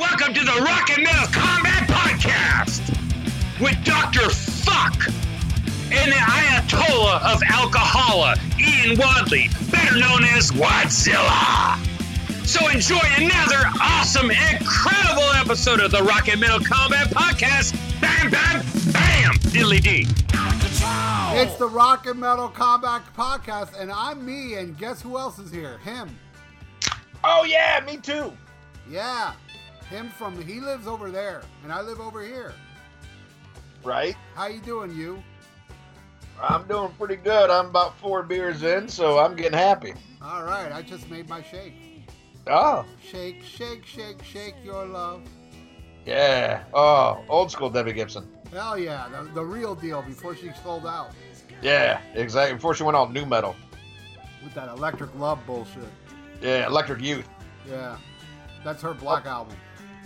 Welcome 0.00 0.34
to 0.34 0.40
the 0.40 0.62
Rock 0.64 0.90
and 0.90 1.04
Metal 1.04 1.28
Combat 1.30 1.88
Podcast 1.88 2.90
with 3.60 3.84
Dr. 3.84 4.28
Fuck 4.30 5.06
and 5.92 6.10
the 6.10 6.16
Ayatollah 6.16 7.22
of 7.32 7.40
Alcohola, 7.42 8.36
Ian 8.58 8.98
Wadley, 8.98 9.48
better 9.70 9.96
known 9.96 10.24
as 10.24 10.50
Wadzilla. 10.50 11.78
So 12.44 12.68
enjoy 12.68 12.98
another 13.16 13.62
awesome, 13.80 14.32
incredible 14.32 15.30
episode 15.36 15.78
of 15.78 15.92
the 15.92 16.02
Rock 16.02 16.28
and 16.28 16.40
Metal 16.40 16.58
Combat 16.58 17.06
Podcast. 17.10 17.74
Bam, 18.00 18.28
bam, 18.28 18.60
bam, 18.92 19.34
diddly 19.52 19.80
dee. 19.80 20.06
It's 21.38 21.54
the 21.56 21.68
Rock 21.68 22.06
and 22.06 22.18
Metal 22.18 22.48
Combat 22.48 23.02
Podcast, 23.16 23.78
and 23.80 23.92
I'm 23.92 24.26
me, 24.26 24.54
and 24.54 24.76
guess 24.76 25.00
who 25.00 25.16
else 25.16 25.38
is 25.38 25.52
here? 25.52 25.78
Him. 25.78 26.10
Oh 27.28 27.44
yeah, 27.44 27.82
me 27.84 27.96
too. 27.96 28.32
Yeah. 28.88 29.32
Him 29.90 30.08
from, 30.10 30.40
he 30.42 30.60
lives 30.60 30.86
over 30.86 31.10
there, 31.10 31.42
and 31.62 31.72
I 31.72 31.80
live 31.80 32.00
over 32.00 32.22
here. 32.24 32.52
Right? 33.84 34.16
How 34.34 34.46
you 34.46 34.60
doing, 34.60 34.94
you? 34.96 35.22
I'm 36.40 36.66
doing 36.66 36.92
pretty 36.98 37.16
good. 37.16 37.50
I'm 37.50 37.66
about 37.66 37.98
four 37.98 38.22
beers 38.22 38.62
in, 38.62 38.88
so 38.88 39.18
I'm 39.18 39.34
getting 39.36 39.58
happy. 39.58 39.94
All 40.22 40.44
right, 40.44 40.72
I 40.72 40.82
just 40.82 41.08
made 41.10 41.28
my 41.28 41.42
shake. 41.42 41.74
Oh, 42.48 42.84
Shake, 43.02 43.42
shake, 43.42 43.84
shake, 43.84 44.22
shake 44.22 44.54
your 44.64 44.84
love. 44.86 45.22
yeah. 46.04 46.62
Oh, 46.74 47.24
old 47.28 47.50
school 47.50 47.70
Debbie 47.70 47.92
Gibson. 47.92 48.28
Hell 48.52 48.78
yeah, 48.78 49.08
the, 49.08 49.28
the 49.32 49.44
real 49.44 49.74
deal 49.74 50.02
before 50.02 50.36
she 50.36 50.50
sold 50.62 50.86
out 50.86 51.10
Yeah, 51.62 52.00
exactly. 52.14 52.54
Before 52.54 52.74
she 52.74 52.84
went 52.84 52.96
all 52.96 53.08
new 53.08 53.26
metal. 53.26 53.56
with 54.44 54.54
that 54.54 54.68
electric 54.68 55.12
love 55.18 55.38
bullshit. 55.46 55.82
Yeah, 56.42 56.66
Electric 56.66 57.00
Youth. 57.02 57.28
Yeah. 57.68 57.96
That's 58.64 58.82
her 58.82 58.94
black 58.94 59.26
album. 59.26 59.56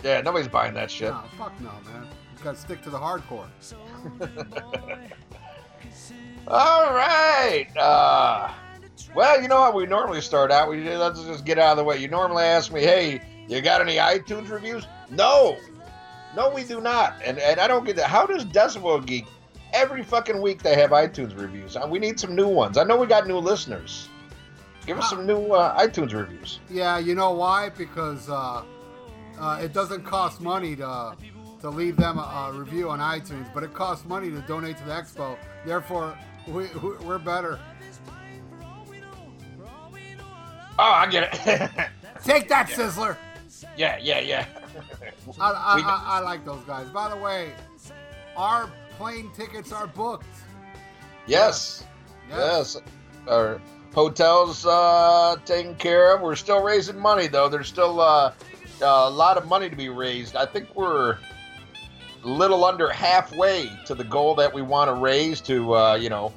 Yeah, 0.03 0.21
nobody's 0.21 0.47
buying 0.47 0.73
that 0.75 0.89
shit. 0.89 1.09
No, 1.11 1.23
fuck 1.37 1.59
no, 1.61 1.69
man. 1.91 2.07
You 2.37 2.43
gotta 2.43 2.57
stick 2.57 2.81
to 2.83 2.89
the 2.89 2.97
hardcore. 2.97 3.47
All 6.47 6.93
right. 6.93 7.67
Uh, 7.77 8.51
well, 9.15 9.41
you 9.41 9.47
know 9.47 9.57
how 9.61 9.71
we 9.71 9.85
normally 9.85 10.21
start 10.21 10.51
out. 10.51 10.69
We 10.69 10.83
let's 10.95 11.21
just 11.23 11.45
get 11.45 11.59
out 11.59 11.71
of 11.71 11.77
the 11.77 11.83
way. 11.83 11.97
You 11.97 12.07
normally 12.07 12.43
ask 12.43 12.71
me, 12.71 12.81
"Hey, 12.81 13.21
you 13.47 13.61
got 13.61 13.81
any 13.81 13.95
iTunes 13.97 14.49
reviews?" 14.49 14.87
No, 15.09 15.57
no, 16.35 16.49
we 16.49 16.63
do 16.63 16.81
not. 16.81 17.15
And 17.23 17.37
and 17.39 17.59
I 17.59 17.67
don't 17.67 17.85
get 17.85 17.95
that. 17.97 18.07
How 18.07 18.25
does 18.25 18.43
Decibel 18.45 19.05
Geek 19.05 19.25
every 19.73 20.03
fucking 20.03 20.41
week 20.41 20.63
they 20.63 20.75
have 20.75 20.89
iTunes 20.91 21.39
reviews? 21.39 21.75
Uh, 21.75 21.87
We 21.89 21.99
need 21.99 22.19
some 22.19 22.35
new 22.35 22.47
ones. 22.47 22.77
I 22.77 22.83
know 22.83 22.97
we 22.97 23.05
got 23.07 23.27
new 23.27 23.37
listeners. 23.37 24.07
Give 24.91 24.99
us 24.99 25.09
some 25.09 25.25
new 25.25 25.45
uh, 25.53 25.79
iTunes 25.79 26.11
reviews. 26.13 26.59
Yeah, 26.69 26.97
you 26.99 27.15
know 27.15 27.31
why? 27.31 27.69
Because 27.69 28.29
uh, 28.29 28.63
uh, 29.39 29.59
it 29.63 29.71
doesn't 29.71 30.03
cost 30.03 30.41
money 30.41 30.75
to 30.75 31.15
to 31.61 31.69
leave 31.69 31.95
them 31.95 32.17
a, 32.17 32.49
a 32.53 32.59
review 32.59 32.89
on 32.89 32.99
iTunes, 32.99 33.47
but 33.53 33.63
it 33.63 33.73
costs 33.73 34.03
money 34.05 34.29
to 34.29 34.41
donate 34.41 34.77
to 34.79 34.83
the 34.83 34.91
expo. 34.91 35.37
Therefore, 35.65 36.17
we, 36.45 36.65
we- 36.83 36.97
we're 37.05 37.19
better. 37.19 37.57
Oh, 40.77 40.83
I 40.83 41.07
get 41.07 41.23
it. 41.31 41.69
Take 42.25 42.49
that, 42.49 42.67
Sizzler. 42.67 43.15
yeah, 43.77 43.97
yeah, 44.01 44.19
yeah. 44.19 44.45
I, 45.39 45.51
I, 45.51 45.79
I, 45.79 46.03
I 46.17 46.19
like 46.19 46.43
those 46.43 46.63
guys. 46.65 46.89
By 46.89 47.07
the 47.09 47.15
way, 47.15 47.53
our 48.35 48.69
plane 48.97 49.29
tickets 49.35 49.71
are 49.71 49.87
booked. 49.87 50.25
yes, 51.27 51.85
Yes. 52.29 52.75
yes. 52.75 52.81
Our 53.29 53.61
hotels 53.93 54.65
uh, 54.65 55.35
taken 55.45 55.75
care 55.75 56.15
of. 56.15 56.21
We're 56.21 56.35
still 56.35 56.61
raising 56.61 56.99
money 56.99 57.27
though. 57.27 57.49
There's 57.49 57.67
still 57.67 57.99
uh, 57.99 58.33
a 58.81 59.09
lot 59.09 59.37
of 59.37 59.47
money 59.47 59.69
to 59.69 59.75
be 59.75 59.89
raised. 59.89 60.35
I 60.35 60.45
think 60.45 60.75
we're 60.75 61.11
a 62.23 62.27
little 62.27 62.63
under 62.65 62.89
halfway 62.89 63.69
to 63.85 63.95
the 63.95 64.03
goal 64.03 64.35
that 64.35 64.53
we 64.53 64.61
want 64.61 64.89
to 64.89 64.95
raise 64.95 65.41
to 65.41 65.75
uh, 65.75 65.95
you 65.95 66.09
know 66.09 66.33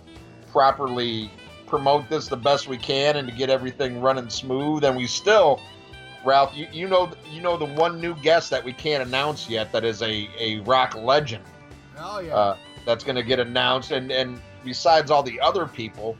properly 0.50 1.30
promote 1.66 2.08
this 2.08 2.28
the 2.28 2.36
best 2.36 2.68
we 2.68 2.76
can 2.76 3.16
and 3.16 3.28
to 3.28 3.34
get 3.34 3.50
everything 3.50 4.00
running 4.00 4.28
smooth. 4.28 4.84
And 4.84 4.96
we 4.96 5.06
still. 5.06 5.60
Ralph, 6.26 6.56
you, 6.56 6.66
you 6.72 6.88
know 6.88 7.10
you 7.30 7.42
know 7.42 7.58
the 7.58 7.66
one 7.66 8.00
new 8.00 8.14
guest 8.22 8.48
that 8.48 8.64
we 8.64 8.72
can't 8.72 9.06
announce 9.06 9.46
yet 9.46 9.70
that 9.72 9.84
is 9.84 10.00
a, 10.00 10.26
a 10.38 10.60
rock 10.60 10.94
legend 10.96 11.44
Hell 11.94 12.22
yeah. 12.22 12.34
uh, 12.34 12.56
that's 12.86 13.04
going 13.04 13.16
to 13.16 13.22
get 13.22 13.40
announced, 13.40 13.90
and 13.90 14.10
and 14.10 14.40
besides 14.64 15.10
all 15.10 15.22
the 15.22 15.38
other 15.38 15.66
people 15.66 16.16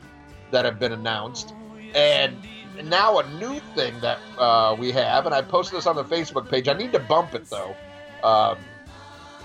that 0.55 0.63
have 0.63 0.79
been 0.79 0.93
announced, 0.93 1.53
and 1.93 2.35
now 2.85 3.19
a 3.19 3.29
new 3.39 3.59
thing 3.75 3.99
that 3.99 4.19
uh, 4.37 4.73
we 4.79 4.91
have, 4.91 5.25
and 5.25 5.35
I 5.35 5.41
posted 5.41 5.77
this 5.77 5.85
on 5.85 5.97
the 5.97 6.03
Facebook 6.05 6.49
page. 6.49 6.69
I 6.69 6.73
need 6.73 6.93
to 6.93 6.99
bump 6.99 7.35
it 7.35 7.49
though. 7.49 7.75
Um, 8.23 8.57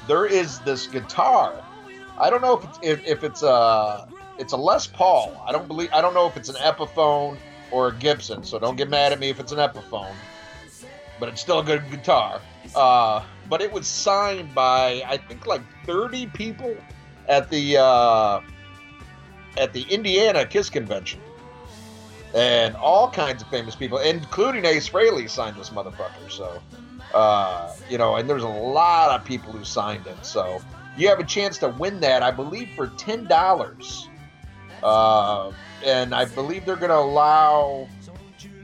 there 0.07 0.25
is 0.25 0.61
this 0.61 0.87
guitar. 0.87 1.65
I 2.19 2.31
don't 2.31 2.43
know 2.43 2.59
if 2.59 2.65
it's 2.65 2.79
if, 2.83 3.07
if 3.07 3.25
it's 3.25 3.43
a 3.43 4.09
it's 4.39 4.53
a 4.53 4.57
Les 4.57 4.87
Paul. 4.87 5.43
I 5.47 5.53
don't 5.53 5.67
believe 5.67 5.91
I 5.93 6.01
don't 6.01 6.15
know 6.15 6.27
if 6.29 6.37
it's 6.37 6.49
an 6.49 6.57
Epiphone 6.57 7.39
or 7.73 7.89
a 7.89 7.95
Gibson. 7.95 8.45
So 8.45 8.59
don't 8.59 8.77
get 8.77 8.89
mad 8.89 9.13
at 9.13 9.19
me 9.19 9.31
if 9.31 9.41
it's 9.41 9.53
an 9.53 9.59
Epiphone, 9.59 10.15
but 11.19 11.29
it's 11.29 11.41
still 11.41 11.59
a 11.59 11.65
good 11.65 11.83
guitar. 11.91 12.41
Uh, 12.75 13.25
but 13.49 13.61
it 13.61 13.73
was 13.73 13.87
signed 13.87 14.55
by 14.55 15.03
I 15.07 15.17
think 15.17 15.47
like 15.47 15.63
30 15.87 16.27
people 16.29 16.77
at 17.29 17.51
the 17.51 17.79
uh, 17.79 18.41
at 19.57 19.73
the 19.73 19.83
Indiana 19.83 20.47
Kiss 20.47 20.71
convention, 20.71 21.21
and 22.35 22.77
all 22.77 23.11
kinds 23.11 23.43
of 23.43 23.49
famous 23.49 23.75
people, 23.75 23.99
including 23.99 24.65
Ace 24.65 24.89
Frehley, 24.89 25.29
signed 25.29 25.57
this 25.57 25.71
motherfucker. 25.71 26.31
So, 26.31 26.63
uh, 27.15 27.73
you 27.89 27.99
know, 27.99 28.17
and 28.17 28.29
there's 28.29 28.45
a 28.45 28.49
lot 28.49 29.19
of 29.19 29.25
people 29.25 29.53
who 29.53 29.65
signed 29.65 30.07
it. 30.07 30.25
So 30.25 30.61
you 30.97 31.09
have 31.09 31.19
a 31.19 31.25
chance 31.25 31.59
to 31.59 31.69
win 31.69 32.01
that, 32.01 32.23
I 32.23 32.31
believe, 32.31 32.71
for 32.77 32.89
ten 32.97 33.25
dollars. 33.25 34.09
Uh, 34.83 35.53
and 35.85 36.15
I 36.15 36.25
believe 36.25 36.65
they're 36.65 36.77
going 36.77 36.91
to 36.91 36.97
allow 36.97 37.89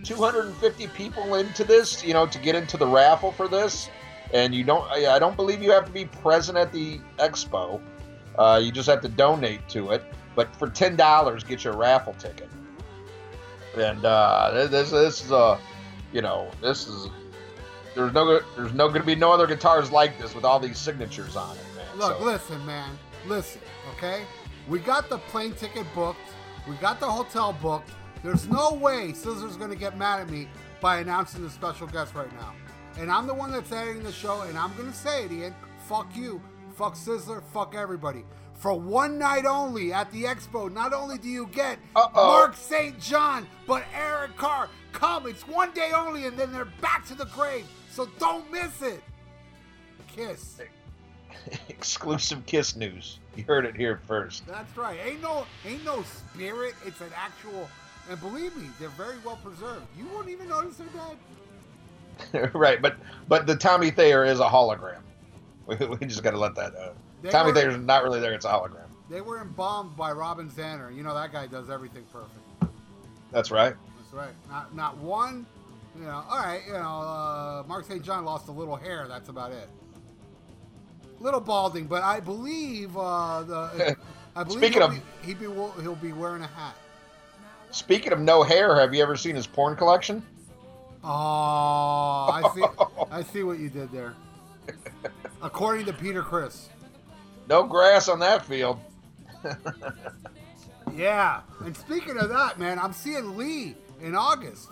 250 0.04 0.86
people 0.88 1.34
into 1.34 1.64
this, 1.64 2.04
you 2.04 2.14
know, 2.14 2.26
to 2.26 2.38
get 2.38 2.54
into 2.54 2.76
the 2.76 2.86
raffle 2.86 3.32
for 3.32 3.48
this. 3.48 3.90
And 4.32 4.54
you 4.54 4.64
don't, 4.64 4.84
I 4.90 5.16
I 5.16 5.18
don't 5.18 5.36
believe 5.36 5.62
you 5.62 5.70
have 5.72 5.84
to 5.86 5.92
be 5.92 6.04
present 6.06 6.56
at 6.58 6.72
the 6.72 7.00
expo. 7.18 7.80
Uh, 8.38 8.60
you 8.62 8.72
just 8.72 8.88
have 8.88 9.00
to 9.02 9.08
donate 9.08 9.68
to 9.70 9.90
it. 9.92 10.04
But 10.36 10.54
for 10.54 10.68
ten 10.68 10.94
dollars, 10.94 11.42
get 11.42 11.64
your 11.64 11.74
raffle 11.76 12.12
ticket. 12.14 12.48
And 13.76 14.04
uh, 14.04 14.50
this, 14.68 14.90
this 14.90 15.24
is 15.24 15.32
a, 15.32 15.58
you 16.12 16.22
know, 16.22 16.50
this 16.62 16.86
is 16.86 17.08
there's 17.96 18.12
no 18.12 18.40
there's 18.56 18.72
no 18.74 18.88
going 18.88 19.00
to 19.00 19.06
be 19.06 19.14
no 19.16 19.32
other 19.32 19.46
guitars 19.48 19.90
like 19.90 20.18
this 20.20 20.34
with 20.34 20.44
all 20.44 20.60
these 20.60 20.78
signatures 20.78 21.34
on 21.34 21.56
it, 21.56 21.64
man. 21.74 21.98
Look, 21.98 22.18
So- 22.18 22.24
listen, 22.24 22.64
man. 22.64 22.96
Listen, 23.26 23.60
okay? 23.96 24.22
We 24.68 24.78
got 24.78 25.08
the 25.08 25.18
plane 25.18 25.52
ticket 25.54 25.84
booked. 25.94 26.20
We 26.68 26.76
got 26.76 27.00
the 27.00 27.06
hotel 27.10 27.56
booked. 27.60 27.90
There's 28.22 28.46
no 28.48 28.74
way 28.74 29.12
Scissor's 29.12 29.56
going 29.56 29.70
to 29.70 29.76
get 29.76 29.98
mad 29.98 30.20
at 30.20 30.30
me 30.30 30.48
by 30.80 30.98
announcing 30.98 31.42
the 31.42 31.50
special 31.50 31.86
guest 31.88 32.14
right 32.14 32.32
now. 32.34 32.52
And 32.98 33.10
I'm 33.10 33.26
the 33.26 33.34
one 33.34 33.50
that's 33.52 33.70
editing 33.72 34.02
the 34.04 34.12
show, 34.12 34.42
and 34.42 34.56
I'm 34.56 34.74
going 34.76 34.88
to 34.90 34.96
say 34.96 35.24
it, 35.24 35.32
Ian. 35.32 35.54
Fuck 35.88 36.14
you. 36.16 36.40
Fuck 36.76 36.94
Sizzler. 36.94 37.42
Fuck 37.52 37.74
everybody. 37.74 38.24
For 38.56 38.74
one 38.74 39.18
night 39.18 39.44
only 39.44 39.92
at 39.92 40.10
the 40.12 40.24
expo, 40.24 40.72
not 40.72 40.92
only 40.92 41.18
do 41.18 41.28
you 41.28 41.46
get 41.52 41.78
Uh-oh. 41.94 42.12
Mark 42.14 42.56
St. 42.56 42.98
John, 43.00 43.46
but 43.66 43.84
Eric 43.94 44.36
Carr. 44.36 44.68
Come, 44.92 45.26
it's 45.26 45.46
one 45.46 45.72
day 45.72 45.90
only, 45.94 46.24
and 46.24 46.38
then 46.38 46.52
they're 46.52 46.64
back 46.64 47.06
to 47.08 47.14
the 47.14 47.26
grave. 47.26 47.66
So 47.90 48.08
don't 48.18 48.50
miss 48.50 48.80
it. 48.80 49.02
Kiss. 50.14 50.60
exclusive 51.68 52.44
Kiss 52.46 52.76
news. 52.76 53.18
You 53.36 53.44
heard 53.44 53.66
it 53.66 53.76
here 53.76 54.00
first. 54.06 54.46
That's 54.46 54.74
right. 54.76 54.98
Ain't 55.04 55.20
no 55.20 55.46
ain't 55.66 55.84
no 55.84 56.02
spirit. 56.02 56.74
It's 56.86 57.00
an 57.02 57.10
actual 57.14 57.68
and 58.08 58.20
believe 58.20 58.56
me, 58.56 58.68
they're 58.78 58.88
very 58.90 59.16
well 59.24 59.38
preserved. 59.42 59.86
You 59.98 60.06
won't 60.12 60.28
even 60.28 60.48
notice 60.48 60.76
they're 60.76 60.86
dead. 62.32 62.54
right, 62.54 62.80
but 62.80 62.96
but 63.28 63.46
the 63.46 63.56
Tommy 63.56 63.90
Thayer 63.90 64.24
is 64.24 64.40
a 64.40 64.46
hologram. 64.48 65.00
We, 65.66 65.74
we 65.74 66.06
just 66.06 66.22
got 66.22 66.30
to 66.30 66.38
let 66.38 66.54
that. 66.54 66.76
Uh, 66.76 66.90
They 67.22 67.30
Tommy 67.30 67.52
were- 67.52 67.54
Thayer's 67.54 67.78
not 67.78 68.02
really 68.04 68.20
there; 68.20 68.32
it's 68.32 68.44
a 68.44 68.48
hologram. 68.48 68.82
They 69.08 69.20
were 69.20 69.40
embalmed 69.40 69.96
by 69.96 70.12
Robin 70.12 70.50
Zander. 70.50 70.94
You 70.94 71.02
know 71.02 71.14
that 71.14 71.32
guy 71.32 71.46
does 71.46 71.70
everything 71.70 72.04
perfect. 72.12 72.40
That's 73.32 73.50
right. 73.50 73.74
That's 73.98 74.12
right. 74.12 74.34
Not 74.48 74.74
not 74.74 74.96
one. 74.98 75.46
You 75.98 76.04
know. 76.04 76.24
All 76.28 76.38
right. 76.38 76.62
You 76.66 76.72
know. 76.74 76.78
Uh, 77.00 77.64
Mark 77.66 77.86
St. 77.86 78.02
John 78.02 78.24
lost 78.24 78.48
a 78.48 78.52
little 78.52 78.76
hair. 78.76 79.06
That's 79.08 79.28
about 79.28 79.52
it. 79.52 79.68
Little 81.20 81.40
balding, 81.40 81.86
but 81.86 82.02
I 82.02 82.20
believe 82.20 82.96
uh, 82.96 83.42
the. 83.44 83.96
I 84.36 84.44
believe 84.44 84.58
Speaking 84.58 84.82
he'll 84.82 84.90
of- 84.90 84.94
be, 85.22 85.26
he 85.26 85.34
be 85.34 85.44
he'll 85.46 85.98
be 86.02 86.12
wearing 86.12 86.42
a 86.42 86.46
hat. 86.46 86.76
Speaking 87.70 88.12
of 88.12 88.20
no 88.20 88.42
hair, 88.42 88.78
have 88.78 88.92
you 88.94 89.02
ever 89.02 89.16
seen 89.16 89.34
his 89.34 89.46
porn 89.46 89.76
collection? 89.76 90.22
Oh, 91.02 91.08
I 91.08 92.50
see. 92.54 92.64
I 93.10 93.22
see 93.22 93.42
what 93.44 93.58
you 93.58 93.68
did 93.70 93.90
there. 93.92 94.14
According 95.42 95.86
to 95.86 95.92
Peter 95.92 96.22
Criss. 96.22 96.68
No 97.48 97.62
grass 97.64 98.08
on 98.08 98.18
that 98.20 98.44
field. 98.44 98.78
Yeah. 100.96 101.42
And 101.64 101.76
speaking 101.76 102.16
of 102.18 102.30
that, 102.30 102.58
man, 102.58 102.78
I'm 102.78 102.92
seeing 102.92 103.36
Lee 103.36 103.74
in 104.00 104.14
August. 104.14 104.70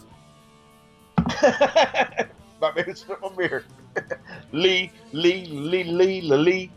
maybe 1.19 2.91
it's 2.91 3.03
from 3.03 3.35
here. 3.39 3.65
Lee, 4.53 4.91
Lee, 5.13 5.47
Lee, 5.47 5.85
Lee, 5.85 6.21
Lee. 6.23 6.71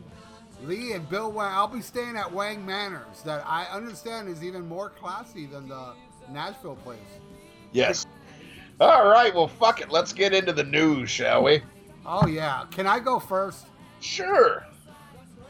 Lee 0.64 0.94
and 0.94 1.08
Bill 1.10 1.32
Wang. 1.32 1.52
I'll 1.54 1.68
be 1.68 1.82
staying 1.82 2.18
at 2.18 2.32
Wang 2.32 2.66
Manors, 2.66 3.22
that 3.24 3.44
I 3.48 3.66
understand 3.66 4.28
is 4.28 4.44
even 4.44 4.68
more 4.68 4.90
classy 4.90 5.46
than 5.46 5.70
the 5.70 5.94
Nashville 6.32 6.76
place. 6.78 7.00
Yes. 7.72 8.06
All 8.80 9.08
right. 9.08 9.34
Well, 9.34 9.48
fuck 9.48 9.82
it. 9.82 9.90
Let's 9.90 10.14
get 10.14 10.34
into 10.34 10.52
the 10.52 10.64
news, 10.64 11.10
shall 11.10 11.44
we? 11.44 11.62
Oh 12.06 12.28
yeah. 12.28 12.66
Can 12.72 12.86
I 12.86 13.00
go 13.00 13.20
first? 13.20 13.68
Sure. 14.02 14.66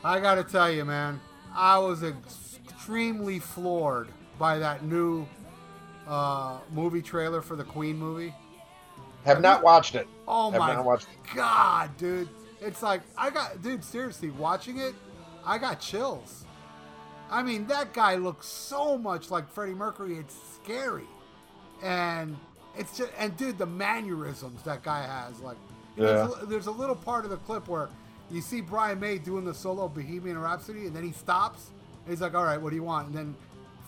I 0.03 0.19
gotta 0.19 0.44
tell 0.44 0.71
you, 0.71 0.85
man, 0.85 1.19
I 1.55 1.77
was 1.79 2.03
extremely 2.03 3.39
floored 3.39 4.09
by 4.39 4.59
that 4.59 4.83
new 4.83 5.25
uh, 6.07 6.59
movie 6.71 7.01
trailer 7.01 7.41
for 7.41 7.55
the 7.55 7.63
Queen 7.63 7.97
movie. 7.97 8.33
Have 9.25 9.41
not 9.41 9.63
watched 9.63 9.95
it. 9.95 10.07
Oh 10.27 10.51
Have 10.51 10.59
my 10.59 10.73
not 10.73 10.85
watched 10.85 11.07
god, 11.35 11.95
dude! 11.97 12.29
It's 12.61 12.81
like 12.81 13.01
I 13.17 13.29
got, 13.29 13.61
dude. 13.61 13.83
Seriously, 13.83 14.29
watching 14.31 14.77
it, 14.77 14.94
I 15.45 15.57
got 15.57 15.79
chills. 15.79 16.45
I 17.29 17.43
mean, 17.43 17.67
that 17.67 17.93
guy 17.93 18.15
looks 18.15 18.47
so 18.47 18.97
much 18.97 19.29
like 19.29 19.50
Freddie 19.50 19.73
Mercury. 19.73 20.17
It's 20.17 20.35
scary, 20.55 21.07
and 21.83 22.38
it's 22.77 22.97
just 22.97 23.11
and 23.17 23.35
dude, 23.35 23.57
the 23.57 23.65
mannerisms 23.65 24.61
that 24.63 24.83
guy 24.83 25.05
has, 25.05 25.39
like, 25.41 25.57
there's, 25.97 26.31
a, 26.41 26.45
there's 26.45 26.67
a 26.67 26.71
little 26.71 26.95
part 26.95 27.25
of 27.25 27.31
the 27.31 27.38
clip 27.38 27.67
where 27.67 27.89
you 28.29 28.41
see 28.41 28.62
Brian 28.62 29.00
May 29.00 29.18
doing 29.18 29.45
the 29.45 29.53
solo 29.53 29.88
Bohemian 29.88 30.38
Rhapsody, 30.38 30.85
and 30.88 30.95
then 30.95 31.03
he 31.03 31.12
stops. 31.12 31.71
And 32.06 32.12
he's 32.13 32.21
like, 32.21 32.35
"All 32.35 32.44
right, 32.44 32.62
what 32.62 32.69
do 32.71 32.75
you 32.75 32.83
want?" 32.83 33.07
And 33.07 33.15
then 33.18 33.35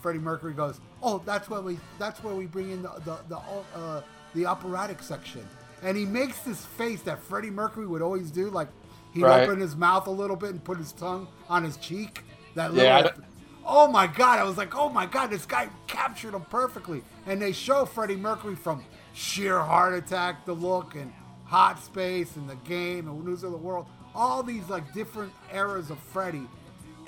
Freddie 0.02 0.18
Mercury 0.18 0.52
goes, 0.54 0.80
"Oh, 1.02 1.18
that's 1.24 1.48
where 1.50 1.60
we 1.60 1.78
that's 1.98 2.22
where 2.22 2.34
we 2.34 2.46
bring 2.46 2.70
in 2.70 2.82
the 2.82 2.90
the 3.04 3.18
the, 3.28 3.38
uh, 3.78 4.02
the 4.34 4.46
operatic 4.46 5.02
section." 5.02 5.46
And 5.82 5.96
he 5.96 6.04
makes 6.04 6.38
this 6.40 6.64
face 6.64 7.02
that 7.02 7.22
Freddie 7.22 7.50
Mercury 7.50 7.86
would 7.86 8.02
always 8.02 8.30
do, 8.30 8.50
like 8.50 8.68
he'd 9.12 9.22
Right. 9.24 9.44
open 9.48 9.60
his 9.60 9.74
mouth 9.76 10.06
a 10.06 10.10
little 10.10 10.36
bit 10.36 10.50
and 10.50 10.62
put 10.62 10.76
his 10.78 10.92
tongue 10.92 11.26
on 11.48 11.64
his 11.64 11.76
cheek. 11.78 12.22
That 12.54 12.72
Yeah, 12.74 12.96
little. 12.96 13.12
don't- 13.12 13.24
Oh 13.72 13.88
my 13.88 14.06
god! 14.06 14.38
I 14.38 14.44
was 14.44 14.56
like, 14.56 14.74
"Oh 14.74 14.88
my 14.88 15.06
god, 15.06 15.30
this 15.30 15.46
guy 15.46 15.68
captured 15.86 16.34
him 16.34 16.42
perfectly." 16.50 17.02
And 17.26 17.40
they 17.40 17.52
show 17.52 17.84
Freddie 17.84 18.16
Mercury 18.16 18.56
from 18.56 18.82
sheer 19.12 19.60
heart 19.60 19.94
attack, 19.94 20.44
the 20.46 20.54
look, 20.54 20.94
and 20.94 21.12
hot 21.44 21.82
space, 21.82 22.36
and 22.36 22.48
the 22.48 22.56
game, 22.56 23.06
and 23.08 23.24
news 23.24 23.42
of 23.44 23.52
the 23.52 23.58
world. 23.58 23.86
All 24.14 24.42
these 24.42 24.68
like 24.68 24.92
different 24.92 25.32
eras 25.52 25.90
of 25.90 25.98
Freddie, 25.98 26.48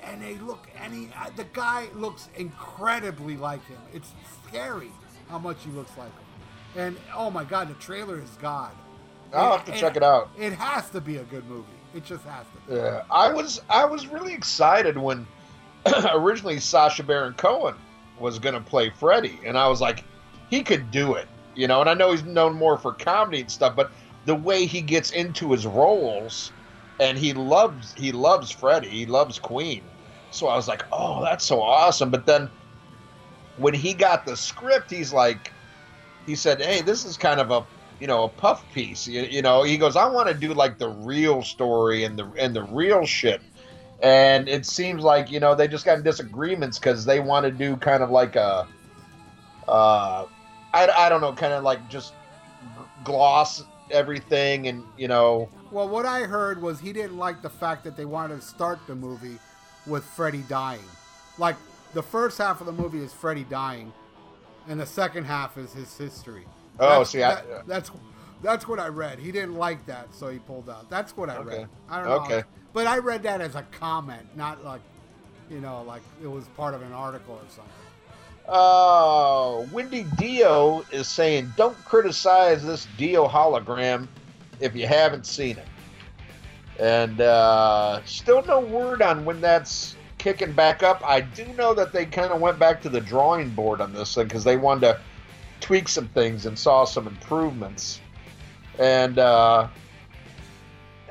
and 0.01 0.21
they 0.21 0.35
look 0.35 0.67
and 0.81 0.93
he 0.93 1.09
uh, 1.17 1.29
the 1.35 1.45
guy 1.53 1.87
looks 1.95 2.29
incredibly 2.35 3.37
like 3.37 3.65
him. 3.67 3.79
It's 3.93 4.11
scary 4.47 4.91
how 5.29 5.39
much 5.39 5.57
he 5.63 5.71
looks 5.71 5.95
like 5.97 6.07
him. 6.07 6.23
And 6.75 6.97
oh 7.15 7.29
my 7.29 7.43
god, 7.43 7.69
the 7.69 7.75
trailer 7.75 8.19
is 8.19 8.29
god. 8.41 8.71
I'll 9.33 9.57
have 9.57 9.65
to 9.65 9.71
check 9.73 9.95
it 9.95 10.03
out. 10.03 10.29
It 10.37 10.53
has 10.53 10.89
to 10.91 11.01
be 11.01 11.17
a 11.17 11.23
good 11.23 11.47
movie. 11.49 11.65
It 11.95 12.05
just 12.05 12.23
has 12.25 12.45
to. 12.45 12.71
Be. 12.71 12.77
Yeah, 12.77 13.03
I 13.11 13.31
was 13.31 13.61
I 13.69 13.85
was 13.85 14.07
really 14.07 14.33
excited 14.33 14.97
when 14.97 15.27
originally 16.13 16.59
Sacha 16.59 17.03
Baron 17.03 17.33
Cohen 17.33 17.75
was 18.19 18.39
going 18.39 18.55
to 18.55 18.61
play 18.61 18.89
Freddie, 18.89 19.39
and 19.45 19.57
I 19.57 19.67
was 19.67 19.81
like, 19.81 20.03
he 20.49 20.63
could 20.63 20.91
do 20.91 21.15
it, 21.15 21.27
you 21.55 21.67
know. 21.67 21.81
And 21.81 21.89
I 21.89 21.93
know 21.93 22.11
he's 22.11 22.23
known 22.23 22.53
more 22.53 22.77
for 22.77 22.93
comedy 22.93 23.41
and 23.41 23.51
stuff, 23.51 23.75
but 23.75 23.91
the 24.25 24.35
way 24.35 24.65
he 24.65 24.81
gets 24.81 25.11
into 25.11 25.51
his 25.51 25.65
roles, 25.65 26.51
and 27.03 27.17
he 27.17 27.33
loves 27.33 27.93
he 27.97 28.11
loves 28.11 28.49
Freddie, 28.49 28.89
he 28.89 29.05
loves 29.05 29.37
Queen, 29.37 29.83
so 30.31 30.47
I 30.47 30.55
was 30.55 30.67
like, 30.67 30.83
oh, 30.91 31.21
that's 31.21 31.45
so 31.45 31.61
awesome. 31.61 32.09
But 32.09 32.25
then 32.25 32.49
when 33.57 33.73
he 33.73 33.93
got 33.93 34.25
the 34.25 34.37
script, 34.37 34.89
he's 34.89 35.11
like, 35.11 35.51
he 36.25 36.35
said, 36.35 36.61
hey, 36.61 36.81
this 36.81 37.05
is 37.05 37.17
kind 37.17 37.41
of 37.41 37.51
a 37.51 37.65
you 37.99 38.07
know 38.07 38.23
a 38.23 38.29
puff 38.29 38.63
piece. 38.73 39.05
You, 39.05 39.23
you 39.23 39.41
know 39.41 39.63
he 39.63 39.77
goes 39.77 39.95
i 39.95 40.07
want 40.07 40.27
to 40.27 40.33
do 40.33 40.53
like 40.53 40.77
the 40.77 40.89
real 40.89 41.41
story 41.41 42.05
and 42.05 42.17
the 42.17 42.25
and 42.39 42.55
the 42.55 42.63
real 42.63 43.05
shit. 43.05 43.41
And 44.01 44.49
it 44.49 44.65
seems 44.65 45.03
like 45.03 45.29
you 45.29 45.39
know 45.39 45.55
they 45.55 45.67
just 45.67 45.85
got 45.85 45.97
in 45.97 46.03
disagreements 46.03 46.79
because 46.79 47.05
they 47.05 47.19
want 47.19 47.45
to 47.45 47.51
do 47.51 47.75
kind 47.77 48.01
of 48.01 48.09
like 48.09 48.35
a 48.35 48.65
uh 49.67 50.25
I, 50.73 50.87
I 50.87 51.09
don't 51.09 51.21
know 51.21 51.33
kind 51.33 51.53
of 51.53 51.63
like 51.63 51.89
just 51.89 52.13
gloss 53.03 53.63
everything 53.91 54.67
and 54.67 54.83
you 54.97 55.07
know 55.07 55.49
Well, 55.71 55.87
what 55.89 56.05
I 56.05 56.21
heard 56.21 56.61
was 56.61 56.79
he 56.79 56.93
didn't 56.93 57.17
like 57.17 57.41
the 57.41 57.49
fact 57.49 57.83
that 57.83 57.95
they 57.97 58.05
wanted 58.05 58.41
to 58.41 58.45
start 58.45 58.79
the 58.87 58.95
movie 58.95 59.37
with 59.85 60.03
Freddie 60.03 60.43
dying. 60.47 60.83
Like 61.37 61.55
the 61.93 62.03
first 62.03 62.37
half 62.37 62.59
of 62.61 62.65
the 62.67 62.71
movie 62.73 62.99
is 63.03 63.11
Freddie 63.13 63.43
dying, 63.43 63.91
and 64.67 64.79
the 64.79 64.85
second 64.85 65.25
half 65.25 65.57
is 65.57 65.73
his 65.73 65.95
history. 65.97 66.45
oh 66.79 66.87
That's- 66.89 67.09
see 67.09 67.23
I, 67.23 67.35
that- 67.35 67.67
that's 67.67 67.91
that's 68.41 68.67
what 68.67 68.77
I 68.79 68.87
read. 68.87 69.19
He 69.19 69.31
didn't 69.31 69.55
like 69.55 69.85
that, 69.85 70.13
so 70.13 70.27
he 70.27 70.37
pulled 70.39 70.69
out. 70.69 70.89
That's 70.89 71.15
what 71.15 71.29
I 71.29 71.37
Okay. 71.37 71.59
read. 71.59 71.67
I 71.89 71.99
don't 71.99 72.09
know. 72.09 72.15
Okay. 72.25 72.43
But 72.73 72.87
I 72.87 72.97
read 72.97 73.23
that 73.23 73.39
as 73.39 73.55
a 73.55 73.61
comment, 73.71 74.25
not 74.35 74.65
like, 74.65 74.81
you 75.49 75.61
know, 75.61 75.81
like 75.83 76.01
it 76.21 76.27
was 76.27 76.43
part 76.57 76.73
of 76.73 76.81
an 76.81 76.91
article 76.91 77.35
or 77.35 77.47
something. 77.49 77.71
Oh, 78.47 79.67
Wendy 79.71 80.05
Dio 80.17 80.83
is 80.91 81.07
saying, 81.07 81.53
don't 81.55 81.77
criticize 81.85 82.65
this 82.65 82.87
Dio 82.97 83.27
hologram 83.27 84.07
if 84.59 84.75
you 84.75 84.85
haven't 84.85 85.25
seen 85.25 85.57
it. 85.57 85.67
And 86.79 87.21
uh, 87.21 88.03
still 88.05 88.43
no 88.43 88.59
word 88.59 89.01
on 89.01 89.23
when 89.25 89.39
that's 89.39 89.95
kicking 90.17 90.53
back 90.53 90.83
up. 90.83 91.01
I 91.05 91.21
do 91.21 91.45
know 91.53 91.73
that 91.73 91.93
they 91.93 92.05
kind 92.05 92.31
of 92.31 92.41
went 92.41 92.59
back 92.59 92.81
to 92.81 92.89
the 92.89 93.01
drawing 93.01 93.49
board 93.49 93.79
on 93.81 93.93
this 93.93 94.15
thing 94.15 94.25
because 94.25 94.43
they 94.43 94.57
wanted 94.57 94.81
to 94.81 94.99
tweak 95.59 95.87
some 95.87 96.07
things 96.09 96.45
and 96.45 96.57
saw 96.57 96.83
some 96.83 97.07
improvements. 97.07 98.01
And 98.79 99.19
uh, 99.19 99.67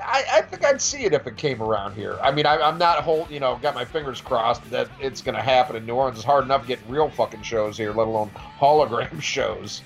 I, 0.05 0.25
I 0.33 0.43
think 0.43 0.65
I'd 0.65 0.81
see 0.81 1.05
it 1.05 1.13
if 1.13 1.27
it 1.27 1.37
came 1.37 1.63
around 1.63 1.95
here. 1.95 2.19
I 2.23 2.31
mean, 2.31 2.47
I, 2.47 2.59
I'm 2.59 2.79
not 2.79 2.99
whole, 3.01 3.27
you 3.31 3.41
know, 3.41 3.59
got 3.63 3.75
my 3.75 3.85
fingers 3.85 4.21
crossed 4.21 4.69
that 4.71 4.89
it's 5.01 5.21
going 5.21 5.35
to 5.35 5.43
happen 5.43 5.77
in 5.77 5.87
New 5.87 5.95
Orleans. 5.95 6.19
It's 6.19 6.25
hard 6.25 6.45
enough 6.45 6.67
getting 6.67 6.89
real 6.89 7.09
fucking 7.11 7.43
shows 7.43 7.77
here, 7.77 7.93
let 7.93 8.07
alone 8.07 8.31
hologram 8.59 9.21
shows. 9.23 9.83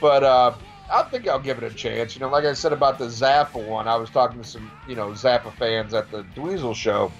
But 0.00 0.22
uh, 0.22 0.54
I 0.92 1.02
think 1.04 1.26
I'll 1.26 1.40
give 1.40 1.58
it 1.58 1.64
a 1.64 1.74
chance. 1.74 2.14
You 2.14 2.20
know, 2.20 2.28
like 2.28 2.44
I 2.44 2.52
said 2.52 2.72
about 2.72 2.98
the 2.98 3.06
Zappa 3.06 3.66
one, 3.66 3.88
I 3.88 3.96
was 3.96 4.10
talking 4.10 4.42
to 4.42 4.48
some, 4.48 4.70
you 4.88 4.94
know, 4.94 5.08
Zappa 5.08 5.52
fans 5.54 5.94
at 5.94 6.10
the 6.10 6.22
Dweezil 6.36 6.74
show, 6.74 7.10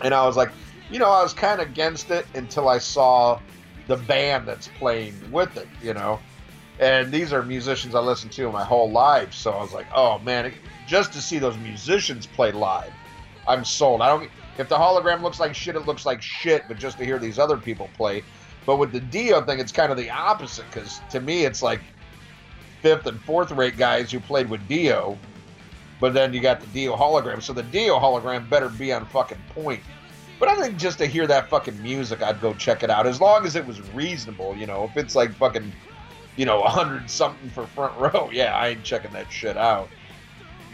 and 0.00 0.12
I 0.12 0.26
was 0.26 0.36
like, 0.36 0.50
you 0.90 0.98
know, 0.98 1.10
I 1.10 1.22
was 1.22 1.32
kind 1.32 1.60
of 1.60 1.68
against 1.68 2.10
it 2.10 2.26
until 2.34 2.68
I 2.68 2.78
saw 2.78 3.40
the 3.88 3.96
band 3.96 4.46
that's 4.46 4.68
playing 4.68 5.14
with 5.32 5.56
it, 5.56 5.68
you 5.82 5.94
know. 5.94 6.20
And 6.78 7.12
these 7.12 7.32
are 7.32 7.42
musicians 7.42 7.94
I 7.94 8.00
listened 8.00 8.32
to 8.32 8.50
my 8.50 8.64
whole 8.64 8.90
life, 8.90 9.32
so 9.32 9.52
I 9.52 9.62
was 9.62 9.72
like, 9.72 9.86
oh 9.94 10.18
man, 10.18 10.46
it, 10.46 10.54
just 10.92 11.10
to 11.10 11.22
see 11.22 11.38
those 11.38 11.56
musicians 11.56 12.26
play 12.26 12.52
live, 12.52 12.92
I'm 13.48 13.64
sold. 13.64 14.02
I 14.02 14.08
don't. 14.08 14.28
If 14.58 14.68
the 14.68 14.76
hologram 14.76 15.22
looks 15.22 15.40
like 15.40 15.54
shit, 15.54 15.74
it 15.74 15.86
looks 15.86 16.04
like 16.04 16.20
shit. 16.20 16.64
But 16.68 16.78
just 16.78 16.98
to 16.98 17.04
hear 17.06 17.18
these 17.18 17.38
other 17.38 17.56
people 17.56 17.88
play, 17.96 18.22
but 18.66 18.76
with 18.76 18.92
the 18.92 19.00
Dio 19.00 19.40
thing, 19.40 19.58
it's 19.58 19.72
kind 19.72 19.90
of 19.90 19.96
the 19.96 20.10
opposite. 20.10 20.66
Because 20.70 21.00
to 21.08 21.20
me, 21.20 21.46
it's 21.46 21.62
like 21.62 21.80
fifth 22.82 23.06
and 23.06 23.18
fourth 23.22 23.50
rate 23.52 23.78
guys 23.78 24.12
who 24.12 24.20
played 24.20 24.50
with 24.50 24.68
Dio, 24.68 25.16
but 25.98 26.12
then 26.12 26.34
you 26.34 26.40
got 26.42 26.60
the 26.60 26.66
Dio 26.66 26.94
hologram. 26.94 27.40
So 27.40 27.54
the 27.54 27.62
Dio 27.62 27.98
hologram 27.98 28.50
better 28.50 28.68
be 28.68 28.92
on 28.92 29.06
fucking 29.06 29.40
point. 29.54 29.80
But 30.38 30.50
I 30.50 30.56
think 30.56 30.76
just 30.76 30.98
to 30.98 31.06
hear 31.06 31.26
that 31.26 31.48
fucking 31.48 31.82
music, 31.82 32.20
I'd 32.20 32.42
go 32.42 32.52
check 32.52 32.82
it 32.82 32.90
out. 32.90 33.06
As 33.06 33.18
long 33.18 33.46
as 33.46 33.56
it 33.56 33.66
was 33.66 33.80
reasonable, 33.92 34.54
you 34.54 34.66
know. 34.66 34.84
If 34.84 34.98
it's 34.98 35.14
like 35.14 35.32
fucking, 35.36 35.72
you 36.36 36.44
know, 36.44 36.60
a 36.60 36.68
hundred 36.68 37.08
something 37.08 37.48
for 37.48 37.66
front 37.66 37.96
row, 37.96 38.28
yeah, 38.32 38.54
I 38.54 38.68
ain't 38.68 38.84
checking 38.84 39.12
that 39.12 39.32
shit 39.32 39.56
out. 39.56 39.88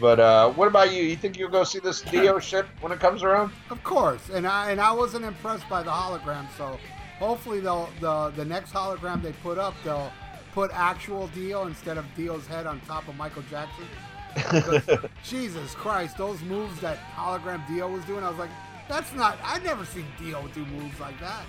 But 0.01 0.21
uh, 0.21 0.51
what 0.53 0.69
about 0.69 0.93
you? 0.93 1.03
You 1.03 1.17
think 1.17 1.39
you'll 1.39 1.51
go 1.51 1.65
see 1.65 1.81
this 1.81 2.03
Dio 2.03 2.39
shit 2.39 2.67
when 2.81 2.93
it 2.93 3.01
comes 3.01 3.23
around? 3.23 3.53
Of 3.71 3.83
course, 3.83 4.29
and 4.31 4.47
I 4.47 4.71
and 4.71 4.81
I 4.81 4.93
wasn't 4.93 5.25
impressed 5.25 5.69
by 5.69 5.83
the 5.83 5.91
hologram. 5.91 6.47
So 6.57 6.79
hopefully 7.19 7.61
they'll 7.61 7.89
the 8.01 8.31
the 8.37 8.45
next 8.45 8.73
hologram 8.73 9.23
they 9.23 9.33
put 9.33 9.59
up 9.59 9.75
they'll 9.85 10.13
put 10.53 10.71
actual 10.73 11.27
Dio 11.29 11.67
instead 11.67 11.99
of 11.99 12.05
Dio's 12.17 12.47
head 12.47 12.67
on 12.67 12.81
top 12.81 13.09
of 13.09 13.17
Michael 13.17 13.43
Jackson. 13.51 13.85
Because, 14.35 14.89
Jesus 15.25 15.75
Christ, 15.75 16.17
those 16.17 16.41
moves 16.43 16.81
that 16.81 16.99
hologram 17.15 17.67
Dio 17.69 17.89
was 17.89 18.05
doing, 18.05 18.23
I 18.25 18.29
was 18.29 18.39
like, 18.39 18.51
that's 18.89 19.13
not. 19.15 19.39
I've 19.45 19.65
never 19.65 19.85
seen 19.85 20.07
Dio 20.19 20.47
do 20.55 20.65
moves 20.67 20.99
like 21.01 21.19
that. 21.21 21.43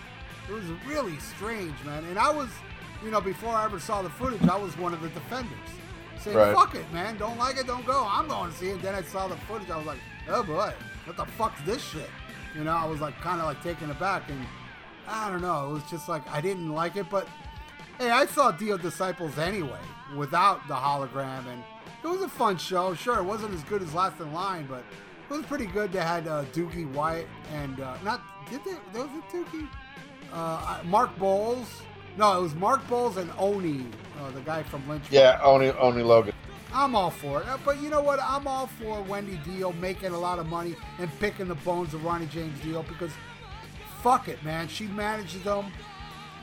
It 0.50 0.54
was 0.54 0.64
really 0.88 1.18
strange, 1.20 1.76
man. 1.86 2.04
And 2.06 2.18
I 2.18 2.32
was, 2.32 2.50
you 3.04 3.12
know, 3.12 3.22
before 3.22 3.54
I 3.56 3.66
ever 3.66 3.80
saw 3.80 4.02
the 4.02 4.10
footage, 4.10 4.42
I 4.48 4.58
was 4.58 4.78
one 4.78 4.94
of 4.94 5.02
the 5.02 5.10
defenders. 5.10 5.70
Saying, 6.20 6.36
Right. 6.38 6.54
fuck 6.56 6.76
it, 6.76 6.92
man. 6.92 7.18
Don't 7.18 7.38
like 7.38 7.58
it, 7.58 7.68
don't 7.68 7.86
go. 7.86 8.06
I'm 8.10 8.28
going 8.28 8.52
to 8.52 8.58
see 8.58 8.70
it. 8.70 8.82
Then 8.82 8.96
I 8.96 9.02
saw 9.02 9.28
the 9.28 9.36
footage. 9.38 9.70
I 9.70 9.78
was 9.78 9.86
like, 9.86 10.00
oh 10.30 10.44
boy, 10.44 10.74
what 11.06 11.18
the 11.18 11.26
fuck's 11.26 11.62
this 11.62 11.82
shit? 11.84 12.10
You 12.56 12.64
know, 12.64 12.72
I 12.72 12.86
was 12.86 13.00
like 13.00 13.16
kind 13.22 13.40
of 13.40 13.46
like 13.48 13.62
taken 13.64 13.90
aback. 13.92 14.30
And 14.30 14.40
I 15.08 15.30
don't 15.30 15.42
know. 15.42 15.70
It 15.70 15.74
was 15.74 15.84
just 15.90 16.10
like, 16.10 16.28
I 16.30 16.42
didn't 16.42 16.74
like 16.74 16.96
it. 16.98 17.10
But 17.10 17.28
hey, 18.00 18.10
I 18.12 18.26
saw 18.26 18.52
Dio 18.52 18.78
Disciples 18.78 19.38
anyway 19.38 19.80
without 20.16 20.68
the 20.68 20.74
hologram. 20.74 21.48
And 21.48 21.64
it 22.04 22.08
was 22.08 22.22
a 22.22 22.30
fun 22.30 22.58
show. 22.58 22.94
Sure, 22.96 23.20
it 23.20 23.24
wasn't 23.24 23.54
as 23.54 23.64
good 23.64 23.82
as 23.82 23.94
Last 23.94 24.20
in 24.20 24.34
Line, 24.34 24.66
but 24.70 24.84
it 25.30 25.34
was 25.34 25.46
pretty 25.46 25.68
good. 25.68 25.92
They 25.92 26.00
had 26.00 26.28
uh, 26.28 26.44
Doogie 26.54 26.92
White 26.94 27.28
and 27.54 27.80
uh, 27.80 27.96
not, 28.04 28.22
did 28.50 28.62
they? 28.66 28.74
Was 29.00 29.10
it 29.16 29.30
Doogie? 29.36 29.68
Uh, 30.34 30.80
Mark 30.86 31.16
Boals. 31.18 31.68
No, 32.20 32.38
it 32.38 32.42
was 32.42 32.54
Mark 32.54 32.86
Boals 32.88 33.16
and 33.16 33.32
Oni, 33.38 33.86
uh, 34.20 34.30
the 34.32 34.42
guy 34.42 34.62
from 34.62 34.86
Lynch. 34.90 35.06
Yeah, 35.10 35.40
Oni 35.42 35.70
Oni 35.70 36.04
Logan. 36.04 36.34
I'm 36.74 36.94
all 36.94 37.12
for 37.12 37.40
it. 37.42 37.48
But 37.64 37.82
you 37.82 37.90
know 37.90 38.02
what? 38.02 38.20
I'm 38.22 38.46
all 38.46 38.68
for 38.68 39.02
Wendy 39.04 39.40
Dio 39.46 39.72
making 39.72 40.12
a 40.12 40.20
lot 40.20 40.38
of 40.38 40.46
money 40.46 40.76
and 41.00 41.10
picking 41.22 41.48
the 41.48 41.56
bones 41.56 41.94
of 41.94 42.04
Ronnie 42.04 42.26
James 42.26 42.60
Dio 42.60 42.84
because 42.84 43.12
fuck 44.04 44.28
it, 44.28 44.44
man. 44.44 44.68
She 44.68 44.88
manages 44.88 45.42
them. 45.44 45.72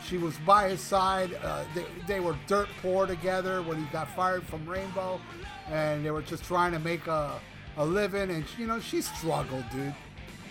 She 0.02 0.16
was 0.16 0.34
by 0.46 0.70
his 0.70 0.80
side. 0.80 1.38
Uh, 1.44 1.64
they, 1.74 1.84
they 2.06 2.20
were 2.20 2.36
dirt 2.46 2.68
poor 2.80 3.06
together 3.06 3.60
when 3.60 3.76
he 3.76 3.84
got 3.92 4.08
fired 4.16 4.44
from 4.44 4.66
Rainbow, 4.66 5.20
and 5.68 6.02
they 6.02 6.10
were 6.10 6.22
just 6.22 6.44
trying 6.44 6.72
to 6.72 6.78
make 6.78 7.06
a, 7.06 7.38
a 7.76 7.84
living. 7.84 8.30
And 8.30 8.46
you 8.56 8.66
know, 8.66 8.80
she 8.80 9.02
struggled, 9.02 9.64
dude. 9.70 9.94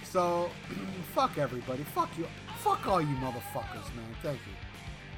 So, 0.03 0.51
fuck 1.15 1.39
everybody. 1.39 1.81
Fuck 1.81 2.15
you. 2.15 2.27
Fuck 2.59 2.85
all 2.85 3.01
you 3.01 3.15
motherfuckers, 3.15 3.89
man. 3.95 4.15
Thank 4.21 4.39
you. 4.45 4.54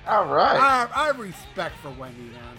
All 0.07 0.25
right. 0.25 0.55
I, 0.57 0.87
I 0.95 1.05
have 1.07 1.19
respect 1.19 1.75
for 1.81 1.89
Wendy, 1.91 2.21
man. 2.21 2.57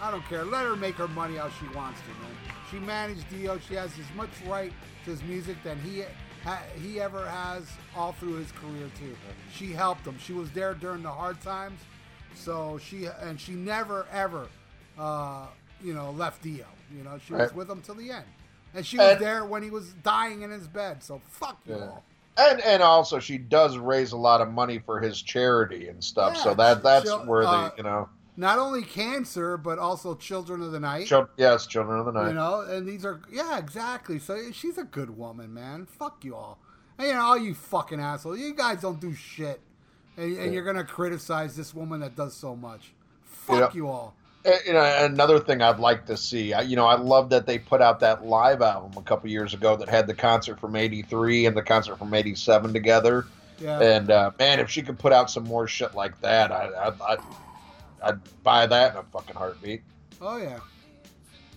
I 0.00 0.10
don't 0.10 0.24
care. 0.28 0.44
Let 0.44 0.64
her 0.64 0.76
make 0.76 0.94
her 0.94 1.08
money 1.08 1.36
how 1.36 1.50
she 1.50 1.66
wants 1.76 2.00
to, 2.00 2.08
man. 2.22 2.30
She 2.70 2.78
managed 2.78 3.28
Dio. 3.30 3.58
She 3.58 3.74
has 3.74 3.90
as 3.98 4.16
much 4.16 4.30
right 4.46 4.72
to 5.04 5.10
his 5.10 5.22
music 5.24 5.56
than 5.64 5.78
he 5.80 6.04
ha, 6.44 6.60
he 6.80 7.00
ever 7.00 7.26
has 7.28 7.64
all 7.96 8.12
through 8.12 8.34
his 8.34 8.52
career 8.52 8.88
too. 8.98 9.16
She 9.52 9.72
helped 9.72 10.06
him. 10.06 10.16
She 10.18 10.32
was 10.32 10.50
there 10.52 10.74
during 10.74 11.02
the 11.02 11.10
hard 11.10 11.40
times, 11.40 11.80
so 12.34 12.78
she 12.78 13.06
and 13.22 13.40
she 13.40 13.52
never 13.52 14.06
ever, 14.12 14.48
uh, 14.98 15.46
you 15.82 15.94
know, 15.94 16.10
left 16.12 16.42
Dio. 16.42 16.66
You 16.96 17.02
know, 17.04 17.18
she 17.26 17.32
was 17.34 17.52
with 17.54 17.68
him 17.68 17.80
till 17.82 17.96
the 17.96 18.10
end, 18.10 18.24
and 18.74 18.86
she 18.86 18.98
was 18.98 19.12
And- 19.12 19.20
there 19.20 19.44
when 19.44 19.62
he 19.62 19.70
was 19.70 19.92
dying 19.94 20.42
in 20.42 20.50
his 20.50 20.68
bed. 20.68 21.02
So 21.02 21.20
fuck 21.28 21.58
you 21.66 21.74
Yeah. 21.74 21.80
all. 21.86 22.04
And 22.38 22.60
and 22.60 22.82
also 22.82 23.18
she 23.18 23.36
does 23.38 23.76
raise 23.76 24.12
a 24.12 24.16
lot 24.16 24.40
of 24.40 24.48
money 24.52 24.78
for 24.78 25.00
his 25.00 25.20
charity 25.20 25.88
and 25.88 26.02
stuff. 26.02 26.36
so 26.36 26.54
that 26.54 26.82
that's 26.82 27.10
where 27.26 27.42
uh, 27.42 27.70
the 27.70 27.74
you 27.78 27.82
know 27.82 28.08
Not 28.36 28.58
only 28.60 28.82
cancer, 28.82 29.56
but 29.56 29.78
also 29.80 30.14
Children 30.14 30.62
of 30.62 30.70
the 30.70 30.78
Night. 30.80 31.06
chil- 31.08 31.28
yes, 31.36 31.66
children 31.66 31.98
of 31.98 32.06
the 32.06 32.12
night. 32.12 32.28
You 32.28 32.34
know, 32.34 32.60
and 32.60 32.86
these 32.86 33.04
are 33.04 33.20
yeah, 33.30 33.58
exactly. 33.58 34.18
So 34.20 34.52
she's 34.52 34.78
a 34.78 34.84
good 34.84 35.10
woman, 35.18 35.52
man. 35.52 35.86
Fuck 35.86 36.24
you 36.24 36.36
all. 36.36 36.58
And 36.98 37.08
you 37.08 37.14
know, 37.14 37.20
all 37.22 37.38
you 37.38 37.54
fucking 37.54 38.00
assholes. 38.00 38.38
You 38.38 38.54
guys 38.54 38.80
don't 38.80 39.00
do 39.00 39.12
shit, 39.14 39.60
and, 40.16 40.36
and 40.36 40.54
you're 40.54 40.64
gonna 40.64 40.84
criticize 40.84 41.56
this 41.56 41.74
woman 41.74 42.00
that 42.00 42.14
does 42.14 42.34
so 42.34 42.54
much. 42.54 42.92
Fuck 43.24 43.74
Yeah. 43.74 43.76
you 43.76 43.88
all. 43.88 44.14
Uh, 44.48 44.56
you 44.66 44.72
know, 44.72 45.04
another 45.04 45.38
thing 45.38 45.60
I'd 45.60 45.78
like 45.78 46.06
to 46.06 46.16
see. 46.16 46.54
I, 46.54 46.62
you 46.62 46.74
know, 46.74 46.86
I 46.86 46.96
love 46.96 47.28
that 47.30 47.46
they 47.46 47.58
put 47.58 47.82
out 47.82 48.00
that 48.00 48.24
live 48.24 48.62
album 48.62 48.92
a 48.96 49.02
couple 49.02 49.28
years 49.28 49.52
ago 49.52 49.76
that 49.76 49.88
had 49.88 50.06
the 50.06 50.14
concert 50.14 50.58
from 50.58 50.74
'83 50.74 51.46
and 51.46 51.56
the 51.56 51.62
concert 51.62 51.96
from 51.96 52.14
'87 52.14 52.72
together. 52.72 53.26
Yeah. 53.60 53.80
And 53.80 54.10
uh, 54.10 54.30
man, 54.38 54.60
if 54.60 54.70
she 54.70 54.82
could 54.82 54.98
put 54.98 55.12
out 55.12 55.30
some 55.30 55.44
more 55.44 55.66
shit 55.66 55.94
like 55.94 56.18
that, 56.22 56.50
I, 56.50 56.66
I, 56.66 57.12
I'd, 57.12 57.18
I'd 58.02 58.42
buy 58.42 58.66
that 58.66 58.92
in 58.92 58.98
a 58.98 59.02
fucking 59.02 59.36
heartbeat. 59.36 59.82
oh 60.20 60.36
yeah. 60.36 60.60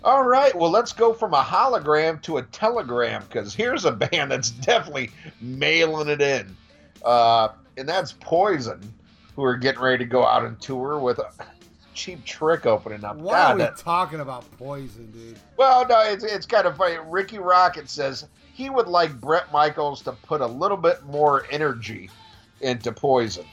All 0.03 0.24
right, 0.24 0.55
well, 0.55 0.71
let's 0.71 0.93
go 0.93 1.13
from 1.13 1.36
a 1.36 1.43
hologram 1.43 2.19
to 2.24 2.38
a 2.38 2.41
telegram 2.41 3.24
because 3.27 3.53
here's 3.53 3.86
a 3.86 3.91
band 4.12 4.31
that's 4.31 4.50
definitely 4.50 5.12
mailing 5.39 6.07
it 6.07 6.21
in, 6.21 6.57
uh, 7.05 7.50
and 7.77 7.88
that's 7.88 8.13
Poison, 8.13 8.81
who 9.36 9.43
are 9.43 9.55
getting 9.55 9.79
ready 9.79 10.03
to 10.03 10.10
go 10.10 10.25
out 10.25 10.43
and 10.43 10.60
tour 10.60 10.98
with 10.98 11.19
a 11.19 11.31
cheap 11.93 12.24
trick 12.25 12.65
opening 12.65 13.03
up. 13.03 13.17
Why 13.17 13.33
God, 13.33 13.51
are 13.51 13.55
we 13.55 13.62
that- 13.63 13.77
talking 13.77 14.19
about 14.19 14.50
poison, 14.57 15.12
dude? 15.12 15.38
well, 15.57 15.88
no, 15.88 16.00
it's, 16.01 16.24
it's 16.24 16.45
kind 16.45 16.65
of 16.67 16.77
funny. 16.77 16.98
Rikki 17.07 17.38
Rockett 17.38 17.88
says 17.89 18.27
he 18.53 18.69
would 18.69 18.88
like 18.88 19.19
Bret 19.19 19.51
Michaels 19.51 20.01
to 20.03 20.12
put 20.12 20.41
a 20.41 20.45
little 20.48 20.77
bit 20.77 21.03
more 21.05 21.45
energy 21.51 22.10
into 22.62 22.91
Poison. 22.91 23.45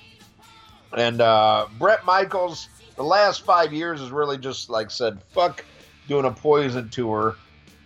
And 0.96 1.20
uh, 1.20 1.66
Bret 1.78 2.04
Michaels, 2.04 2.68
the 2.96 3.02
last 3.04 3.44
five 3.44 3.72
years, 3.72 4.00
has 4.00 4.10
really 4.10 4.38
just 4.38 4.70
like 4.70 4.90
said, 4.90 5.22
fuck 5.30 5.64
doing 6.08 6.24
a 6.24 6.30
Poison 6.30 6.88
tour. 6.88 7.36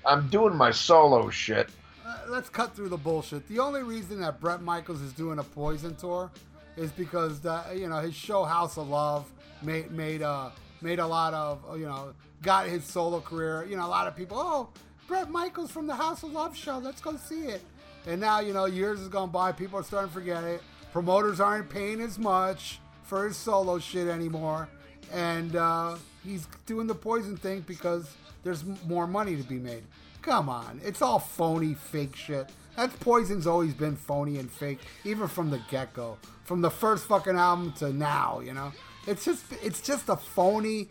I'm 0.05 0.29
doing 0.29 0.57
my 0.57 0.71
solo 0.71 1.29
shit. 1.31 1.69
Uh, 2.07 2.19
let's 2.29 2.49
cut 2.49 2.75
through 2.75 2.89
the 2.89 2.97
bullshit. 2.97 3.47
The 3.49 3.59
only 3.59 3.83
reason 3.83 4.21
that 4.21 4.41
Bret 4.41 4.63
Michaels 4.63 5.01
is 5.01 5.13
doing 5.13 5.39
a 5.39 5.45
Poison 5.45 5.95
tour 5.97 6.31
is 6.77 6.91
because 6.93 7.41
the, 7.41 7.63
you 7.77 7.89
know 7.89 7.99
his 7.99 8.15
show 8.15 8.45
House 8.45 8.79
of 8.79 8.89
Love 8.89 9.31
made 9.65 9.91
made 9.91 10.23
uh 10.23 10.51
made 10.81 10.99
a 10.99 11.07
lot 11.07 11.35
of 11.35 11.65
uh, 11.71 11.75
you 11.75 11.87
know 11.87 12.15
got 12.43 12.67
his 12.67 12.85
solo 12.85 13.21
career. 13.21 13.67
You 13.69 13.77
know 13.77 13.87
a 13.87 13.89
lot 13.89 14.07
of 14.07 14.17
people. 14.17 14.37
Oh, 14.39 14.69
Bret 15.07 15.31
Michaels 15.31 15.71
from 15.71 15.87
the 15.87 15.95
House 15.95 16.23
of 16.23 16.33
Love 16.33 16.57
show. 16.57 16.79
Let's 16.79 17.01
go 17.01 17.17
see 17.17 17.43
it. 17.43 17.63
And 18.07 18.21
now 18.21 18.41
you 18.41 18.53
know 18.53 18.67
years 18.67 18.99
has 18.99 19.09
gone 19.09 19.31
by. 19.31 19.53
People 19.53 19.79
are 19.79 19.85
starting 19.85 20.09
to 20.09 20.15
forget 20.15 20.45
it. 20.45 20.63
Promoters 20.93 21.41
aren't 21.41 21.71
paying 21.71 22.01
as 22.01 22.19
much 22.19 22.81
for 23.05 23.27
his 23.27 23.37
solo 23.37 23.79
shit 23.79 24.09
anymore, 24.09 24.69
and 25.13 25.57
uh, 25.57 25.97
he's 26.25 26.47
doing 26.67 26.87
the 26.87 26.95
Poison 26.95 27.37
thing 27.37 27.61
because 27.67 28.15
there's 28.43 28.65
more 28.87 29.07
money 29.07 29.37
to 29.37 29.43
be 29.43 29.59
made. 29.59 29.85
Come 30.23 30.49
on, 30.49 30.81
it's 30.85 31.03
all 31.03 31.19
phony, 31.19 31.75
fake 31.75 32.15
shit. 32.15 32.51
That 32.77 32.99
Poison's 33.01 33.47
always 33.47 33.75
been 33.75 33.97
phony 33.97 34.39
and 34.39 34.51
fake, 34.51 34.79
even 35.05 35.29
from 35.29 35.51
the 35.51 35.61
get 35.71 35.93
go, 35.95 36.17
from 36.45 36.61
the 36.61 36.71
first 36.71 37.07
fucking 37.07 37.37
album 37.37 37.73
to 37.79 37.93
now. 37.93 38.41
You 38.41 38.55
know, 38.55 38.73
it's 39.07 39.25
just 39.25 39.45
it's 39.63 39.81
just 39.81 40.09
a 40.09 40.17
phony 40.17 40.89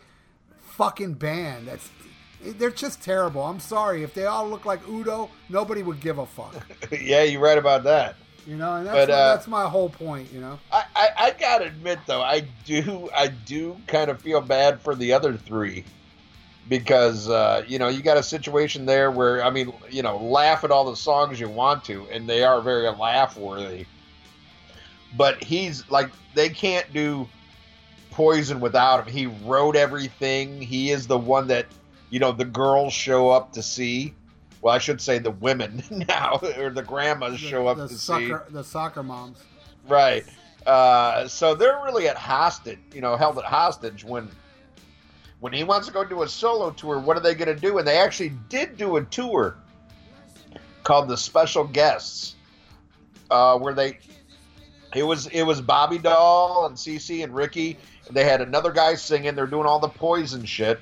fucking 0.60 1.14
band. 1.14 1.68
That's 1.68 1.90
they're 2.42 2.70
just 2.70 3.02
terrible. 3.02 3.42
I'm 3.42 3.60
sorry 3.60 4.02
if 4.02 4.14
they 4.14 4.26
all 4.26 4.48
look 4.48 4.64
like 4.64 4.86
Udo, 4.88 5.30
nobody 5.48 5.82
would 5.82 6.00
give 6.00 6.18
a 6.18 6.26
fuck. 6.26 6.54
yeah, 6.90 7.22
you're 7.22 7.40
right 7.40 7.58
about 7.58 7.84
that. 7.84 8.16
You 8.46 8.56
know, 8.56 8.74
and 8.74 8.86
that's 8.86 8.96
But, 8.96 9.08
my, 9.08 9.14
uh, 9.14 9.34
that's 9.34 9.46
my 9.46 9.68
whole 9.68 9.88
point. 9.88 10.32
You 10.32 10.40
know, 10.40 10.58
I, 10.72 10.84
I, 10.96 11.08
I 11.16 11.30
gotta 11.38 11.66
admit 11.66 12.00
though, 12.06 12.22
I 12.22 12.40
do 12.64 13.08
I 13.14 13.28
do 13.28 13.76
kind 13.86 14.10
of 14.10 14.20
feel 14.20 14.40
bad 14.40 14.80
for 14.80 14.94
the 14.94 15.12
other 15.12 15.36
three 15.36 15.84
because 16.68 17.28
uh, 17.28 17.64
you 17.68 17.78
know 17.78 17.88
you 17.88 18.02
got 18.02 18.16
a 18.16 18.22
situation 18.22 18.86
there 18.86 19.10
where 19.10 19.44
I 19.44 19.50
mean 19.50 19.72
you 19.90 20.02
know 20.02 20.16
laugh 20.16 20.64
at 20.64 20.70
all 20.70 20.90
the 20.90 20.96
songs 20.96 21.38
you 21.38 21.48
want 21.48 21.84
to, 21.84 22.06
and 22.10 22.28
they 22.28 22.42
are 22.42 22.60
very 22.60 22.88
laugh 22.90 23.36
worthy. 23.36 23.86
But 25.16 25.42
he's 25.42 25.88
like 25.90 26.10
they 26.34 26.48
can't 26.48 26.92
do 26.92 27.28
Poison 28.12 28.60
without 28.60 29.06
him. 29.06 29.12
He 29.12 29.26
wrote 29.26 29.74
everything. 29.74 30.60
He 30.60 30.90
is 30.90 31.06
the 31.06 31.18
one 31.18 31.48
that 31.48 31.66
you 32.10 32.20
know 32.20 32.30
the 32.30 32.44
girls 32.44 32.92
show 32.92 33.30
up 33.30 33.52
to 33.54 33.62
see. 33.62 34.14
Well, 34.60 34.72
I 34.72 34.78
should 34.78 35.00
say 35.00 35.18
the 35.18 35.32
women 35.32 35.82
now, 36.08 36.38
or 36.56 36.70
the 36.70 36.82
grandmas 36.82 37.40
show 37.40 37.66
up 37.66 37.78
the 37.78 37.88
to 37.88 37.94
see. 37.94 37.98
soccer 37.98 38.46
the 38.50 38.62
soccer 38.62 39.02
moms. 39.02 39.38
Right. 39.88 40.24
Uh, 40.66 41.26
so 41.26 41.56
they're 41.56 41.80
really 41.84 42.06
at 42.06 42.16
hostage, 42.16 42.78
you 42.94 43.00
know, 43.00 43.16
held 43.16 43.38
at 43.38 43.44
hostage 43.44 44.04
when 44.04 44.30
when 45.40 45.52
he 45.52 45.64
wants 45.64 45.88
to 45.88 45.92
go 45.92 46.04
do 46.04 46.22
a 46.22 46.28
solo 46.28 46.70
tour. 46.70 47.00
What 47.00 47.16
are 47.16 47.20
they 47.20 47.34
going 47.34 47.52
to 47.52 47.60
do? 47.60 47.78
And 47.78 47.88
they 47.88 47.98
actually 47.98 48.32
did 48.48 48.76
do 48.76 48.96
a 48.96 49.04
tour 49.04 49.56
called 50.84 51.08
the 51.08 51.16
Special 51.16 51.64
Guests, 51.64 52.36
uh, 53.30 53.58
where 53.58 53.74
they 53.74 53.98
it 54.94 55.02
was 55.02 55.26
it 55.28 55.42
was 55.42 55.60
Bobby 55.60 55.98
Dall 55.98 56.66
and 56.66 56.76
Cece 56.76 57.24
and 57.24 57.34
Ricky. 57.34 57.78
They 58.10 58.24
had 58.24 58.40
another 58.40 58.72
guy 58.72 58.94
singing. 58.94 59.34
They're 59.34 59.46
doing 59.46 59.66
all 59.66 59.78
the 59.78 59.88
poison 59.88 60.44
shit. 60.44 60.80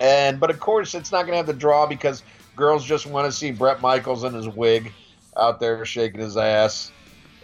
And 0.00 0.38
but 0.38 0.50
of 0.50 0.60
course 0.60 0.94
it's 0.94 1.10
not 1.10 1.22
going 1.22 1.32
to 1.32 1.38
have 1.38 1.46
the 1.46 1.52
draw 1.52 1.86
because 1.86 2.22
girls 2.54 2.84
just 2.84 3.06
want 3.06 3.30
to 3.30 3.32
see 3.32 3.50
Bret 3.50 3.80
Michaels 3.80 4.24
in 4.24 4.34
his 4.34 4.48
wig 4.48 4.92
out 5.36 5.60
there 5.60 5.84
shaking 5.84 6.20
his 6.20 6.36
ass 6.36 6.92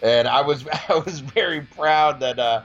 and 0.03 0.27
I 0.27 0.41
was 0.41 0.65
I 0.89 0.95
was 1.03 1.21
very 1.21 1.61
proud 1.61 2.19
that 2.19 2.37
uh, 2.37 2.61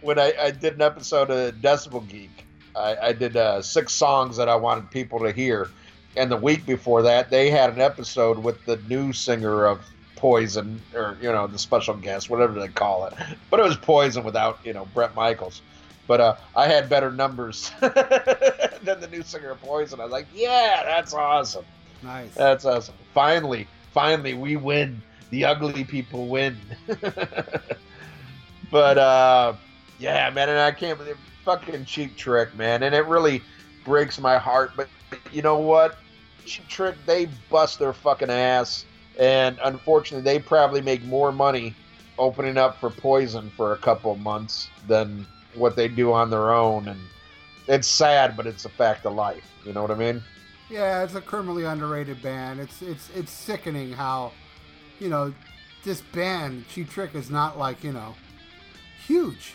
when 0.00 0.18
I, 0.18 0.32
I 0.40 0.50
did 0.50 0.74
an 0.74 0.82
episode 0.82 1.30
of 1.30 1.54
Decibel 1.56 2.08
Geek, 2.08 2.46
I, 2.74 2.96
I 3.00 3.12
did 3.12 3.36
uh, 3.36 3.62
six 3.62 3.92
songs 3.92 4.36
that 4.38 4.48
I 4.48 4.56
wanted 4.56 4.90
people 4.90 5.20
to 5.20 5.30
hear, 5.30 5.70
and 6.16 6.32
the 6.32 6.36
week 6.36 6.66
before 6.66 7.02
that 7.02 7.30
they 7.30 7.50
had 7.50 7.70
an 7.70 7.80
episode 7.80 8.38
with 8.38 8.64
the 8.64 8.78
new 8.88 9.12
singer 9.12 9.66
of 9.66 9.80
Poison 10.22 10.80
or 10.94 11.18
you 11.20 11.32
know 11.32 11.48
the 11.48 11.58
special 11.58 11.96
guest, 11.96 12.30
whatever 12.30 12.60
they 12.60 12.68
call 12.68 13.06
it, 13.06 13.14
but 13.50 13.58
it 13.58 13.64
was 13.64 13.76
Poison 13.76 14.22
without 14.22 14.60
you 14.62 14.72
know 14.72 14.86
Bret 14.94 15.16
Michaels. 15.16 15.62
But 16.06 16.20
uh, 16.20 16.36
I 16.54 16.68
had 16.68 16.88
better 16.88 17.10
numbers 17.10 17.72
than 17.80 19.00
the 19.00 19.08
new 19.10 19.22
singer 19.22 19.50
of 19.50 19.60
Poison. 19.60 19.98
I 19.98 20.04
was 20.04 20.12
like, 20.12 20.28
yeah, 20.32 20.84
that's 20.84 21.12
awesome. 21.12 21.64
Nice. 22.04 22.32
That's 22.34 22.64
awesome. 22.64 22.94
Finally, 23.12 23.66
finally, 23.90 24.34
we 24.34 24.54
win. 24.54 25.02
The 25.30 25.44
ugly 25.44 25.82
people 25.82 26.28
win. 26.28 26.56
but 28.70 28.98
uh, 28.98 29.54
yeah, 29.98 30.30
man, 30.30 30.48
and 30.50 30.60
I 30.60 30.70
can't 30.70 30.98
believe 30.98 31.18
fucking 31.44 31.84
cheap 31.84 32.16
trick, 32.16 32.54
man, 32.54 32.84
and 32.84 32.94
it 32.94 33.06
really 33.06 33.42
breaks 33.84 34.20
my 34.20 34.38
heart. 34.38 34.70
But 34.76 34.88
you 35.32 35.42
know 35.42 35.58
what? 35.58 35.98
Cheap 36.46 36.68
trick, 36.68 36.94
they 37.06 37.26
bust 37.50 37.80
their 37.80 37.92
fucking 37.92 38.30
ass, 38.30 38.84
and 39.18 39.58
unfortunately, 39.62 40.24
they 40.24 40.38
probably 40.38 40.80
make 40.80 41.02
more 41.04 41.32
money 41.32 41.74
opening 42.18 42.56
up 42.56 42.78
for 42.78 42.90
Poison 42.90 43.50
for 43.56 43.72
a 43.72 43.76
couple 43.78 44.14
months 44.16 44.68
than 44.86 45.26
what 45.54 45.76
they 45.76 45.88
do 45.88 46.12
on 46.12 46.30
their 46.30 46.52
own, 46.52 46.88
and 46.88 47.00
it's 47.68 47.88
sad, 47.88 48.36
but 48.36 48.46
it's 48.46 48.64
a 48.64 48.68
fact 48.68 49.06
of 49.06 49.14
life. 49.14 49.44
You 49.64 49.72
know 49.72 49.82
what 49.82 49.90
I 49.90 49.94
mean? 49.96 50.22
Yeah, 50.70 51.04
it's 51.04 51.14
a 51.14 51.20
criminally 51.20 51.64
underrated 51.64 52.22
band. 52.22 52.60
It's 52.60 52.80
it's 52.82 53.10
it's 53.14 53.30
sickening 53.30 53.92
how, 53.92 54.32
you 54.98 55.08
know, 55.08 55.34
this 55.84 56.00
band 56.00 56.66
Cheap 56.68 56.90
Trick 56.90 57.14
is 57.14 57.30
not 57.30 57.58
like 57.58 57.84
you 57.84 57.92
know, 57.92 58.14
huge. 59.06 59.54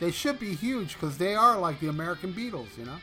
they 0.00 0.10
should 0.10 0.38
be 0.38 0.54
huge 0.54 0.94
because 0.94 1.18
they 1.18 1.34
are 1.34 1.58
like 1.58 1.80
the 1.80 1.88
American 1.88 2.32
Beatles, 2.32 2.76
you 2.78 2.84
know. 2.84 2.96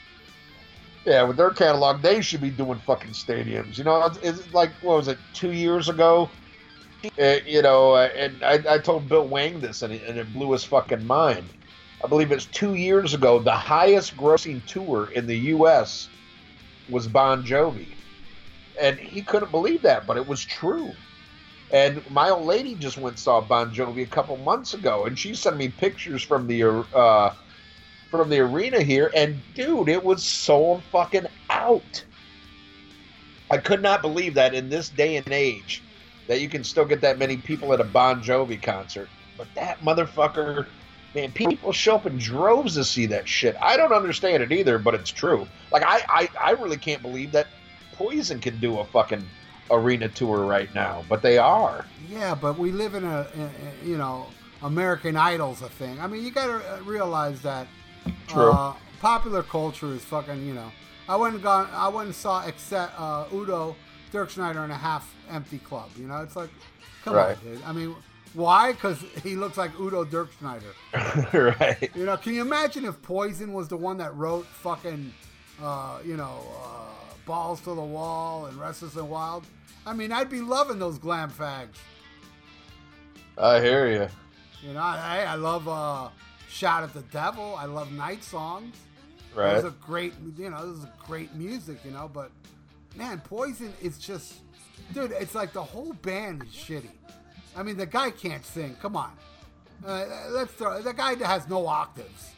Yeah, 1.06 1.24
with 1.24 1.38
their 1.38 1.50
catalog, 1.52 2.02
they 2.02 2.22
should 2.22 2.42
be 2.42 2.52
doing 2.52 2.80
fucking 2.80 3.12
stadiums. 3.12 3.78
You 3.78 3.84
know, 3.84 4.12
it's, 4.22 4.54
like 4.54 4.72
what 4.82 4.98
was 4.98 5.08
it, 5.08 5.18
two 5.34 5.52
years 5.52 5.90
ago? 5.90 6.30
Uh, 7.20 7.38
you 7.46 7.64
know, 7.64 7.94
uh, 7.94 8.10
and 8.16 8.44
I, 8.44 8.60
I 8.70 8.78
told 8.78 9.10
Bill 9.10 9.28
Wang 9.28 9.60
this, 9.60 9.82
and 9.82 9.92
it, 9.92 10.04
and 10.08 10.20
it 10.20 10.32
blew 10.34 10.52
his 10.52 10.64
fucking 10.64 11.06
mind. 11.06 11.50
I 12.04 12.08
believe 12.08 12.32
it's 12.32 12.46
two 12.46 12.76
years 12.76 13.16
ago. 13.16 13.40
The 13.40 13.52
highest 13.52 14.16
grossing 14.16 14.64
tour 14.66 15.10
in 15.12 15.26
the 15.26 15.38
U.S. 15.38 16.08
was 16.90 17.08
Bon 17.08 17.44
Jovi, 17.44 17.88
and 18.80 19.00
he 19.00 19.24
couldn't 19.24 19.52
believe 19.52 19.82
that, 19.82 20.06
but 20.06 20.18
it 20.18 20.28
was 20.28 20.46
true. 20.46 20.92
And 21.72 22.08
my 22.12 22.30
old 22.30 22.46
lady 22.46 22.76
just 22.76 22.98
went 22.98 23.18
saw 23.18 23.42
Bon 23.42 23.74
Jovi 23.74 24.04
a 24.04 24.08
couple 24.08 24.38
months 24.38 24.76
ago, 24.76 25.06
and 25.06 25.18
she 25.18 25.34
sent 25.34 25.58
me 25.58 25.70
pictures 25.70 26.22
from 26.22 26.46
the 26.46 26.64
uh, 26.94 27.34
from 28.12 28.30
the 28.30 28.40
arena 28.40 28.82
here, 28.82 29.10
and 29.16 29.42
dude, 29.56 29.90
it 29.90 30.04
was 30.04 30.22
sold 30.22 30.84
fucking 30.92 31.26
out. 31.50 32.04
I 33.50 33.58
could 33.58 33.82
not 33.82 34.02
believe 34.02 34.34
that 34.36 34.54
in 34.54 34.70
this 34.70 34.90
day 34.90 35.16
and 35.16 35.32
age 35.32 35.82
that 36.28 36.42
you 36.42 36.50
can 36.50 36.64
still 36.64 36.86
get 36.86 37.02
that 37.02 37.18
many 37.18 37.38
people 37.38 37.74
at 37.74 37.80
a 37.80 37.86
Bon 37.86 38.22
Jovi 38.22 38.62
concert. 38.62 39.10
But 39.38 39.48
that 39.56 39.80
motherfucker, 39.82 40.68
man, 41.16 41.32
people 41.32 41.72
show 41.72 41.96
up 41.96 42.06
in 42.06 42.18
droves 42.18 42.76
to 42.76 42.84
see 42.84 43.06
that 43.08 43.28
shit. 43.28 43.56
I 43.62 43.76
don't 43.76 43.94
understand 43.94 44.44
it 44.44 44.52
either, 44.52 44.78
but 44.78 44.94
it's 44.94 45.10
true. 45.10 45.48
Like 45.72 45.84
I, 45.84 46.02
I, 46.08 46.30
I 46.40 46.52
really 46.52 46.78
can't 46.78 47.02
believe 47.02 47.32
that 47.32 47.48
Poison 47.94 48.40
can 48.40 48.60
do 48.60 48.80
a 48.80 48.86
fucking 48.86 49.24
arena 49.70 50.10
tour 50.10 50.46
right 50.46 50.74
now, 50.76 51.04
but 51.10 51.22
they 51.22 51.38
are. 51.38 51.86
Yeah, 52.10 52.36
but 52.36 52.58
we 52.58 52.72
live 52.72 52.94
in 52.96 53.04
a, 53.04 53.28
you 53.84 53.98
know, 53.98 54.28
American 54.62 55.16
Idol's 55.16 55.62
a 55.62 55.70
thing. 55.70 56.00
I 56.00 56.08
mean, 56.08 56.24
you 56.24 56.32
got 56.32 56.48
to 56.48 56.84
realize 56.84 57.42
that 57.42 57.68
True. 58.28 58.52
Uh, 58.52 58.74
popular 59.00 59.44
culture 59.44 59.94
is 59.94 60.04
fucking, 60.06 60.46
you 60.46 60.54
know. 60.54 60.72
I 61.10 61.16
went 61.16 61.36
and 61.36 61.44
gone. 61.44 61.68
I 61.74 61.88
went 61.90 62.08
and 62.08 62.16
saw 62.16 62.46
except 62.46 62.94
uh, 63.00 63.26
Udo 63.34 63.76
Dirkschneider 64.14 64.64
in 64.64 64.72
a 64.72 64.78
half 64.78 65.14
empty 65.30 65.58
club. 65.60 65.90
You 65.98 66.08
know, 66.08 66.22
it's 66.22 66.36
like, 66.36 66.50
come 67.04 67.16
Right. 67.16 67.38
on, 67.38 67.44
dude. 67.44 67.64
I 67.66 67.72
mean, 67.74 67.96
why? 68.34 68.72
Because 68.72 69.04
he 69.24 69.36
looks 69.36 69.58
like 69.58 69.78
Udo 69.80 70.06
Dirkschneider. 70.06 70.74
right. 71.60 71.90
You 71.96 72.06
know, 72.06 72.16
can 72.18 72.34
you 72.34 72.42
imagine 72.42 72.86
if 72.86 73.02
Poison 73.02 73.52
was 73.54 73.68
the 73.68 73.78
one 73.78 73.98
that 73.98 74.16
wrote 74.16 74.46
fucking, 74.46 75.14
uh, 75.62 76.00
you 76.06 76.16
know, 76.16 76.42
uh, 76.64 77.14
Balls 77.26 77.60
to 77.62 77.74
the 77.76 77.82
Wall 77.84 78.46
and 78.46 78.58
Restless 78.58 78.96
and 78.96 79.10
Wild? 79.10 79.46
I 79.86 79.94
mean, 79.94 80.12
I'd 80.12 80.30
be 80.30 80.42
loving 80.42 80.80
those 80.80 80.98
glam 81.00 81.30
fags. 81.30 81.76
I 83.38 83.60
hear 83.60 83.88
you. 83.92 84.08
You 84.68 84.74
know, 84.76 84.80
I, 84.82 85.26
I 85.28 85.36
love 85.36 85.68
uh, 85.68 86.10
Shout 86.52 86.84
at 86.84 86.94
the 86.94 87.02
Devil. 87.14 87.56
I 87.56 87.66
love 87.66 87.92
Night 87.94 88.24
Songs. 88.24 88.76
Right. 89.34 89.56
Those 89.56 89.66
are 89.66 89.76
great, 89.82 90.14
you 90.38 90.50
know, 90.50 90.70
this 90.70 90.84
is 90.84 90.86
great 91.08 91.34
music, 91.34 91.78
you 91.86 91.92
know, 91.92 92.12
but 92.14 92.30
man, 92.98 93.22
Poison 93.22 93.74
is 93.82 93.98
just, 93.98 94.34
dude, 94.94 95.14
it's 95.14 95.34
like 95.34 95.54
the 95.54 95.64
whole 95.64 95.94
band 95.94 96.44
is 96.44 96.50
shitty. 96.50 96.90
I 97.56 97.64
mean, 97.64 97.78
the 97.78 97.86
guy 97.86 98.12
can't 98.12 98.46
sing. 98.46 98.76
Come 98.82 98.98
on. 98.98 99.12
Uh, 99.86 100.06
let's 100.32 100.52
throw, 100.54 100.82
the 100.82 100.94
guy 100.94 101.16
that 101.16 101.26
has 101.26 101.48
no 101.48 101.66
octaves. 101.66 102.32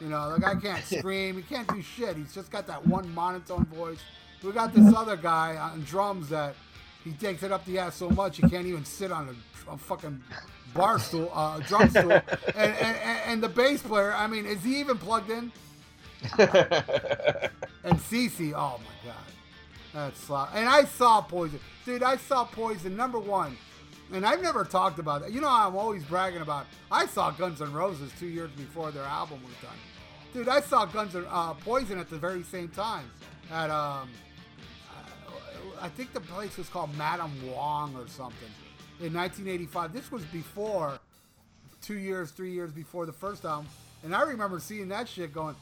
You 0.00 0.08
know, 0.08 0.34
the 0.34 0.40
guy 0.40 0.56
can't 0.56 0.84
scream. 0.98 1.36
He 1.36 1.42
can't 1.42 1.68
do 1.68 1.80
shit. 1.82 2.16
He's 2.16 2.34
just 2.34 2.50
got 2.50 2.66
that 2.66 2.84
one 2.84 3.12
monotone 3.14 3.66
voice. 3.66 4.00
We 4.42 4.50
got 4.50 4.74
this 4.74 4.92
other 4.92 5.16
guy 5.16 5.56
on 5.56 5.82
drums 5.82 6.28
that 6.30 6.56
he 7.04 7.12
takes 7.12 7.44
it 7.44 7.52
up 7.52 7.64
the 7.64 7.78
ass 7.78 7.94
so 7.94 8.10
much 8.10 8.38
he 8.38 8.42
can't 8.48 8.66
even 8.66 8.84
sit 8.84 9.12
on 9.12 9.28
a, 9.28 9.72
a 9.72 9.78
fucking 9.78 10.20
bar 10.74 10.98
stool, 10.98 11.30
uh, 11.32 11.58
drum 11.60 11.90
stool. 11.90 12.12
and, 12.12 12.22
and, 12.56 12.96
and, 13.26 13.42
the 13.42 13.48
bass 13.48 13.82
player, 13.82 14.12
I 14.12 14.26
mean, 14.26 14.46
is 14.46 14.62
he 14.62 14.80
even 14.80 14.98
plugged 14.98 15.30
in? 15.30 15.52
And 17.84 17.98
Cece, 17.98 18.52
oh 18.54 18.78
my 18.78 19.10
god, 19.10 19.16
that's 19.92 20.20
slop. 20.20 20.52
And 20.54 20.68
I 20.68 20.84
saw 20.84 21.20
Poison, 21.20 21.58
dude. 21.84 22.02
I 22.02 22.16
saw 22.16 22.44
Poison 22.44 22.96
number 22.96 23.18
one, 23.18 23.56
and 24.12 24.24
I've 24.24 24.40
never 24.40 24.64
talked 24.64 25.00
about 25.00 25.22
that. 25.22 25.32
You 25.32 25.40
know, 25.40 25.50
I'm 25.50 25.74
always 25.74 26.04
bragging 26.04 26.42
about. 26.42 26.66
I 26.92 27.06
saw 27.06 27.32
Guns 27.32 27.60
N' 27.60 27.72
Roses 27.72 28.12
two 28.20 28.28
years 28.28 28.52
before 28.52 28.92
their 28.92 29.02
album 29.02 29.40
was 29.42 29.54
done, 29.60 29.76
dude. 30.32 30.48
I 30.48 30.60
saw 30.60 30.84
Guns 30.84 31.16
N' 31.16 31.26
uh, 31.28 31.54
Poison 31.54 31.98
at 31.98 32.08
the 32.08 32.18
very 32.18 32.44
same 32.44 32.68
time 32.68 33.10
at 33.50 33.70
um, 33.70 34.08
I 35.80 35.88
think 35.88 36.12
the 36.12 36.20
place 36.20 36.56
was 36.56 36.68
called 36.68 36.96
Madame 36.96 37.32
Wong 37.50 37.96
or 37.96 38.06
something 38.06 38.48
in 39.02 39.12
1985. 39.12 39.92
This 39.92 40.12
was 40.12 40.22
before 40.26 40.98
two 41.82 41.98
years, 41.98 42.30
three 42.30 42.52
years 42.52 42.70
before 42.70 43.04
the 43.04 43.12
first 43.12 43.44
album, 43.44 43.66
and 44.04 44.14
I 44.14 44.22
remember 44.22 44.60
seeing 44.60 44.88
that 44.88 45.08
shit 45.08 45.34
going, 45.34 45.56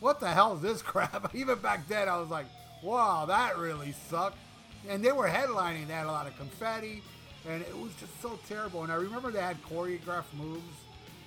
"What 0.00 0.20
the 0.20 0.28
hell 0.28 0.54
is 0.54 0.60
this 0.60 0.82
crap?" 0.92 1.34
Even 1.34 1.58
back 1.58 1.88
then, 1.88 2.08
I 2.08 2.18
was 2.18 2.28
like, 2.28 2.46
"Wow, 2.82 3.24
that 3.26 3.56
really 3.56 3.94
sucked." 4.10 4.36
And 4.88 5.02
they 5.02 5.12
were 5.12 5.26
headlining; 5.26 5.86
they 5.86 5.94
had 5.94 6.06
a 6.06 6.12
lot 6.12 6.26
of 6.26 6.36
confetti, 6.36 7.02
and 7.48 7.62
it 7.62 7.76
was 7.76 7.92
just 7.94 8.20
so 8.20 8.38
terrible. 8.46 8.82
And 8.82 8.92
I 8.92 8.96
remember 8.96 9.30
they 9.30 9.40
had 9.40 9.62
choreographed 9.62 10.34
moves. 10.36 10.76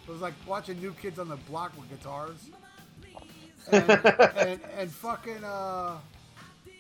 It 0.08 0.12
was 0.12 0.22
like 0.22 0.36
watching 0.46 0.80
New 0.80 0.94
Kids 0.94 1.18
on 1.18 1.30
the 1.30 1.38
Block 1.38 1.74
with 1.78 1.90
guitars, 1.90 2.50
and 3.72 3.90
and, 4.38 4.60
and 4.78 4.92
fucking 4.92 5.44
uh. 5.44 5.98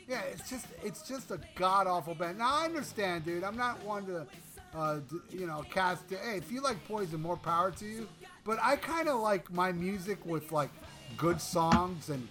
Yeah, 0.07 0.21
it's 0.31 0.47
just 0.47 0.67
it's 0.83 1.07
just 1.07 1.31
a 1.31 1.39
god 1.55 1.87
awful 1.87 2.13
band. 2.13 2.37
Now 2.37 2.59
I 2.59 2.65
understand, 2.65 3.25
dude. 3.25 3.43
I'm 3.43 3.57
not 3.57 3.83
one 3.83 4.05
to, 4.05 4.27
uh, 4.75 4.99
you 5.29 5.47
know, 5.47 5.63
cast. 5.69 6.03
Hey, 6.09 6.37
if 6.37 6.51
you 6.51 6.61
like 6.61 6.83
Poison, 6.87 7.21
more 7.21 7.37
power 7.37 7.71
to 7.71 7.85
you. 7.85 8.07
But 8.43 8.59
I 8.61 8.75
kind 8.75 9.07
of 9.07 9.19
like 9.19 9.51
my 9.51 9.71
music 9.71 10.23
with 10.25 10.51
like 10.51 10.69
good 11.17 11.39
songs 11.41 12.09
and 12.09 12.27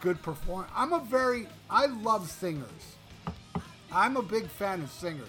good 0.00 0.20
perform. 0.22 0.66
I'm 0.74 0.92
a 0.92 1.00
very 1.00 1.48
I 1.70 1.86
love 1.86 2.30
singers. 2.30 2.96
I'm 3.92 4.16
a 4.16 4.22
big 4.22 4.46
fan 4.46 4.82
of 4.82 4.90
singers. 4.90 5.28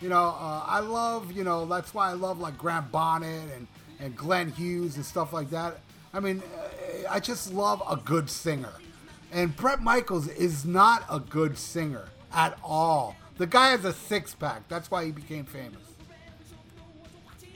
You 0.00 0.08
know, 0.08 0.36
uh, 0.38 0.64
I 0.66 0.80
love 0.80 1.32
you 1.32 1.44
know 1.44 1.66
that's 1.66 1.94
why 1.94 2.10
I 2.10 2.14
love 2.14 2.38
like 2.40 2.58
Graham 2.58 2.88
Bonnet 2.90 3.50
and 3.54 3.66
and 4.00 4.16
Glenn 4.16 4.50
Hughes 4.50 4.96
and 4.96 5.04
stuff 5.04 5.32
like 5.32 5.50
that. 5.50 5.80
I 6.12 6.20
mean, 6.20 6.42
uh, 6.42 7.10
I 7.10 7.20
just 7.20 7.52
love 7.52 7.82
a 7.88 7.96
good 7.96 8.30
singer. 8.30 8.72
And 9.30 9.54
Bret 9.54 9.82
Michaels 9.82 10.26
is 10.28 10.64
not 10.64 11.04
a 11.10 11.20
good 11.20 11.58
singer 11.58 12.08
at 12.32 12.58
all. 12.64 13.14
The 13.36 13.46
guy 13.46 13.70
has 13.70 13.84
a 13.84 13.92
six 13.92 14.34
pack. 14.34 14.66
That's 14.68 14.90
why 14.90 15.04
he 15.04 15.12
became 15.12 15.44
famous. 15.44 15.87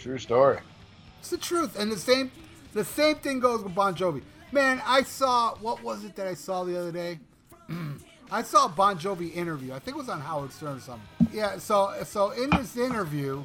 True 0.02 0.18
story. 0.18 0.58
It's 1.20 1.30
the 1.30 1.36
truth. 1.38 1.78
And 1.78 1.92
the 1.92 1.96
same 1.96 2.32
the 2.72 2.84
same 2.84 3.14
thing 3.16 3.38
goes 3.38 3.62
with 3.62 3.72
Bon 3.72 3.94
Jovi. 3.94 4.22
Man, 4.50 4.82
I 4.84 5.04
saw 5.04 5.54
what 5.60 5.80
was 5.84 6.04
it 6.04 6.16
that 6.16 6.26
I 6.26 6.34
saw 6.34 6.64
the 6.64 6.76
other 6.76 6.90
day? 6.90 7.20
I 8.32 8.42
saw 8.42 8.64
a 8.64 8.68
Bon 8.68 8.98
Jovi 8.98 9.32
interview. 9.32 9.72
I 9.72 9.78
think 9.78 9.96
it 9.96 10.00
was 10.00 10.08
on 10.08 10.20
Howard 10.20 10.52
Stern 10.52 10.78
or 10.78 10.80
something. 10.80 11.06
Yeah, 11.32 11.56
so 11.58 11.94
so 12.04 12.32
in 12.32 12.50
this 12.50 12.76
interview, 12.76 13.44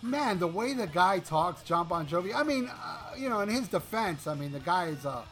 man, 0.00 0.38
the 0.38 0.46
way 0.46 0.72
the 0.72 0.86
guy 0.86 1.18
talks, 1.18 1.62
Jon 1.64 1.86
Bon 1.86 2.06
Jovi. 2.06 2.34
I 2.34 2.44
mean, 2.44 2.70
uh, 2.70 3.12
you 3.18 3.28
know, 3.28 3.40
in 3.40 3.50
his 3.50 3.68
defense, 3.68 4.26
I 4.26 4.34
mean, 4.34 4.52
the 4.52 4.60
guy 4.60 4.86
is 4.86 5.04
a 5.04 5.22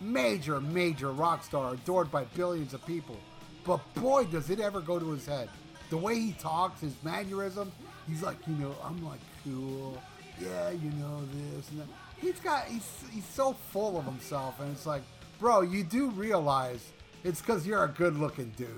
major, 0.00 0.60
major 0.60 1.10
rock 1.10 1.42
star, 1.42 1.74
adored 1.74 2.12
by 2.12 2.24
billions 2.36 2.74
of 2.74 2.86
people. 2.86 3.16
But 3.64 3.80
boy, 3.94 4.26
does 4.26 4.50
it 4.50 4.60
ever 4.60 4.80
go 4.80 5.00
to 5.00 5.10
his 5.10 5.26
head. 5.26 5.48
The 5.90 5.96
way 5.96 6.14
he 6.14 6.32
talks, 6.32 6.80
his 6.80 6.94
mannerism, 7.02 7.72
he's 8.06 8.22
like, 8.22 8.36
you 8.46 8.54
know, 8.54 8.76
I'm 8.84 9.04
like 9.04 9.18
cool. 9.44 10.00
Yeah, 10.40 10.70
you 10.70 10.90
know 10.92 11.20
this 11.32 11.70
and 11.70 11.80
that. 11.80 11.86
He's 12.20 12.40
got, 12.40 12.66
he's, 12.66 12.88
he's 13.10 13.24
so 13.26 13.54
full 13.72 13.98
of 13.98 14.04
himself, 14.04 14.60
and 14.60 14.70
it's 14.72 14.86
like, 14.86 15.02
bro, 15.38 15.62
you 15.62 15.84
do 15.84 16.10
realize 16.10 16.92
it's 17.24 17.40
because 17.40 17.66
you're 17.66 17.84
a 17.84 17.88
good-looking 17.88 18.52
dude 18.56 18.68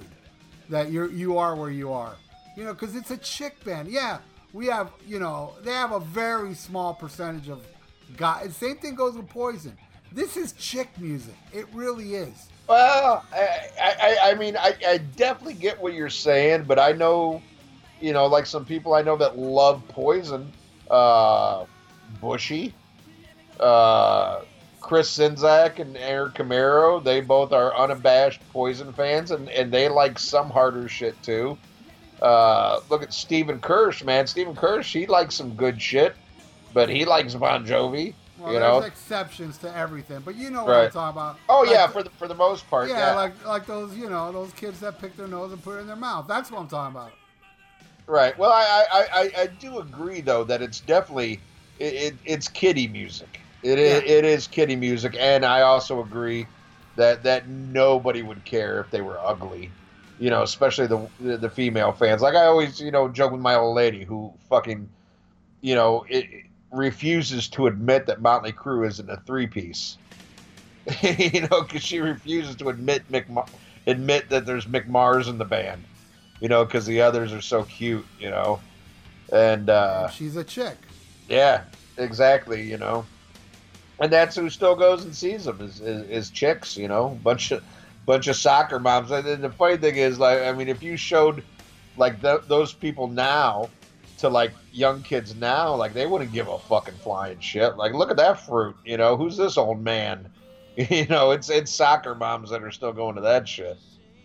that 0.69 0.91
you're 0.91 1.11
you 1.11 1.39
are 1.39 1.55
where 1.55 1.71
you 1.71 1.93
are. 1.93 2.17
You 2.57 2.65
know, 2.65 2.73
because 2.73 2.95
it's 2.97 3.11
a 3.11 3.17
chick 3.17 3.63
band. 3.65 3.89
Yeah, 3.89 4.19
we 4.53 4.67
have, 4.67 4.91
you 5.07 5.19
know, 5.19 5.55
they 5.63 5.73
have 5.73 5.93
a 5.93 6.01
very 6.01 6.55
small 6.55 6.95
percentage 6.95 7.49
of 7.49 7.65
guys. 8.17 8.57
Same 8.57 8.77
thing 8.77 8.95
goes 8.95 9.17
with 9.17 9.29
Poison. 9.29 9.77
This 10.13 10.37
is 10.37 10.53
chick 10.53 10.89
music. 10.99 11.35
It 11.53 11.67
really 11.73 12.15
is. 12.15 12.49
Well, 12.69 13.25
I, 13.33 13.71
I, 13.81 14.19
I 14.31 14.35
mean, 14.35 14.57
I, 14.57 14.75
I 14.87 14.99
definitely 14.99 15.55
get 15.55 15.81
what 15.81 15.95
you're 15.95 16.11
saying, 16.11 16.65
but 16.65 16.79
I 16.79 16.93
know, 16.93 17.43
you 18.03 18.13
know, 18.13 18.27
like 18.27 18.47
some 18.47 18.65
people 18.65 18.95
I 18.95 19.03
know 19.03 19.17
that 19.17 19.39
love 19.39 19.83
Poison, 19.89 20.53
uh, 20.91 21.65
Bushy, 22.21 22.75
uh, 23.61 24.41
Chris 24.81 25.17
Czynszak 25.17 25.79
and 25.79 25.97
Aaron 25.97 26.33
Camaro. 26.33 27.03
They 27.03 27.21
both 27.21 27.53
are 27.53 27.75
unabashed 27.77 28.41
Poison 28.53 28.93
fans, 28.93 29.31
and, 29.31 29.49
and 29.51 29.73
they 29.73 29.89
like 29.89 30.19
some 30.19 30.51
harder 30.51 30.89
shit 30.89 31.21
too. 31.23 31.57
Uh, 32.21 32.81
look 32.91 33.03
at 33.03 33.13
Stephen 33.13 33.61
Kirsch, 33.61 34.05
man. 34.05 34.27
Stephen 34.27 34.55
Kirsch, 34.55 34.93
he 34.93 35.07
likes 35.07 35.37
some 35.37 35.55
good 35.55 35.81
shit, 35.81 36.15
but 36.75 36.89
he 36.89 37.05
likes 37.05 37.35
Bon 37.35 37.65
Jovi. 37.65 38.15
Well, 38.39 38.53
you 38.53 38.59
there's 38.59 38.81
know? 38.81 38.87
exceptions 38.87 39.59
to 39.59 39.77
everything, 39.77 40.21
but 40.25 40.35
you 40.35 40.51
know 40.51 40.65
what 40.65 40.75
I'm 40.75 40.91
talking 40.91 41.17
about. 41.17 41.39
Oh 41.49 41.61
Like 41.61 41.71
yeah, 41.71 41.87
for 41.87 42.03
the 42.03 42.11
for 42.11 42.27
the 42.27 42.35
most 42.35 42.69
part, 42.69 42.89
yeah, 42.89 43.11
yeah. 43.11 43.15
like 43.15 43.47
like 43.47 43.67
those, 43.67 43.95
you 43.97 44.11
know, 44.11 44.33
those 44.33 44.53
kids 44.55 44.81
that 44.81 45.01
pick 45.01 45.17
their 45.17 45.29
nose 45.29 45.53
and 45.53 45.63
put 45.63 45.77
it 45.77 45.83
in 45.83 45.87
their 45.87 45.95
mouth. 45.95 46.27
That's 46.27 46.51
what 46.51 46.61
I'm 46.61 46.67
talking 46.67 46.97
about. 46.97 47.13
Right. 48.07 48.37
Well, 48.39 48.51
I, 48.53 48.85
I, 48.93 49.07
I, 49.15 49.31
I 49.43 49.47
do 49.47 49.79
agree 49.79 50.21
though 50.21 50.45
that 50.45 50.61
it's 50.63 50.81
definitely 50.81 51.45
it, 51.77 51.95
it, 51.95 52.19
it's 52.25 52.49
kiddie 52.49 52.89
music. 52.89 53.47
It 53.63 53.79
is, 53.79 54.03
Yeah. 54.03 54.13
it 54.19 54.25
is 54.25 54.47
kitty 54.49 54.77
music, 54.77 55.17
and 55.19 55.45
I 55.45 55.63
also 55.63 56.01
agree 56.01 56.49
that 56.97 57.23
that 57.23 57.49
nobody 57.49 58.23
would 58.23 58.45
care 58.45 58.81
if 58.81 58.91
they 58.91 59.01
were 59.01 59.25
ugly. 59.25 59.77
You 60.19 60.31
know, 60.31 60.43
especially 60.43 60.87
the 60.89 61.09
the, 61.19 61.39
the 61.39 61.51
female 61.51 61.93
fans. 61.93 62.23
Like 62.23 62.35
I 62.35 62.47
always, 62.47 62.81
you 62.81 62.91
know, 62.91 63.09
joke 63.09 63.33
with 63.33 63.41
my 63.41 63.55
old 63.55 63.77
lady 63.77 64.05
who 64.05 64.35
fucking, 64.49 64.91
you 65.63 65.75
know, 65.77 66.05
it, 66.09 66.27
it 66.31 66.45
refuses 66.73 67.49
to 67.51 67.67
admit 67.69 68.07
that 68.07 68.23
Motley 68.23 68.53
Crue 68.53 68.87
isn't 68.89 69.11
a 69.11 69.19
three 69.27 69.47
piece. 69.49 69.99
you 71.03 71.43
know, 71.43 71.63
because 71.63 71.83
she 71.85 72.01
refuses 72.01 72.57
to 72.57 72.69
admit 72.69 73.11
Mick, 73.11 73.27
admit 73.87 74.31
that 74.31 74.47
there's 74.47 74.67
Mick 74.67 74.87
Mars 74.89 75.29
in 75.29 75.39
the 75.39 75.45
band. 75.45 75.89
You 76.43 76.49
know, 76.49 76.65
because 76.65 76.85
the 76.87 77.01
others 77.01 77.33
are 77.33 77.41
so 77.41 77.63
cute. 77.63 78.05
You 78.19 78.31
know, 78.31 78.61
and 79.33 79.71
uh, 79.71 80.09
She's 80.11 80.37
a 80.37 80.43
chick. 80.45 80.77
yeah, 81.29 81.63
exactly. 81.97 82.63
You 82.69 82.79
know, 82.79 83.07
and 84.01 84.13
that's 84.13 84.35
who 84.37 84.51
still 84.51 84.75
goes 84.75 85.05
and 85.05 85.15
sees 85.15 85.45
them 85.45 85.61
is, 85.61 85.81
is, 85.81 86.09
is 86.11 86.31
chicks. 86.31 86.77
You 86.77 86.89
know, 86.89 87.19
bunch 87.23 87.53
of 87.53 87.63
bunch 88.07 88.27
of 88.27 88.37
soccer 88.37 88.79
moms. 88.81 89.11
And 89.13 89.43
the 89.43 89.51
funny 89.51 89.77
thing 89.77 89.97
is, 89.97 90.19
like, 90.19 90.43
I 90.43 90.53
mean, 90.53 90.69
if 90.69 90.83
you 90.83 90.97
showed 90.97 91.45
like 91.97 92.21
th- 92.21 92.43
those 92.49 92.73
people 92.73 93.07
now 93.07 93.69
to 94.19 94.29
like 94.29 94.53
young 94.73 95.03
kids 95.03 95.37
now, 95.37 95.75
like 95.75 95.95
they 95.95 96.07
wouldn't 96.07 96.33
give 96.33 96.49
a 96.49 96.59
fucking 96.59 96.95
flying 96.95 97.39
shit. 97.41 97.77
Like, 97.77 97.93
look 97.95 98.11
at 98.11 98.17
that 98.17 98.41
fruit. 98.41 98.75
You 98.85 98.97
know, 98.97 99.17
who's 99.17 99.37
this 99.37 99.57
old 99.57 99.81
man? 99.83 100.29
You 100.75 101.05
know, 101.07 101.33
it's 101.33 101.51
it's 101.51 101.71
soccer 101.71 102.15
moms 102.15 102.49
that 102.49 102.63
are 102.63 102.71
still 102.71 102.95
going 102.95 103.17
to 103.17 103.21
that 103.21 103.47
shit. 103.47 103.77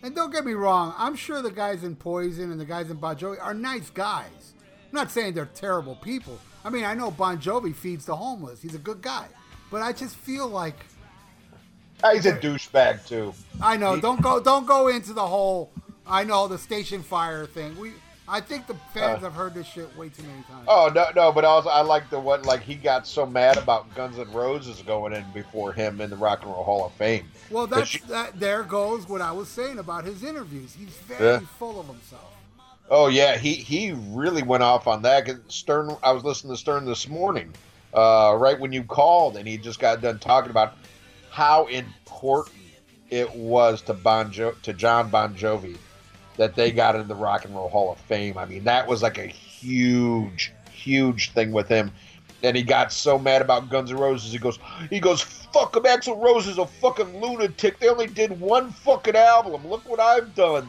And 0.03 0.15
don't 0.15 0.31
get 0.31 0.45
me 0.45 0.53
wrong, 0.53 0.93
I'm 0.97 1.15
sure 1.15 1.41
the 1.41 1.51
guys 1.51 1.83
in 1.83 1.95
Poison 1.95 2.51
and 2.51 2.59
the 2.59 2.65
guys 2.65 2.89
in 2.89 2.97
Bon 2.97 3.15
Jovi 3.15 3.41
are 3.41 3.53
nice 3.53 3.89
guys. 3.89 4.53
I'm 4.85 4.93
not 4.93 5.11
saying 5.11 5.33
they're 5.33 5.45
terrible 5.47 5.95
people. 5.95 6.39
I 6.63 6.69
mean, 6.69 6.85
I 6.85 6.93
know 6.93 7.11
Bon 7.11 7.37
Jovi 7.39 7.75
feeds 7.75 8.05
the 8.05 8.15
homeless. 8.15 8.61
He's 8.61 8.75
a 8.75 8.79
good 8.79 9.01
guy. 9.01 9.27
But 9.71 9.81
I 9.81 9.91
just 9.93 10.15
feel 10.15 10.47
like 10.47 10.75
Ah, 12.03 12.13
He's 12.13 12.27
a 12.27 12.33
douchebag 12.33 13.07
too. 13.07 13.33
I 13.61 13.75
know, 13.75 13.99
don't 13.99 14.21
go 14.21 14.39
don't 14.39 14.67
go 14.67 14.87
into 14.87 15.13
the 15.13 15.25
whole 15.25 15.71
I 16.05 16.23
know 16.23 16.47
the 16.47 16.57
station 16.57 17.01
fire 17.01 17.45
thing. 17.45 17.77
We 17.77 17.91
I 18.29 18.41
think 18.41 18.67
the 18.67 18.75
fans 18.93 19.19
Uh. 19.23 19.25
have 19.25 19.33
heard 19.33 19.53
this 19.53 19.67
shit 19.67 19.95
way 19.97 20.09
too 20.09 20.23
many 20.23 20.43
times. 20.43 20.65
Oh 20.67 20.91
no, 20.93 21.05
no, 21.15 21.31
but 21.31 21.45
also 21.45 21.69
I 21.69 21.81
like 21.81 22.09
the 22.09 22.19
one 22.19 22.43
like 22.43 22.61
he 22.61 22.75
got 22.75 23.07
so 23.07 23.25
mad 23.25 23.57
about 23.57 23.93
Guns 23.95 24.19
N' 24.19 24.31
Roses 24.33 24.81
going 24.85 25.13
in 25.13 25.23
before 25.33 25.71
him 25.71 26.01
in 26.01 26.09
the 26.09 26.17
Rock 26.17 26.41
and 26.43 26.51
Roll 26.51 26.63
Hall 26.63 26.85
of 26.85 26.91
Fame. 26.93 27.29
well, 27.49 27.67
that's 27.67 27.89
she- 27.89 27.99
that 28.09 28.39
there 28.39 28.63
goes 28.63 29.07
what 29.07 29.21
I 29.21 29.31
was 29.31 29.47
saying 29.47 29.79
about 29.79 30.03
his 30.05 30.23
interviews. 30.23 30.73
He's 30.77 30.89
very 31.07 31.25
Yeah. 31.25 31.39
full 31.57 31.79
of 31.79 31.87
himself. 31.87 32.33
Oh 32.89 33.07
yeah, 33.07 33.37
he 33.37 33.53
he 33.53 33.91
really 34.09 34.43
went 34.43 34.63
off 34.63 34.87
on 34.87 35.01
that. 35.03 35.27
Stern, 35.47 35.95
I 36.03 36.11
was 36.11 36.23
listening 36.23 36.53
to 36.53 36.57
Stern 36.59 36.85
this 36.85 37.07
morning, 37.07 37.53
uh, 37.93 38.35
right 38.37 38.59
when 38.59 38.71
you 38.73 38.83
called, 38.83 39.37
and 39.37 39.47
he 39.47 39.57
just 39.57 39.79
got 39.79 40.01
done 40.01 40.19
talking 40.19 40.51
about 40.51 40.73
how 41.29 41.65
important 41.67 42.55
it 43.09 43.33
was 43.35 43.81
to 43.83 43.93
Bon 43.93 44.31
jo- 44.31 44.55
to 44.63 44.73
Jon 44.73 45.09
Bon 45.09 45.33
Jovi 45.35 45.77
that 46.37 46.55
they 46.55 46.71
got 46.71 46.95
into 46.95 47.07
the 47.07 47.15
Rock 47.15 47.45
and 47.45 47.55
Roll 47.55 47.69
Hall 47.69 47.91
of 47.91 47.97
Fame. 47.99 48.37
I 48.37 48.45
mean, 48.45 48.63
that 48.65 48.87
was 48.87 49.01
like 49.03 49.17
a 49.17 49.25
huge, 49.25 50.53
huge 50.71 51.31
thing 51.31 51.51
with 51.51 51.67
him. 51.67 51.91
And 52.43 52.55
he 52.55 52.61
got 52.61 52.91
so 52.93 53.17
mad 53.17 53.41
about 53.41 53.69
Guns 53.69 53.91
N' 53.91 53.97
Roses. 53.97 54.31
He 54.31 54.37
goes, 54.37 54.59
he 54.91 54.99
goes, 54.99 55.21
fuck 55.21 55.75
him. 55.75 55.83
Axl 55.83 56.21
Rose 56.23 56.47
is 56.47 56.59
a 56.59 56.67
fucking 56.67 57.19
lunatic. 57.19 57.79
They 57.79 57.89
only 57.89 58.05
did 58.05 58.39
one 58.39 58.71
fucking 58.71 59.15
album. 59.15 59.67
Look 59.67 59.87
what 59.89 59.99
I've 59.99 60.35
done. 60.35 60.67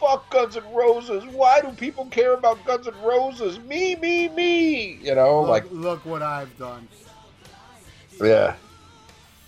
Fuck 0.00 0.28
Guns 0.30 0.56
N' 0.56 0.64
Roses. 0.74 1.24
Why 1.26 1.60
do 1.60 1.68
people 1.68 2.06
care 2.06 2.34
about 2.34 2.62
Guns 2.64 2.88
N' 2.88 2.94
Roses? 3.02 3.60
Me, 3.60 3.94
me, 3.94 4.28
me. 4.30 4.94
You 5.00 5.14
know, 5.14 5.42
Look, 5.42 5.48
like, 5.50 5.64
look 5.70 6.04
what 6.04 6.22
I've 6.22 6.58
done. 6.58 6.88
yeah, 8.20 8.56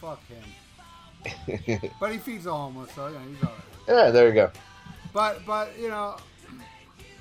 Fuck 0.01 0.21
him. 0.29 1.81
But 2.01 2.13
he 2.13 2.19
feeds 2.19 2.45
the 2.45 2.53
homeless, 2.55 2.93
so 2.95 3.09
yeah, 3.09 3.19
he's 3.29 3.43
alright. 3.43 3.61
yeah. 3.89 4.11
There 4.11 4.29
you 4.29 4.35
go. 4.35 4.51
But 5.13 5.45
but 5.47 5.79
you 5.79 5.89
know, 5.89 6.17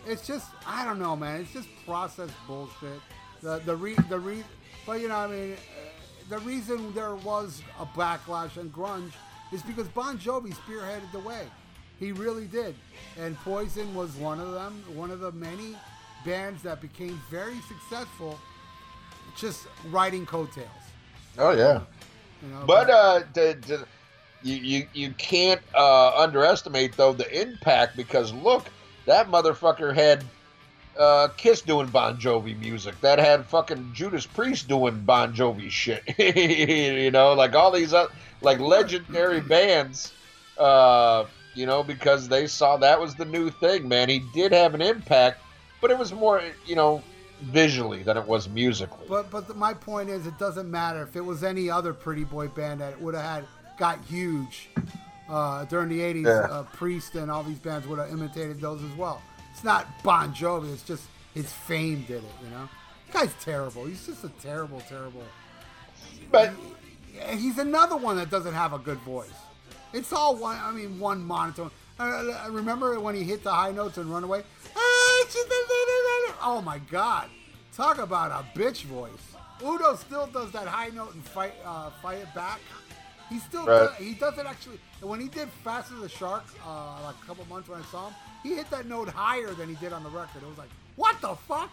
it's 0.05 0.25
just 0.25 0.47
I 0.65 0.85
don't 0.85 0.99
know, 0.99 1.15
man. 1.15 1.41
It's 1.41 1.53
just 1.53 1.69
process 1.85 2.29
bullshit. 2.47 3.01
The 3.41 3.59
the 3.59 3.75
re 3.75 3.95
the 4.09 4.19
re. 4.19 4.43
But 4.85 5.01
you 5.01 5.09
know, 5.09 5.15
I 5.15 5.27
mean, 5.27 5.53
uh, 5.53 5.57
the 6.29 6.39
reason 6.39 6.93
there 6.93 7.15
was 7.15 7.61
a 7.79 7.85
backlash 7.85 8.57
and 8.57 8.73
grunge 8.73 9.11
is 9.51 9.61
because 9.61 9.87
Bon 9.89 10.17
Jovi 10.17 10.53
spearheaded 10.55 11.11
the 11.11 11.19
way. 11.19 11.47
He 11.99 12.11
really 12.11 12.45
did, 12.45 12.75
and 13.19 13.35
Poison 13.37 13.93
was 13.95 14.11
one 14.15 14.39
of 14.39 14.51
them. 14.51 14.83
One 14.93 15.09
of 15.11 15.19
the 15.19 15.31
many 15.31 15.75
bands 16.25 16.61
that 16.63 16.79
became 16.81 17.19
very 17.29 17.59
successful, 17.67 18.39
just 19.35 19.67
riding 19.89 20.25
coattails. 20.25 20.67
Oh 21.37 21.51
yeah. 21.51 21.81
You 22.41 22.49
know, 22.49 22.63
But 22.67 22.89
uh, 22.89 23.21
to, 23.33 23.55
to, 23.55 23.87
you, 24.43 24.55
you 24.55 24.87
you 24.93 25.11
can't 25.17 25.61
uh, 25.75 26.11
underestimate 26.17 26.95
though 26.95 27.13
the 27.13 27.41
impact 27.41 27.97
because 27.97 28.33
look, 28.33 28.65
that 29.05 29.29
motherfucker 29.29 29.93
had 29.93 30.23
uh, 30.97 31.29
Kiss 31.37 31.61
doing 31.61 31.87
Bon 31.87 32.17
Jovi 32.17 32.57
music. 32.59 32.99
That 33.01 33.19
had 33.19 33.45
fucking 33.45 33.91
Judas 33.93 34.25
Priest 34.25 34.67
doing 34.67 35.01
Bon 35.01 35.33
Jovi 35.33 35.69
shit. 35.69 36.03
you 36.17 37.11
know, 37.11 37.33
like 37.33 37.55
all 37.55 37.71
these 37.71 37.93
uh, 37.93 38.07
like 38.41 38.59
legendary 38.59 39.41
bands. 39.41 40.13
Uh, 40.57 41.25
you 41.53 41.65
know, 41.65 41.83
because 41.83 42.27
they 42.27 42.45
saw 42.45 42.77
that 42.77 42.99
was 42.99 43.15
the 43.15 43.25
new 43.25 43.49
thing. 43.49 43.87
Man, 43.87 44.09
he 44.09 44.19
did 44.33 44.51
have 44.51 44.75
an 44.75 44.81
impact, 44.81 45.41
but 45.81 45.89
it 45.89 45.97
was 45.97 46.13
more 46.13 46.41
you 46.65 46.75
know 46.75 47.01
visually 47.41 48.03
than 48.03 48.17
it 48.17 48.27
was 48.27 48.47
musically. 48.49 49.05
But 49.07 49.31
but 49.31 49.55
my 49.55 49.73
point 49.73 50.09
is, 50.09 50.27
it 50.27 50.37
doesn't 50.37 50.69
matter 50.69 51.01
if 51.01 51.15
it 51.15 51.25
was 51.25 51.43
any 51.43 51.69
other 51.69 51.93
pretty 51.93 52.23
boy 52.23 52.47
band 52.47 52.81
that 52.81 52.99
would 53.01 53.15
have 53.15 53.23
had 53.23 53.45
got 53.77 53.99
huge 54.05 54.69
uh, 55.29 55.65
during 55.65 55.89
the 55.89 55.99
'80s. 55.99 56.25
Yeah. 56.25 56.53
Uh, 56.53 56.63
Priest 56.63 57.15
and 57.15 57.29
all 57.31 57.43
these 57.43 57.59
bands 57.59 57.87
would 57.87 57.99
have 57.99 58.11
imitated 58.11 58.59
those 58.61 58.83
as 58.83 58.93
well. 58.97 59.21
It's 59.53 59.63
not 59.63 59.87
Bon 60.03 60.33
Jovi. 60.33 60.71
It's 60.73 60.83
just 60.83 61.03
his 61.33 61.51
fame 61.51 62.03
did 62.07 62.23
it. 62.23 62.31
You 62.43 62.49
know, 62.51 62.69
the 63.07 63.13
guy's 63.13 63.33
terrible. 63.41 63.85
He's 63.85 64.05
just 64.05 64.23
a 64.23 64.29
terrible, 64.41 64.81
terrible. 64.81 65.23
but 66.31 66.51
He's 67.31 67.57
another 67.57 67.97
one 67.97 68.15
that 68.17 68.29
doesn't 68.29 68.53
have 68.53 68.73
a 68.73 68.77
good 68.79 68.99
voice. 68.99 69.31
It's 69.93 70.13
all 70.13 70.35
one. 70.35 70.57
I 70.61 70.71
mean, 70.71 70.99
one 70.99 71.23
monotone. 71.23 71.71
Uh, 71.99 72.03
I 72.43 72.47
remember 72.51 72.99
when 72.99 73.15
he 73.15 73.23
hit 73.23 73.43
the 73.43 73.51
high 73.51 73.71
notes 73.71 73.97
and 73.97 74.11
Runaway. 74.11 74.43
Oh 76.39 76.61
my 76.63 76.79
God! 76.91 77.29
Talk 77.75 77.97
about 77.97 78.31
a 78.31 78.57
bitch 78.57 78.83
voice. 78.83 79.11
Udo 79.65 79.95
still 79.95 80.27
does 80.27 80.51
that 80.51 80.67
high 80.67 80.89
note 80.89 81.15
and 81.15 81.23
fight, 81.25 81.53
uh, 81.65 81.89
fight 82.01 82.19
it 82.19 82.33
back. 82.35 82.59
He 83.29 83.39
still 83.39 83.65
Right. 83.65 83.89
does, 83.89 83.95
he 83.97 84.13
does 84.13 84.37
it 84.37 84.45
actually. 84.45 84.79
When 85.01 85.19
he 85.19 85.27
did 85.27 85.49
Fast 85.63 85.91
as 85.91 86.01
a 86.01 86.09
Shark, 86.09 86.45
uh, 86.65 87.01
like 87.03 87.15
a 87.21 87.25
couple 87.25 87.45
months 87.45 87.67
when 87.69 87.81
I 87.81 87.85
saw 87.85 88.07
him, 88.07 88.15
he 88.43 88.55
hit 88.55 88.69
that 88.69 88.85
note 88.85 89.09
higher 89.09 89.53
than 89.53 89.67
he 89.69 89.75
did 89.75 89.91
on 89.93 90.03
the 90.03 90.09
record. 90.09 90.43
It 90.43 90.47
was 90.47 90.57
like, 90.57 90.69
what 90.95 91.19
the 91.21 91.35
fuck? 91.35 91.69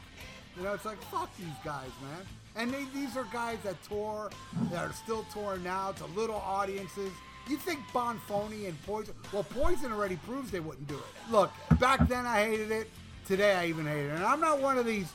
You 0.56 0.64
know, 0.64 0.74
it's 0.74 0.84
like 0.84 1.00
fuck 1.04 1.34
these 1.36 1.46
guys, 1.64 1.90
man. 2.02 2.26
And 2.56 2.72
they, 2.72 2.84
these 2.94 3.16
are 3.16 3.24
guys 3.32 3.58
that 3.64 3.82
tour, 3.84 4.30
that 4.70 4.84
are 4.84 4.92
still 4.92 5.24
touring 5.32 5.64
now 5.64 5.92
to 5.92 6.06
little 6.06 6.36
audiences. 6.36 7.12
You 7.48 7.56
think 7.56 7.80
Bon 7.92 8.18
Phony 8.26 8.66
and 8.66 8.80
Poison? 8.86 9.14
Well, 9.32 9.42
Poison 9.44 9.92
already 9.92 10.16
proves 10.16 10.50
they 10.50 10.60
wouldn't 10.60 10.86
do 10.88 10.94
it. 10.94 11.30
Look, 11.32 11.52
back 11.78 12.08
then 12.08 12.24
I 12.26 12.44
hated 12.44 12.70
it. 12.70 12.90
Today 13.26 13.54
I 13.54 13.66
even 13.66 13.86
hate 13.86 14.06
it. 14.06 14.10
And 14.14 14.24
I'm 14.24 14.40
not 14.40 14.60
one 14.60 14.78
of 14.78 14.86
these 14.86 15.08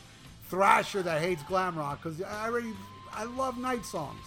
thrasher 0.50 1.02
that 1.04 1.22
hates 1.22 1.42
glam 1.44 1.78
rock 1.78 2.02
because 2.04 2.22
I 2.22 2.46
already 2.48 2.74
I 3.14 3.24
love 3.24 3.58
night 3.58 3.86
songs. 3.86 4.22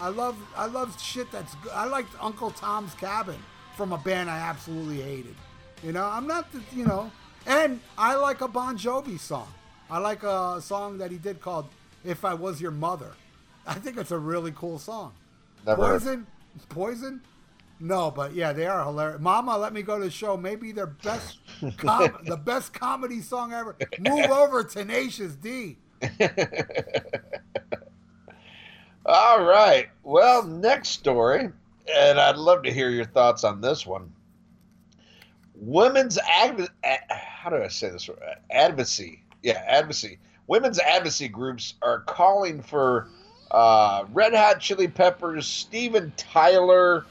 I 0.00 0.08
love 0.08 0.36
I 0.56 0.66
love 0.66 1.00
shit 1.00 1.30
that's 1.30 1.54
good. 1.56 1.72
I 1.72 1.84
liked 1.86 2.12
Uncle 2.20 2.50
Tom's 2.50 2.94
Cabin 2.94 3.38
from 3.76 3.92
a 3.92 3.98
band 3.98 4.30
I 4.30 4.38
absolutely 4.38 5.00
hated. 5.02 5.34
You 5.82 5.92
know, 5.92 6.04
I'm 6.04 6.26
not 6.26 6.50
the 6.52 6.62
you 6.74 6.86
know, 6.86 7.10
and 7.46 7.80
I 7.98 8.14
like 8.16 8.40
a 8.40 8.48
Bon 8.48 8.76
Jovi 8.78 9.18
song. 9.18 9.48
I 9.90 9.98
like 9.98 10.22
a 10.22 10.60
song 10.60 10.98
that 10.98 11.10
he 11.10 11.18
did 11.18 11.40
called 11.40 11.68
"If 12.04 12.24
I 12.24 12.34
Was 12.34 12.60
Your 12.60 12.70
Mother." 12.70 13.12
I 13.66 13.74
think 13.74 13.98
it's 13.98 14.10
a 14.10 14.18
really 14.18 14.52
cool 14.52 14.78
song. 14.78 15.12
Never 15.66 15.86
heard. 15.86 16.00
Poison, 16.00 16.26
Poison. 16.70 17.20
No, 17.82 18.10
but 18.10 18.34
yeah, 18.34 18.52
they 18.52 18.66
are 18.66 18.84
hilarious. 18.84 19.20
Mama, 19.20 19.56
let 19.56 19.72
me 19.72 19.82
go 19.82 19.98
to 19.98 20.04
the 20.04 20.10
show. 20.10 20.36
Maybe 20.36 20.72
their 20.72 20.86
best, 20.86 21.38
com- 21.78 22.18
the 22.24 22.36
best 22.36 22.72
comedy 22.74 23.20
song 23.22 23.52
ever. 23.52 23.74
Move 23.98 24.30
over, 24.30 24.62
Tenacious 24.64 25.34
D. 25.34 25.78
All 29.12 29.42
right. 29.42 29.88
Well, 30.04 30.44
next 30.44 30.90
story, 30.90 31.50
and 31.92 32.20
I'd 32.20 32.36
love 32.36 32.62
to 32.62 32.72
hear 32.72 32.90
your 32.90 33.06
thoughts 33.06 33.42
on 33.42 33.60
this 33.60 33.84
one. 33.84 34.12
Women's 35.56 36.16
adv- 36.16 36.68
how 37.08 37.50
do 37.50 37.56
I 37.56 37.66
say 37.66 37.90
this? 37.90 38.08
Advocacy, 38.52 39.24
yeah, 39.42 39.64
advocacy. 39.66 40.20
Women's 40.46 40.78
advocacy 40.78 41.26
groups 41.26 41.74
are 41.82 42.02
calling 42.02 42.62
for 42.62 43.08
uh, 43.50 44.04
Red 44.12 44.32
Hot 44.32 44.60
Chili 44.60 44.86
Peppers, 44.86 45.44
Steven 45.44 46.12
Tyler, 46.16 47.04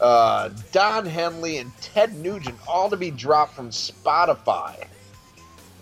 uh, 0.00 0.50
Don 0.70 1.04
Henley, 1.04 1.58
and 1.58 1.72
Ted 1.80 2.16
Nugent 2.18 2.56
all 2.68 2.88
to 2.88 2.96
be 2.96 3.10
dropped 3.10 3.54
from 3.54 3.70
Spotify 3.70 4.86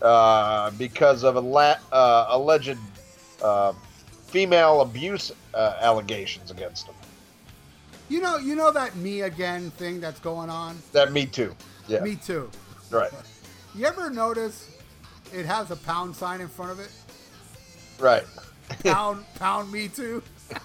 uh, 0.01 0.71
because 0.71 1.23
of 1.23 1.37
a 1.37 1.41
la- 1.41 1.77
uh, 1.93 2.29
alleged 2.31 2.79
uh, 3.43 3.75
female 4.31 4.81
abuse 4.81 5.33
uh, 5.55 5.75
allegations 5.81 6.51
against 6.51 6.87
him. 6.87 6.95
You 8.09 8.21
know, 8.21 8.39
you 8.39 8.57
know 8.57 8.73
that 8.73 8.97
me 8.97 9.23
again 9.23 9.71
thing 9.73 10.01
that's 10.01 10.21
going 10.21 10.51
on. 10.51 10.79
That 10.93 11.13
me 11.13 11.27
too. 11.27 11.55
Yeah. 11.89 12.01
Me 12.01 12.17
too. 12.17 12.51
Right. 12.91 13.11
You 13.75 13.87
ever 13.87 14.11
notice 14.11 14.77
it 15.33 15.47
has 15.47 15.71
a 15.71 15.77
pound 15.77 16.17
sign 16.17 16.41
in 16.41 16.49
front 16.49 16.73
of 16.73 16.81
it? 16.81 16.91
Right. 17.99 18.25
Pound, 18.85 19.25
pound 19.37 19.71
me 19.71 19.89
too. 19.89 20.23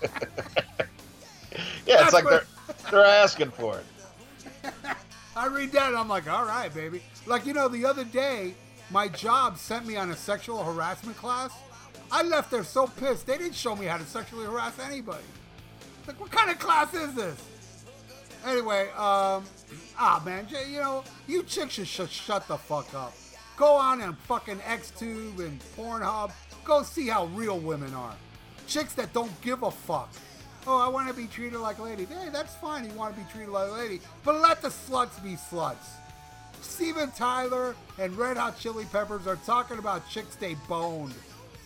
Yeah, 1.86 2.04
it's 2.04 2.14
like 2.14 2.26
they're 2.26 2.46
they're 2.92 3.06
asking 3.06 3.52
for 3.52 3.80
it. 3.80 4.74
I 5.36 5.48
read 5.48 5.72
that 5.74 5.90
and 5.90 5.98
I'm 5.98 6.08
like, 6.08 6.30
all 6.30 6.46
right, 6.46 6.74
baby. 6.74 7.02
Like, 7.26 7.46
you 7.46 7.54
know, 7.54 7.68
the 7.68 7.86
other 7.86 8.04
day, 8.06 8.56
my 8.90 9.08
job 9.08 9.58
sent 9.58 9.86
me 9.86 9.96
on 9.96 10.12
a 10.12 10.16
sexual 10.16 10.64
harassment 10.64 11.18
class. 11.18 11.52
I 12.12 12.24
left 12.24 12.52
there 12.52 12.64
so 12.64 12.88
pissed. 12.88 13.28
They 13.28 13.38
didn't 13.38 13.56
show 13.56 13.76
me 13.76 13.86
how 13.86 13.98
to 13.98 14.06
sexually 14.06 14.46
harass 14.46 14.78
anybody. 14.80 15.24
Like, 16.08 16.20
what 16.20 16.32
kind 16.32 16.50
of 16.52 16.60
class 16.60 16.94
is 16.94 17.14
this? 17.14 17.42
Anyway, 18.46 18.90
um, 18.90 19.44
ah, 19.98 20.22
man, 20.24 20.48
you 20.70 20.80
know, 20.80 21.04
you 21.28 21.44
chicks 21.44 21.74
should 21.74 21.88
sh- 21.88 22.10
shut 22.10 22.48
the 22.48 22.58
fuck 22.58 22.94
up. 22.94 23.14
Go 23.58 23.74
on 23.74 24.02
and 24.02 24.18
fucking 24.18 24.60
XTube 24.60 25.40
and 25.40 25.60
Pornhub. 25.76 26.32
Go 26.64 26.84
see 26.84 27.08
how 27.08 27.26
real 27.28 27.58
women 27.58 27.94
are. 27.94 28.16
Chicks 28.68 28.94
that 28.94 29.14
don't 29.14 29.32
give 29.42 29.64
a 29.64 29.72
fuck. 29.72 30.10
Oh, 30.68 30.80
I 30.80 30.88
want 30.88 31.08
to 31.08 31.14
be 31.14 31.28
treated 31.28 31.60
like 31.60 31.78
a 31.78 31.84
lady. 31.84 32.06
Hey, 32.06 32.30
that's 32.32 32.56
fine. 32.56 32.86
You 32.86 32.92
want 32.92 33.16
to 33.16 33.22
be 33.22 33.28
treated 33.32 33.50
like 33.50 33.70
a 33.70 33.74
lady, 33.74 34.02
but 34.24 34.42
let 34.42 34.62
the 34.62 34.70
sluts 34.70 35.22
be 35.24 35.36
sluts. 35.36 35.98
Steven 36.62 37.12
Tyler 37.12 37.76
and 38.00 38.16
Red 38.18 38.38
Hot 38.38 38.60
Chili 38.60 38.86
Peppers 38.92 39.28
are 39.28 39.38
talking 39.38 39.78
about 39.78 40.08
chicks 40.10 40.36
they 40.36 40.56
boned. 40.68 41.14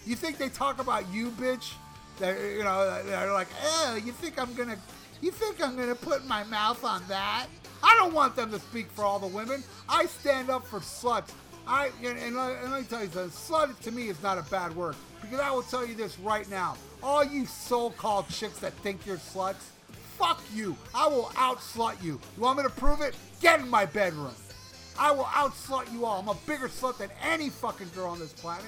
You 0.05 0.15
think 0.15 0.37
they 0.37 0.49
talk 0.49 0.79
about 0.79 1.07
you, 1.13 1.29
bitch? 1.31 1.73
That 2.19 2.39
you 2.39 2.63
know, 2.63 3.01
they're 3.05 3.31
like, 3.33 3.47
eh, 3.63 3.95
you 4.03 4.11
think 4.11 4.39
I'm 4.39 4.53
gonna, 4.53 4.77
you 5.21 5.31
think 5.31 5.63
I'm 5.65 5.75
gonna 5.75 5.95
put 5.95 6.25
my 6.25 6.43
mouth 6.45 6.83
on 6.83 7.01
that? 7.07 7.45
I 7.81 7.95
don't 7.95 8.13
want 8.13 8.35
them 8.35 8.51
to 8.51 8.59
speak 8.59 8.89
for 8.91 9.05
all 9.05 9.19
the 9.19 9.27
women. 9.27 9.63
I 9.87 10.05
stand 10.05 10.49
up 10.49 10.65
for 10.65 10.79
sluts. 10.79 11.31
I 11.67 11.91
and, 12.03 12.17
and, 12.17 12.35
let- 12.35 12.61
and 12.63 12.71
let 12.71 12.81
me 12.81 12.87
tell 12.87 13.03
you 13.03 13.09
something. 13.09 13.29
Slut 13.31 13.79
to 13.81 13.91
me 13.91 14.09
is 14.09 14.21
not 14.23 14.37
a 14.37 14.43
bad 14.49 14.75
word 14.75 14.95
because 15.21 15.39
I 15.39 15.51
will 15.51 15.61
tell 15.63 15.85
you 15.85 15.95
this 15.95 16.19
right 16.19 16.49
now. 16.49 16.75
All 17.01 17.23
you 17.23 17.45
so-called 17.45 18.27
chicks 18.29 18.59
that 18.59 18.73
think 18.73 19.05
you're 19.05 19.17
sluts, 19.17 19.63
fuck 20.17 20.41
you. 20.53 20.75
I 20.93 21.07
will 21.07 21.31
out-slut 21.37 22.03
you. 22.03 22.19
You 22.35 22.43
want 22.43 22.57
me 22.57 22.63
to 22.63 22.69
prove 22.69 22.99
it? 23.01 23.15
Get 23.39 23.61
in 23.61 23.69
my 23.69 23.85
bedroom. 23.85 24.33
I 24.97 25.11
will 25.11 25.23
outslut 25.25 25.91
you 25.93 26.05
all. 26.05 26.19
I'm 26.19 26.27
a 26.27 26.35
bigger 26.45 26.67
slut 26.67 26.97
than 26.97 27.09
any 27.23 27.49
fucking 27.49 27.91
girl 27.95 28.07
on 28.07 28.19
this 28.19 28.33
planet. 28.33 28.65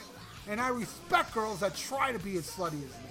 And 0.49 0.59
I 0.59 0.69
respect 0.69 1.33
girls 1.33 1.59
that 1.59 1.75
try 1.75 2.11
to 2.11 2.19
be 2.19 2.37
as 2.37 2.49
slutty 2.49 2.83
as 2.83 2.89
me. 2.89 3.09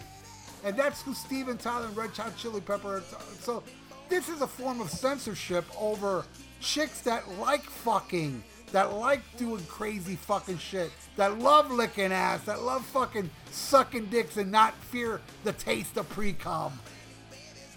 And 0.64 0.76
that's 0.76 1.02
who 1.02 1.14
Steven 1.14 1.56
Tyler 1.56 1.86
and 1.86 1.96
Red 1.96 2.10
Hot 2.10 2.36
Chili 2.36 2.60
Pepper 2.60 2.96
are. 2.96 3.02
So 3.40 3.62
this 4.08 4.28
is 4.28 4.42
a 4.42 4.46
form 4.46 4.80
of 4.80 4.90
censorship 4.90 5.64
over 5.78 6.24
chicks 6.60 7.00
that 7.02 7.26
like 7.38 7.62
fucking, 7.62 8.42
that 8.72 8.92
like 8.92 9.22
doing 9.36 9.64
crazy 9.66 10.16
fucking 10.16 10.58
shit, 10.58 10.90
that 11.16 11.38
love 11.38 11.70
licking 11.70 12.12
ass, 12.12 12.42
that 12.44 12.62
love 12.62 12.84
fucking 12.86 13.30
sucking 13.50 14.06
dicks 14.06 14.36
and 14.36 14.50
not 14.52 14.74
fear 14.74 15.20
the 15.44 15.52
taste 15.52 15.96
of 15.96 16.08
pre-cum. 16.10 16.72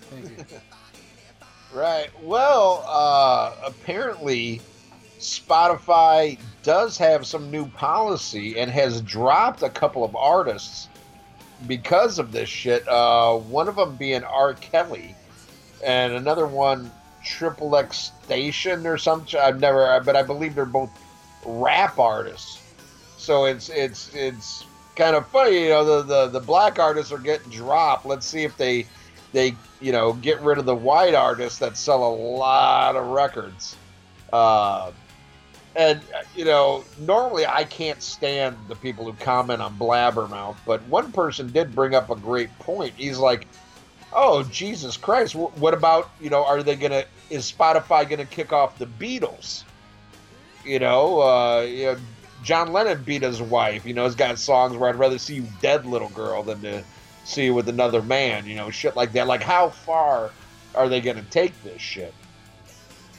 Thank 0.10 0.38
you. 0.38 0.46
Right. 1.74 2.12
Well, 2.22 2.84
uh, 2.88 3.56
apparently, 3.66 4.62
Spotify 5.18 6.38
does 6.64 6.98
have 6.98 7.28
some 7.28 7.52
new 7.52 7.68
policy 7.68 8.58
and 8.58 8.72
has 8.72 9.02
dropped 9.02 9.62
a 9.62 9.70
couple 9.70 10.04
of 10.04 10.16
artists 10.16 10.88
because 11.68 12.20
of 12.20 12.32
this 12.32 12.50
shit. 12.50 12.88
Uh, 12.88 13.36
one 13.38 13.68
of 13.68 13.76
them 13.76 13.96
being 13.96 14.24
R. 14.24 14.54
Kelly, 14.56 15.16
and 15.84 16.14
another 16.14 16.48
one 16.48 16.92
Triple 17.24 17.76
X 17.76 18.12
Station 18.24 18.88
or 18.88 18.98
something. 18.98 19.40
I've 19.40 19.60
never, 19.60 20.02
but 20.04 20.16
I 20.16 20.24
believe 20.24 20.56
they're 20.56 20.66
both 20.66 20.90
rap 21.46 22.00
artists. 22.00 22.62
So 23.18 23.46
it's 23.46 23.70
it's 23.70 24.14
it's 24.14 24.66
kind 24.96 25.16
of 25.16 25.28
funny, 25.28 25.64
you 25.64 25.70
know. 25.70 25.86
The, 25.86 26.04
the 26.04 26.40
the 26.40 26.40
black 26.40 26.80
artists 26.80 27.12
are 27.12 27.18
getting 27.18 27.50
dropped. 27.52 28.06
Let's 28.06 28.26
see 28.26 28.44
if 28.44 28.58
they 28.58 28.86
they 29.32 29.56
you 29.80 29.92
know 29.92 30.14
get 30.14 30.42
rid 30.42 30.58
of 30.58 30.66
the 30.66 30.76
white 30.76 31.14
artists 31.14 31.60
that 31.60 31.78
sell 31.78 32.06
a 32.06 32.14
lot 32.14 32.96
of 32.96 33.08
records. 33.08 33.76
Uh, 34.32 34.92
and 35.76 36.02
you 36.36 36.46
know, 36.46 36.84
normally 37.00 37.46
I 37.46 37.64
can't 37.64 38.02
stand 38.02 38.58
the 38.68 38.76
people 38.76 39.06
who 39.06 39.14
comment 39.14 39.62
on 39.62 39.78
Blabbermouth, 39.78 40.56
but 40.66 40.82
one 40.84 41.12
person 41.12 41.52
did 41.52 41.74
bring 41.74 41.96
up 41.96 42.10
a 42.10 42.16
great 42.16 42.58
point. 42.60 42.94
He's 42.96 43.18
like, 43.18 43.48
"Oh 44.14 44.44
Jesus 44.44 44.98
Christ! 44.98 45.36
What 45.36 45.74
about 45.74 46.12
you 46.22 46.30
know? 46.30 46.46
Are 46.46 46.62
they 46.62 46.76
gonna? 46.76 47.06
Is 47.30 47.52
Spotify 47.52 48.08
gonna 48.08 48.26
kick 48.26 48.54
off 48.54 48.78
the 48.78 48.86
Beatles? 48.86 49.64
You 50.64 50.80
know, 50.80 51.22
uh, 51.22 51.62
you 51.62 51.86
know, 51.86 51.98
John 52.44 52.72
Lennon 52.72 53.04
beat 53.04 53.24
his 53.24 53.42
wife. 53.42 53.86
You 53.86 53.94
know, 53.94 54.06
he's 54.06 54.16
got 54.16 54.38
songs 54.38 54.78
where 54.78 54.90
I'd 54.90 54.96
rather 54.96 55.18
see 55.18 55.36
you 55.36 55.48
dead, 55.62 55.86
little 55.86 56.10
girl, 56.10 56.44
than 56.44 56.62
to 56.62 56.84
see 57.26 57.46
you 57.46 57.54
with 57.54 57.68
another 57.68 58.02
man. 58.02 58.46
You 58.46 58.56
know, 58.56 58.70
shit 58.70 58.96
like 58.96 59.14
that. 59.14 59.28
Like, 59.28 59.42
how 59.42 59.70
far 59.70 60.32
are 60.76 60.88
they 60.88 61.02
gonna 61.02 61.26
take 61.32 61.62
this 61.64 61.82
shit? 61.82 62.14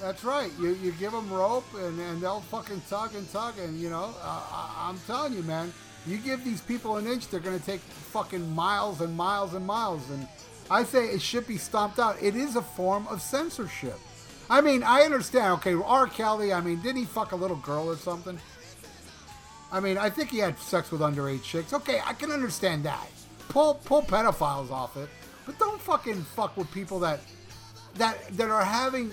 That's 0.04 0.22
right. 0.22 0.50
You, 0.60 0.74
you 0.82 0.92
give 0.92 1.12
them 1.12 1.32
rope 1.32 1.64
and, 1.78 1.98
and 1.98 2.20
they'll 2.20 2.42
fucking 2.42 2.82
tug 2.90 3.14
and 3.14 3.26
tug 3.32 3.58
and 3.58 3.80
you 3.80 3.88
know 3.88 4.12
uh, 4.22 4.68
I'm 4.76 4.98
telling 5.06 5.32
you, 5.32 5.42
man. 5.44 5.72
You 6.06 6.18
give 6.18 6.44
these 6.44 6.60
people 6.60 6.98
an 6.98 7.06
inch, 7.06 7.28
they're 7.28 7.40
gonna 7.40 7.58
take 7.58 7.80
fucking 7.80 8.54
miles 8.54 9.00
and 9.00 9.16
miles 9.16 9.54
and 9.54 9.66
miles. 9.66 10.10
And 10.10 10.28
I 10.70 10.84
say 10.84 11.06
it 11.06 11.22
should 11.22 11.46
be 11.46 11.56
stomped 11.56 11.98
out. 11.98 12.22
It 12.22 12.36
is 12.36 12.54
a 12.54 12.60
form 12.60 13.06
of 13.08 13.22
censorship. 13.22 13.98
I 14.50 14.60
mean, 14.60 14.82
I 14.82 15.04
understand. 15.04 15.54
Okay, 15.54 15.72
R. 15.72 16.06
Kelly. 16.06 16.52
I 16.52 16.60
mean, 16.60 16.82
didn't 16.82 16.98
he 16.98 17.06
fuck 17.06 17.32
a 17.32 17.36
little 17.36 17.56
girl 17.56 17.88
or 17.88 17.96
something? 17.96 18.38
I 19.72 19.80
mean, 19.80 19.96
I 19.96 20.10
think 20.10 20.28
he 20.28 20.36
had 20.36 20.58
sex 20.58 20.90
with 20.90 21.00
underage 21.00 21.44
chicks. 21.44 21.72
Okay, 21.72 22.02
I 22.04 22.12
can 22.12 22.30
understand 22.30 22.84
that. 22.84 23.08
Pull 23.48 23.80
pull 23.86 24.02
pedophiles 24.02 24.70
off 24.70 24.98
it, 24.98 25.08
but 25.46 25.58
don't 25.58 25.80
fucking 25.80 26.24
fuck 26.24 26.58
with 26.58 26.70
people 26.72 26.98
that 26.98 27.20
that 27.94 28.18
that 28.36 28.50
are 28.50 28.64
having 28.64 29.10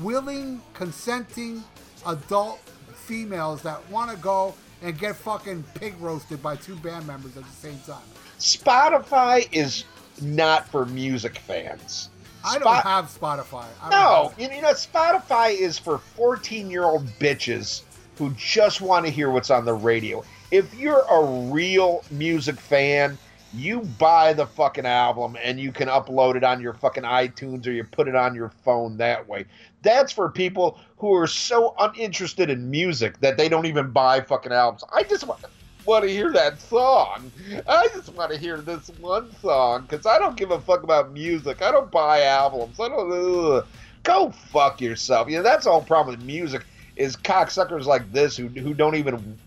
willing, 0.00 0.60
consenting 0.74 1.62
adult 2.06 2.58
females 2.94 3.62
that 3.62 3.88
want 3.90 4.10
to 4.10 4.16
go 4.18 4.54
and 4.82 4.98
get 4.98 5.16
fucking 5.16 5.62
pig 5.74 5.94
roasted 6.00 6.42
by 6.42 6.56
two 6.56 6.76
band 6.76 7.06
members 7.06 7.36
at 7.36 7.44
the 7.44 7.50
same 7.50 7.78
time. 7.86 8.02
Spotify 8.38 9.48
is 9.52 9.84
not 10.22 10.66
for 10.68 10.86
music 10.86 11.38
fans. 11.38 12.08
I 12.44 12.58
don't 12.58 12.74
have 12.76 13.06
Spotify. 13.06 13.66
I 13.82 13.90
don't 13.90 13.90
No, 13.90 14.28
have- 14.28 14.40
you 14.40 14.56
you 14.56 14.62
know, 14.62 14.72
Spotify 14.72 15.50
is 15.54 15.78
for 15.78 15.98
14 15.98 16.70
year 16.70 16.84
old 16.84 17.06
bitches 17.18 17.82
who 18.16 18.30
just 18.30 18.80
want 18.80 19.04
to 19.06 19.12
hear 19.12 19.30
what's 19.30 19.50
on 19.50 19.64
the 19.64 19.74
radio. 19.74 20.24
If 20.50 20.74
you're 20.74 21.04
a 21.10 21.24
real 21.50 22.02
music 22.10 22.58
fan, 22.58 23.18
you 23.52 23.80
buy 23.98 24.32
the 24.32 24.46
fucking 24.46 24.86
album 24.86 25.36
and 25.42 25.58
you 25.58 25.72
can 25.72 25.88
upload 25.88 26.36
it 26.36 26.44
on 26.44 26.60
your 26.60 26.72
fucking 26.74 27.02
iTunes 27.02 27.66
or 27.66 27.72
you 27.72 27.84
put 27.84 28.06
it 28.06 28.14
on 28.14 28.34
your 28.34 28.50
phone 28.64 28.96
that 28.98 29.26
way. 29.28 29.44
That's 29.82 30.12
for 30.12 30.30
people 30.30 30.78
who 30.98 31.12
are 31.14 31.26
so 31.26 31.74
uninterested 31.78 32.50
in 32.50 32.70
music 32.70 33.18
that 33.20 33.36
they 33.36 33.48
don't 33.48 33.66
even 33.66 33.90
buy 33.90 34.20
fucking 34.20 34.52
albums. 34.52 34.84
I 34.92 35.02
just 35.02 35.26
want, 35.26 35.44
want 35.84 36.04
to 36.04 36.10
hear 36.10 36.32
that 36.32 36.60
song. 36.60 37.32
I 37.66 37.88
just 37.92 38.14
want 38.14 38.30
to 38.30 38.38
hear 38.38 38.58
this 38.58 38.88
one 39.00 39.34
song 39.40 39.82
because 39.82 40.06
I 40.06 40.18
don't 40.18 40.36
give 40.36 40.52
a 40.52 40.60
fuck 40.60 40.82
about 40.84 41.12
music. 41.12 41.60
I 41.62 41.72
don't 41.72 41.90
buy 41.90 42.22
albums. 42.22 42.78
I 42.78 42.88
don't. 42.88 43.12
Ugh. 43.12 43.66
Go 44.02 44.30
fuck 44.30 44.80
yourself. 44.80 45.28
You 45.28 45.38
know 45.38 45.42
that's 45.42 45.64
the 45.64 45.70
whole 45.70 45.82
problem 45.82 46.16
with 46.16 46.24
music 46.24 46.64
is 46.96 47.16
cocksuckers 47.16 47.84
like 47.84 48.10
this 48.12 48.36
who 48.36 48.48
who 48.48 48.72
don't 48.72 48.94
even 48.94 49.38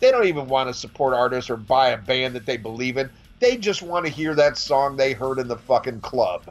they 0.00 0.10
don't 0.10 0.26
even 0.26 0.48
want 0.48 0.68
to 0.68 0.74
support 0.74 1.14
artists 1.14 1.48
or 1.48 1.56
buy 1.56 1.90
a 1.90 1.96
band 1.96 2.34
that 2.34 2.44
they 2.44 2.56
believe 2.56 2.96
in. 2.96 3.08
They 3.42 3.56
just 3.56 3.82
want 3.82 4.06
to 4.06 4.12
hear 4.12 4.36
that 4.36 4.56
song 4.56 4.96
they 4.96 5.14
heard 5.14 5.40
in 5.40 5.48
the 5.48 5.56
fucking 5.56 6.00
club. 6.00 6.44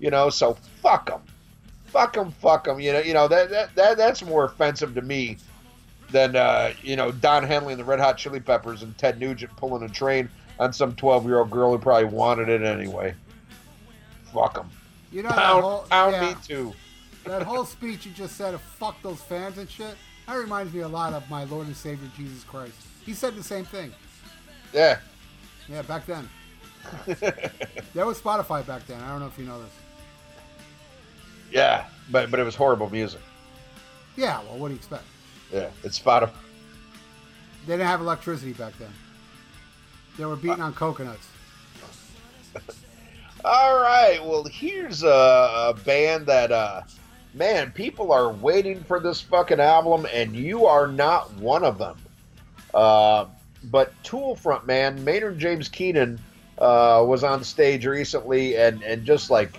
You 0.00 0.10
know, 0.10 0.28
so 0.28 0.58
fuck 0.82 1.06
them. 1.06 1.22
Fuck 1.84 2.14
them, 2.14 2.32
fuck 2.32 2.64
them. 2.64 2.80
You 2.80 2.94
know, 2.94 2.98
you 2.98 3.14
know 3.14 3.28
that, 3.28 3.48
that, 3.50 3.74
that 3.76 3.96
that's 3.96 4.24
more 4.24 4.44
offensive 4.44 4.92
to 4.96 5.02
me 5.02 5.38
than 6.10 6.34
uh, 6.34 6.72
you 6.82 6.96
know 6.96 7.12
Don 7.12 7.44
Henley 7.44 7.74
and 7.74 7.80
the 7.80 7.84
Red 7.84 8.00
Hot 8.00 8.18
Chili 8.18 8.40
Peppers 8.40 8.82
and 8.82 8.98
Ted 8.98 9.20
Nugent 9.20 9.54
pulling 9.56 9.84
a 9.84 9.88
train 9.88 10.28
on 10.58 10.72
some 10.72 10.96
twelve-year-old 10.96 11.48
girl 11.48 11.70
who 11.70 11.78
probably 11.78 12.06
wanted 12.06 12.48
it 12.48 12.62
anyway. 12.62 13.14
Fuck 14.34 14.54
them. 14.54 14.68
you 15.12 15.22
know 15.22 15.28
Pound, 15.28 15.62
whole, 15.62 15.86
pound 15.88 16.12
yeah, 16.12 16.28
me 16.30 16.34
too. 16.44 16.74
that 17.24 17.42
whole 17.42 17.64
speech 17.76 18.04
you 18.04 18.10
just 18.10 18.36
said 18.36 18.52
of 18.52 18.60
fuck 18.60 19.00
those 19.00 19.22
fans 19.22 19.58
and 19.58 19.70
shit. 19.70 19.94
That 20.26 20.34
reminds 20.34 20.74
me 20.74 20.80
a 20.80 20.88
lot 20.88 21.12
of 21.12 21.30
my 21.30 21.44
Lord 21.44 21.68
and 21.68 21.76
Savior 21.76 22.10
Jesus 22.16 22.42
Christ. 22.42 22.74
He 23.04 23.14
said 23.14 23.36
the 23.36 23.44
same 23.44 23.64
thing. 23.64 23.92
Yeah. 24.74 24.98
Yeah, 25.68 25.82
back 25.82 26.06
then. 26.06 26.28
there 27.94 28.06
was 28.06 28.20
Spotify 28.20 28.64
back 28.66 28.86
then. 28.86 29.00
I 29.00 29.10
don't 29.10 29.20
know 29.20 29.26
if 29.26 29.38
you 29.38 29.44
know 29.44 29.60
this. 29.60 29.72
Yeah, 31.50 31.86
but 32.10 32.30
but 32.30 32.40
it 32.40 32.44
was 32.44 32.54
horrible 32.54 32.90
music. 32.90 33.20
Yeah, 34.16 34.40
well, 34.42 34.58
what 34.58 34.68
do 34.68 34.74
you 34.74 34.78
expect? 34.78 35.04
Yeah, 35.52 35.68
it's 35.82 35.98
Spotify. 35.98 36.32
They 37.66 37.74
didn't 37.74 37.86
have 37.88 38.00
electricity 38.00 38.52
back 38.52 38.78
then. 38.78 38.92
They 40.16 40.24
were 40.24 40.36
beating 40.36 40.60
on 40.60 40.72
coconuts. 40.72 41.28
All 43.44 43.76
right. 43.80 44.18
Well, 44.24 44.44
here's 44.44 45.02
a, 45.02 45.08
a 45.08 45.74
band 45.84 46.26
that, 46.26 46.50
uh, 46.50 46.82
man, 47.34 47.70
people 47.72 48.12
are 48.12 48.32
waiting 48.32 48.82
for 48.82 48.98
this 48.98 49.20
fucking 49.20 49.60
album, 49.60 50.06
and 50.12 50.34
you 50.34 50.66
are 50.66 50.86
not 50.86 51.32
one 51.34 51.64
of 51.64 51.78
them. 51.78 51.98
Uh, 52.72 53.26
but 53.70 53.92
Tool 54.02 54.36
frontman 54.36 55.00
Maynard 55.02 55.38
James 55.38 55.68
Keenan 55.68 56.18
uh, 56.58 57.04
was 57.06 57.24
on 57.24 57.44
stage 57.44 57.86
recently 57.86 58.56
and, 58.56 58.82
and 58.82 59.04
just 59.04 59.30
like, 59.30 59.58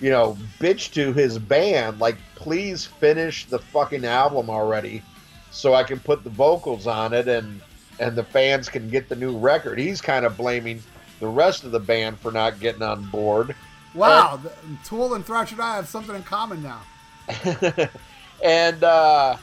you 0.00 0.10
know, 0.10 0.36
bitch 0.60 0.92
to 0.92 1.12
his 1.12 1.38
band, 1.38 1.98
like, 1.98 2.16
please 2.34 2.84
finish 2.84 3.46
the 3.46 3.58
fucking 3.58 4.04
album 4.04 4.50
already 4.50 5.02
so 5.50 5.74
I 5.74 5.84
can 5.84 5.98
put 5.98 6.22
the 6.22 6.30
vocals 6.30 6.86
on 6.86 7.12
it 7.12 7.28
and 7.28 7.60
and 7.98 8.14
the 8.14 8.24
fans 8.24 8.68
can 8.68 8.90
get 8.90 9.08
the 9.08 9.16
new 9.16 9.38
record. 9.38 9.78
He's 9.78 10.02
kind 10.02 10.26
of 10.26 10.36
blaming 10.36 10.82
the 11.18 11.28
rest 11.28 11.64
of 11.64 11.70
the 11.70 11.80
band 11.80 12.18
for 12.18 12.30
not 12.30 12.60
getting 12.60 12.82
on 12.82 13.06
board. 13.06 13.54
Wow, 13.94 14.38
the, 14.42 14.52
Tool 14.84 15.14
and 15.14 15.24
Thrasher 15.24 15.56
Die 15.56 15.76
have 15.76 15.88
something 15.88 16.14
in 16.14 16.22
common 16.22 16.62
now. 16.62 16.82
and 18.44 18.84
uh, 18.84 19.38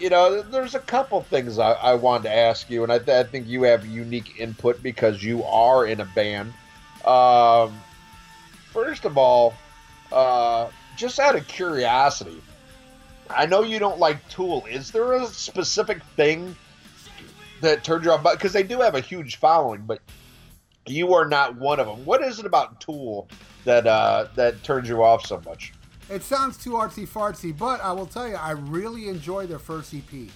you 0.00 0.08
know, 0.08 0.40
there's 0.40 0.74
a 0.74 0.80
couple 0.80 1.20
things 1.22 1.58
I, 1.58 1.72
I 1.72 1.94
wanted 1.94 2.24
to 2.24 2.34
ask 2.34 2.70
you, 2.70 2.82
and 2.82 2.90
I, 2.90 2.98
th- 2.98 3.10
I, 3.10 3.22
think 3.22 3.46
you 3.46 3.64
have 3.64 3.86
unique 3.86 4.40
input 4.40 4.82
because 4.82 5.22
you 5.22 5.44
are 5.44 5.86
in 5.86 6.00
a 6.00 6.06
band. 6.06 6.54
Um, 7.04 7.78
first 8.72 9.04
of 9.04 9.18
all, 9.18 9.52
uh, 10.10 10.70
just 10.96 11.20
out 11.20 11.36
of 11.36 11.46
curiosity, 11.46 12.42
I 13.28 13.44
know 13.44 13.62
you 13.62 13.78
don't 13.78 13.98
like 13.98 14.26
Tool. 14.30 14.64
Is 14.70 14.90
there 14.90 15.12
a 15.12 15.26
specific 15.26 16.02
thing 16.16 16.56
that 17.60 17.84
turned 17.84 18.04
you 18.06 18.12
off? 18.12 18.22
Because 18.22 18.54
they 18.54 18.62
do 18.62 18.80
have 18.80 18.94
a 18.94 19.00
huge 19.00 19.36
following, 19.36 19.82
but 19.82 20.00
you 20.86 21.12
are 21.12 21.28
not 21.28 21.56
one 21.56 21.78
of 21.78 21.86
them. 21.86 22.06
What 22.06 22.22
is 22.22 22.38
it 22.38 22.46
about 22.46 22.80
Tool 22.80 23.28
that 23.64 23.86
uh, 23.86 24.28
that 24.34 24.62
turns 24.62 24.88
you 24.88 25.02
off 25.02 25.26
so 25.26 25.42
much? 25.44 25.74
It 26.10 26.22
sounds 26.22 26.56
too 26.56 26.70
artsy 26.70 27.06
fartsy, 27.06 27.56
but 27.56 27.80
I 27.80 27.92
will 27.92 28.06
tell 28.06 28.26
you, 28.28 28.34
I 28.34 28.50
really 28.50 29.08
enjoy 29.08 29.46
their 29.46 29.60
first 29.60 29.94
EP. 29.94 30.28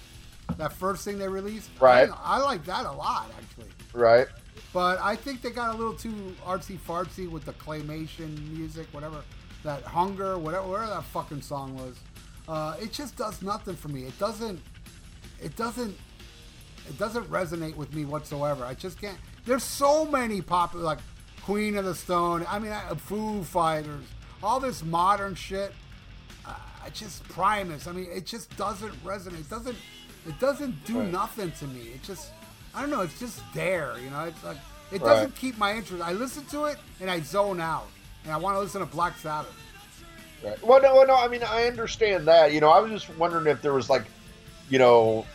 That 0.57 0.71
first 0.71 1.03
thing 1.03 1.17
they 1.17 1.27
released, 1.27 1.69
right? 1.81 2.09
I, 2.09 2.35
I 2.35 2.37
like 2.37 2.63
that 2.65 2.85
a 2.85 2.91
lot, 2.91 3.29
actually. 3.37 3.71
Right. 3.93 4.27
But 4.71 4.99
I 5.01 5.15
think 5.15 5.41
they 5.41 5.49
got 5.49 5.73
a 5.73 5.77
little 5.77 5.93
too 5.93 6.35
artsy 6.45 6.77
fartsy 6.77 7.29
with 7.29 7.45
the 7.45 7.53
claymation 7.53 8.55
music, 8.55 8.87
whatever 8.91 9.21
that 9.63 9.83
hunger, 9.83 10.37
whatever, 10.37 10.67
whatever 10.67 10.87
that 10.91 11.03
fucking 11.05 11.41
song 11.41 11.75
was. 11.75 11.97
Uh, 12.47 12.75
it 12.81 12.93
just 12.93 13.17
does 13.17 13.41
nothing 13.41 13.75
for 13.75 13.89
me. 13.89 14.03
It 14.03 14.17
doesn't. 14.19 14.61
It 15.41 15.55
doesn't. 15.55 15.97
It 16.87 16.97
doesn't 16.97 17.29
resonate 17.29 17.75
with 17.75 17.93
me 17.93 18.05
whatsoever. 18.05 18.63
I 18.63 18.75
just 18.75 19.01
can't. 19.01 19.17
There's 19.45 19.63
so 19.63 20.05
many 20.05 20.41
popular 20.41 20.85
like 20.85 20.99
Queen 21.41 21.75
of 21.75 21.85
the 21.85 21.95
Stone. 21.95 22.45
I 22.47 22.59
mean, 22.59 22.71
I, 22.71 22.93
Foo 22.95 23.43
Fighters. 23.43 24.05
All 24.43 24.59
this 24.59 24.83
modern 24.83 25.35
shit. 25.35 25.73
Uh, 26.45 26.53
just 26.93 27.27
Primus. 27.29 27.87
I 27.87 27.91
mean, 27.91 28.07
it 28.11 28.25
just 28.25 28.55
doesn't 28.57 28.93
resonate. 29.03 29.41
It 29.41 29.49
doesn't. 29.49 29.77
It 30.27 30.39
doesn't 30.39 30.85
do 30.85 30.99
right. 30.99 31.11
nothing 31.11 31.51
to 31.53 31.67
me. 31.67 31.89
It 31.93 32.03
just. 32.03 32.31
I 32.73 32.81
don't 32.81 32.89
know. 32.89 33.01
It's 33.01 33.19
just 33.19 33.41
there. 33.53 33.95
You 34.03 34.09
know. 34.09 34.23
It's 34.23 34.43
like 34.43 34.57
it 34.91 34.99
doesn't 34.99 35.35
keep 35.35 35.57
my 35.57 35.73
interest. 35.73 36.03
I 36.03 36.13
listen 36.13 36.45
to 36.45 36.65
it 36.65 36.77
and 37.01 37.09
I 37.09 37.21
zone 37.21 37.59
out, 37.59 37.87
and 38.23 38.33
I 38.33 38.37
want 38.37 38.55
to 38.55 38.59
listen 38.59 38.81
to 38.81 38.87
Black 38.87 39.17
Sabbath. 39.17 39.53
Right. 40.43 40.63
Well, 40.63 40.81
no, 40.81 41.03
no. 41.03 41.15
I 41.15 41.27
mean, 41.27 41.43
I 41.43 41.65
understand 41.65 42.27
that. 42.27 42.53
You 42.53 42.61
know, 42.61 42.69
I 42.69 42.79
was 42.79 42.91
just 42.91 43.17
wondering 43.17 43.47
if 43.47 43.61
there 43.61 43.73
was 43.73 43.89
like, 43.89 44.03
you 44.69 44.77
know, 44.77 45.25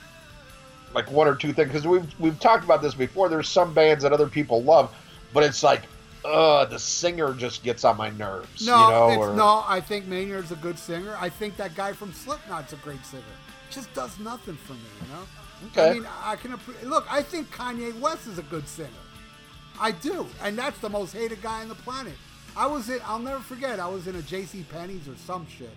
like 0.94 1.10
one 1.10 1.26
or 1.26 1.34
two 1.34 1.52
things 1.52 1.68
because 1.68 1.86
we've 1.86 2.20
we've 2.20 2.38
talked 2.38 2.64
about 2.64 2.82
this 2.82 2.94
before. 2.94 3.28
There's 3.28 3.48
some 3.48 3.74
bands 3.74 4.02
that 4.02 4.12
other 4.12 4.28
people 4.28 4.62
love, 4.62 4.94
but 5.32 5.42
it's 5.42 5.62
like, 5.62 5.82
uh, 6.24 6.64
the 6.66 6.78
singer 6.78 7.34
just 7.34 7.62
gets 7.62 7.84
on 7.84 7.96
my 7.96 8.10
nerves. 8.10 8.66
No, 8.66 8.84
you 8.84 8.90
know, 8.90 9.08
it's, 9.10 9.30
or... 9.30 9.34
no. 9.34 9.64
I 9.66 9.80
think 9.80 10.06
Maynard's 10.06 10.52
a 10.52 10.56
good 10.56 10.78
singer. 10.78 11.16
I 11.18 11.28
think 11.28 11.56
that 11.56 11.74
guy 11.74 11.92
from 11.92 12.12
Slipknot's 12.12 12.72
a 12.72 12.76
great 12.76 13.04
singer. 13.04 13.22
Just 13.70 13.92
does 13.94 14.18
nothing 14.18 14.56
for 14.56 14.74
me. 14.74 14.80
You 15.02 15.14
know. 15.14 15.22
Okay. 15.68 15.90
I 15.90 15.94
mean, 15.94 16.06
I 16.22 16.36
can 16.36 16.58
look. 16.84 17.06
I 17.10 17.22
think 17.22 17.50
Kanye 17.50 17.98
West 18.00 18.26
is 18.26 18.38
a 18.38 18.42
good 18.44 18.66
singer. 18.66 18.88
I 19.80 19.92
do, 19.92 20.26
and 20.42 20.58
that's 20.58 20.78
the 20.78 20.90
most 20.90 21.12
hated 21.12 21.40
guy 21.42 21.62
on 21.62 21.68
the 21.68 21.74
planet. 21.74 22.14
I 22.56 22.66
was 22.66 22.88
in. 22.90 23.00
I'll 23.04 23.18
never 23.18 23.40
forget. 23.40 23.78
I 23.80 23.88
was 23.88 24.06
in 24.06 24.16
a 24.16 24.22
J.C. 24.22 24.64
Penney's 24.70 25.08
or 25.08 25.16
some 25.16 25.46
shit 25.46 25.70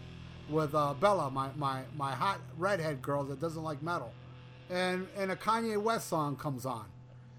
with 0.49 0.75
uh, 0.75 0.93
Bella, 0.93 1.29
my, 1.31 1.49
my 1.55 1.81
my 1.97 2.11
hot 2.13 2.39
redhead 2.57 3.01
girl 3.01 3.23
that 3.25 3.39
doesn't 3.39 3.63
like 3.63 3.81
metal, 3.81 4.11
and 4.69 5.07
and 5.17 5.31
a 5.31 5.35
Kanye 5.35 5.81
West 5.81 6.07
song 6.07 6.35
comes 6.35 6.65
on, 6.65 6.85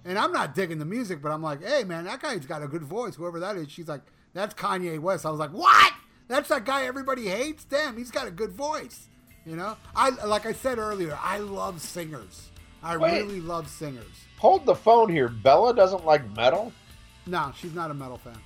and 0.04 0.18
I'm 0.18 0.32
not 0.32 0.54
digging 0.54 0.78
the 0.78 0.84
music, 0.84 1.22
but 1.22 1.30
I'm 1.30 1.42
like, 1.42 1.64
hey 1.64 1.84
man, 1.84 2.04
that 2.04 2.20
guy's 2.20 2.46
got 2.46 2.62
a 2.62 2.68
good 2.68 2.82
voice, 2.82 3.14
whoever 3.14 3.40
that 3.40 3.56
is. 3.56 3.70
She's 3.70 3.88
like, 3.88 4.02
that's 4.32 4.54
Kanye 4.54 4.98
West. 4.98 5.24
I 5.24 5.30
was 5.30 5.40
like, 5.40 5.52
what? 5.52 5.92
That's 6.28 6.48
that 6.48 6.64
guy 6.64 6.86
everybody 6.86 7.28
hates. 7.28 7.64
Damn, 7.64 7.96
he's 7.96 8.10
got 8.10 8.26
a 8.26 8.30
good 8.30 8.52
voice. 8.52 9.08
You 9.46 9.56
know, 9.56 9.76
I 9.94 10.10
like 10.10 10.46
I 10.46 10.52
said 10.52 10.78
earlier, 10.78 11.18
I 11.20 11.38
love 11.38 11.80
singers. 11.80 12.48
I 12.82 12.96
Wait. 12.96 13.22
really 13.22 13.40
love 13.40 13.68
singers. 13.68 14.26
Hold 14.38 14.66
the 14.66 14.74
phone 14.74 15.08
here. 15.08 15.28
Bella 15.28 15.74
doesn't 15.74 16.04
like 16.04 16.28
metal. 16.36 16.72
No, 17.26 17.52
she's 17.56 17.74
not 17.74 17.90
a 17.90 17.94
metal 17.94 18.18
fan. 18.18 18.38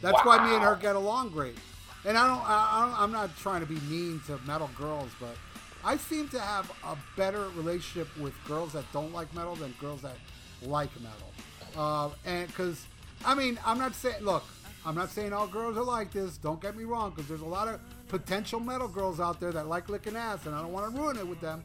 That's 0.00 0.24
wow. 0.24 0.38
why 0.38 0.48
me 0.48 0.54
and 0.54 0.64
her 0.64 0.76
get 0.76 0.96
along 0.96 1.30
great. 1.30 1.56
And 2.04 2.18
I 2.18 2.26
don't, 2.26 2.42
I 2.46 2.86
don't, 2.86 3.00
I'm 3.00 3.12
not 3.12 3.36
trying 3.38 3.60
to 3.60 3.66
be 3.66 3.76
mean 3.88 4.20
to 4.26 4.38
metal 4.46 4.68
girls, 4.76 5.10
but 5.18 5.36
I 5.84 5.96
seem 5.96 6.28
to 6.28 6.40
have 6.40 6.70
a 6.84 6.96
better 7.16 7.48
relationship 7.56 8.08
with 8.18 8.32
girls 8.46 8.72
that 8.72 8.84
don't 8.92 9.12
like 9.12 9.32
metal 9.34 9.54
than 9.54 9.74
girls 9.80 10.02
that 10.02 10.16
like 10.62 10.90
metal. 11.00 11.32
Uh, 11.76 12.10
and 12.24 12.46
because, 12.48 12.86
I 13.24 13.34
mean, 13.34 13.58
I'm 13.66 13.78
not 13.78 13.94
saying, 13.94 14.22
look, 14.22 14.44
I'm 14.86 14.94
not 14.94 15.10
saying 15.10 15.32
all 15.32 15.46
girls 15.46 15.76
are 15.76 15.84
like 15.84 16.12
this. 16.12 16.36
Don't 16.36 16.60
get 16.60 16.76
me 16.76 16.84
wrong, 16.84 17.10
because 17.10 17.26
there's 17.28 17.40
a 17.40 17.46
lot 17.46 17.68
of 17.68 17.80
potential 18.08 18.60
metal 18.60 18.88
girls 18.88 19.20
out 19.20 19.40
there 19.40 19.52
that 19.52 19.66
like 19.66 19.88
licking 19.88 20.16
ass, 20.16 20.46
and 20.46 20.54
I 20.54 20.62
don't 20.62 20.72
want 20.72 20.94
to 20.94 21.00
ruin 21.00 21.18
it 21.18 21.26
with 21.26 21.40
them. 21.40 21.64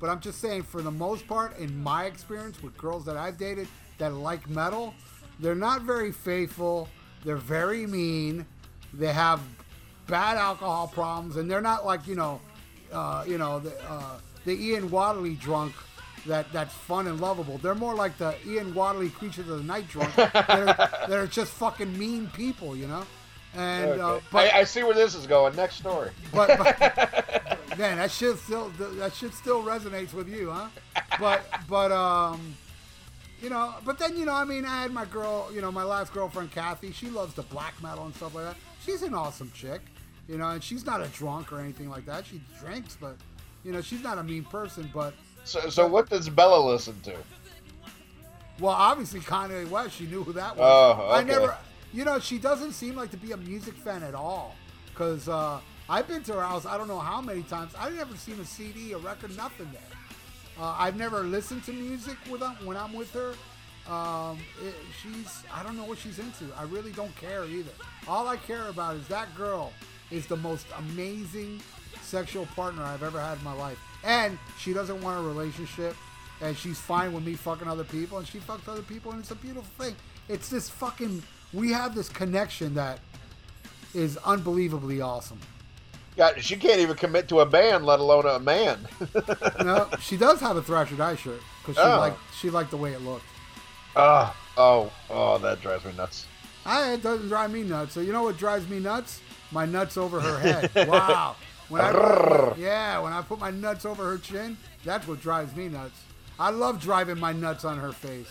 But 0.00 0.08
I'm 0.08 0.20
just 0.20 0.40
saying, 0.40 0.62
for 0.62 0.80
the 0.80 0.90
most 0.90 1.26
part, 1.26 1.58
in 1.58 1.82
my 1.82 2.06
experience 2.06 2.62
with 2.62 2.76
girls 2.76 3.04
that 3.04 3.16
I've 3.16 3.36
dated 3.38 3.68
that 3.98 4.14
like 4.14 4.48
metal, 4.48 4.94
they're 5.38 5.54
not 5.54 5.82
very 5.82 6.10
faithful 6.10 6.88
they're 7.24 7.36
very 7.36 7.86
mean. 7.86 8.46
They 8.94 9.12
have 9.12 9.40
bad 10.06 10.36
alcohol 10.36 10.88
problems, 10.88 11.36
and 11.36 11.50
they're 11.50 11.60
not 11.60 11.84
like 11.84 12.06
you 12.06 12.14
know, 12.14 12.40
uh, 12.92 13.24
you 13.26 13.38
know 13.38 13.58
the 13.60 13.72
uh, 13.88 14.18
the 14.44 14.52
Ian 14.52 14.90
Wadley 14.90 15.34
drunk 15.34 15.74
that 16.26 16.52
that's 16.52 16.74
fun 16.74 17.06
and 17.06 17.20
lovable. 17.20 17.58
They're 17.58 17.74
more 17.74 17.94
like 17.94 18.18
the 18.18 18.34
Ian 18.46 18.74
Wadley 18.74 19.10
creatures 19.10 19.48
of 19.48 19.58
the 19.58 19.64
night 19.64 19.88
drunk 19.88 20.14
that 20.16 21.10
are 21.10 21.26
just 21.30 21.52
fucking 21.52 21.98
mean 21.98 22.28
people, 22.28 22.76
you 22.76 22.86
know. 22.86 23.04
And 23.54 23.90
okay. 23.92 24.00
uh, 24.00 24.20
but 24.30 24.54
I, 24.54 24.60
I, 24.60 24.64
see 24.64 24.84
where 24.84 24.94
this 24.94 25.16
is 25.16 25.26
going. 25.26 25.56
Next 25.56 25.76
story. 25.76 26.10
But, 26.32 26.56
but 26.56 26.78
man, 27.78 27.96
that 27.96 28.10
shit 28.10 28.38
still 28.38 28.70
that 28.78 29.12
shit 29.12 29.34
still 29.34 29.64
resonates 29.64 30.12
with 30.12 30.28
you, 30.28 30.50
huh? 30.50 30.68
But 31.18 31.42
but 31.68 31.90
um, 31.90 32.54
you 33.42 33.50
know, 33.50 33.74
but 33.84 33.98
then 33.98 34.16
you 34.16 34.24
know, 34.24 34.34
I 34.34 34.44
mean, 34.44 34.64
I 34.64 34.82
had 34.82 34.92
my 34.92 35.04
girl, 35.04 35.50
you 35.52 35.60
know, 35.60 35.72
my 35.72 35.82
last 35.82 36.12
girlfriend 36.12 36.52
Kathy. 36.52 36.92
She 36.92 37.10
loves 37.10 37.34
the 37.34 37.42
black 37.42 37.74
metal 37.82 38.04
and 38.04 38.14
stuff 38.14 38.36
like 38.36 38.44
that. 38.44 38.56
She's 38.84 39.02
an 39.02 39.14
awesome 39.14 39.50
chick, 39.52 39.80
you 40.30 40.38
know, 40.38 40.50
and 40.50 40.62
she's 40.62 40.86
not 40.86 41.02
a 41.02 41.08
drunk 41.08 41.52
or 41.52 41.58
anything 41.58 41.90
like 41.90 42.06
that. 42.06 42.24
She 42.24 42.40
drinks, 42.60 42.96
but 42.98 43.16
you 43.64 43.72
know, 43.72 43.80
she's 43.80 44.02
not 44.02 44.16
a 44.16 44.22
mean 44.22 44.44
person. 44.44 44.88
But 44.94 45.12
so, 45.42 45.68
so 45.68 45.86
what 45.88 46.08
does 46.08 46.28
Bella 46.28 46.64
listen 46.64 46.98
to? 47.00 47.16
Well, 48.60 48.72
obviously 48.72 49.20
Kanye 49.20 49.68
West. 49.68 49.96
She 49.96 50.06
knew 50.06 50.22
who 50.22 50.32
that 50.34 50.56
was. 50.56 50.64
Oh, 50.64 51.02
okay. 51.02 51.18
I 51.18 51.22
never, 51.24 51.56
you 51.92 52.04
know, 52.04 52.20
she 52.20 52.38
doesn't 52.38 52.72
seem 52.72 52.94
like 52.94 53.10
to 53.10 53.16
be 53.16 53.32
a 53.32 53.36
music 53.36 53.74
fan 53.74 54.04
at 54.04 54.14
all. 54.14 54.54
Cause 54.94 55.28
uh, 55.28 55.60
I've 55.88 56.06
been 56.06 56.22
to 56.24 56.34
her 56.34 56.42
house. 56.42 56.64
I 56.64 56.78
don't 56.78 56.88
know 56.88 56.98
how 57.00 57.20
many 57.20 57.42
times. 57.42 57.72
I've 57.76 57.96
never 57.96 58.14
seen 58.16 58.38
a 58.38 58.44
CD, 58.44 58.92
a 58.92 58.98
record, 58.98 59.36
nothing 59.36 59.68
there. 59.72 59.82
Uh, 60.60 60.76
I've 60.78 60.96
never 60.96 61.20
listened 61.22 61.64
to 61.64 61.72
music 61.72 62.18
with 62.30 62.42
her 62.42 62.54
when 62.64 62.76
I'm 62.76 62.92
with 62.92 63.12
her. 63.14 63.32
Um, 63.92 64.38
it, 64.62 64.74
she's 65.02 65.42
I 65.52 65.64
don't 65.64 65.76
know 65.76 65.86
what 65.86 65.98
she's 65.98 66.20
into. 66.20 66.44
I 66.56 66.64
really 66.64 66.92
don't 66.92 67.14
care 67.16 67.44
either. 67.46 67.72
All 68.06 68.28
I 68.28 68.36
care 68.36 68.68
about 68.68 68.94
is 68.94 69.08
that 69.08 69.34
girl 69.36 69.72
is 70.10 70.26
the 70.26 70.36
most 70.36 70.66
amazing 70.78 71.60
sexual 72.02 72.46
partner 72.46 72.82
I've 72.82 73.02
ever 73.02 73.20
had 73.20 73.38
in 73.38 73.44
my 73.44 73.52
life, 73.52 73.78
and 74.04 74.38
she 74.58 74.72
doesn't 74.72 75.00
want 75.02 75.18
a 75.18 75.22
relationship, 75.22 75.96
and 76.40 76.56
she's 76.56 76.78
fine 76.78 77.12
with 77.12 77.24
me 77.24 77.34
fucking 77.34 77.68
other 77.68 77.84
people, 77.84 78.18
and 78.18 78.26
she 78.26 78.38
fucks 78.38 78.68
other 78.68 78.82
people, 78.82 79.12
and 79.12 79.20
it's 79.20 79.30
a 79.30 79.36
beautiful 79.36 79.84
thing. 79.84 79.94
It's 80.28 80.48
this 80.48 80.68
fucking 80.68 81.22
we 81.52 81.72
have 81.72 81.94
this 81.94 82.08
connection 82.08 82.74
that 82.74 83.00
is 83.94 84.16
unbelievably 84.18 85.00
awesome. 85.00 85.40
God, 86.16 86.42
she 86.42 86.56
can't 86.56 86.80
even 86.80 86.96
commit 86.96 87.28
to 87.28 87.40
a 87.40 87.46
band, 87.46 87.86
let 87.86 88.00
alone 88.00 88.26
a 88.26 88.38
man. 88.38 88.86
no, 89.64 89.88
she 90.00 90.16
does 90.16 90.40
have 90.40 90.56
a 90.56 90.62
Thrasher 90.62 90.96
Die 90.96 91.16
shirt 91.16 91.40
because 91.60 91.76
she 91.76 91.88
oh. 91.88 91.98
liked 91.98 92.18
she 92.38 92.50
liked 92.50 92.70
the 92.70 92.76
way 92.76 92.92
it 92.92 93.00
looked. 93.02 93.24
Uh, 93.96 94.32
oh, 94.56 94.92
oh, 95.08 95.38
that 95.38 95.60
drives 95.60 95.84
me 95.84 95.92
nuts. 95.96 96.26
I, 96.64 96.92
it 96.92 97.02
doesn't 97.02 97.28
drive 97.28 97.52
me 97.52 97.62
nuts. 97.62 97.94
So 97.94 98.00
you 98.00 98.12
know 98.12 98.22
what 98.22 98.36
drives 98.36 98.68
me 98.68 98.80
nuts? 98.80 99.20
My 99.50 99.66
nuts 99.66 99.96
over 99.96 100.20
her 100.20 100.38
head. 100.68 100.88
wow. 100.88 101.36
When 101.68 101.80
I 101.82 102.54
yeah, 102.58 102.98
when 102.98 103.12
I 103.12 103.22
put 103.22 103.38
my 103.38 103.50
nuts 103.50 103.84
over 103.84 104.04
her 104.04 104.18
chin, 104.18 104.56
that's 104.84 105.06
what 105.06 105.20
drives 105.20 105.54
me 105.54 105.68
nuts. 105.68 106.00
I 106.38 106.50
love 106.50 106.80
driving 106.80 107.18
my 107.18 107.32
nuts 107.32 107.64
on 107.64 107.78
her 107.78 107.92
face. 107.92 108.30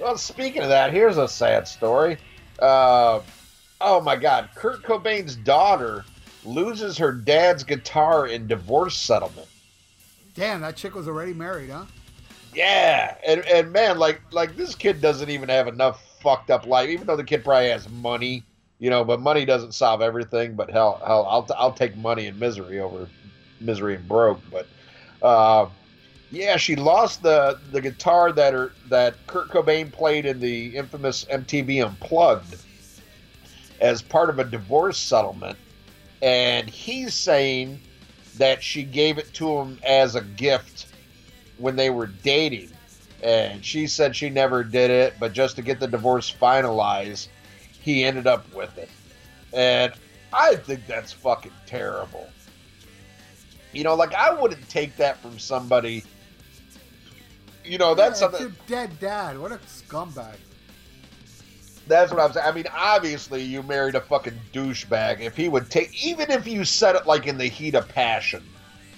Well, 0.00 0.18
speaking 0.18 0.62
of 0.62 0.68
that, 0.68 0.92
here's 0.92 1.16
a 1.16 1.28
sad 1.28 1.68
story. 1.68 2.18
Uh, 2.58 3.20
oh 3.80 4.00
my 4.00 4.16
God, 4.16 4.50
Kurt 4.54 4.82
Cobain's 4.82 5.36
daughter 5.36 6.04
loses 6.44 6.98
her 6.98 7.12
dad's 7.12 7.62
guitar 7.62 8.26
in 8.26 8.46
divorce 8.46 8.96
settlement. 8.96 9.48
Damn, 10.34 10.60
that 10.62 10.76
chick 10.76 10.94
was 10.94 11.06
already 11.08 11.34
married, 11.34 11.70
huh? 11.70 11.84
Yeah, 12.54 13.16
and, 13.26 13.46
and 13.46 13.72
man, 13.72 13.98
like 13.98 14.20
like 14.32 14.56
this 14.56 14.74
kid 14.74 15.00
doesn't 15.00 15.30
even 15.30 15.48
have 15.48 15.68
enough 15.68 16.02
fucked 16.20 16.50
up 16.50 16.66
life. 16.66 16.88
Even 16.90 17.06
though 17.06 17.16
the 17.16 17.24
kid 17.24 17.44
probably 17.44 17.70
has 17.70 17.88
money, 17.88 18.44
you 18.82 18.90
know, 18.90 19.04
but 19.04 19.20
money 19.20 19.44
doesn't 19.44 19.74
solve 19.74 20.02
everything. 20.02 20.56
But 20.56 20.68
hell, 20.68 21.00
hell, 21.06 21.24
I'll 21.28 21.46
I'll 21.56 21.72
take 21.72 21.96
money 21.96 22.26
and 22.26 22.38
misery 22.38 22.80
over 22.80 23.08
misery 23.60 23.94
and 23.94 24.08
broke. 24.08 24.40
But 24.50 24.66
uh, 25.24 25.68
yeah, 26.32 26.56
she 26.56 26.74
lost 26.74 27.22
the 27.22 27.60
the 27.70 27.80
guitar 27.80 28.32
that 28.32 28.52
her 28.52 28.72
that 28.88 29.14
Kurt 29.28 29.50
Cobain 29.50 29.92
played 29.92 30.26
in 30.26 30.40
the 30.40 30.76
infamous 30.76 31.24
MTV 31.26 31.86
Unplugged 31.86 32.56
as 33.80 34.02
part 34.02 34.28
of 34.28 34.40
a 34.40 34.44
divorce 34.44 34.98
settlement, 34.98 35.56
and 36.20 36.68
he's 36.68 37.14
saying 37.14 37.78
that 38.36 38.64
she 38.64 38.82
gave 38.82 39.16
it 39.16 39.32
to 39.34 39.48
him 39.48 39.78
as 39.84 40.16
a 40.16 40.22
gift 40.22 40.88
when 41.56 41.76
they 41.76 41.90
were 41.90 42.08
dating. 42.08 42.70
And 43.22 43.64
she 43.64 43.86
said 43.86 44.16
she 44.16 44.28
never 44.28 44.64
did 44.64 44.90
it, 44.90 45.14
but 45.20 45.32
just 45.32 45.54
to 45.54 45.62
get 45.62 45.78
the 45.78 45.86
divorce 45.86 46.34
finalized, 46.34 47.28
he 47.82 48.04
ended 48.04 48.26
up 48.26 48.52
with 48.54 48.78
it. 48.78 48.88
And 49.52 49.92
I 50.32 50.54
think 50.56 50.86
that's 50.86 51.12
fucking 51.12 51.52
terrible. 51.66 52.28
You 53.72 53.84
know, 53.84 53.94
like 53.94 54.14
I 54.14 54.32
wouldn't 54.32 54.68
take 54.68 54.96
that 54.96 55.18
from 55.18 55.38
somebody. 55.38 56.04
You 57.64 57.78
know, 57.78 57.94
that's 57.94 58.20
yeah, 58.20 58.26
something. 58.26 58.40
your 58.40 58.52
dead 58.66 58.98
dad. 58.98 59.38
What 59.38 59.52
a 59.52 59.58
scumbag. 59.58 60.36
That's 61.88 62.12
what 62.12 62.20
I'm 62.20 62.32
saying. 62.32 62.46
I 62.46 62.52
mean, 62.52 62.66
obviously, 62.72 63.42
you 63.42 63.62
married 63.62 63.96
a 63.96 64.00
fucking 64.00 64.38
douchebag. 64.52 65.20
If 65.20 65.36
he 65.36 65.48
would 65.48 65.70
take, 65.70 66.04
even 66.04 66.30
if 66.30 66.46
you 66.46 66.64
said 66.64 66.94
it 66.94 67.06
like 67.06 67.26
in 67.26 67.38
the 67.38 67.46
heat 67.46 67.74
of 67.74 67.88
passion, 67.88 68.44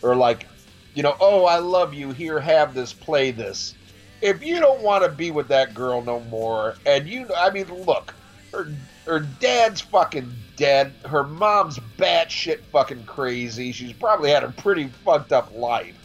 or 0.02 0.14
like, 0.14 0.46
you 0.94 1.02
know, 1.02 1.16
oh, 1.20 1.46
I 1.46 1.58
love 1.58 1.94
you. 1.94 2.10
Here, 2.10 2.38
have 2.38 2.74
this, 2.74 2.92
play 2.92 3.30
this. 3.30 3.74
If 4.20 4.42
you 4.42 4.60
don't 4.60 4.82
want 4.82 5.02
to 5.04 5.10
be 5.10 5.30
with 5.30 5.48
that 5.48 5.74
girl 5.74 6.02
no 6.02 6.20
more, 6.20 6.76
and 6.86 7.08
you, 7.08 7.26
I 7.36 7.50
mean, 7.50 7.66
look, 7.84 8.14
her 8.54 8.72
her 9.06 9.20
dad's 9.20 9.80
fucking 9.80 10.32
dead. 10.56 10.92
Her 11.04 11.24
mom's 11.24 11.78
batshit 11.98 12.60
fucking 12.72 13.04
crazy. 13.04 13.72
She's 13.72 13.92
probably 13.92 14.30
had 14.30 14.44
a 14.44 14.50
pretty 14.50 14.88
fucked 15.04 15.32
up 15.32 15.54
life, 15.54 15.96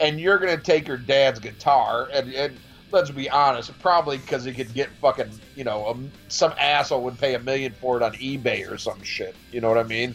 and 0.00 0.20
you're 0.20 0.38
gonna 0.38 0.58
take 0.58 0.86
her 0.86 0.96
dad's 0.96 1.40
guitar 1.40 2.08
and 2.12 2.32
and 2.32 2.58
let's 2.90 3.10
be 3.10 3.28
honest, 3.28 3.76
probably 3.80 4.18
because 4.18 4.44
he 4.44 4.52
could 4.52 4.72
get 4.74 4.88
fucking, 5.00 5.30
you 5.54 5.64
know, 5.64 5.86
um, 5.88 6.10
some 6.28 6.52
asshole 6.58 7.02
would 7.02 7.18
pay 7.18 7.34
a 7.34 7.38
million 7.38 7.72
for 7.72 7.96
it 7.96 8.02
on 8.02 8.12
eBay 8.14 8.70
or 8.70 8.78
some 8.78 9.02
shit. 9.02 9.34
You 9.52 9.60
know 9.60 9.68
what 9.68 9.78
I 9.78 9.82
mean? 9.82 10.14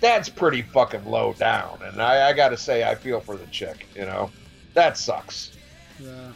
That's 0.00 0.28
pretty 0.28 0.62
fucking 0.62 1.04
low 1.06 1.32
down. 1.32 1.80
And 1.82 2.00
I, 2.00 2.28
I 2.28 2.32
got 2.32 2.50
to 2.50 2.56
say, 2.56 2.88
I 2.88 2.94
feel 2.94 3.20
for 3.20 3.36
the 3.36 3.46
chick, 3.46 3.86
you 3.94 4.02
know? 4.02 4.30
That 4.74 4.96
sucks. 4.96 5.56
Yeah. 5.98 6.32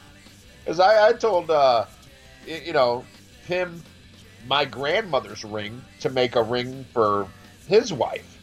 Because 0.65 0.81
I, 0.81 1.09
I 1.09 1.13
told, 1.13 1.51
uh, 1.51 1.85
you 2.47 2.73
know, 2.73 3.05
him 3.47 3.83
my 4.47 4.65
grandmother's 4.65 5.45
ring 5.45 5.83
to 6.01 6.11
make 6.11 6.37
a 6.37 6.43
ring 6.43 6.85
for 6.93 7.29
his 7.67 7.93
wife. 7.93 8.39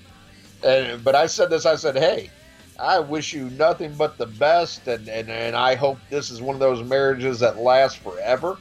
And, 0.63 1.03
but 1.03 1.15
I 1.15 1.27
said 1.27 1.49
this, 1.49 1.65
I 1.65 1.75
said, 1.75 1.95
hey, 1.95 2.29
I 2.79 2.99
wish 2.99 3.33
you 3.33 3.49
nothing 3.51 3.93
but 3.93 4.17
the 4.17 4.25
best, 4.25 4.87
and, 4.87 5.07
and, 5.09 5.29
and 5.29 5.55
I 5.55 5.75
hope 5.75 5.97
this 6.09 6.29
is 6.31 6.41
one 6.41 6.55
of 6.55 6.59
those 6.59 6.83
marriages 6.83 7.39
that 7.39 7.57
lasts 7.57 7.97
forever. 7.97 8.57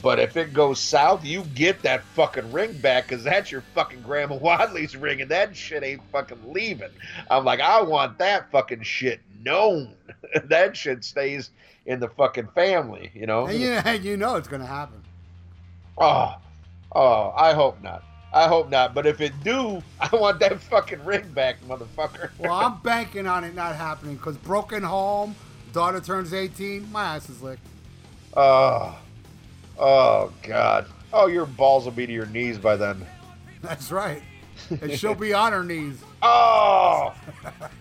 But 0.00 0.20
if 0.20 0.36
it 0.36 0.52
goes 0.52 0.78
south, 0.78 1.24
you 1.24 1.42
get 1.54 1.82
that 1.82 2.02
fucking 2.02 2.52
ring 2.52 2.72
back 2.78 3.08
because 3.08 3.24
that's 3.24 3.50
your 3.50 3.62
fucking 3.74 4.02
Grandma 4.02 4.36
Wadley's 4.40 4.96
ring, 4.96 5.20
and 5.20 5.30
that 5.30 5.56
shit 5.56 5.82
ain't 5.82 6.02
fucking 6.12 6.52
leaving. 6.52 6.90
I'm 7.30 7.44
like, 7.44 7.60
I 7.60 7.82
want 7.82 8.18
that 8.18 8.50
fucking 8.50 8.82
shit 8.82 9.20
known. 9.44 9.94
that 10.44 10.76
shit 10.76 11.04
stays 11.04 11.50
in 11.86 12.00
the 12.00 12.08
fucking 12.08 12.48
family, 12.48 13.10
you 13.14 13.26
know? 13.26 13.46
And 13.48 13.58
you, 14.04 14.10
you 14.10 14.16
know 14.16 14.36
it's 14.36 14.48
going 14.48 14.60
to 14.60 14.66
happen. 14.66 15.02
Oh, 16.00 16.36
oh, 16.92 17.32
I 17.36 17.52
hope 17.54 17.82
not. 17.82 18.02
I 18.32 18.46
hope 18.46 18.68
not. 18.70 18.94
But 18.94 19.06
if 19.06 19.20
it 19.20 19.32
do, 19.42 19.82
I 20.00 20.14
want 20.14 20.40
that 20.40 20.60
fucking 20.60 21.04
ring 21.04 21.28
back, 21.30 21.56
motherfucker. 21.66 22.30
Well, 22.38 22.52
I'm 22.52 22.78
banking 22.82 23.26
on 23.26 23.44
it 23.44 23.54
not 23.54 23.74
happening 23.76 24.16
because 24.16 24.36
broken 24.36 24.82
home, 24.82 25.34
daughter 25.72 26.00
turns 26.00 26.32
18, 26.34 26.90
my 26.92 27.16
ass 27.16 27.28
is 27.28 27.42
licked. 27.42 27.66
Oh, 28.36 28.98
oh 29.78 30.32
God. 30.42 30.86
Oh, 31.12 31.26
your 31.26 31.46
balls 31.46 31.84
will 31.84 31.92
be 31.92 32.06
to 32.06 32.12
your 32.12 32.26
knees 32.26 32.58
by 32.58 32.76
then. 32.76 33.04
That's 33.62 33.90
right. 33.90 34.22
And 34.82 34.92
she'll 34.92 35.14
be 35.14 35.32
on 35.32 35.52
her 35.52 35.64
knees, 35.64 36.02
Oh, 36.20 37.14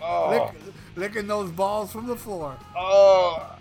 oh, 0.01 0.30
lick, 0.30 0.61
licking 0.95 1.28
those 1.28 1.51
balls 1.51 1.91
from 1.91 2.07
the 2.07 2.15
floor. 2.15 2.55
oh. 2.76 3.57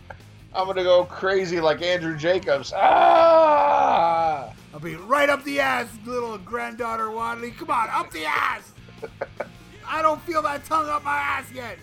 I'm 0.56 0.66
gonna 0.66 0.82
go 0.82 1.04
crazy 1.04 1.60
like 1.60 1.82
Andrew 1.82 2.16
Jacobs. 2.16 2.72
Ah! 2.74 4.50
I'll 4.72 4.80
be 4.80 4.96
right 4.96 5.28
up 5.28 5.44
the 5.44 5.60
ass, 5.60 5.86
little 6.06 6.38
granddaughter 6.38 7.10
Wadley. 7.10 7.50
Come 7.50 7.70
on, 7.70 7.90
up 7.90 8.10
the 8.10 8.24
ass. 8.24 8.72
I 9.86 10.00
don't 10.00 10.20
feel 10.22 10.40
that 10.42 10.64
tongue 10.64 10.88
up 10.88 11.04
my 11.04 11.16
ass 11.16 11.52
yet. 11.52 11.78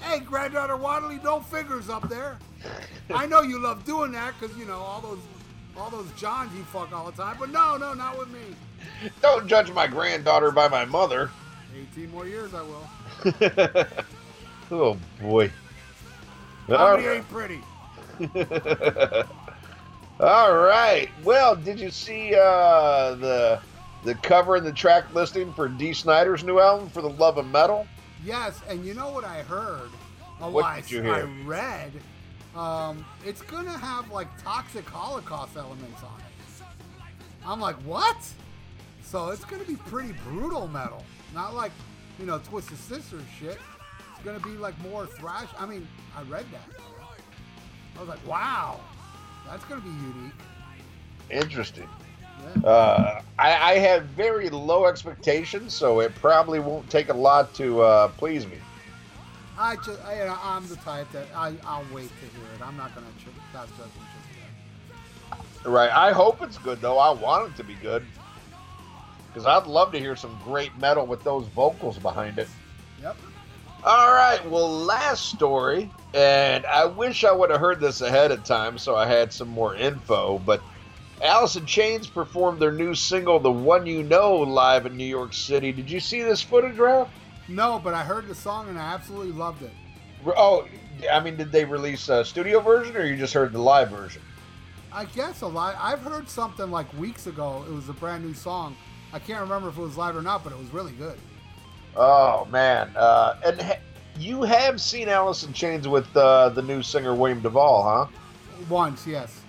Hey, 0.00 0.20
granddaughter 0.20 0.76
Wadley, 0.76 1.18
no 1.24 1.40
fingers 1.40 1.88
up 1.88 2.08
there. 2.08 2.38
I 3.12 3.26
know 3.26 3.42
you 3.42 3.60
love 3.60 3.84
doing 3.84 4.12
that 4.12 4.34
because 4.38 4.56
you 4.56 4.64
know 4.64 4.78
all 4.78 5.00
those 5.00 5.18
all 5.76 5.90
those 5.90 6.10
Johns 6.16 6.54
you 6.56 6.62
fuck 6.64 6.92
all 6.92 7.10
the 7.10 7.20
time, 7.20 7.36
but 7.38 7.50
no, 7.50 7.76
no, 7.76 7.94
not 7.94 8.16
with 8.16 8.30
me. 8.30 8.54
Don't 9.22 9.48
judge 9.48 9.72
my 9.72 9.88
granddaughter 9.88 10.52
by 10.52 10.68
my 10.68 10.84
mother. 10.84 11.30
18 11.92 12.10
more 12.12 12.26
years, 12.26 12.52
I 12.54 12.62
will. 12.62 13.86
oh 14.70 14.96
boy. 15.20 15.50
Comedy 16.68 17.08
ain't 17.08 17.28
pretty. 17.28 17.60
All 20.20 20.56
right. 20.56 21.08
Well, 21.24 21.54
did 21.56 21.78
you 21.78 21.90
see 21.90 22.34
uh, 22.34 23.14
the 23.14 23.60
the 24.04 24.14
cover 24.16 24.56
and 24.56 24.66
the 24.66 24.72
track 24.72 25.12
listing 25.14 25.52
for 25.52 25.68
Dee 25.68 25.92
Snider's 25.92 26.44
new 26.44 26.58
album, 26.60 26.88
For 26.88 27.02
the 27.02 27.10
Love 27.10 27.38
of 27.38 27.46
Metal? 27.46 27.86
Yes, 28.24 28.60
and 28.68 28.84
you 28.84 28.94
know 28.94 29.10
what 29.10 29.24
I 29.24 29.42
heard? 29.42 29.90
Oh, 30.40 30.50
What 30.50 30.64
I, 30.64 30.80
did 30.80 30.90
you 30.90 31.02
hear? 31.02 31.14
I 31.14 31.22
read. 31.44 31.92
Um, 32.56 33.04
it's 33.24 33.42
gonna 33.42 33.76
have 33.76 34.10
like 34.10 34.28
toxic 34.42 34.88
Holocaust 34.88 35.56
elements 35.56 36.02
on 36.02 36.18
it. 36.20 36.64
I'm 37.46 37.60
like, 37.60 37.76
what? 37.82 38.16
So 39.02 39.30
it's 39.30 39.44
gonna 39.44 39.64
be 39.64 39.76
pretty 39.76 40.12
brutal 40.28 40.68
metal, 40.68 41.04
not 41.34 41.54
like 41.54 41.72
you 42.18 42.26
know 42.26 42.38
Twisted 42.38 42.78
Sister 42.78 43.18
shit. 43.38 43.58
It's 44.14 44.24
gonna 44.24 44.40
be 44.40 44.50
like 44.50 44.78
more 44.80 45.06
thrash. 45.06 45.48
I 45.58 45.66
mean, 45.66 45.86
I 46.16 46.22
read 46.22 46.46
that. 46.52 46.80
I 47.98 48.00
was 48.00 48.08
like, 48.08 48.26
wow, 48.28 48.78
that's 49.44 49.64
gonna 49.64 49.80
be 49.80 49.88
unique. 49.88 50.32
Interesting. 51.30 51.88
Yeah. 52.62 52.68
Uh, 52.68 53.22
I, 53.38 53.72
I 53.72 53.78
have 53.78 54.04
very 54.04 54.48
low 54.48 54.86
expectations, 54.86 55.74
so 55.74 55.98
it 55.98 56.14
probably 56.14 56.60
won't 56.60 56.88
take 56.88 57.08
a 57.08 57.14
lot 57.14 57.52
to 57.54 57.82
uh, 57.82 58.08
please 58.08 58.46
me. 58.46 58.58
I 59.58 59.74
just, 59.76 60.00
I, 60.04 60.20
you 60.20 60.24
know, 60.26 60.38
I'm 60.40 60.68
the 60.68 60.76
type 60.76 61.10
that 61.10 61.26
I, 61.34 61.54
I'll 61.66 61.84
wait 61.92 62.08
to 62.08 62.38
hear 62.38 62.46
it. 62.54 62.64
I'm 62.64 62.76
not 62.76 62.94
gonna 62.94 63.08
ch- 63.18 63.26
pass 63.52 63.68
judgment 63.70 63.92
just 63.92 65.40
yet. 65.64 65.66
Right. 65.66 65.90
I 65.90 66.12
hope 66.12 66.40
it's 66.42 66.58
good, 66.58 66.80
though. 66.80 66.98
I 66.98 67.10
want 67.10 67.50
it 67.50 67.56
to 67.56 67.64
be 67.64 67.74
good. 67.74 68.06
Because 69.26 69.44
I'd 69.44 69.66
love 69.66 69.90
to 69.92 69.98
hear 69.98 70.14
some 70.14 70.38
great 70.44 70.76
metal 70.78 71.04
with 71.06 71.24
those 71.24 71.48
vocals 71.48 71.98
behind 71.98 72.38
it. 72.38 72.48
All 73.84 74.12
right. 74.12 74.40
Well, 74.50 74.84
last 74.84 75.26
story, 75.30 75.90
and 76.12 76.66
I 76.66 76.84
wish 76.84 77.24
I 77.24 77.32
would 77.32 77.50
have 77.50 77.60
heard 77.60 77.80
this 77.80 78.00
ahead 78.00 78.32
of 78.32 78.42
time 78.44 78.76
so 78.76 78.96
I 78.96 79.06
had 79.06 79.32
some 79.32 79.48
more 79.48 79.76
info, 79.76 80.38
but 80.44 80.60
Alice 81.22 81.56
in 81.56 81.64
Chains 81.64 82.06
performed 82.06 82.60
their 82.60 82.72
new 82.72 82.94
single, 82.94 83.38
The 83.38 83.50
One 83.50 83.86
You 83.86 84.02
Know, 84.02 84.38
live 84.38 84.86
in 84.86 84.96
New 84.96 85.04
York 85.04 85.32
City. 85.32 85.72
Did 85.72 85.90
you 85.90 86.00
see 86.00 86.22
this 86.22 86.42
footage, 86.42 86.76
Ralph? 86.76 87.08
No, 87.48 87.80
but 87.82 87.94
I 87.94 88.02
heard 88.02 88.28
the 88.28 88.34
song 88.34 88.68
and 88.68 88.78
I 88.78 88.94
absolutely 88.94 89.32
loved 89.32 89.62
it. 89.62 89.72
Oh, 90.26 90.66
I 91.10 91.20
mean, 91.20 91.36
did 91.36 91.52
they 91.52 91.64
release 91.64 92.08
a 92.08 92.24
studio 92.24 92.60
version 92.60 92.96
or 92.96 93.04
you 93.04 93.16
just 93.16 93.32
heard 93.32 93.52
the 93.52 93.60
live 93.60 93.90
version? 93.90 94.22
I 94.92 95.04
guess 95.04 95.42
a 95.42 95.46
lot. 95.46 95.76
I've 95.78 96.00
heard 96.00 96.28
something 96.28 96.70
like 96.70 96.92
weeks 96.94 97.26
ago. 97.26 97.64
It 97.68 97.72
was 97.72 97.88
a 97.88 97.92
brand 97.92 98.24
new 98.24 98.34
song. 98.34 98.76
I 99.12 99.18
can't 99.18 99.40
remember 99.40 99.68
if 99.68 99.78
it 99.78 99.80
was 99.80 99.96
live 99.96 100.16
or 100.16 100.22
not, 100.22 100.44
but 100.44 100.52
it 100.52 100.58
was 100.58 100.72
really 100.72 100.92
good. 100.92 101.18
Oh, 101.98 102.46
man. 102.50 102.90
Uh, 102.96 103.40
and 103.44 103.60
ha- 103.60 103.80
you 104.16 104.42
have 104.42 104.80
seen 104.80 105.08
Alice 105.08 105.42
in 105.42 105.52
Chains 105.52 105.88
with 105.88 106.16
uh, 106.16 106.48
the 106.50 106.62
new 106.62 106.82
singer, 106.82 107.14
William 107.14 107.40
Duvall, 107.40 107.82
huh? 107.82 108.06
Once, 108.68 109.06
yes. 109.06 109.40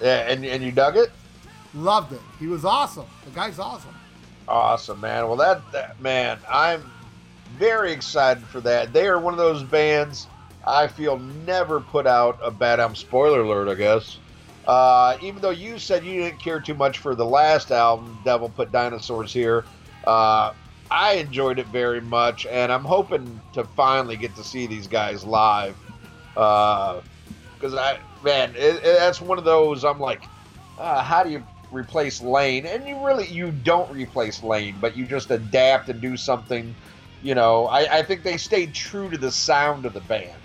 Yeah, 0.00 0.30
and, 0.30 0.44
and 0.44 0.62
you 0.62 0.72
dug 0.72 0.96
it? 0.96 1.10
Loved 1.74 2.12
it. 2.14 2.20
He 2.38 2.46
was 2.46 2.64
awesome. 2.64 3.06
The 3.26 3.30
guy's 3.32 3.58
awesome. 3.58 3.94
Awesome, 4.46 5.00
man. 5.00 5.26
Well, 5.26 5.36
that, 5.36 5.60
that 5.72 6.00
man, 6.00 6.38
I'm 6.50 6.90
very 7.58 7.92
excited 7.92 8.42
for 8.44 8.60
that. 8.62 8.94
They 8.94 9.06
are 9.06 9.18
one 9.18 9.34
of 9.34 9.38
those 9.38 9.62
bands 9.62 10.26
I 10.66 10.86
feel 10.86 11.18
never 11.18 11.80
put 11.80 12.06
out 12.06 12.38
a 12.42 12.50
bad 12.50 12.80
album. 12.80 12.96
Spoiler 12.96 13.40
alert, 13.40 13.68
I 13.68 13.74
guess. 13.74 14.18
Uh, 14.66 15.16
even 15.22 15.40
though 15.40 15.50
you 15.50 15.78
said 15.78 16.04
you 16.04 16.22
didn't 16.22 16.40
care 16.40 16.60
too 16.60 16.74
much 16.74 16.98
for 16.98 17.14
the 17.14 17.24
last 17.24 17.70
album, 17.70 18.18
Devil 18.24 18.50
Put 18.50 18.70
Dinosaurs 18.70 19.32
Here, 19.32 19.64
uh, 20.06 20.52
I 20.90 21.14
enjoyed 21.14 21.58
it 21.58 21.66
very 21.66 22.00
much, 22.00 22.46
and 22.46 22.72
I'm 22.72 22.84
hoping 22.84 23.40
to 23.52 23.64
finally 23.64 24.16
get 24.16 24.34
to 24.36 24.44
see 24.44 24.66
these 24.66 24.86
guys 24.86 25.24
live. 25.24 25.76
Because 26.34 27.74
I, 27.74 27.98
man, 28.22 28.54
it, 28.56 28.76
it, 28.76 28.82
that's 28.82 29.20
one 29.20 29.38
of 29.38 29.44
those. 29.44 29.84
I'm 29.84 30.00
like, 30.00 30.22
uh, 30.78 31.02
how 31.02 31.22
do 31.22 31.30
you 31.30 31.42
replace 31.70 32.22
Lane? 32.22 32.64
And 32.66 32.86
you 32.88 33.04
really, 33.04 33.26
you 33.26 33.50
don't 33.50 33.90
replace 33.90 34.42
Lane, 34.42 34.76
but 34.80 34.96
you 34.96 35.06
just 35.06 35.30
adapt 35.30 35.88
and 35.88 36.00
do 36.00 36.16
something. 36.16 36.74
You 37.22 37.34
know, 37.34 37.66
I, 37.66 37.98
I 37.98 38.02
think 38.02 38.22
they 38.22 38.36
stayed 38.36 38.72
true 38.72 39.10
to 39.10 39.18
the 39.18 39.32
sound 39.32 39.84
of 39.84 39.92
the 39.92 40.00
band. 40.00 40.40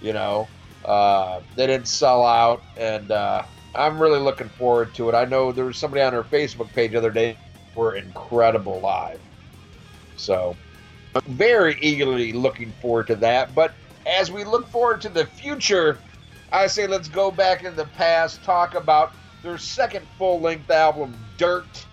You 0.00 0.12
know, 0.12 0.46
uh, 0.84 1.40
they 1.56 1.66
didn't 1.66 1.88
sell 1.88 2.24
out, 2.24 2.62
and 2.76 3.10
uh, 3.10 3.42
I'm 3.74 4.00
really 4.00 4.20
looking 4.20 4.50
forward 4.50 4.94
to 4.94 5.08
it. 5.08 5.14
I 5.14 5.24
know 5.24 5.50
there 5.50 5.64
was 5.64 5.76
somebody 5.78 6.02
on 6.02 6.14
our 6.14 6.22
Facebook 6.22 6.72
page 6.74 6.92
the 6.92 6.98
other 6.98 7.10
day 7.10 7.36
were 7.74 7.96
incredible 7.96 8.78
live. 8.80 9.20
So 10.18 10.56
I'm 11.14 11.22
very 11.22 11.78
eagerly 11.80 12.32
looking 12.32 12.72
forward 12.82 13.06
to 13.08 13.16
that. 13.16 13.54
But 13.54 13.72
as 14.06 14.30
we 14.30 14.44
look 14.44 14.68
forward 14.68 15.00
to 15.02 15.08
the 15.08 15.26
future, 15.26 15.98
I 16.52 16.66
say 16.66 16.86
let's 16.86 17.08
go 17.08 17.30
back 17.30 17.64
in 17.64 17.76
the 17.76 17.86
past, 17.86 18.42
talk 18.42 18.74
about 18.74 19.12
their 19.42 19.58
second 19.58 20.06
full 20.16 20.40
length 20.40 20.70
album, 20.70 21.14
Dirt, 21.36 21.86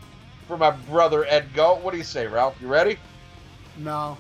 for 0.47 0.57
my 0.57 0.71
brother 0.71 1.25
Ed 1.25 1.53
Goat. 1.53 1.81
What 1.81 1.91
do 1.91 1.97
you 1.97 2.03
say, 2.03 2.27
Ralph? 2.27 2.55
You 2.61 2.67
ready? 2.67 2.97
No. 3.77 4.17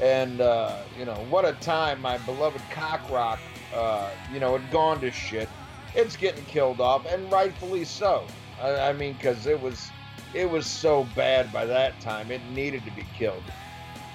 And, 0.00 0.40
uh, 0.40 0.78
you 0.98 1.04
know, 1.04 1.26
what 1.28 1.44
a 1.44 1.52
time 1.60 2.00
my 2.00 2.16
beloved 2.16 2.62
cock 2.70 3.02
rock, 3.10 3.38
uh, 3.74 4.08
you 4.32 4.40
know, 4.40 4.56
had 4.56 4.70
gone 4.70 4.98
to 5.02 5.10
shit. 5.10 5.50
It's 5.94 6.16
getting 6.16 6.46
killed 6.46 6.80
off, 6.80 7.04
and 7.04 7.30
rightfully 7.30 7.84
so. 7.84 8.24
I, 8.62 8.80
I 8.80 8.92
mean, 8.94 9.12
because 9.12 9.44
it 9.44 9.60
was, 9.60 9.90
it 10.32 10.48
was 10.48 10.66
so 10.66 11.06
bad 11.14 11.52
by 11.52 11.66
that 11.66 12.00
time. 12.00 12.30
It 12.30 12.40
needed 12.54 12.82
to 12.86 12.90
be 12.92 13.04
killed. 13.14 13.42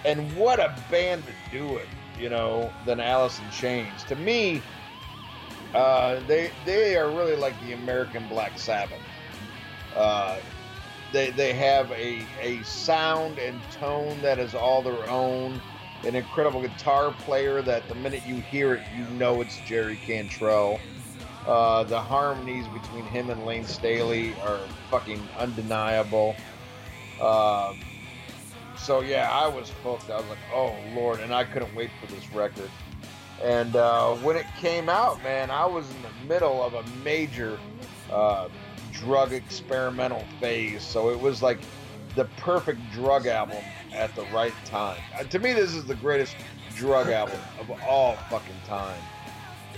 And 0.05 0.35
what 0.35 0.59
a 0.59 0.75
band 0.91 1.23
to 1.25 1.57
do 1.57 1.77
it, 1.77 1.87
you 2.19 2.29
know, 2.29 2.71
than 2.85 2.99
Alice 2.99 3.39
in 3.39 3.49
Chains. 3.51 4.03
To 4.05 4.15
me, 4.15 4.61
uh, 5.73 6.19
they 6.27 6.51
they 6.65 6.95
are 6.97 7.09
really 7.09 7.35
like 7.35 7.59
the 7.61 7.73
American 7.73 8.27
Black 8.27 8.59
Sabbath. 8.59 9.01
Uh, 9.95 10.37
they 11.11 11.31
they 11.31 11.53
have 11.53 11.91
a 11.91 12.25
a 12.41 12.61
sound 12.63 13.39
and 13.39 13.59
tone 13.71 14.21
that 14.21 14.39
is 14.39 14.53
all 14.53 14.81
their 14.81 15.09
own. 15.09 15.61
An 16.05 16.15
incredible 16.15 16.61
guitar 16.61 17.11
player 17.19 17.61
that 17.61 17.87
the 17.87 17.95
minute 17.95 18.23
you 18.27 18.35
hear 18.35 18.73
it, 18.73 18.81
you 18.97 19.05
know 19.15 19.39
it's 19.39 19.57
Jerry 19.65 19.95
Cantrell. 20.05 20.77
Uh, 21.47 21.83
the 21.83 21.99
harmonies 21.99 22.67
between 22.67 23.05
him 23.05 23.29
and 23.29 23.45
Lane 23.45 23.65
Staley 23.65 24.33
are 24.45 24.59
fucking 24.89 25.21
undeniable. 25.37 26.35
Um, 27.21 27.77
so 28.83 28.99
yeah, 28.99 29.29
I 29.31 29.47
was 29.47 29.71
hooked. 29.83 30.09
I 30.09 30.17
was 30.17 30.27
like, 30.27 30.39
oh 30.53 30.75
lord, 30.93 31.19
and 31.21 31.33
I 31.33 31.45
couldn't 31.45 31.73
wait 31.73 31.89
for 32.01 32.11
this 32.13 32.31
record. 32.33 32.69
And 33.41 33.75
uh, 33.75 34.13
when 34.15 34.35
it 34.35 34.45
came 34.59 34.89
out, 34.89 35.21
man, 35.23 35.49
I 35.49 35.65
was 35.65 35.89
in 35.89 36.01
the 36.01 36.27
middle 36.27 36.61
of 36.63 36.73
a 36.73 36.83
major 37.03 37.57
uh, 38.11 38.49
drug 38.91 39.33
experimental 39.33 40.23
phase. 40.39 40.83
So 40.83 41.09
it 41.09 41.19
was 41.19 41.41
like 41.41 41.59
the 42.15 42.25
perfect 42.37 42.79
drug 42.91 43.25
album 43.25 43.63
at 43.93 44.15
the 44.15 44.23
right 44.33 44.53
time. 44.65 45.01
Uh, 45.17 45.23
to 45.23 45.39
me, 45.39 45.53
this 45.53 45.73
is 45.73 45.85
the 45.85 45.95
greatest 45.95 46.35
drug 46.75 47.09
album 47.09 47.39
of 47.59 47.71
all 47.87 48.15
fucking 48.29 48.53
time. 48.65 49.01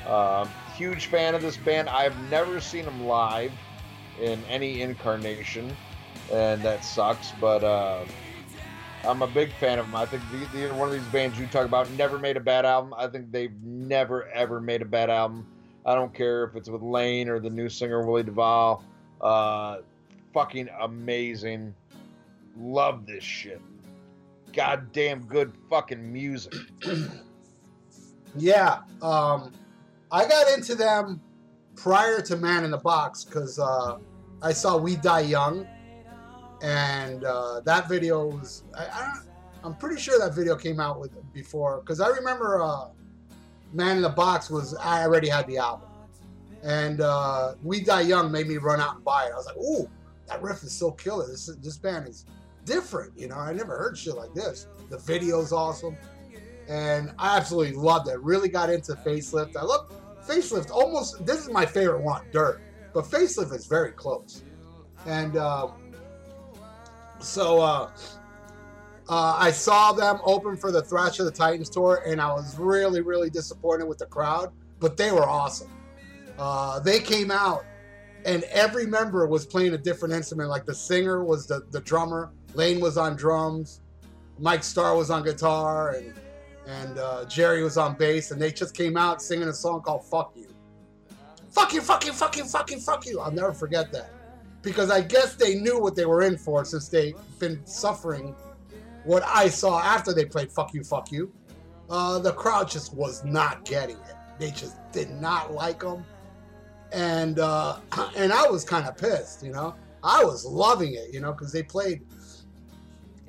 Um, 0.07 0.49
huge 0.75 1.07
fan 1.07 1.33
of 1.33 1.41
this 1.41 1.57
band. 1.57 1.89
I've 1.89 2.17
never 2.29 2.59
seen 2.59 2.85
them 2.85 3.05
live 3.05 3.51
in 4.21 4.43
any 4.49 4.81
incarnation, 4.81 5.75
and 6.31 6.61
that 6.61 6.83
sucks. 6.83 7.31
But 7.39 7.63
uh, 7.63 8.05
I'm 9.05 9.21
a 9.21 9.27
big 9.27 9.51
fan 9.53 9.79
of 9.79 9.85
them. 9.85 9.95
I 9.95 10.05
think 10.05 10.23
one 10.73 10.89
of 10.89 10.93
these 10.93 11.03
bands 11.11 11.39
you 11.39 11.47
talk 11.47 11.65
about 11.65 11.89
never 11.91 12.17
made 12.17 12.37
a 12.37 12.41
bad 12.41 12.65
album. 12.65 12.93
I 12.97 13.07
think 13.07 13.31
they've 13.31 13.55
never 13.63 14.27
ever 14.29 14.59
made 14.59 14.81
a 14.81 14.85
bad 14.85 15.09
album. 15.09 15.47
I 15.85 15.93
don't 15.95 16.13
care 16.13 16.43
if 16.43 16.55
it's 16.55 16.69
with 16.69 16.81
Lane 16.81 17.29
or 17.29 17.39
the 17.39 17.49
new 17.49 17.69
singer 17.69 18.05
Willie 18.05 18.23
Duvall. 18.23 18.83
Uh, 19.21 19.77
fucking 20.33 20.69
amazing. 20.81 21.73
Love 22.57 23.05
this 23.05 23.23
shit. 23.23 23.61
Goddamn 24.53 25.25
good 25.25 25.53
fucking 25.69 26.11
music. 26.11 26.53
Yeah, 28.37 28.79
um, 29.01 29.53
I 30.11 30.27
got 30.27 30.51
into 30.53 30.75
them 30.75 31.21
prior 31.75 32.21
to 32.21 32.35
Man 32.35 32.65
in 32.65 32.71
the 32.71 32.77
Box 32.77 33.23
because 33.23 33.59
uh, 33.59 33.97
I 34.41 34.51
saw 34.51 34.77
We 34.77 34.97
Die 34.97 35.21
Young, 35.21 35.67
and 36.65 37.23
uh, 37.23 37.61
that 37.61 37.87
video 37.87 38.25
was. 38.25 38.63
I, 38.75 38.85
I 38.85 39.19
I'm 39.63 39.75
pretty 39.75 39.99
sure 39.99 40.19
that 40.19 40.35
video 40.35 40.55
came 40.55 40.79
out 40.79 40.99
with 40.99 41.11
before 41.33 41.79
because 41.79 41.99
I 41.99 42.09
remember 42.09 42.61
uh, 42.61 42.89
Man 43.73 43.97
in 43.97 44.03
the 44.03 44.09
Box 44.09 44.49
was 44.49 44.75
I 44.75 45.03
already 45.03 45.29
had 45.29 45.47
the 45.47 45.57
album, 45.57 45.89
and 46.63 47.01
uh, 47.01 47.53
We 47.63 47.83
Die 47.83 48.01
Young 48.01 48.31
made 48.31 48.47
me 48.47 48.57
run 48.57 48.81
out 48.81 48.95
and 48.95 49.03
buy 49.03 49.25
it. 49.25 49.31
I 49.31 49.35
was 49.35 49.45
like, 49.45 49.57
ooh, 49.57 49.89
that 50.27 50.41
riff 50.41 50.63
is 50.63 50.71
so 50.71 50.91
killer. 50.91 51.27
This 51.27 51.49
this 51.61 51.77
band 51.77 52.07
is 52.07 52.25
different. 52.65 53.17
You 53.17 53.27
know, 53.27 53.37
I 53.37 53.53
never 53.53 53.77
heard 53.77 53.97
shit 53.97 54.15
like 54.15 54.33
this. 54.33 54.67
The 54.89 54.97
video's 54.97 55.51
awesome 55.51 55.95
and 56.67 57.11
I 57.19 57.37
absolutely 57.37 57.75
loved 57.75 58.07
it. 58.07 58.19
Really 58.21 58.49
got 58.49 58.69
into 58.69 58.93
facelift. 58.93 59.55
I 59.55 59.61
love 59.61 59.91
facelift. 60.27 60.71
Almost 60.71 61.25
this 61.25 61.41
is 61.41 61.49
my 61.49 61.65
favorite 61.65 62.01
one, 62.01 62.23
dirt, 62.31 62.61
but 62.93 63.05
facelift 63.05 63.53
is 63.53 63.65
very 63.67 63.91
close. 63.91 64.43
And 65.05 65.37
uh, 65.37 65.67
so 67.19 67.59
uh, 67.61 67.89
uh, 69.07 69.35
I 69.37 69.51
saw 69.51 69.91
them 69.91 70.19
open 70.23 70.57
for 70.57 70.71
the 70.71 70.81
Thrash 70.81 71.19
of 71.19 71.25
the 71.25 71.31
Titans 71.31 71.69
tour, 71.69 72.03
and 72.05 72.19
I 72.19 72.33
was 72.33 72.57
really, 72.57 73.01
really 73.01 73.29
disappointed 73.29 73.85
with 73.85 73.99
the 73.99 74.07
crowd. 74.07 74.51
But 74.79 74.97
they 74.97 75.11
were 75.11 75.27
awesome. 75.27 75.71
Uh, 76.37 76.79
they 76.79 76.99
came 76.99 77.31
out, 77.31 77.65
and 78.25 78.43
every 78.45 78.85
member 78.85 79.25
was 79.27 79.45
playing 79.45 79.73
a 79.73 79.77
different 79.77 80.13
instrument. 80.13 80.49
Like 80.49 80.65
the 80.65 80.75
singer 80.75 81.23
was 81.23 81.47
the 81.47 81.65
the 81.71 81.81
drummer, 81.81 82.31
Lane 82.53 82.79
was 82.79 82.97
on 82.97 83.15
drums, 83.15 83.81
Mike 84.39 84.63
Starr 84.63 84.95
was 84.95 85.09
on 85.09 85.23
guitar, 85.23 85.91
and 85.91 86.13
and 86.67 86.97
uh, 86.97 87.25
Jerry 87.25 87.63
was 87.63 87.77
on 87.77 87.95
bass, 87.95 88.31
and 88.31 88.41
they 88.41 88.51
just 88.51 88.75
came 88.75 88.97
out 88.97 89.21
singing 89.21 89.47
a 89.47 89.53
song 89.53 89.81
called 89.81 90.05
"Fuck 90.05 90.33
You." 90.35 90.47
Fuck 91.51 91.73
you, 91.73 91.79
fuck 91.79 92.05
you, 92.05 92.11
fuck 92.11 92.35
you, 92.35 92.43
fuck 92.43 92.69
you, 92.69 92.79
fuck 92.79 93.05
you. 93.05 93.21
I'll 93.21 93.31
never 93.31 93.53
forget 93.53 93.89
that. 93.93 94.09
Because 94.65 94.89
I 94.89 94.99
guess 94.99 95.35
they 95.35 95.55
knew 95.55 95.79
what 95.79 95.95
they 95.95 96.05
were 96.05 96.23
in 96.23 96.37
for 96.37 96.65
since 96.65 96.89
they've 96.89 97.15
been 97.39 97.63
suffering 97.65 98.35
what 99.05 99.23
I 99.23 99.47
saw 99.47 99.79
after 99.79 100.13
they 100.13 100.25
played 100.25 100.51
"Fuck 100.51 100.73
You, 100.73 100.83
Fuck 100.83 101.11
You." 101.11 101.31
Uh, 101.89 102.17
the 102.19 102.33
crowd 102.33 102.69
just 102.69 102.93
was 102.93 103.23
not 103.23 103.63
getting 103.63 103.97
it. 103.97 104.15
They 104.39 104.49
just 104.49 104.75
did 104.91 105.11
not 105.11 105.53
like 105.53 105.79
them, 105.79 106.03
and 106.91 107.39
uh, 107.39 107.77
and 108.17 108.33
I 108.33 108.49
was 108.49 108.65
kind 108.65 108.85
of 108.87 108.97
pissed. 108.97 109.43
You 109.43 109.53
know, 109.53 109.75
I 110.03 110.25
was 110.25 110.43
loving 110.43 110.95
it. 110.95 111.13
You 111.13 111.21
know, 111.21 111.31
because 111.31 111.53
they 111.53 111.63
played 111.63 112.01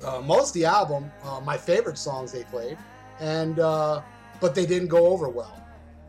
uh, 0.03 0.19
most 0.21 0.49
of 0.49 0.53
the 0.55 0.65
album, 0.65 1.11
uh, 1.23 1.39
my 1.39 1.55
favorite 1.55 1.99
songs 1.99 2.31
they 2.31 2.43
played, 2.45 2.77
and 3.19 3.59
uh, 3.59 4.01
but 4.41 4.55
they 4.55 4.65
didn't 4.65 4.89
go 4.89 5.05
over 5.05 5.29
well. 5.29 5.53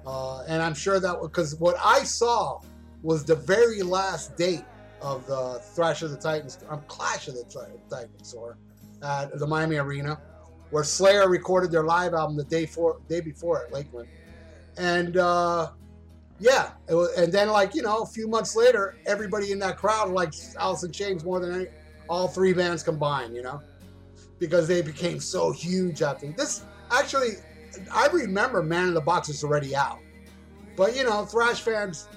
Uh, 0.07 0.43
and 0.49 0.63
I'm 0.63 0.75
sure 0.75 0.99
that 0.99 1.21
because 1.21 1.55
what 1.57 1.77
I 1.85 2.03
saw 2.03 2.61
was 3.03 3.25
the 3.25 3.35
very 3.35 3.83
last 3.83 4.35
date 4.39 4.65
of 5.01 5.27
the 5.27 5.61
Thrash 5.75 6.03
of 6.03 6.11
the 6.11 6.17
Titans, 6.17 6.59
um, 6.69 6.83
Clash 6.89 7.29
of 7.29 7.35
the 7.35 7.45
Titans, 7.91 8.35
or 8.35 8.59
at 9.03 9.39
the 9.39 9.47
Miami 9.47 9.77
Arena, 9.77 10.21
where 10.71 10.85
Slayer 10.85 11.29
recorded 11.29 11.71
their 11.71 11.85
live 11.85 12.15
album 12.15 12.37
the 12.37 12.45
day 12.45 12.67
for 12.67 13.01
day 13.09 13.21
before 13.21 13.65
at 13.65 13.73
Lakeland, 13.73 14.09
and 14.77 15.17
uh, 15.17 15.71
yeah, 16.39 16.73
was, 16.89 17.13
and 17.17 17.33
then 17.33 17.49
like 17.49 17.75
you 17.75 17.83
know 17.83 18.03
a 18.03 18.07
few 18.07 18.29
months 18.29 18.57
later, 18.57 18.97
everybody 19.07 19.53
in 19.53 19.59
that 19.61 19.77
crowd 19.77 20.11
likes 20.11 20.55
Alice 20.59 20.83
in 20.83 20.93
Chains 20.93 21.25
more 21.25 21.41
than 21.41 21.55
any, 21.55 21.67
all 22.09 22.29
three 22.29 22.53
bands 22.53 22.83
combined, 22.83 23.35
you 23.35 23.43
know, 23.43 23.61
because 24.39 24.69
they 24.69 24.83
became 24.83 25.21
so 25.21 25.53
huge 25.53 26.03
after 26.03 26.31
this. 26.33 26.65
Actually, 26.91 27.35
I 27.93 28.09
remember 28.09 28.63
Man 28.63 28.89
in 28.89 28.95
the 28.95 29.01
Box 29.01 29.29
is 29.29 29.45
already 29.45 29.75
out, 29.75 29.99
but 30.77 30.97
you 30.97 31.05
know, 31.05 31.25
thrash 31.25 31.61
fans 31.61 32.09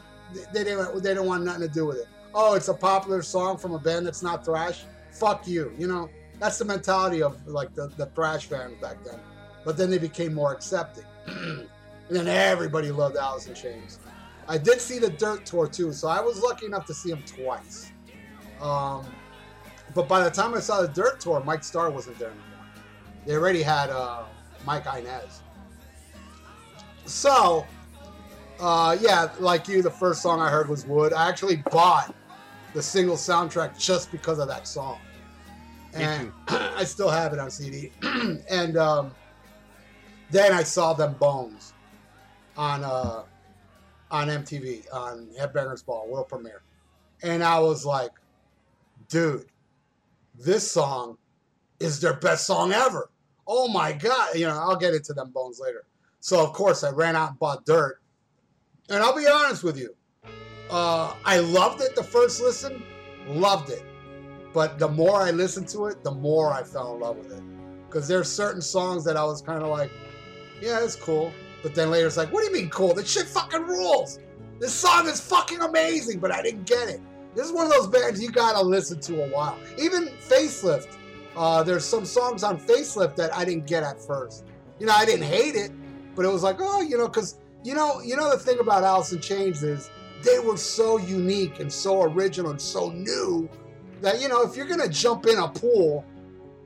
they 0.54 0.64
didn't 0.64 1.04
they 1.04 1.14
don't 1.14 1.28
want 1.28 1.44
nothing 1.44 1.68
to 1.68 1.74
do 1.74 1.86
with 1.86 1.98
it. 1.98 2.08
Oh, 2.34 2.54
it's 2.54 2.70
a 2.70 2.74
popular 2.74 3.22
song 3.22 3.58
from 3.58 3.74
a 3.74 3.80
band 3.80 4.06
that's 4.06 4.24
not 4.24 4.46
thrash. 4.46 4.84
Fuck 5.12 5.48
you. 5.48 5.74
You 5.78 5.88
know, 5.88 6.10
that's 6.40 6.58
the 6.58 6.66
mentality 6.66 7.22
of 7.22 7.46
like 7.48 7.74
the, 7.76 7.88
the 7.98 8.08
thrash 8.08 8.46
fans 8.46 8.76
back 8.82 9.04
then. 9.04 9.20
But 9.66 9.78
then 9.78 9.90
they 9.90 9.98
became 9.98 10.34
more 10.34 10.54
accepting, 10.54 11.04
and 11.28 11.68
then 12.10 12.28
everybody 12.28 12.92
loved 12.92 13.16
Alice 13.16 13.48
in 13.48 13.54
Chains. 13.54 14.00
I 14.48 14.58
did 14.58 14.82
see 14.82 14.98
the 14.98 15.10
Dirt 15.10 15.46
tour 15.46 15.68
too, 15.68 15.94
so 15.94 16.08
I 16.08 16.20
was 16.20 16.42
lucky 16.42 16.66
enough 16.66 16.86
to 16.88 16.94
see 16.94 17.12
them 17.12 17.24
twice. 17.26 17.92
Um, 18.60 19.06
but 19.94 20.08
by 20.08 20.24
the 20.24 20.32
time 20.32 20.54
I 20.56 20.60
saw 20.60 20.82
the 20.82 20.88
Dirt 20.88 21.20
tour, 21.20 21.44
Mike 21.46 21.64
Starr 21.64 21.92
wasn't 21.92 22.18
there 22.18 22.30
anymore. 22.30 22.46
They 23.26 23.36
already 23.36 23.62
had 23.62 23.90
uh, 23.90 24.24
Mike 24.66 24.86
Inez. 24.86 25.42
So, 27.06 27.66
uh, 28.60 28.98
yeah, 29.00 29.30
like 29.40 29.68
you, 29.68 29.82
the 29.82 29.92
first 29.92 30.22
song 30.22 30.40
I 30.40 30.50
heard 30.50 30.70
was 30.70 30.86
Would. 30.86 31.14
I 31.14 31.30
actually 31.30 31.58
bought 31.58 32.16
the 32.74 32.82
Singles 32.82 33.26
soundtrack 33.26 33.78
just 33.78 34.12
because 34.12 34.40
of 34.40 34.48
that 34.48 34.68
song. 34.68 35.00
And 35.94 36.32
I 36.48 36.84
still 36.84 37.10
have 37.10 37.34
it 37.34 37.40
on 37.40 37.52
CD. 37.52 37.92
and 38.50 38.78
um, 38.78 39.12
then 40.32 40.54
I 40.54 40.64
saw 40.64 40.94
them 40.94 41.14
Bones 41.14 41.74
on 42.58 42.84
uh, 42.84 43.24
on 44.10 44.28
MTV 44.28 44.86
on 44.94 45.28
Headbangers 45.40 45.86
Ball 45.86 46.08
world 46.08 46.30
premiere, 46.30 46.62
and 47.24 47.44
I 47.44 47.60
was 47.60 47.86
like, 47.86 48.12
dude, 49.10 49.46
this 50.40 50.70
song 50.70 51.18
is 51.80 52.00
their 52.00 52.14
best 52.14 52.46
song 52.48 52.72
ever. 52.72 53.10
Oh 53.46 53.68
my 53.68 53.92
god! 53.92 54.36
You 54.36 54.48
know, 54.48 54.58
I'll 54.58 54.78
get 54.78 54.94
into 54.94 55.14
them 55.14 55.32
Bones 55.32 55.60
later. 55.60 55.84
So 56.22 56.42
of 56.42 56.54
course 56.54 56.84
I 56.84 56.92
ran 56.92 57.16
out 57.16 57.32
and 57.32 57.40
bought 57.40 57.66
Dirt, 57.66 58.00
and 58.90 59.04
I'll 59.04 59.16
be 59.16 59.28
honest 59.28 59.64
with 59.64 59.78
you, 59.78 59.96
uh, 60.72 61.16
I 61.26 61.40
loved 61.40 61.82
it 61.82 61.96
the 61.96 62.04
first 62.04 62.42
listen, 62.42 62.82
loved 63.28 63.70
it, 63.70 63.84
but 64.54 64.80
the 64.80 64.88
more 64.88 65.22
I 65.22 65.32
listened 65.32 65.68
to 65.70 65.88
it, 65.88 66.04
the 66.04 66.12
more 66.12 66.54
I 66.54 66.64
fell 66.64 66.96
in 66.96 67.02
love 67.02 67.18
with 67.18 67.32
it. 67.34 67.44
Because 67.88 68.08
there's 68.08 68.32
certain 68.32 68.62
songs 68.62 69.04
that 69.04 69.18
I 69.18 69.24
was 69.24 69.42
kind 69.42 69.62
of 69.62 69.70
like, 69.70 69.92
yeah, 70.62 70.80
it's 70.82 70.96
cool. 70.96 71.34
But 71.62 71.76
then 71.76 71.92
later 71.92 72.08
it's 72.08 72.18
like, 72.18 72.32
what 72.32 72.42
do 72.42 72.48
you 72.48 72.54
mean 72.54 72.70
cool? 72.70 72.94
This 72.94 73.12
shit 73.12 73.28
fucking 73.28 73.64
rules. 73.64 74.20
This 74.60 74.74
song 74.74 75.08
is 75.08 75.20
fucking 75.20 75.60
amazing, 75.60 76.20
but 76.20 76.32
I 76.32 76.42
didn't 76.42 76.66
get 76.66 76.88
it. 76.88 77.02
This 77.36 77.46
is 77.48 77.52
one 77.52 77.66
of 77.66 77.72
those 77.72 77.88
bands 77.88 78.22
you 78.22 78.32
gotta 78.32 78.62
listen 78.62 79.00
to 79.02 79.24
a 79.24 79.28
while. 79.30 79.58
Even 79.78 80.08
Facelift, 80.28 80.96
uh, 81.36 81.64
there's 81.64 81.86
some 81.86 82.06
songs 82.06 82.44
on 82.44 82.60
Facelift 82.60 83.16
that 83.18 83.36
I 83.36 83.44
didn't 83.46 83.68
get 83.68 83.84
at 83.84 84.02
first. 84.02 84.46
You 84.80 84.86
know, 84.86 84.94
I 84.94 85.06
didn't 85.06 85.26
hate 85.26 85.56
it, 85.56 85.72
but 86.16 86.26
it 86.26 86.30
was 86.30 86.44
like, 86.44 86.58
oh, 86.60 86.82
you 86.82 86.98
know, 86.98 87.08
because 87.08 87.40
you 87.64 87.76
know, 87.76 88.02
you 88.02 88.16
know 88.16 88.30
the 88.32 88.40
thing 88.40 88.60
about 88.60 88.84
Alice 88.84 89.12
in 89.12 89.20
Chains 89.20 89.64
is 89.64 89.90
they 90.24 90.40
were 90.40 90.58
so 90.58 90.98
unique 90.98 91.60
and 91.60 91.72
so 91.72 92.04
original 92.04 92.52
and 92.52 92.62
so 92.62 92.90
new 92.92 93.50
that 94.02 94.22
you 94.22 94.28
know 94.28 94.42
if 94.42 94.56
you're 94.56 94.68
gonna 94.68 94.90
jump 94.90 95.26
in 95.26 95.38
a 95.38 95.48
pool 95.48 96.06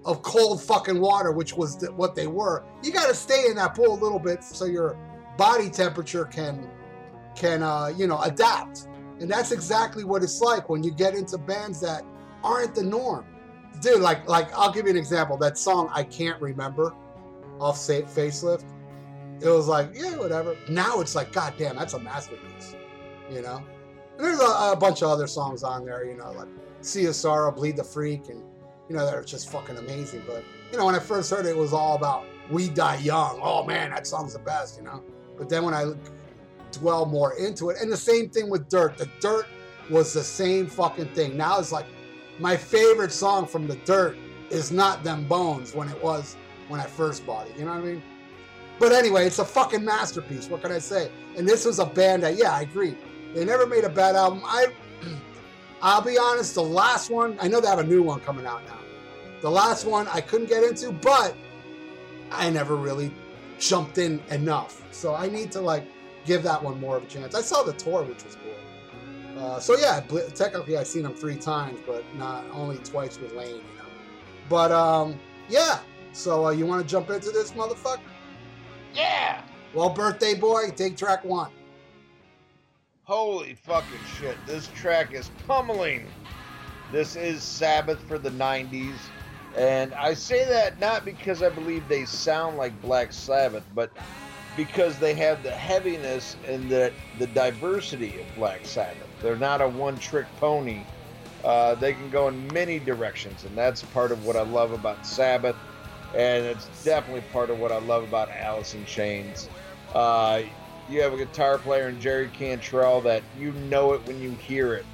of 0.05 0.21
cold 0.21 0.61
fucking 0.61 0.99
water, 0.99 1.31
which 1.31 1.53
was 1.55 1.77
the, 1.77 1.91
what 1.91 2.15
they 2.15 2.27
were, 2.27 2.63
you 2.83 2.91
got 2.91 3.07
to 3.07 3.15
stay 3.15 3.47
in 3.49 3.55
that 3.55 3.75
pool 3.75 3.93
a 3.93 3.99
little 3.99 4.19
bit 4.19 4.43
so 4.43 4.65
your 4.65 4.97
body 5.37 5.69
temperature 5.69 6.25
can 6.25 6.69
can 7.35 7.63
uh, 7.63 7.87
you 7.87 8.07
know 8.07 8.21
adapt. 8.21 8.87
And 9.19 9.29
that's 9.29 9.51
exactly 9.51 10.03
what 10.03 10.23
it's 10.23 10.41
like 10.41 10.69
when 10.69 10.83
you 10.83 10.91
get 10.91 11.15
into 11.15 11.37
bands 11.37 11.79
that 11.81 12.03
aren't 12.43 12.75
the 12.75 12.83
norm. 12.83 13.25
Dude, 13.81 14.01
like 14.01 14.27
like 14.29 14.53
I'll 14.53 14.71
give 14.71 14.85
you 14.85 14.91
an 14.91 14.97
example. 14.97 15.37
That 15.37 15.57
song 15.57 15.89
I 15.93 16.03
can't 16.03 16.39
remember 16.41 16.93
off 17.59 17.77
Facelift. 17.77 18.65
It 19.41 19.49
was 19.49 19.67
like, 19.67 19.89
yeah, 19.93 20.15
whatever. 20.15 20.55
Now 20.69 21.01
it's 21.01 21.15
like, 21.15 21.33
god 21.33 21.55
damn, 21.57 21.75
that's 21.75 21.93
a 21.93 21.99
masterpiece. 21.99 22.75
You 23.29 23.41
know? 23.41 23.63
And 24.17 24.25
there's 24.25 24.39
a, 24.39 24.71
a 24.71 24.77
bunch 24.79 25.01
of 25.01 25.09
other 25.09 25.27
songs 25.27 25.63
on 25.63 25.85
there, 25.85 26.05
you 26.05 26.15
know, 26.15 26.31
like 26.31 26.47
Sorrow, 26.81 27.51
Bleed 27.51 27.77
the 27.77 27.83
Freak, 27.83 28.29
and 28.29 28.41
you 28.87 28.95
know, 28.95 29.05
that 29.05 29.15
are 29.15 29.23
just 29.23 29.49
fucking 29.49 29.77
amazing. 29.77 30.23
But 30.27 30.43
you 30.71 30.77
know, 30.77 30.85
when 30.85 30.95
I 30.95 30.99
first 30.99 31.31
heard 31.31 31.45
it, 31.45 31.49
it 31.49 31.57
was 31.57 31.73
all 31.73 31.95
about 31.95 32.25
"We 32.49 32.69
Die 32.69 32.97
Young." 32.97 33.39
Oh 33.41 33.65
man, 33.65 33.89
that 33.89 34.07
song's 34.07 34.33
the 34.33 34.39
best, 34.39 34.77
you 34.77 34.83
know. 34.83 35.03
But 35.37 35.49
then 35.49 35.63
when 35.63 35.73
I 35.73 35.93
dwell 36.71 37.05
more 37.05 37.33
into 37.37 37.69
it, 37.69 37.77
and 37.81 37.91
the 37.91 37.97
same 37.97 38.29
thing 38.29 38.49
with 38.49 38.69
Dirt. 38.69 38.97
The 38.97 39.09
Dirt 39.19 39.47
was 39.89 40.13
the 40.13 40.23
same 40.23 40.67
fucking 40.67 41.07
thing. 41.09 41.37
Now 41.37 41.59
it's 41.59 41.71
like 41.71 41.85
my 42.39 42.57
favorite 42.57 43.11
song 43.11 43.47
from 43.47 43.67
the 43.67 43.75
Dirt 43.77 44.17
is 44.49 44.71
not 44.71 45.03
them 45.03 45.27
Bones 45.27 45.73
when 45.73 45.89
it 45.89 46.03
was 46.03 46.35
when 46.67 46.79
I 46.79 46.85
first 46.85 47.25
bought 47.25 47.47
it. 47.47 47.57
You 47.57 47.65
know 47.65 47.71
what 47.71 47.81
I 47.81 47.85
mean? 47.85 48.03
But 48.79 48.91
anyway, 48.91 49.25
it's 49.25 49.39
a 49.39 49.45
fucking 49.45 49.85
masterpiece. 49.85 50.49
What 50.49 50.61
can 50.61 50.71
I 50.71 50.79
say? 50.79 51.11
And 51.37 51.47
this 51.47 51.65
was 51.65 51.79
a 51.79 51.85
band 51.85 52.23
that, 52.23 52.35
yeah, 52.35 52.51
I 52.51 52.61
agree. 52.61 52.97
They 53.35 53.43
never 53.43 53.67
made 53.67 53.83
a 53.83 53.89
bad 53.89 54.15
album. 54.15 54.41
I 54.45 54.67
I'll 55.81 56.01
be 56.01 56.17
honest, 56.17 56.55
the 56.55 56.63
last 56.63 57.11
one, 57.11 57.37
I 57.39 57.47
know 57.47 57.59
they 57.59 57.67
have 57.67 57.79
a 57.79 57.83
new 57.83 58.01
one 58.01 58.21
coming 58.21 58.45
out 58.45 58.65
now. 58.65 58.79
The 59.41 59.51
last 59.51 59.85
one 59.85 60.07
I 60.07 60.21
couldn't 60.21 60.47
get 60.47 60.63
into, 60.63 60.91
but 60.91 61.35
I 62.31 62.49
never 62.49 62.75
really 62.75 63.11
jumped 63.59 63.97
in 63.97 64.21
enough. 64.29 64.81
So 64.91 65.13
I 65.13 65.27
need 65.27 65.51
to 65.51 65.61
like 65.61 65.83
give 66.25 66.43
that 66.43 66.63
one 66.63 66.79
more 66.79 66.95
of 66.97 67.03
a 67.03 67.07
chance. 67.07 67.35
I 67.35 67.41
saw 67.41 67.61
the 67.61 67.73
tour, 67.73 68.03
which 68.03 68.23
was 68.23 68.37
cool. 68.37 69.43
Uh, 69.43 69.59
so 69.59 69.77
yeah, 69.77 69.99
technically 70.33 70.77
I've 70.77 70.87
seen 70.87 71.03
them 71.03 71.13
three 71.13 71.35
times, 71.35 71.79
but 71.85 72.03
not 72.15 72.45
only 72.53 72.77
twice 72.77 73.19
with 73.19 73.33
Lane, 73.33 73.49
you 73.49 73.77
know. 73.77 73.89
But 74.49 74.71
um, 74.71 75.19
yeah. 75.49 75.79
So 76.13 76.45
uh, 76.45 76.51
you 76.51 76.65
want 76.65 76.81
to 76.81 76.87
jump 76.87 77.09
into 77.09 77.31
this 77.31 77.51
motherfucker? 77.51 77.99
Yeah. 78.93 79.41
Well, 79.73 79.89
birthday 79.89 80.35
boy, 80.35 80.69
take 80.73 80.95
track 80.95 81.25
one. 81.25 81.51
Holy 83.05 83.53
fucking 83.53 84.03
shit. 84.03 84.43
This 84.47 84.67
track 84.67 85.13
is 85.13 85.29
pummeling. 85.45 86.07
This 86.91 87.15
is 87.15 87.43
Sabbath 87.43 88.01
for 88.01 88.17
the 88.17 88.31
90s. 88.31 88.97
And 89.55 89.93
I 89.93 90.15
say 90.15 90.43
that 90.49 90.79
not 90.79 91.05
because 91.05 91.43
I 91.43 91.49
believe 91.49 91.87
they 91.87 92.05
sound 92.05 92.57
like 92.57 92.81
Black 92.81 93.13
Sabbath, 93.13 93.63
but 93.75 93.91
because 94.57 94.97
they 94.97 95.13
have 95.13 95.43
the 95.43 95.51
heaviness 95.51 96.35
and 96.47 96.69
the, 96.69 96.91
the 97.19 97.27
diversity 97.27 98.19
of 98.19 98.35
Black 98.35 98.65
Sabbath. 98.65 99.07
They're 99.21 99.37
not 99.37 99.61
a 99.61 99.67
one 99.67 99.97
trick 99.97 100.25
pony. 100.37 100.83
Uh, 101.43 101.75
they 101.75 101.93
can 101.93 102.09
go 102.09 102.27
in 102.27 102.47
many 102.53 102.79
directions, 102.79 103.43
and 103.43 103.55
that's 103.55 103.83
part 103.83 104.11
of 104.11 104.25
what 104.25 104.35
I 104.35 104.41
love 104.41 104.71
about 104.71 105.05
Sabbath, 105.05 105.55
and 106.15 106.43
it's 106.43 106.69
definitely 106.83 107.21
part 107.31 107.51
of 107.51 107.59
what 107.59 107.71
I 107.71 107.77
love 107.77 108.01
about 108.03 108.31
Alice 108.31 108.73
in 108.73 108.83
Chains. 108.83 109.47
Uh, 109.93 110.41
you 110.89 111.01
have 111.01 111.13
a 111.13 111.17
guitar 111.17 111.57
player 111.57 111.89
in 111.89 111.99
Jerry 111.99 112.29
Cantrell 112.29 113.01
that 113.01 113.23
you 113.39 113.51
know 113.53 113.93
it 113.93 114.05
when 114.05 114.21
you 114.21 114.31
hear 114.31 114.73
it 114.73 114.85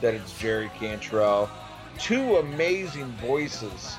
that 0.00 0.14
it's 0.14 0.38
Jerry 0.38 0.70
Cantrell. 0.78 1.50
Two 1.98 2.36
amazing 2.36 3.10
voices 3.20 3.96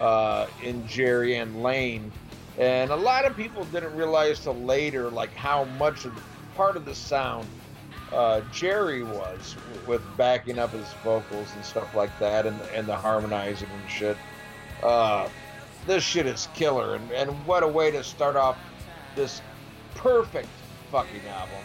uh, 0.00 0.46
in 0.62 0.86
Jerry 0.86 1.36
and 1.36 1.62
Lane, 1.62 2.10
and 2.58 2.90
a 2.90 2.96
lot 2.96 3.24
of 3.24 3.36
people 3.36 3.64
didn't 3.66 3.94
realize 3.94 4.40
till 4.40 4.54
later 4.54 5.10
like 5.10 5.34
how 5.34 5.64
much 5.64 6.04
of 6.04 6.14
the, 6.14 6.22
part 6.56 6.76
of 6.76 6.84
the 6.84 6.94
sound 6.94 7.46
uh, 8.12 8.40
Jerry 8.52 9.02
was 9.02 9.56
with 9.86 10.02
backing 10.16 10.58
up 10.58 10.70
his 10.70 10.86
vocals 11.04 11.48
and 11.54 11.64
stuff 11.64 11.94
like 11.94 12.16
that, 12.18 12.46
and 12.46 12.58
and 12.74 12.86
the 12.86 12.96
harmonizing 12.96 13.68
and 13.68 13.90
shit. 13.90 14.16
Uh, 14.82 15.28
this 15.86 16.04
shit 16.04 16.26
is 16.26 16.48
killer, 16.54 16.94
and, 16.94 17.10
and 17.12 17.30
what 17.46 17.62
a 17.62 17.68
way 17.68 17.90
to 17.90 18.04
start 18.04 18.36
off 18.36 18.56
this 19.14 19.42
perfect 19.94 20.48
fucking 20.92 21.26
album. 21.26 21.56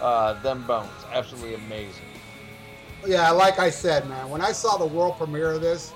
Uh, 0.00 0.40
Them 0.42 0.64
Bones, 0.64 0.88
absolutely 1.12 1.56
amazing. 1.56 2.04
Yeah, 3.04 3.30
like 3.30 3.58
I 3.58 3.68
said, 3.68 4.08
man, 4.08 4.30
when 4.30 4.40
I 4.40 4.52
saw 4.52 4.76
the 4.76 4.86
world 4.86 5.16
premiere 5.18 5.52
of 5.52 5.60
this, 5.60 5.92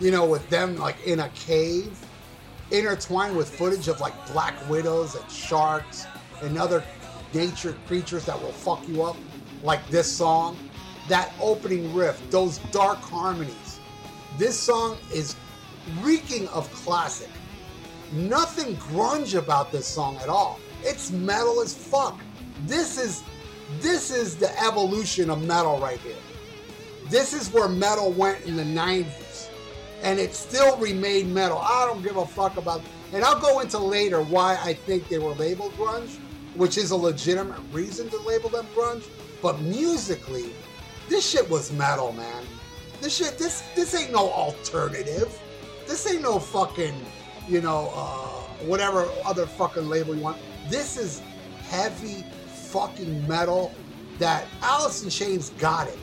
you 0.00 0.10
know, 0.10 0.24
with 0.24 0.48
them 0.48 0.76
like 0.78 0.96
in 1.06 1.20
a 1.20 1.28
cave, 1.30 1.94
intertwined 2.70 3.36
with 3.36 3.50
footage 3.50 3.88
of 3.88 4.00
like 4.00 4.14
black 4.32 4.54
widows 4.68 5.14
and 5.14 5.30
sharks 5.30 6.06
and 6.42 6.56
other 6.56 6.82
nature 7.34 7.76
creatures 7.86 8.24
that 8.24 8.40
will 8.40 8.52
fuck 8.52 8.86
you 8.88 9.02
up, 9.02 9.16
like 9.62 9.86
this 9.88 10.10
song, 10.10 10.56
that 11.08 11.32
opening 11.38 11.94
riff, 11.94 12.18
those 12.30 12.58
dark 12.72 12.98
harmonies. 12.98 13.78
This 14.38 14.58
song 14.58 14.96
is 15.12 15.36
reeking 16.00 16.48
of 16.48 16.72
classic. 16.72 17.30
Nothing 18.12 18.74
grunge 18.76 19.38
about 19.38 19.70
this 19.70 19.86
song 19.86 20.16
at 20.16 20.30
all. 20.30 20.58
It's 20.86 21.10
metal 21.10 21.60
as 21.60 21.74
fuck. 21.74 22.20
This 22.64 22.96
is 22.96 23.24
this 23.80 24.12
is 24.12 24.36
the 24.36 24.48
evolution 24.62 25.30
of 25.30 25.42
metal 25.44 25.80
right 25.80 25.98
here. 25.98 26.14
This 27.10 27.32
is 27.32 27.52
where 27.52 27.68
metal 27.68 28.12
went 28.12 28.44
in 28.46 28.56
the 28.56 28.62
90s. 28.62 29.48
And 30.04 30.20
it 30.20 30.32
still 30.32 30.76
remained 30.76 31.34
metal. 31.34 31.58
I 31.58 31.86
don't 31.86 32.04
give 32.04 32.16
a 32.16 32.24
fuck 32.24 32.56
about 32.56 32.82
and 33.12 33.24
I'll 33.24 33.40
go 33.40 33.60
into 33.60 33.78
later 33.78 34.22
why 34.22 34.58
I 34.62 34.74
think 34.74 35.08
they 35.08 35.18
were 35.18 35.32
labeled 35.34 35.72
grunge, 35.72 36.18
which 36.54 36.78
is 36.78 36.92
a 36.92 36.96
legitimate 36.96 37.60
reason 37.72 38.08
to 38.10 38.18
label 38.18 38.48
them 38.48 38.66
grunge. 38.76 39.08
But 39.42 39.60
musically, 39.62 40.52
this 41.08 41.28
shit 41.28 41.48
was 41.50 41.72
metal, 41.72 42.12
man. 42.12 42.44
This 43.00 43.16
shit, 43.16 43.38
this 43.38 43.62
this 43.74 43.94
ain't 43.94 44.12
no 44.12 44.30
alternative. 44.30 45.36
This 45.86 46.06
ain't 46.12 46.22
no 46.22 46.38
fucking, 46.38 46.94
you 47.48 47.60
know, 47.60 47.92
uh, 47.94 48.64
whatever 48.66 49.08
other 49.24 49.46
fucking 49.46 49.88
label 49.88 50.14
you 50.14 50.22
want. 50.22 50.38
This 50.68 50.96
is 50.96 51.22
heavy 51.68 52.24
fucking 52.46 53.26
metal 53.26 53.74
that 54.18 54.46
Alice 54.62 55.02
in 55.02 55.10
Chains 55.10 55.50
got 55.58 55.88
it. 55.88 55.98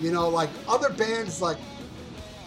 You 0.00 0.12
know, 0.12 0.28
like 0.28 0.50
other 0.68 0.90
bands 0.90 1.42
like 1.42 1.58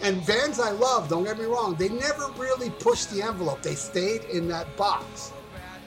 and 0.02 0.24
bands 0.26 0.58
I 0.58 0.70
love, 0.70 1.08
don't 1.08 1.22
get 1.24 1.38
me 1.38 1.44
wrong, 1.44 1.76
they 1.76 1.88
never 1.88 2.28
really 2.36 2.70
pushed 2.70 3.10
the 3.10 3.22
envelope. 3.22 3.62
They 3.62 3.76
stayed 3.76 4.24
in 4.24 4.48
that 4.48 4.76
box. 4.76 5.32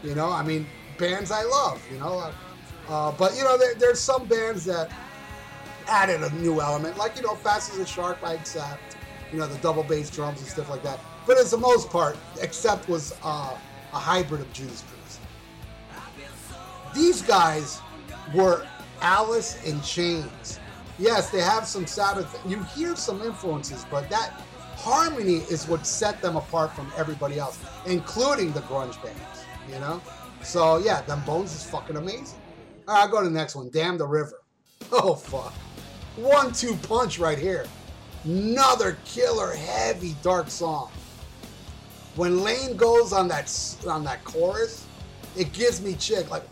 You 0.03 0.15
know, 0.15 0.31
I 0.31 0.41
mean, 0.41 0.65
bands 0.97 1.31
I 1.31 1.43
love, 1.43 1.81
you 1.91 1.99
know. 1.99 2.31
Uh, 2.87 3.11
but, 3.11 3.35
you 3.35 3.43
know, 3.43 3.57
there, 3.57 3.75
there's 3.75 3.99
some 3.99 4.25
bands 4.25 4.63
that 4.65 4.89
added 5.87 6.23
a 6.23 6.33
new 6.35 6.61
element, 6.61 6.97
like, 6.97 7.17
you 7.17 7.23
know, 7.23 7.35
Fast 7.35 7.73
as 7.73 7.79
a 7.79 7.85
Shark 7.85 8.21
by 8.21 8.33
Accept, 8.33 8.95
you 9.33 9.39
know, 9.39 9.47
the 9.47 9.57
double 9.57 9.83
bass 9.83 10.09
drums 10.09 10.39
and 10.39 10.47
stuff 10.47 10.69
like 10.69 10.83
that. 10.83 10.99
But 11.27 11.37
as 11.37 11.51
the 11.51 11.57
most 11.57 11.89
part, 11.89 12.15
Accept 12.41 12.87
was 12.87 13.13
uh, 13.23 13.57
a 13.93 13.97
hybrid 13.97 14.41
of 14.41 14.53
Judas 14.53 14.81
Priest. 14.81 14.94
These 16.95 17.21
guys 17.23 17.81
were 18.33 18.65
Alice 19.01 19.61
in 19.65 19.81
Chains. 19.81 20.59
Yes, 20.97 21.29
they 21.29 21.41
have 21.41 21.67
some 21.67 21.85
Sabbath. 21.85 22.39
You 22.47 22.63
hear 22.63 22.95
some 22.95 23.21
influences, 23.21 23.85
but 23.91 24.09
that 24.09 24.31
harmony 24.77 25.43
is 25.49 25.67
what 25.67 25.85
set 25.85 26.21
them 26.21 26.37
apart 26.37 26.73
from 26.73 26.89
everybody 26.95 27.37
else, 27.37 27.59
including 27.85 28.53
the 28.53 28.61
grunge 28.61 29.01
bands. 29.03 29.45
You 29.67 29.79
know, 29.79 30.01
so 30.41 30.77
yeah, 30.77 31.01
them 31.01 31.21
Bones 31.25 31.53
is 31.53 31.63
fucking 31.69 31.97
amazing. 31.97 32.39
All 32.87 32.95
right, 32.95 33.01
I'll 33.01 33.09
go 33.09 33.21
to 33.21 33.27
the 33.27 33.33
next 33.33 33.55
one. 33.55 33.69
Damn 33.71 33.97
the 33.97 34.07
River. 34.07 34.41
Oh 34.91 35.15
fuck, 35.15 35.53
one-two 36.15 36.75
punch 36.87 37.17
right 37.17 37.39
here. 37.39 37.65
Another 38.23 38.97
killer, 39.03 39.51
heavy, 39.53 40.15
dark 40.21 40.49
song. 40.49 40.91
When 42.15 42.43
Lane 42.43 42.77
goes 42.77 43.11
on 43.11 43.27
that 43.29 43.51
on 43.87 44.03
that 44.03 44.23
chorus, 44.23 44.85
it 45.35 45.51
gives 45.53 45.81
me 45.81 45.95
chick 45.95 46.29
like, 46.29 46.43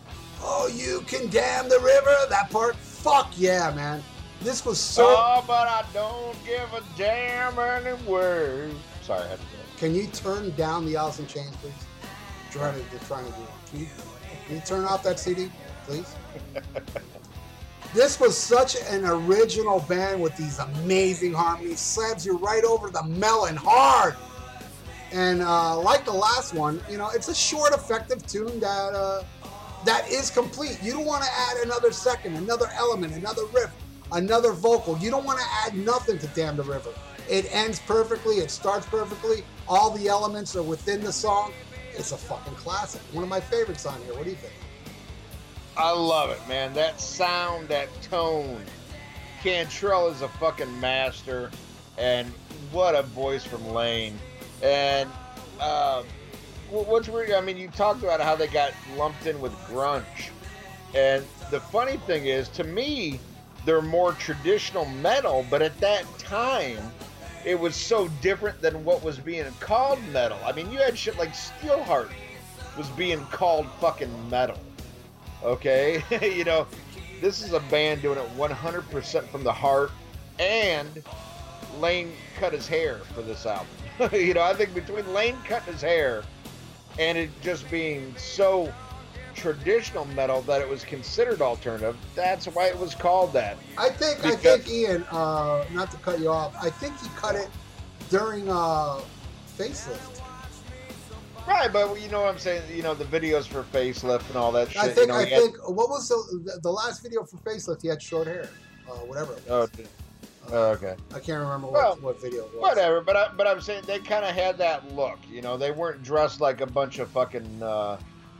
oh, 0.44 0.70
you 0.74 1.02
can 1.08 1.30
damn 1.30 1.70
the 1.70 1.80
river. 1.80 2.16
That 2.30 2.50
part, 2.52 2.76
fuck 2.76 3.32
yeah, 3.36 3.72
man. 3.76 4.04
This 4.42 4.66
was 4.66 4.80
so. 4.80 5.06
Oh, 5.08 5.44
but 5.48 5.68
I 5.68 5.86
don't 5.94 6.36
give 6.46 6.72
a 6.74 6.84
damn 6.98 7.58
anyway. 7.58 8.72
Sorry, 9.02 9.22
I 9.22 9.28
had 9.28 9.38
to 9.38 9.44
it. 9.44 9.78
Can 9.78 9.96
you 9.96 10.08
turn 10.08 10.52
down 10.52 10.86
the 10.86 10.96
Alice 10.96 11.20
in 11.20 11.28
Chains, 11.28 11.56
please? 11.58 11.74
Trying 12.52 12.74
to, 12.74 12.90
they're 12.92 13.00
trying 13.08 13.26
to 13.26 13.32
do 13.32 13.42
it. 13.42 13.70
Can 13.70 13.80
you, 13.80 13.88
can 14.48 14.56
you 14.56 14.62
turn 14.62 14.86
off 14.86 15.02
that 15.04 15.20
CD, 15.20 15.52
please? 15.86 16.16
this 17.94 18.20
was 18.20 18.38
such 18.38 18.76
an 18.90 19.06
original 19.06 19.80
band 19.82 20.22
with 20.22 20.36
these 20.38 20.60
amazing 20.60 21.34
harmonies. 21.34 21.80
Slabs 21.80 22.26
you 22.26 22.38
right 22.38 22.64
over 22.64 22.90
the 22.90 23.04
melon 23.04 23.56
hard. 23.56 24.16
And 25.12 25.42
uh, 25.42 25.80
like 25.80 26.06
the 26.06 26.14
last 26.14 26.54
one, 26.54 26.82
you 26.90 26.98
know, 26.98 27.10
it's 27.14 27.28
a 27.28 27.36
short, 27.36 27.74
effective 27.74 28.26
tune 28.26 28.60
that 28.60 28.94
uh, 28.94 29.24
that 29.86 30.10
is 30.10 30.30
complete. 30.30 30.80
You 30.82 30.94
don't 30.94 31.06
want 31.06 31.24
to 31.24 31.30
add 31.32 31.58
another 31.66 31.92
second, 31.92 32.36
another 32.36 32.70
element, 32.74 33.14
another 33.14 33.46
riff, 33.54 33.72
another 34.12 34.52
vocal. 34.52 34.98
You 34.98 35.10
don't 35.12 35.26
want 35.26 35.40
to 35.40 35.46
add 35.66 35.76
nothing 35.76 36.18
to 36.20 36.28
Damn 36.28 36.58
the 36.58 36.64
River. 36.64 36.92
It 37.30 37.54
ends 37.54 37.80
perfectly. 37.80 38.36
It 38.36 38.52
starts 38.52 38.86
perfectly. 38.86 39.44
All 39.68 39.92
the 39.92 40.08
elements 40.08 40.56
are 40.56 40.64
within 40.64 41.02
the 41.02 41.12
song. 41.12 41.54
It's 41.96 42.12
a 42.12 42.18
fucking 42.18 42.56
classic. 42.56 43.02
One 43.12 43.24
of 43.24 43.30
my 43.30 43.40
favorites 43.40 43.86
on 43.86 44.02
here. 44.04 44.14
What 44.14 44.24
do 44.24 44.32
you 44.32 44.36
think? 44.36 44.54
I 45.76 45.92
love 45.92 46.30
it, 46.30 46.40
man. 46.48 46.74
That 46.74 47.00
sound, 47.00 47.68
that 47.70 47.90
tone. 48.02 48.64
Cantrell 49.42 50.08
is 50.08 50.22
a 50.22 50.30
fucking 50.30 50.80
master, 50.80 51.52
and 51.98 52.32
what 52.72 52.96
a 52.96 53.04
voice 53.04 53.44
from 53.44 53.68
Lane. 53.70 54.18
And 54.62 55.10
uh, 55.60 56.04
what's 56.82 57.08
weird, 57.08 57.32
I 57.32 57.42
mean, 57.42 57.58
you 57.58 57.68
talked 57.70 58.04
about 58.04 58.20
how 58.20 58.36
they 58.36 58.48
got 58.48 58.74
lumped 58.98 59.28
in 59.28 59.40
with 59.40 59.54
grunge. 59.68 60.30
And 60.96 61.24
the 61.52 61.60
funny 61.60 61.98
thing 61.98 62.26
is, 62.26 62.50
to 62.50 62.64
me, 62.64 63.20
they're 63.66 63.82
more 63.82 64.14
traditional 64.14 64.86
metal, 64.86 65.46
but 65.50 65.62
at 65.62 65.78
that 65.80 66.06
time, 66.18 66.80
it 67.46 67.60
was 67.60 67.76
so 67.76 68.08
different 68.22 68.60
than 68.62 68.84
what 68.84 69.04
was 69.04 69.18
being 69.20 69.46
called 69.60 70.00
metal. 70.12 70.38
I 70.44 70.52
mean, 70.52 70.72
you 70.72 70.80
had 70.80 70.98
shit 70.98 71.18
like 71.18 71.34
Steelheart 71.34 72.10
was 72.78 72.90
being 72.90 73.20
called 73.26 73.68
fucking 73.80 74.30
metal. 74.30 74.58
Okay? 75.44 76.04
you 76.22 76.44
know, 76.44 76.68
this 77.22 77.44
is 77.44 77.54
a 77.54 77.60
band 77.62 78.02
doing 78.02 78.18
it 78.18 78.38
100% 78.38 79.28
from 79.28 79.44
the 79.44 79.54
heart, 79.54 79.92
and 80.40 81.04
Lane 81.80 82.12
cut 82.40 82.54
his 82.54 82.68
hair 82.68 82.98
for 83.14 83.22
this 83.22 83.46
album. 83.46 83.68
you 84.12 84.34
know, 84.34 84.42
I 84.42 84.54
think 84.54 84.74
between 84.74 85.12
Lane 85.14 85.38
cutting 85.46 85.74
his 85.74 85.82
hair 85.82 86.24
and 87.00 87.18
it 87.18 87.30
just 87.42 87.70
being 87.72 88.14
so 88.18 88.72
traditional 89.36 90.06
metal 90.06 90.42
that 90.44 90.62
it 90.62 90.70
was 90.70 90.84
considered 90.84 91.42
alternative, 91.42 91.98
that's 92.16 92.46
why 92.48 92.68
it 92.68 92.78
was 92.78 92.94
called 92.96 93.34
that. 93.34 93.58
I 93.78 93.90
think 93.90 94.24
I 94.26 94.36
think 94.36 94.70
Ian, 94.70 95.04
uh, 95.12 95.66
not 95.72 95.92
to 95.92 95.98
cut 95.98 96.20
you 96.20 96.30
off, 96.30 96.56
I 96.62 96.70
think 96.70 97.00
he 97.00 97.08
cut 97.16 97.36
it 97.36 97.50
during 98.10 98.50
uh, 98.50 99.02
facelift. 99.58 100.22
Right, 101.48 101.72
but 101.74 102.00
you 102.02 102.08
know 102.10 102.22
what 102.22 102.30
I'm 102.30 102.38
saying? 102.40 102.62
You 102.74 102.84
know, 102.84 102.94
the 102.94 103.04
videos 103.06 103.46
for 103.46 103.64
facelift 103.64 104.28
and 104.30 104.38
all 104.38 104.52
that 104.54 104.72
shit. 104.72 104.82
I 104.82 104.88
think 104.88 105.00
you 105.00 105.08
know, 105.08 105.16
I 105.16 105.26
had- 105.26 105.40
think 105.42 105.58
what 105.70 105.90
was 105.90 106.08
the 106.08 106.60
the 106.62 106.72
last 106.72 107.02
video 107.04 107.24
for 107.24 107.38
facelift? 107.38 107.82
He 107.82 107.90
had 107.90 108.02
short 108.02 108.28
hair, 108.28 108.50
uh, 108.90 108.94
whatever. 109.00 109.34
It 109.34 109.44
Oh, 109.50 109.68
oh, 110.52 110.72
okay. 110.72 110.96
I 111.14 111.20
can't 111.20 111.42
remember 111.42 111.68
what, 111.68 111.74
Well, 111.74 111.98
what 112.02 112.22
video 112.22 112.46
it 112.46 112.54
was. 112.54 112.62
Whatever, 112.62 113.02
but 113.02 113.16
I, 113.16 113.28
but 113.36 113.48
I'm 113.48 113.62
saying 113.62 113.84
they 113.88 114.00
kind 114.00 114.26
of 114.26 114.36
had 114.36 114.58
that 114.58 114.94
look. 114.94 115.20
You 115.32 115.42
know, 115.42 115.58
they 115.58 115.72
weren't 115.72 116.04
dressed 116.04 116.42
like 116.42 116.62
a 116.62 116.66
bunch 116.66 117.00
of 117.00 117.10
fucking 117.10 117.62
uh, 117.62 118.00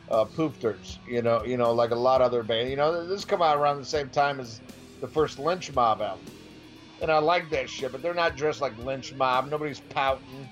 uh, 0.10 0.26
poofters. 0.26 0.98
You 1.08 1.22
know, 1.22 1.44
you 1.44 1.58
know, 1.58 1.72
like 1.72 1.92
a 1.92 1.96
lot 1.96 2.22
of 2.22 2.28
other 2.28 2.44
bands. 2.44 2.70
You 2.70 2.78
know, 2.78 3.08
this 3.08 3.26
come 3.26 3.42
out 3.42 3.58
around 3.58 3.80
the 3.80 3.86
same 3.86 4.10
time 4.10 4.40
as 4.40 4.62
the 5.02 5.08
first 5.08 5.40
Lynch 5.40 5.74
Mob 5.74 6.02
album, 6.02 6.26
and 7.02 7.12
I 7.12 7.18
like 7.20 7.50
that 7.52 7.70
shit. 7.70 7.92
But 7.92 8.02
they're 8.02 8.14
not 8.14 8.36
dressed 8.36 8.62
like 8.62 8.78
Lynch 8.78 9.14
Mob. 9.14 9.50
Nobody's 9.50 9.80
pouting. 9.80 10.48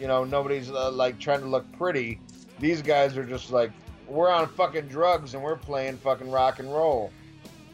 You 0.00 0.08
know, 0.08 0.24
nobody's 0.24 0.70
uh, 0.70 0.90
like 0.90 1.18
trying 1.18 1.40
to 1.40 1.46
look 1.46 1.70
pretty. 1.72 2.18
These 2.58 2.82
guys 2.82 3.16
are 3.16 3.24
just 3.24 3.50
like, 3.52 3.70
we're 4.08 4.30
on 4.30 4.48
fucking 4.48 4.88
drugs 4.88 5.34
and 5.34 5.42
we're 5.42 5.56
playing 5.56 5.96
fucking 5.96 6.30
rock 6.30 6.58
and 6.58 6.72
roll. 6.72 7.12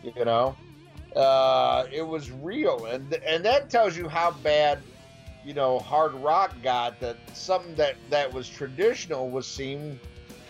You 0.02 0.24
know, 0.24 0.56
uh, 1.16 1.84
it 1.92 2.02
was 2.02 2.30
real, 2.30 2.86
and 2.86 3.12
and 3.26 3.44
that 3.44 3.70
tells 3.70 3.96
you 3.96 4.08
how 4.08 4.30
bad 4.30 4.82
you 5.48 5.54
know, 5.54 5.78
hard 5.78 6.12
rock 6.14 6.54
got 6.62 7.00
that 7.00 7.16
something 7.32 7.74
that 7.76 7.94
that 8.10 8.30
was 8.32 8.46
traditional 8.48 9.30
was 9.30 9.46
seen 9.46 9.98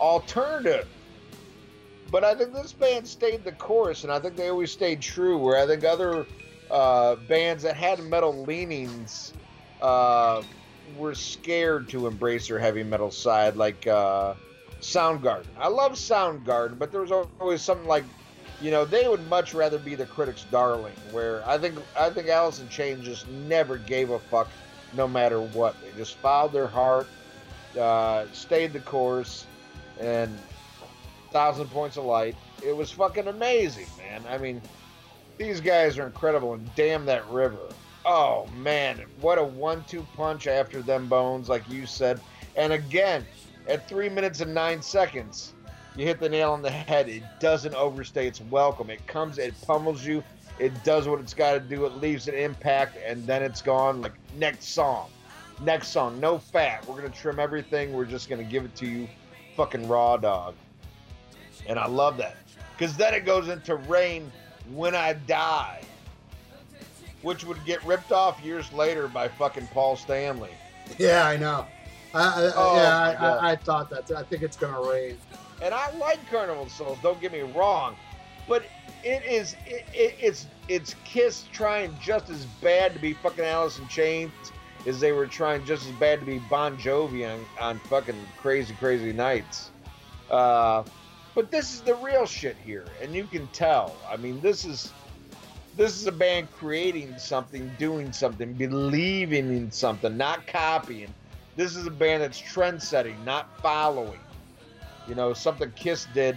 alternative. 0.01 0.89
But 2.11 2.25
I 2.25 2.35
think 2.35 2.53
this 2.53 2.73
band 2.73 3.07
stayed 3.07 3.45
the 3.45 3.53
course, 3.53 4.03
and 4.03 4.13
I 4.13 4.19
think 4.19 4.35
they 4.35 4.49
always 4.49 4.73
stayed 4.73 5.01
true. 5.01 5.39
Where 5.39 5.57
I 5.57 5.67
think 5.67 5.85
other 5.85 6.27
uh, 6.71 7.15
bands 7.15 7.63
that 7.63 7.77
had 7.77 8.03
metal 8.05 8.43
leanings 8.45 9.35
uh, 9.81 10.43
were 10.97 11.15
scared 11.15 11.89
to 11.91 12.07
embrace 12.09 12.49
their 12.49 12.59
heavy 12.59 12.83
metal 12.83 13.11
side, 13.11 13.57
like 13.57 13.87
uh, 13.87 14.35
Soundgarden. 14.81 15.47
I 15.59 15.69
love 15.69 15.93
Soundgarden, 15.93 16.79
but 16.79 16.91
there 16.91 17.03
was 17.03 17.13
always 17.13 17.63
something 17.63 17.87
like, 17.87 18.05
you 18.61 18.71
know, 18.71 18.85
they 18.85 19.07
would 19.09 19.27
much 19.29 19.55
rather 19.55 19.79
be 19.79 19.95
the 19.95 20.07
critics' 20.07 20.45
darling. 20.51 20.95
Where 21.13 21.43
I 21.49 21.59
think 21.59 21.79
I 21.97 22.11
think 22.11 22.29
Alice 22.29 22.61
in 22.61 22.69
Chains 22.69 23.05
just 23.05 23.29
never 23.29 23.77
gave 23.79 24.11
a 24.11 24.19
fuck 24.19 24.49
no 24.95 25.07
matter 25.07 25.41
what. 25.41 25.77
They 25.83 25.91
just 25.97 26.17
followed 26.17 26.53
their 26.53 26.67
heart, 26.67 27.07
uh, 27.79 28.27
stayed 28.33 28.73
the 28.73 28.81
course, 28.81 29.47
and 30.01 30.37
thousand 31.31 31.69
points 31.71 31.97
of 31.97 32.05
light. 32.05 32.37
It 32.65 32.75
was 32.77 32.91
fucking 32.91 33.29
amazing, 33.29 33.87
man. 33.99 34.23
I 34.29 34.39
mean, 34.39 34.61
These 35.39 35.61
guys 35.61 35.99
are 35.99 36.07
incredible, 36.07 36.55
and 36.55 36.75
damn 36.75 37.07
that 37.07 37.29
river. 37.29 37.61
Oh 38.05 38.47
man, 38.57 39.05
what 39.21 39.39
a 39.39 39.45
one-two 39.45 40.05
punch 40.17 40.47
after 40.49 40.83
them 40.83 41.07
bones, 41.09 41.49
like 41.49 41.69
you 41.71 41.87
said. 41.87 42.21
And 42.57 42.73
again, 42.73 43.25
at 43.69 43.89
three 43.89 44.09
minutes 44.09 44.41
and 44.41 44.53
nine 44.53 44.83
seconds, 44.83 45.53
you 45.99 46.07
hit 46.07 46.21
the 46.21 46.29
nail 46.29 46.53
on 46.53 46.63
the 46.63 46.71
head. 46.71 47.09
It 47.09 47.25
doesn't 47.41 47.75
overstay 47.75 48.29
its 48.29 48.41
welcome. 48.41 48.89
It 48.89 49.05
comes, 49.09 49.39
it 49.39 49.53
pummels 49.63 50.07
you, 50.07 50.23
it 50.61 50.73
does 50.85 51.09
what 51.09 51.19
it's 51.19 51.35
got 51.35 51.55
to 51.55 51.61
do, 51.61 51.87
it 51.87 51.95
leaves 51.97 52.29
an 52.29 52.35
impact, 52.35 52.97
and 53.05 53.27
then 53.27 53.43
it's 53.43 53.61
gone. 53.61 54.01
Like 54.01 54.13
next 54.37 54.67
song, 54.69 55.11
next 55.61 55.89
song, 55.89 56.21
no 56.21 56.39
fat. 56.39 56.87
We're 56.87 56.97
gonna 56.97 57.11
trim 57.11 57.41
everything. 57.41 57.93
We're 57.93 58.05
just 58.05 58.31
gonna 58.31 58.45
give 58.45 58.65
it 58.65 58.77
to 58.77 58.87
you, 58.87 59.09
fucking 59.57 59.89
raw 59.89 60.17
dog. 60.17 60.55
And 61.67 61.79
I 61.79 61.87
love 61.89 62.17
that 62.19 62.37
because 62.77 62.97
then 62.97 63.13
it 63.13 63.27
goes 63.27 63.49
into 63.49 63.75
rain 63.75 64.31
when 64.73 64.95
I 64.95 65.15
die, 65.15 65.83
which 67.23 67.45
would 67.45 67.63
get 67.65 67.85
ripped 67.85 68.13
off 68.13 68.41
years 68.43 68.73
later 68.73 69.09
by 69.09 69.27
fucking 69.27 69.67
Paul 69.69 69.97
Stanley. 69.97 70.51
Yeah, 70.97 71.27
I 71.27 71.37
know. 71.37 71.67
I, 72.15 72.23
I, 72.23 72.53
Oh, 72.55 72.77
yeah, 72.77 72.99
I, 72.99 73.13
I, 73.13 73.51
I 73.53 73.57
thought 73.57 73.91
that. 73.91 74.11
I 74.13 74.23
think 74.23 74.43
it's 74.43 74.57
gonna 74.57 74.81
rain. 74.89 75.19
And 75.63 75.75
I 75.75 75.91
like 75.99 76.19
Carnival 76.31 76.69
Souls. 76.69 76.99
Don't 77.03 77.21
get 77.21 77.33
me 77.33 77.41
wrong, 77.41 77.97
but 78.49 78.65
it 79.05 79.23
is 79.25 79.57
it, 79.67 79.85
it, 79.93 80.15
it's 80.21 80.47
it's 80.69 80.95
Kiss 81.05 81.45
trying 81.53 81.97
just 82.01 82.31
as 82.31 82.45
bad 82.63 82.95
to 82.95 83.01
be 83.01 83.13
fucking 83.15 83.45
Alice 83.45 83.79
in 83.79 83.89
Chains 83.89 84.33
as 84.87 85.01
they 85.01 85.13
were 85.13 85.27
trying 85.27 85.65
just 85.65 85.87
as 85.87 85.93
bad 85.93 86.21
to 86.21 86.27
be 86.27 86.39
Bon 86.51 86.77
Jovi 86.79 87.29
on, 87.29 87.45
on 87.61 87.79
fucking 87.81 88.17
Crazy 88.37 88.75
Crazy 88.75 89.13
Nights. 89.13 89.71
Uh, 90.31 90.85
but 91.35 91.51
this 91.51 91.75
is 91.75 91.83
the 91.83 91.95
real 91.97 92.27
shit 92.27 92.57
here, 92.65 92.87
and 93.01 93.15
you 93.15 93.25
can 93.25 93.47
tell. 93.49 93.97
I 94.09 94.17
mean, 94.17 94.41
this 94.41 94.65
is 94.65 94.93
this 95.77 95.97
is 95.97 96.07
a 96.07 96.13
band 96.13 96.51
creating 96.53 97.17
something, 97.19 97.71
doing 97.79 98.13
something, 98.13 98.53
believing 98.55 99.57
in 99.57 99.71
something, 99.71 100.17
not 100.17 100.47
copying. 100.47 101.15
This 101.57 101.77
is 101.77 101.87
a 101.87 101.91
band 101.91 102.23
that's 102.23 102.39
trend 102.39 102.83
setting, 102.83 103.25
not 103.25 103.61
following. 103.63 104.19
You 105.09 105.15
know, 105.15 105.33
something 105.33 105.73
Kiss 105.75 106.07
did 106.13 106.37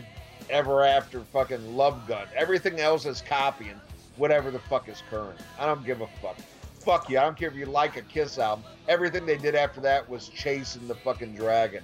ever 0.49 0.83
after 0.83 1.21
fucking 1.21 1.75
Love 1.75 2.07
Gun. 2.07 2.27
Everything 2.35 2.79
else 2.79 3.05
is 3.05 3.21
copying 3.21 3.79
whatever 4.17 4.49
the 4.49 4.59
fuck 4.59 4.87
is 4.87 5.03
current. 5.09 5.39
I 5.59 5.65
don't 5.65 5.85
give 5.85 6.01
a 6.01 6.07
fuck. 6.21 6.37
Fuck 6.79 7.09
you. 7.09 7.19
I 7.19 7.23
don't 7.23 7.37
care 7.37 7.49
if 7.49 7.55
you 7.55 7.65
like 7.65 7.97
a 7.97 8.01
Kiss 8.01 8.39
album. 8.39 8.65
Everything 8.87 9.25
they 9.25 9.37
did 9.37 9.55
after 9.55 9.81
that 9.81 10.09
was 10.09 10.29
chasing 10.29 10.87
the 10.87 10.95
fucking 10.95 11.35
dragon. 11.35 11.83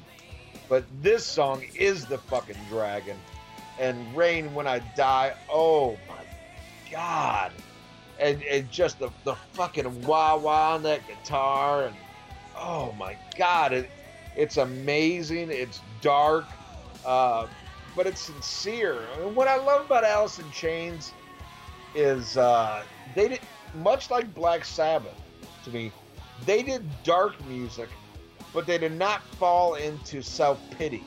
But 0.70 0.86
this 1.02 1.26
song 1.26 1.64
is 1.76 2.06
the 2.06 2.18
fucking 2.18 2.58
dragon. 2.70 3.18
And 3.80 4.16
Rain 4.16 4.54
When 4.54 4.66
I 4.66 4.80
Die, 4.96 5.34
oh 5.52 5.98
my 6.08 6.24
god. 6.92 7.52
And, 8.20 8.42
and 8.44 8.72
just 8.72 8.98
the, 8.98 9.10
the 9.24 9.36
fucking 9.54 10.04
wah 10.04 10.38
wah 10.38 10.74
on 10.74 10.84
that 10.84 11.02
guitar 11.08 11.86
and 11.86 11.96
oh 12.58 12.94
my 12.98 13.16
god, 13.38 13.74
it 13.74 13.90
it's 14.38 14.58
amazing. 14.58 15.50
It's 15.50 15.82
dark, 16.02 16.46
uh, 17.08 17.48
but 17.96 18.06
it's 18.06 18.22
sincere. 18.22 19.08
And 19.20 19.36
what 19.36 19.48
I 19.48 19.58
love 19.58 19.86
about 19.86 20.04
Alice 20.04 20.38
in 20.38 20.52
Chains 20.52 21.14
is 21.96 22.38
uh, 22.38 22.84
they 23.16 23.30
did 23.30 23.40
much 23.74 24.12
like 24.12 24.32
Black 24.36 24.66
Sabbath 24.66 25.20
to 25.64 25.72
me. 25.72 25.92
They 26.46 26.62
did 26.62 26.86
dark 27.04 27.44
music, 27.48 27.90
but 28.54 28.68
they 28.68 28.78
did 28.78 28.92
not 28.92 29.24
fall 29.36 29.76
into 29.76 30.22
self 30.22 30.70
pity, 30.70 31.04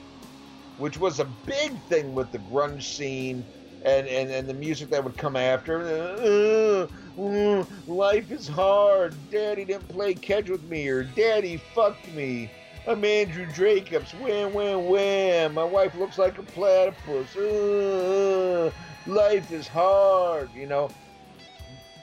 which 0.79 0.99
was 0.99 1.21
a 1.21 1.27
big 1.47 1.81
thing 1.85 2.15
with 2.15 2.33
the 2.33 2.39
grunge 2.39 2.83
scene. 2.83 3.45
And, 3.83 4.07
and, 4.09 4.31
and 4.31 4.47
the 4.47 4.53
music 4.53 4.91
that 4.91 5.03
would 5.03 5.17
come 5.17 5.37
after, 5.37 5.81
uh, 5.81 6.87
uh, 7.19 7.65
life 7.87 8.31
is 8.31 8.47
hard. 8.47 9.15
Daddy 9.31 9.65
didn't 9.65 9.89
play 9.89 10.13
catch 10.13 10.51
with 10.51 10.63
me, 10.65 10.87
or 10.89 11.03
Daddy 11.03 11.57
fucked 11.57 12.07
me. 12.13 12.51
I'm 12.87 13.05
Andrew 13.05 13.47
Jacobs. 13.53 14.13
Wham, 14.15 14.55
wham, 14.55 14.89
wham. 14.89 15.55
My 15.55 15.65
wife 15.65 15.95
looks 15.95 16.17
like 16.17 16.39
a 16.39 16.43
platypus. 16.43 17.37
Uh, 17.37 18.71
life 19.07 19.53
is 19.53 19.69
hard. 19.69 20.51
You 20.55 20.67
know. 20.67 20.91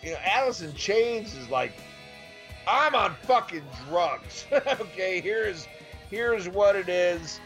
You 0.04 0.12
know, 0.12 0.20
Alice 0.24 0.62
in 0.62 0.74
Chains 0.76 1.34
is 1.34 1.50
like, 1.50 1.74
I'm 2.68 2.94
on 2.94 3.16
fucking 3.24 3.64
drugs. 3.90 4.46
okay, 4.52 5.20
here's 5.20 5.68
here's 6.12 6.48
what 6.48 6.76
it 6.76 6.90
is. 6.90 7.40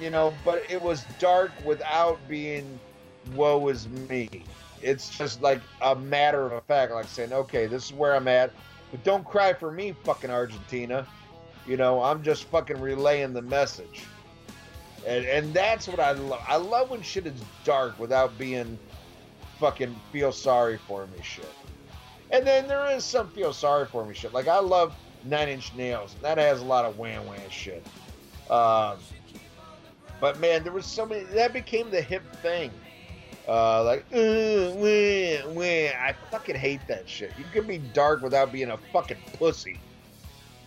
You 0.00 0.10
know, 0.10 0.34
but 0.44 0.62
it 0.68 0.80
was 0.80 1.04
dark 1.18 1.52
without 1.64 2.18
being 2.28 2.78
woe 3.34 3.68
is 3.68 3.88
me. 3.88 4.28
It's 4.82 5.08
just 5.08 5.40
like 5.40 5.62
a 5.80 5.96
matter 5.96 6.52
of 6.52 6.62
fact, 6.64 6.92
like 6.92 7.06
saying, 7.06 7.32
okay, 7.32 7.66
this 7.66 7.86
is 7.86 7.92
where 7.94 8.14
I'm 8.14 8.28
at, 8.28 8.50
but 8.90 9.02
don't 9.04 9.24
cry 9.24 9.54
for 9.54 9.72
me, 9.72 9.94
fucking 10.04 10.30
Argentina. 10.30 11.06
You 11.66 11.76
know, 11.76 12.02
I'm 12.02 12.22
just 12.22 12.44
fucking 12.44 12.80
relaying 12.80 13.32
the 13.32 13.42
message. 13.42 14.04
And 15.06 15.24
and 15.26 15.54
that's 15.54 15.86
what 15.86 16.00
I 16.00 16.12
love. 16.12 16.42
I 16.46 16.56
love 16.56 16.90
when 16.90 17.02
shit 17.02 17.26
is 17.26 17.40
dark 17.64 17.98
without 17.98 18.36
being 18.38 18.78
fucking 19.58 19.94
feel 20.12 20.32
sorry 20.32 20.78
for 20.78 21.06
me 21.06 21.18
shit. 21.22 21.48
And 22.30 22.46
then 22.46 22.66
there 22.66 22.90
is 22.90 23.04
some 23.04 23.30
feel 23.30 23.52
sorry 23.52 23.86
for 23.86 24.04
me 24.04 24.14
shit. 24.14 24.32
Like 24.32 24.48
I 24.48 24.58
love 24.58 24.94
Nine 25.24 25.48
Inch 25.48 25.74
Nails. 25.74 26.16
That 26.22 26.38
has 26.38 26.60
a 26.60 26.64
lot 26.64 26.84
of 26.84 26.98
wham 26.98 27.26
wham 27.26 27.50
shit. 27.50 27.84
Um, 28.50 28.98
but 30.20 30.40
man, 30.40 30.62
there 30.62 30.72
was 30.72 30.86
so 30.86 31.04
many. 31.06 31.24
That 31.24 31.52
became 31.52 31.90
the 31.90 32.00
hip 32.00 32.22
thing. 32.36 32.70
Uh, 33.46 33.84
like, 33.84 34.06
uh, 34.12 34.72
wah, 34.74 35.52
wah. 35.52 35.62
I 35.62 36.14
fucking 36.30 36.56
hate 36.56 36.80
that 36.88 37.06
shit. 37.06 37.32
You 37.38 37.44
can 37.52 37.66
be 37.66 37.76
dark 37.78 38.22
without 38.22 38.50
being 38.50 38.70
a 38.70 38.78
fucking 38.92 39.18
pussy. 39.38 39.78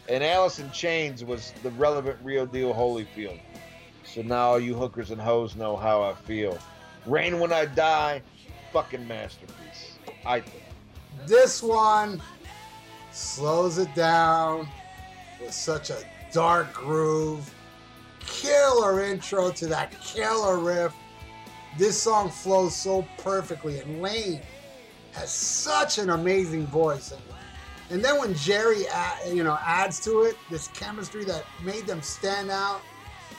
And 0.10 0.24
Alice 0.24 0.60
in 0.60 0.72
Chains 0.72 1.24
was 1.24 1.54
the 1.64 1.72
relevant 1.72 2.18
real 2.24 2.46
deal 2.46 2.74
Holyfield. 2.74 3.40
So 4.06 4.22
now 4.22 4.52
all 4.52 4.60
you 4.60 4.74
hookers 4.74 5.12
and 5.12 5.20
hoes 5.20 5.56
know 5.56 5.76
how 5.76 6.02
I 6.02 6.14
feel. 6.14 6.58
Rain 7.06 7.40
When 7.40 7.52
I 7.52 7.66
Die, 7.66 8.22
fucking 8.72 9.08
masterpiece. 9.08 9.98
I 10.26 10.40
think. 10.42 10.64
This 11.26 11.62
one 11.62 12.22
slows 13.12 13.78
it 13.78 13.94
down 13.96 14.68
with 15.42 15.54
such 15.54 15.90
a 15.90 15.98
dark 16.32 16.74
groove. 16.74 17.54
Killer 18.20 19.04
intro 19.04 19.52
to 19.52 19.68
that 19.68 20.00
killer 20.02 20.58
riff. 20.58 20.94
This 21.78 22.02
song 22.02 22.30
flows 22.30 22.76
so 22.76 23.06
perfectly, 23.18 23.80
and 23.80 24.02
Lane 24.02 24.42
has 25.14 25.32
such 25.32 25.98
an 25.98 26.10
amazing 26.10 26.66
voice. 26.68 27.12
And, 27.12 27.22
and 27.90 28.04
then 28.04 28.20
when 28.20 28.34
Jerry, 28.36 28.88
add, 28.88 29.34
you 29.34 29.44
know, 29.44 29.58
adds 29.66 30.00
to 30.02 30.24
it 30.24 30.38
this 30.50 30.68
chemistry 30.70 31.24
that 31.26 31.46
made 31.64 31.86
them 31.86 32.02
stand 32.02 32.52
out 32.52 32.82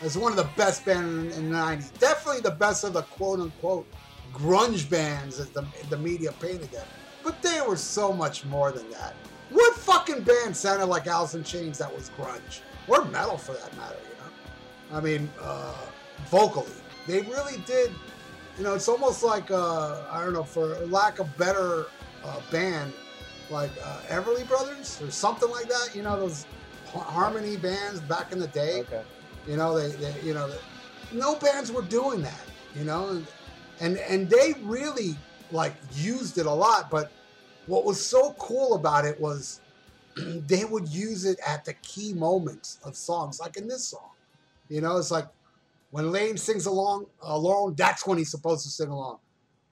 as 0.01 0.17
one 0.17 0.33
of 0.33 0.37
the 0.37 0.49
best 0.57 0.85
bands 0.85 1.37
in, 1.37 1.45
in 1.45 1.53
the 1.53 1.57
'90s. 1.57 1.99
Definitely 1.99 2.41
the 2.41 2.53
best 2.53 2.85
of 2.85 2.93
the 2.93 3.03
quote 3.03 3.41
unquote 3.41 3.87
grunge 4.33 4.89
bands 4.89 5.39
as 5.39 5.49
the, 5.51 5.67
the 5.91 5.97
media 5.97 6.33
painted 6.41 6.71
them. 6.71 6.87
But 7.23 7.43
they 7.43 7.61
were 7.67 7.77
so 7.77 8.13
much 8.13 8.45
more 8.45 8.73
than 8.73 8.89
that. 8.91 9.15
What 9.51 9.75
fucking 9.77 10.23
band 10.23 10.57
sounded 10.57 10.87
like 10.87 11.07
Alice 11.07 11.35
in 11.35 11.43
Chains 11.43 11.79
that 11.79 11.95
was 11.95 12.11
grunge? 12.19 12.61
Or 12.87 13.05
metal 13.07 13.37
for 13.37 13.53
that 13.53 13.75
matter, 13.77 13.97
you 14.09 14.17
know? 14.17 14.99
I 14.99 15.01
mean, 15.01 15.31
uh, 15.41 15.75
vocally. 16.27 16.73
They 17.07 17.21
really 17.23 17.59
did, 17.67 17.93
you 18.57 18.65
know, 18.65 18.75
it's 18.75 18.89
almost 18.89 19.23
like, 19.23 19.51
uh, 19.51 20.03
I 20.11 20.23
don't 20.23 20.35
know, 20.35 20.43
for 20.43 20.77
lack 20.87 21.19
of 21.19 21.35
better 21.39 21.87
uh, 22.25 22.41
band, 22.51 22.93
like 23.51 23.71
uh, 23.85 24.01
Everly 24.09 24.47
Brothers 24.47 25.01
or 25.03 25.11
something 25.11 25.51
like 25.51 25.69
that, 25.69 25.91
you 25.95 26.03
know, 26.03 26.19
those 26.19 26.47
harmony 26.87 27.57
bands 27.57 28.01
back 28.01 28.33
in 28.33 28.39
the 28.39 28.47
day. 28.49 28.81
Okay. 28.81 29.03
You 29.47 29.57
know, 29.57 29.79
they, 29.79 29.95
they 29.97 30.15
you 30.23 30.35
know, 30.35 30.51
no 31.13 31.37
bands 31.37 31.73
were 31.73 31.83
doing 31.83 32.23
that. 32.23 32.41
You 32.77 32.85
know, 32.85 33.11
and 33.11 33.27
and 33.81 33.97
and 33.99 34.29
they 34.29 34.55
really 34.63 35.17
like 35.51 35.75
used 35.95 36.39
it 36.39 36.47
a 36.47 36.53
lot. 36.53 36.91
But 36.91 37.11
what 37.67 37.85
was 37.85 38.05
so 38.05 38.35
cool 38.39 38.75
about 38.75 39.05
it 39.05 39.21
was 39.21 39.61
they 40.17 40.65
would 40.65 40.89
use 40.89 41.25
it 41.25 41.39
at 41.47 41.65
the 41.65 41.75
key 41.75 42.13
moments 42.13 42.79
of 42.85 42.97
songs, 42.97 43.41
like 43.41 43.57
in 43.57 43.69
this 43.69 43.87
song. 43.87 44.11
You 44.69 44.81
know, 44.83 44.99
it's 44.99 45.11
like 45.11 45.27
when 45.91 46.13
Lane 46.13 46.37
sings 46.37 46.67
along 46.67 47.07
alone, 47.23 47.75
that's 47.77 48.07
when 48.07 48.19
he's 48.19 48.31
supposed 48.31 48.65
to 48.65 48.71
sing 48.71 48.89
along. 48.89 49.19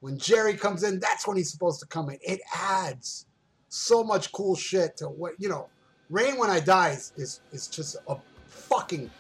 When 0.01 0.19
Jerry 0.19 0.55
comes 0.55 0.83
in, 0.83 1.01
that's 1.01 1.27
when 1.27 1.37
he's 1.37 1.51
supposed 1.51 1.81
to 1.81 1.87
come 1.87 2.09
in. 2.11 2.19
It 2.23 2.41
adds 2.55 3.26
so 3.69 4.03
much 4.05 4.33
cool 4.33 4.57
shit 4.57 4.97
to 4.99 5.07
what 5.07 5.35
you 5.39 5.49
know. 5.49 5.69
Rain 6.09 6.39
When 6.39 6.51
I 6.51 6.61
Die 6.61 6.91
is, 6.91 7.13
is, 7.17 7.41
is 7.51 7.67
just 7.67 7.97
a 8.09 8.17
fucking 8.47 9.11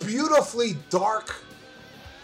beautifully 0.00 0.76
dark, 0.88 1.36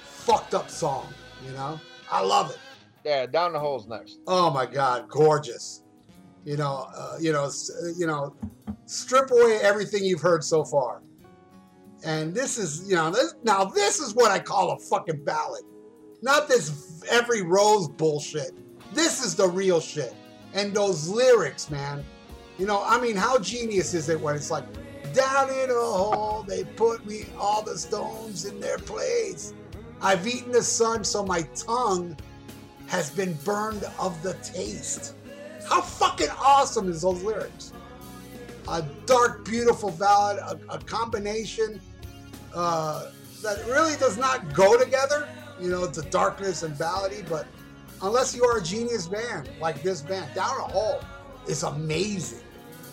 fucked 0.03 0.55
up 0.55 0.68
song. 0.70 1.07
You 1.47 1.53
know, 1.53 1.80
I 2.11 2.20
love 2.22 2.51
it. 2.51 2.59
Yeah, 3.05 3.26
down 3.26 3.53
the 3.53 3.61
holes 3.61 3.86
next. 3.86 4.18
Oh 4.26 4.51
my 4.51 4.66
God, 4.66 5.09
gorgeous. 5.09 5.84
You 6.44 6.57
know, 6.57 6.88
uh, 6.97 7.16
you 7.20 7.32
know, 7.32 7.49
you 7.97 8.07
know, 8.07 8.34
strip 8.86 9.30
away 9.30 9.59
everything 9.62 10.05
you've 10.05 10.20
heard 10.20 10.42
so 10.42 10.64
far, 10.64 11.03
and 12.05 12.34
this 12.34 12.59
is, 12.59 12.88
you 12.88 12.97
know, 12.97 13.11
this 13.11 13.34
now 13.44 13.64
this 13.64 14.01
is 14.01 14.14
what 14.14 14.30
I 14.30 14.38
call 14.38 14.72
a 14.72 14.78
fucking 14.78 15.24
ballad, 15.24 15.62
not 16.22 16.49
this 16.49 17.05
every 17.11 17.42
rose 17.42 17.88
bullshit. 17.88 18.53
This 18.92 19.24
is 19.24 19.34
the 19.34 19.49
real 19.49 19.80
shit. 19.80 20.14
And 20.57 20.75
those 20.75 21.09
lyrics, 21.09 21.71
man. 21.71 22.03
You 22.59 22.67
know, 22.67 22.83
I 22.85 22.99
mean, 23.01 23.15
how 23.15 23.39
genius 23.39 23.95
is 23.95 24.09
it 24.09 24.19
when 24.19 24.35
it's 24.35 24.51
like, 24.51 24.65
down 25.13 25.51
in 25.51 25.71
a 25.71 25.75
hole, 25.75 26.45
they 26.49 26.65
put 26.65 27.07
me 27.07 27.27
all 27.39 27.63
the 27.63 27.79
stones 27.79 28.47
in 28.47 28.59
their 28.59 28.79
place. 28.79 29.53
I've 30.01 30.27
eaten 30.27 30.53
the 30.53 30.63
sun, 30.63 31.05
so 31.05 31.25
my 31.25 31.43
tongue 31.55 32.17
has 32.87 33.11
been 33.11 33.35
burned 33.45 33.85
of 33.99 34.21
the 34.23 34.35
taste. 34.43 35.15
How 35.69 35.83
fucking 35.83 36.31
awesome 36.39 36.91
is 36.91 37.03
those 37.03 37.23
lyrics? 37.23 37.73
A 38.69 38.83
dark, 39.05 39.45
beautiful 39.45 39.91
ballad, 39.93 40.39
a, 40.39 40.59
a 40.75 40.79
combination 40.79 41.81
uh, 42.55 43.11
that 43.43 43.65
really 43.67 43.97
does 43.97 44.17
not 44.17 44.55
go 44.55 44.83
together. 44.83 45.29
You 45.61 45.71
know, 45.71 45.87
the 45.87 46.03
darkness 46.03 46.63
and 46.63 46.75
ballady, 46.77 47.29
but 47.29 47.47
unless 48.03 48.34
you 48.34 48.44
are 48.44 48.59
a 48.59 48.62
genius 48.62 49.07
band 49.07 49.49
like 49.61 49.82
this 49.82 50.03
band, 50.03 50.32
Down 50.34 50.57
a 50.59 50.62
Hole 50.62 51.01
is 51.49 51.62
amazing. 51.62 52.40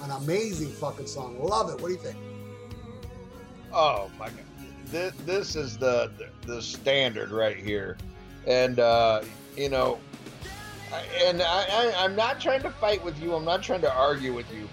An 0.03 0.11
amazing 0.11 0.69
fucking 0.69 1.07
song. 1.07 1.41
Love 1.41 1.69
it. 1.69 1.79
What 1.79 1.87
do 1.87 1.93
you 1.93 1.99
think? 1.99 2.17
Oh 3.71 4.11
my 4.19 4.27
god, 4.27 4.45
this, 4.87 5.13
this 5.25 5.55
is 5.55 5.77
the, 5.77 6.11
the 6.45 6.61
standard 6.61 7.31
right 7.31 7.57
here, 7.57 7.97
and 8.45 8.79
uh, 8.79 9.23
you 9.57 9.69
know, 9.69 9.99
and 11.25 11.41
I, 11.41 11.65
I 11.69 11.93
I'm 11.97 12.15
not 12.15 12.39
trying 12.39 12.61
to 12.63 12.69
fight 12.69 13.03
with 13.03 13.19
you. 13.19 13.33
I'm 13.33 13.45
not 13.45 13.63
trying 13.63 13.81
to 13.81 13.91
argue 13.91 14.33
with 14.33 14.51
you, 14.53 14.69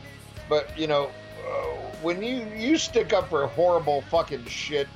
but 0.48 0.76
you 0.78 0.86
know, 0.86 1.10
uh, 1.48 1.76
when 2.02 2.22
you 2.22 2.46
you 2.54 2.76
stick 2.76 3.12
up 3.12 3.30
for 3.30 3.46
horrible 3.46 4.02
fucking 4.02 4.44
shit 4.44 4.88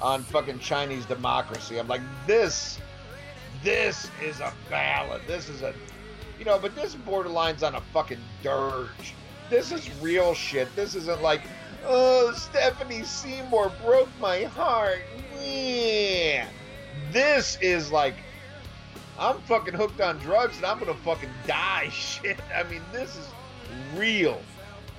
on 0.00 0.22
fucking 0.22 0.60
Chinese 0.60 1.04
democracy, 1.06 1.78
I'm 1.78 1.88
like 1.88 2.02
this. 2.26 2.78
This 3.62 4.10
is 4.22 4.40
a 4.40 4.52
ballad. 4.70 5.22
This 5.26 5.48
is 5.48 5.62
a, 5.62 5.74
you 6.38 6.44
know, 6.44 6.58
but 6.58 6.74
this 6.74 6.94
borderlines 6.94 7.66
on 7.66 7.74
a 7.74 7.80
fucking 7.92 8.20
dirge. 8.42 9.14
This 9.50 9.72
is 9.72 9.90
real 10.00 10.34
shit. 10.34 10.74
This 10.76 10.94
isn't 10.94 11.22
like, 11.22 11.42
oh, 11.84 12.32
Stephanie 12.36 13.02
Seymour 13.02 13.72
broke 13.84 14.08
my 14.20 14.44
heart. 14.44 15.00
Yeah. 15.42 16.46
This 17.12 17.58
is 17.60 17.90
like, 17.90 18.14
I'm 19.18 19.40
fucking 19.42 19.74
hooked 19.74 20.00
on 20.00 20.18
drugs 20.18 20.56
and 20.58 20.66
I'm 20.66 20.78
gonna 20.78 20.94
fucking 20.94 21.30
die 21.46 21.88
shit. 21.92 22.38
I 22.54 22.62
mean, 22.64 22.82
this 22.92 23.16
is 23.16 23.28
real. 23.96 24.40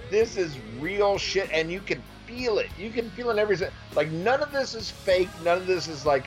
This 0.10 0.38
is 0.38 0.57
real 0.80 1.18
shit, 1.18 1.49
and 1.51 1.72
you 1.72 1.80
can 1.80 2.01
feel 2.26 2.57
it. 2.57 2.70
You 2.78 2.89
can 2.89 3.10
feel 3.12 3.30
it 3.30 3.34
in 3.34 3.39
every 3.39 3.57
like. 3.95 4.10
None 4.12 4.41
of 4.41 4.51
this 4.51 4.74
is 4.74 4.89
fake. 4.89 5.30
None 5.43 5.60
of 5.60 5.68
this 5.68 5.88
is 5.88 6.05
like, 6.05 6.26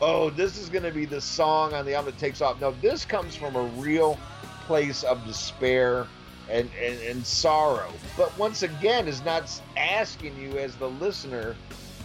oh, 0.00 0.30
this 0.30 0.58
is 0.58 0.68
gonna 0.68 0.90
be 0.90 1.04
the 1.04 1.20
song 1.20 1.74
on 1.74 1.84
the 1.84 1.94
album 1.94 2.12
that 2.12 2.20
takes 2.20 2.40
off. 2.40 2.60
No, 2.60 2.72
this 2.82 3.04
comes 3.04 3.34
from 3.34 3.56
a 3.56 3.62
real 3.80 4.18
place 4.66 5.02
of 5.02 5.24
despair 5.26 6.06
and, 6.50 6.70
and, 6.82 6.98
and 7.00 7.26
sorrow. 7.26 7.92
But 8.16 8.36
once 8.38 8.62
again, 8.62 9.08
is 9.08 9.24
not 9.24 9.50
asking 9.76 10.38
you 10.40 10.58
as 10.58 10.74
the 10.76 10.88
listener 10.88 11.56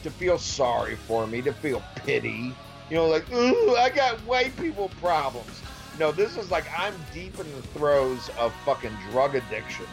to 0.03 0.09
feel 0.11 0.37
sorry 0.37 0.95
for 0.95 1.25
me, 1.27 1.41
to 1.41 1.53
feel 1.53 1.81
pity. 1.95 2.53
You 2.89 2.97
know, 2.97 3.07
like, 3.07 3.31
ooh, 3.31 3.75
I 3.75 3.89
got 3.89 4.17
white 4.19 4.55
people 4.57 4.89
problems. 4.99 5.61
No, 5.99 6.11
this 6.11 6.37
is 6.37 6.51
like 6.51 6.65
I'm 6.77 6.93
deep 7.13 7.39
in 7.39 7.51
the 7.55 7.61
throes 7.61 8.29
of 8.37 8.53
fucking 8.65 8.95
drug 9.11 9.35
addiction. 9.35 9.85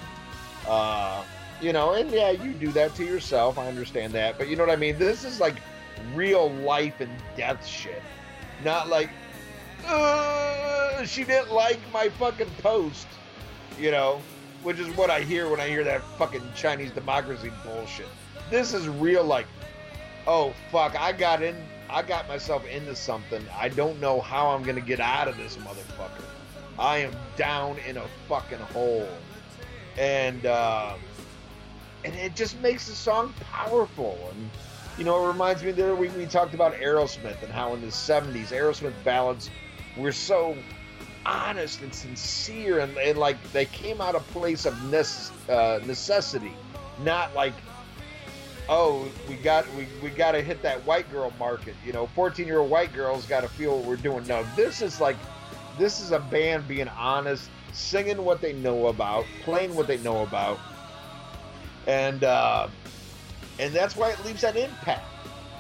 Uh, 0.67 1.23
you 1.61 1.73
know, 1.73 1.93
and 1.93 2.11
yeah, 2.11 2.31
you 2.31 2.53
do 2.55 2.73
that 2.73 2.95
to 2.97 3.05
yourself. 3.05 3.59
I 3.59 3.69
understand 3.69 4.13
that. 4.15 4.39
But 4.39 4.49
you 4.49 4.57
know 4.57 4.65
what 4.65 4.73
I 4.73 4.77
mean? 4.77 4.99
This 4.99 5.25
is 5.25 5.41
like 5.41 5.57
real 6.15 6.51
life 6.51 7.01
and 7.01 7.11
death 7.37 7.67
shit. 7.67 8.03
Not 8.65 8.89
like, 8.89 9.11
uh, 9.87 11.05
she 11.05 11.25
didn't 11.25 11.53
like 11.53 11.79
my 11.93 12.09
fucking 12.11 12.51
post, 12.63 13.07
you 13.79 13.91
know, 13.91 14.21
which 14.63 14.79
is 14.79 14.89
what 14.97 15.11
I 15.11 15.21
hear 15.21 15.49
when 15.49 15.61
I 15.61 15.69
hear 15.69 15.85
that 15.85 16.03
fucking 16.19 16.43
Chinese 16.55 16.91
democracy 16.91 17.51
bullshit. 17.65 18.09
This 18.51 18.75
is 18.75 18.89
real, 18.89 19.25
like, 19.25 19.47
oh 20.27 20.53
fuck, 20.71 20.99
I 21.01 21.13
got 21.13 21.43
in, 21.43 21.57
I 21.89 22.03
got 22.03 22.29
myself 22.29 22.67
into 22.67 22.95
something. 22.95 23.43
I 23.57 23.69
don't 23.69 23.99
know 24.01 24.21
how 24.21 24.49
I'm 24.49 24.63
gonna 24.63 24.81
get 24.81 25.01
out 25.01 25.29
of 25.29 25.37
this 25.37 25.57
motherfucker. 25.57 26.25
I 26.79 26.99
am 26.99 27.13
down 27.37 27.77
in 27.87 27.97
a 27.97 28.05
fucking 28.29 28.59
hole, 28.59 29.09
and 29.99 30.47
uh, 30.47 30.95
and 32.05 32.15
it 32.15 32.35
just 32.35 32.61
makes 32.61 32.87
the 32.89 32.95
song 32.95 33.35
powerful. 33.53 34.19
And 34.33 34.51
you 34.99 35.05
know, 35.05 35.25
it 35.25 35.29
reminds 35.29 35.63
me 35.63 35.73
the 35.73 35.85
other 35.85 35.97
week 35.97 36.17
we 36.17 36.27
talked 36.27 36.55
about 36.55 36.75
Aerosmith 36.75 37.43
and 37.43 37.53
how 37.53 37.75
in 37.75 37.81
the 37.81 37.89
'70s 37.89 38.49
Aerosmith 38.49 38.95
ballads 39.05 39.51
were 39.97 40.13
so 40.13 40.57
honest 41.27 41.81
and 41.83 41.95
sincere, 41.95 42.81
and, 42.81 42.97
and 42.99 43.19
like 43.19 43.37
they 43.53 43.67
came 43.67 44.01
out 44.01 44.15
of 44.15 44.27
place 44.29 44.67
of 44.67 44.95
uh, 45.49 45.81
necessity, 45.87 46.53
not 47.03 47.35
like 47.35 47.55
oh, 48.71 49.11
we 49.29 49.35
got 49.35 49.67
we, 49.75 49.87
we 50.03 50.09
got 50.09 50.33
to 50.33 50.41
hit 50.41 50.63
that 50.63 50.83
white 50.87 51.11
girl 51.11 51.33
market. 51.39 51.75
You 51.85 51.93
know, 51.93 52.07
14 52.07 52.47
year 52.47 52.61
old 52.61 52.71
white 52.71 52.95
girls 52.95 53.27
got 53.27 53.43
to 53.43 53.49
feel 53.49 53.77
what 53.77 53.87
we're 53.87 53.97
doing. 53.97 54.27
No, 54.27 54.47
this 54.57 54.81
is 54.81 55.01
like 55.01 55.17
this 55.79 56.01
is 56.01 56.13
a 56.13 56.21
band 56.21 56.67
being 56.67 56.89
honest, 56.89 57.51
singing 57.73 58.25
what 58.25 58.41
they 58.41 58.55
know 58.55 58.87
about, 58.87 59.27
playing 59.43 59.75
what 59.75 59.87
they 59.87 59.99
know 59.99 60.23
about, 60.23 60.59
and 61.87 62.25
uh, 62.25 62.69
and 63.61 63.75
that's 63.75 63.95
why 63.95 64.11
it 64.11 64.25
leaves 64.25 64.41
that 64.41 64.57
impact. 64.57 65.05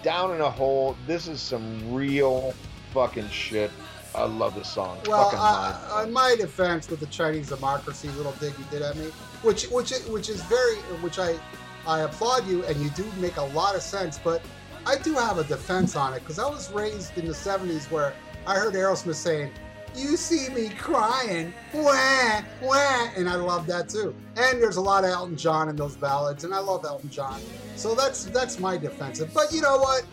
Down 0.03 0.35
in 0.35 0.41
a 0.41 0.51
hole. 0.51 0.97
This 1.07 1.29
is 1.29 1.41
some 1.41 1.93
real 1.93 2.55
fucking 2.93 3.29
shit. 3.29 3.71
I 4.15 4.25
love 4.25 4.55
this 4.55 4.69
song. 4.69 4.99
Well, 5.07 5.31
uh, 5.35 6.03
in 6.05 6.13
my 6.13 6.35
defense, 6.37 6.89
with 6.89 6.99
the 7.01 7.07
Chinese 7.07 7.51
democracy 7.51 8.09
little 8.09 8.33
dig 8.33 8.59
you 8.59 8.65
did 8.71 8.83
at 8.83 8.97
me, 8.97 9.07
which 9.43 9.67
which 9.67 9.93
which 10.09 10.29
is 10.29 10.43
very, 10.45 10.77
which 11.03 11.19
I 11.19 11.39
I 11.87 12.01
applaud 12.01 12.49
you, 12.49 12.65
and 12.65 12.77
you 12.83 12.91
do 12.91 13.05
make 13.19 13.37
a 13.37 13.43
lot 13.43 13.77
of 13.77 13.83
sense. 13.83 14.19
But 14.19 14.43
I 14.87 14.97
do 14.97 15.15
have 15.15 15.39
a 15.39 15.45
defense 15.45 15.95
on 15.95 16.15
it 16.15 16.21
because 16.21 16.39
I 16.39 16.49
was 16.49 16.73
raised 16.73 17.17
in 17.19 17.27
the 17.27 17.33
'70s 17.33 17.91
where 17.91 18.15
I 18.47 18.55
heard 18.55 18.75
Aerosmith 18.75 19.15
saying, 19.15 19.53
"You 19.95 20.17
see 20.17 20.49
me 20.51 20.71
crying, 20.71 21.53
wah 21.73 22.43
wah," 22.63 23.09
and 23.17 23.29
I 23.29 23.35
love 23.35 23.67
that 23.67 23.89
too. 23.89 24.15
And 24.37 24.63
there's 24.63 24.77
a 24.77 24.81
lot 24.81 25.05
of 25.05 25.11
Elton 25.11 25.37
John 25.37 25.69
in 25.69 25.77
those 25.77 25.97
ballads, 25.97 26.45
and 26.45 26.55
I 26.55 26.59
love 26.59 26.85
Elton 26.85 27.11
John. 27.11 27.41
So 27.77 27.95
that's 27.95 28.25
that's 28.27 28.59
my 28.59 28.77
defensive. 28.77 29.33
But 29.33 29.53
you 29.53 29.63
know 29.63 29.79
what? 29.79 30.05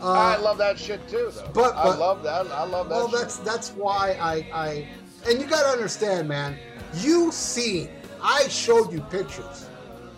Uh, 0.00 0.12
I 0.12 0.36
love 0.36 0.58
that 0.58 0.78
shit 0.78 1.06
too, 1.08 1.30
though. 1.34 1.50
but- 1.54 1.74
I 1.74 1.94
love 1.96 2.22
that. 2.22 2.46
I 2.48 2.64
love 2.64 2.88
that. 2.88 2.94
well, 2.96 3.10
shit. 3.10 3.20
that's 3.20 3.36
that's 3.38 3.70
why 3.70 4.16
I 4.20 4.48
I 4.52 4.88
and 5.28 5.40
you 5.40 5.46
got 5.46 5.62
to 5.62 5.68
understand, 5.68 6.28
man. 6.28 6.58
You 6.94 7.32
seen 7.32 7.88
I 8.22 8.48
showed 8.48 8.92
you 8.92 9.00
pictures 9.02 9.68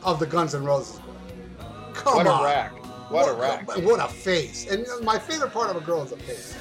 of 0.02 0.18
the 0.18 0.26
Guns 0.26 0.54
N' 0.54 0.64
Roses. 0.64 1.00
Come 1.94 2.16
what 2.16 2.26
on, 2.26 2.40
a 2.40 2.44
rack. 2.44 2.72
What, 3.10 3.28
a 3.28 3.32
rack. 3.32 3.66
What 3.68 4.00
a 4.00 4.08
face! 4.08 4.70
And 4.70 4.86
my 5.02 5.18
favorite 5.18 5.52
part 5.52 5.70
of 5.70 5.76
a 5.76 5.80
girl 5.80 6.02
is 6.02 6.12
a 6.12 6.16
face. 6.18 6.54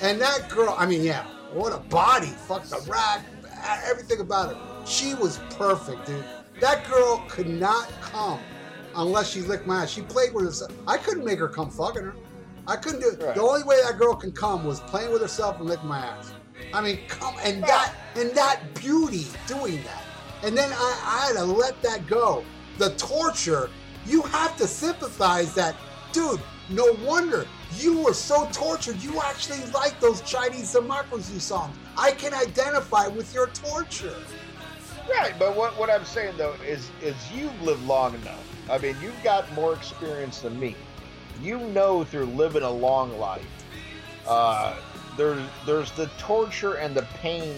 And 0.00 0.20
that 0.20 0.48
girl, 0.48 0.74
I 0.78 0.86
mean, 0.86 1.02
yeah, 1.02 1.26
what 1.52 1.72
a 1.72 1.78
body! 1.78 2.28
Fuck 2.28 2.64
the 2.64 2.80
rack, 2.90 3.24
everything 3.84 4.20
about 4.20 4.54
her. 4.54 4.86
She 4.86 5.14
was 5.14 5.38
perfect, 5.50 6.06
dude. 6.06 6.24
That 6.60 6.88
girl 6.88 7.24
could 7.28 7.48
not 7.48 7.90
come 8.00 8.40
unless 8.96 9.30
she 9.30 9.40
licked 9.40 9.66
my 9.66 9.82
ass. 9.82 9.90
She 9.90 10.02
played 10.02 10.34
with 10.34 10.44
herself. 10.44 10.72
I 10.86 10.96
couldn't 10.96 11.24
make 11.24 11.38
her 11.38 11.48
come 11.48 11.70
fucking 11.70 12.02
her. 12.02 12.14
I 12.66 12.76
couldn't 12.76 13.00
do 13.00 13.08
it. 13.10 13.22
Right. 13.22 13.34
The 13.34 13.42
only 13.42 13.62
way 13.64 13.80
that 13.82 13.98
girl 13.98 14.14
can 14.14 14.32
come 14.32 14.64
was 14.64 14.80
playing 14.80 15.12
with 15.12 15.22
herself 15.22 15.58
and 15.58 15.68
licking 15.68 15.88
my 15.88 15.98
ass. 15.98 16.32
I 16.72 16.80
mean, 16.80 17.00
come 17.08 17.34
and 17.42 17.62
that 17.64 17.94
and 18.16 18.30
that 18.32 18.74
beauty 18.74 19.26
doing 19.46 19.82
that. 19.84 20.04
And 20.42 20.56
then 20.56 20.70
I, 20.72 21.00
I 21.04 21.26
had 21.26 21.36
to 21.36 21.44
let 21.44 21.80
that 21.82 22.06
go. 22.06 22.44
The 22.78 22.90
torture, 22.90 23.70
you 24.06 24.22
have 24.22 24.56
to 24.58 24.66
sympathize 24.66 25.54
that, 25.54 25.76
dude. 26.12 26.40
No 26.68 26.96
wonder 27.04 27.46
you 27.76 28.02
were 28.02 28.14
so 28.14 28.48
tortured. 28.52 29.02
You 29.02 29.20
actually 29.20 29.64
like 29.72 29.98
those 30.00 30.20
Chinese 30.22 30.72
democracy 30.72 31.38
songs. 31.38 31.76
I 31.96 32.12
can 32.12 32.34
identify 32.34 33.06
with 33.06 33.32
your 33.34 33.48
torture. 33.48 34.16
Right, 35.08 35.34
but 35.38 35.56
what, 35.56 35.78
what 35.78 35.90
I'm 35.90 36.04
saying 36.04 36.36
though 36.36 36.54
is 36.66 36.90
is 37.02 37.14
you've 37.32 37.60
lived 37.62 37.84
long 37.84 38.14
enough. 38.14 38.46
I 38.70 38.78
mean, 38.78 38.96
you've 39.02 39.22
got 39.24 39.52
more 39.54 39.74
experience 39.74 40.40
than 40.40 40.58
me. 40.58 40.76
You 41.42 41.58
know 41.58 42.04
through 42.04 42.26
living 42.26 42.62
a 42.62 42.70
long 42.70 43.18
life, 43.18 43.46
uh, 44.26 44.76
there's 45.16 45.42
there's 45.66 45.90
the 45.92 46.06
torture 46.18 46.74
and 46.74 46.94
the 46.94 47.06
pain 47.20 47.54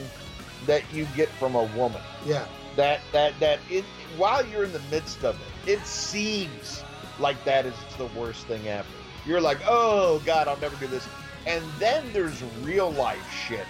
that 0.66 0.82
you 0.92 1.06
get 1.16 1.28
from 1.30 1.54
a 1.54 1.64
woman. 1.76 2.00
Yeah. 2.24 2.46
That 2.76 3.00
that 3.12 3.38
that 3.40 3.58
it 3.70 3.84
while 4.16 4.46
you're 4.46 4.64
in 4.64 4.72
the 4.72 4.82
midst 4.90 5.24
of 5.24 5.36
it, 5.36 5.72
it 5.72 5.86
seems 5.86 6.82
like 7.18 7.42
that 7.44 7.66
is 7.66 7.74
the 7.98 8.06
worst 8.18 8.46
thing 8.46 8.66
ever. 8.68 8.86
You're 9.26 9.40
like, 9.40 9.58
oh 9.66 10.22
God, 10.24 10.48
I'll 10.48 10.58
never 10.58 10.76
do 10.76 10.86
this. 10.86 11.06
And 11.46 11.64
then 11.78 12.04
there's 12.12 12.42
real 12.62 12.92
life 12.92 13.46
shit 13.46 13.66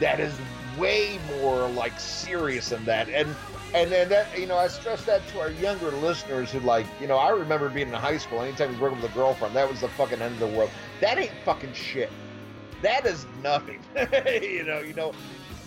that 0.00 0.20
is 0.20 0.34
way 0.78 1.18
more 1.40 1.68
like 1.68 1.98
serious 1.98 2.70
than 2.70 2.84
that. 2.84 3.08
And 3.08 3.34
and 3.74 3.92
then 3.92 4.08
that 4.08 4.38
you 4.38 4.46
know, 4.46 4.56
I 4.56 4.68
stress 4.68 5.04
that 5.04 5.26
to 5.28 5.40
our 5.40 5.50
younger 5.50 5.90
listeners 5.90 6.50
who 6.52 6.60
like, 6.60 6.86
you 7.00 7.06
know, 7.06 7.16
I 7.16 7.30
remember 7.30 7.68
being 7.68 7.88
in 7.88 7.94
high 7.94 8.18
school, 8.18 8.40
anytime 8.40 8.76
you 8.76 8.86
up 8.86 8.94
with 8.94 9.10
a 9.10 9.14
girlfriend, 9.14 9.54
that 9.56 9.68
was 9.68 9.80
the 9.80 9.88
fucking 9.88 10.20
end 10.20 10.34
of 10.34 10.40
the 10.40 10.56
world. 10.58 10.70
That 11.00 11.18
ain't 11.18 11.32
fucking 11.44 11.74
shit. 11.74 12.10
That 12.82 13.06
is 13.06 13.26
nothing. 13.42 13.82
you 14.42 14.64
know, 14.64 14.80
you 14.80 14.94
know. 14.94 15.12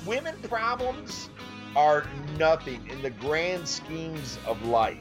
women 0.05 0.35
problems 0.43 1.29
are 1.75 2.05
nothing 2.37 2.85
in 2.89 3.01
the 3.01 3.09
grand 3.09 3.67
schemes 3.67 4.37
of 4.45 4.61
life. 4.65 4.97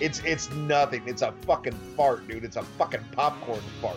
It's 0.00 0.20
it's 0.24 0.50
nothing. 0.52 1.02
It's 1.06 1.22
a 1.22 1.32
fucking 1.46 1.72
fart, 1.96 2.28
dude. 2.28 2.44
It's 2.44 2.56
a 2.56 2.62
fucking 2.62 3.04
popcorn 3.12 3.62
fart. 3.80 3.96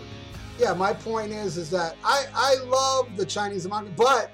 Yeah, 0.57 0.73
my 0.73 0.93
point 0.93 1.31
is, 1.31 1.57
is 1.57 1.69
that 1.71 1.95
I 2.03 2.25
I 2.33 2.55
love 2.65 3.15
the 3.17 3.25
Chinese 3.25 3.67
market, 3.67 3.95
but 3.95 4.31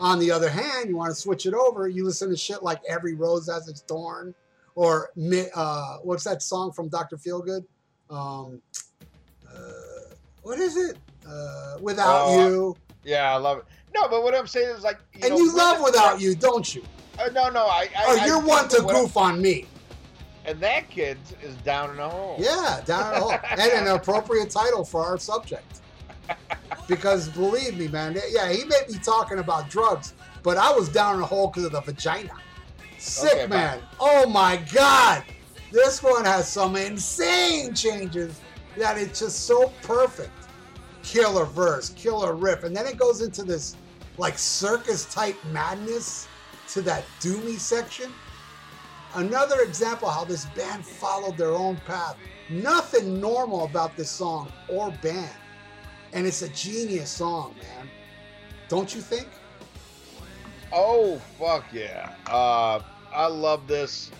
on 0.00 0.18
the 0.20 0.30
other 0.30 0.48
hand, 0.48 0.88
you 0.88 0.96
want 0.96 1.10
to 1.10 1.14
switch 1.20 1.46
it 1.46 1.54
over. 1.54 1.88
You 1.88 2.04
listen 2.04 2.30
to 2.30 2.36
shit 2.36 2.62
like 2.62 2.80
"Every 2.88 3.14
Rose 3.14 3.48
Has 3.48 3.66
Its 3.68 3.80
Thorn," 3.82 4.34
or 4.76 5.10
uh, 5.56 5.96
what's 6.02 6.22
that 6.24 6.42
song 6.42 6.72
from 6.72 6.88
Dr. 6.88 7.16
Feelgood? 7.16 7.64
Um, 8.10 8.60
uh, 9.48 9.60
what 10.42 10.58
is 10.58 10.76
it? 10.76 10.96
Uh, 11.28 11.76
Without 11.80 12.26
Oh, 12.28 12.48
You. 12.48 12.76
Yeah, 13.04 13.32
I 13.32 13.36
love 13.36 13.58
it. 13.58 13.64
No, 13.94 14.08
but 14.08 14.22
what 14.22 14.34
I'm 14.34 14.46
saying 14.46 14.76
is 14.76 14.82
like, 14.84 14.98
you 15.14 15.20
and 15.24 15.30
know, 15.30 15.36
you 15.38 15.54
love 15.56 15.82
Without 15.82 16.20
You, 16.20 16.34
don't 16.34 16.74
you? 16.74 16.82
Uh, 17.18 17.28
no, 17.32 17.48
no, 17.50 17.66
I. 17.66 17.88
I 17.96 18.04
Oh, 18.06 18.24
you're 18.26 18.40
do, 18.40 18.46
one 18.46 18.68
to 18.68 18.82
what 18.82 18.94
I'm- 18.94 19.04
goof 19.04 19.16
on 19.16 19.42
me. 19.42 19.66
And 20.48 20.58
that 20.60 20.88
kid 20.88 21.18
is 21.42 21.54
down 21.56 21.90
in 21.90 21.98
a 21.98 22.08
hole. 22.08 22.36
Yeah, 22.38 22.80
down 22.86 23.14
at 23.14 23.20
hole. 23.20 23.32
and 23.50 23.60
an 23.60 23.88
appropriate 23.88 24.48
title 24.48 24.82
for 24.82 25.04
our 25.04 25.18
subject. 25.18 25.80
Because 26.88 27.28
believe 27.28 27.76
me, 27.76 27.86
man, 27.88 28.16
yeah, 28.30 28.50
he 28.50 28.64
may 28.64 28.80
be 28.88 28.94
talking 28.94 29.40
about 29.40 29.68
drugs, 29.68 30.14
but 30.42 30.56
I 30.56 30.72
was 30.72 30.88
down 30.88 31.16
in 31.16 31.20
a 31.20 31.26
hole 31.26 31.48
because 31.48 31.64
of 31.64 31.72
the 31.72 31.82
vagina. 31.82 32.32
Sick, 32.96 33.30
Okay, 33.34 33.46
man. 33.46 33.80
Oh 34.00 34.26
my 34.26 34.56
God. 34.72 35.22
This 35.70 36.02
one 36.02 36.24
has 36.24 36.48
some 36.48 36.76
insane 36.76 37.74
changes 37.74 38.40
that 38.78 38.96
it's 38.96 39.20
just 39.20 39.44
so 39.44 39.70
perfect. 39.82 40.32
Killer 41.02 41.44
verse, 41.44 41.90
killer 41.90 42.34
riff. 42.34 42.64
And 42.64 42.74
then 42.74 42.86
it 42.86 42.96
goes 42.96 43.20
into 43.20 43.42
this 43.42 43.76
like 44.16 44.38
circus 44.38 45.04
type 45.12 45.36
madness 45.52 46.26
to 46.68 46.80
that 46.82 47.04
doomy 47.20 47.58
section. 47.58 48.10
Another 49.14 49.60
example 49.60 50.08
how 50.08 50.24
this 50.24 50.46
band 50.46 50.84
followed 50.84 51.36
their 51.36 51.52
own 51.52 51.76
path. 51.86 52.16
Nothing 52.50 53.20
normal 53.20 53.64
about 53.64 53.96
this 53.96 54.10
song 54.10 54.52
or 54.68 54.90
band. 55.02 55.30
And 56.12 56.26
it's 56.26 56.42
a 56.42 56.48
genius 56.50 57.10
song, 57.10 57.54
man. 57.62 57.88
Don't 58.68 58.94
you 58.94 59.00
think? 59.00 59.28
Oh 60.72 61.18
fuck 61.38 61.64
yeah! 61.72 62.12
Uh, 62.26 62.80
I 63.12 63.26
love 63.26 63.66
this, 63.66 64.10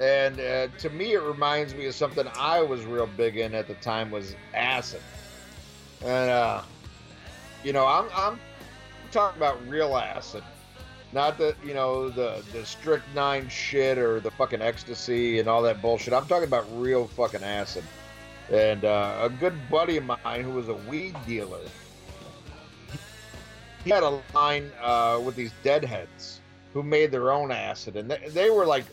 and 0.00 0.40
uh, 0.40 0.66
to 0.78 0.90
me 0.90 1.12
it 1.12 1.22
reminds 1.22 1.74
me 1.74 1.86
of 1.86 1.94
something 1.94 2.26
I 2.36 2.60
was 2.60 2.84
real 2.84 3.06
big 3.06 3.36
in 3.36 3.54
at 3.54 3.68
the 3.68 3.74
time 3.74 4.10
was 4.10 4.34
acid, 4.52 5.00
and 6.04 6.30
uh, 6.30 6.62
you 7.62 7.72
know 7.72 7.86
I'm 7.86 8.06
I'm 8.16 8.40
talking 9.12 9.36
about 9.36 9.64
real 9.68 9.96
acid, 9.96 10.42
not 11.12 11.38
the 11.38 11.54
you 11.64 11.74
know 11.74 12.08
the 12.08 12.42
the 12.52 12.64
strychnine 12.64 13.48
shit 13.48 13.98
or 13.98 14.20
the 14.20 14.30
fucking 14.30 14.62
ecstasy 14.62 15.38
and 15.38 15.48
all 15.48 15.62
that 15.62 15.82
bullshit. 15.82 16.12
I'm 16.14 16.26
talking 16.26 16.48
about 16.48 16.66
real 16.80 17.06
fucking 17.06 17.42
acid, 17.42 17.84
and 18.50 18.84
uh, 18.84 19.18
a 19.22 19.28
good 19.28 19.54
buddy 19.70 19.96
of 19.96 20.04
mine 20.04 20.42
who 20.42 20.50
was 20.50 20.68
a 20.68 20.74
weed 20.74 21.14
dealer 21.26 21.60
he 23.84 23.90
had 23.90 24.02
a 24.02 24.20
line 24.34 24.70
uh, 24.80 25.20
with 25.24 25.34
these 25.34 25.52
deadheads 25.62 26.40
who 26.72 26.82
made 26.82 27.10
their 27.10 27.32
own 27.32 27.50
acid, 27.50 27.96
and 27.96 28.10
they, 28.10 28.28
they 28.28 28.50
were 28.50 28.64
like, 28.64 28.84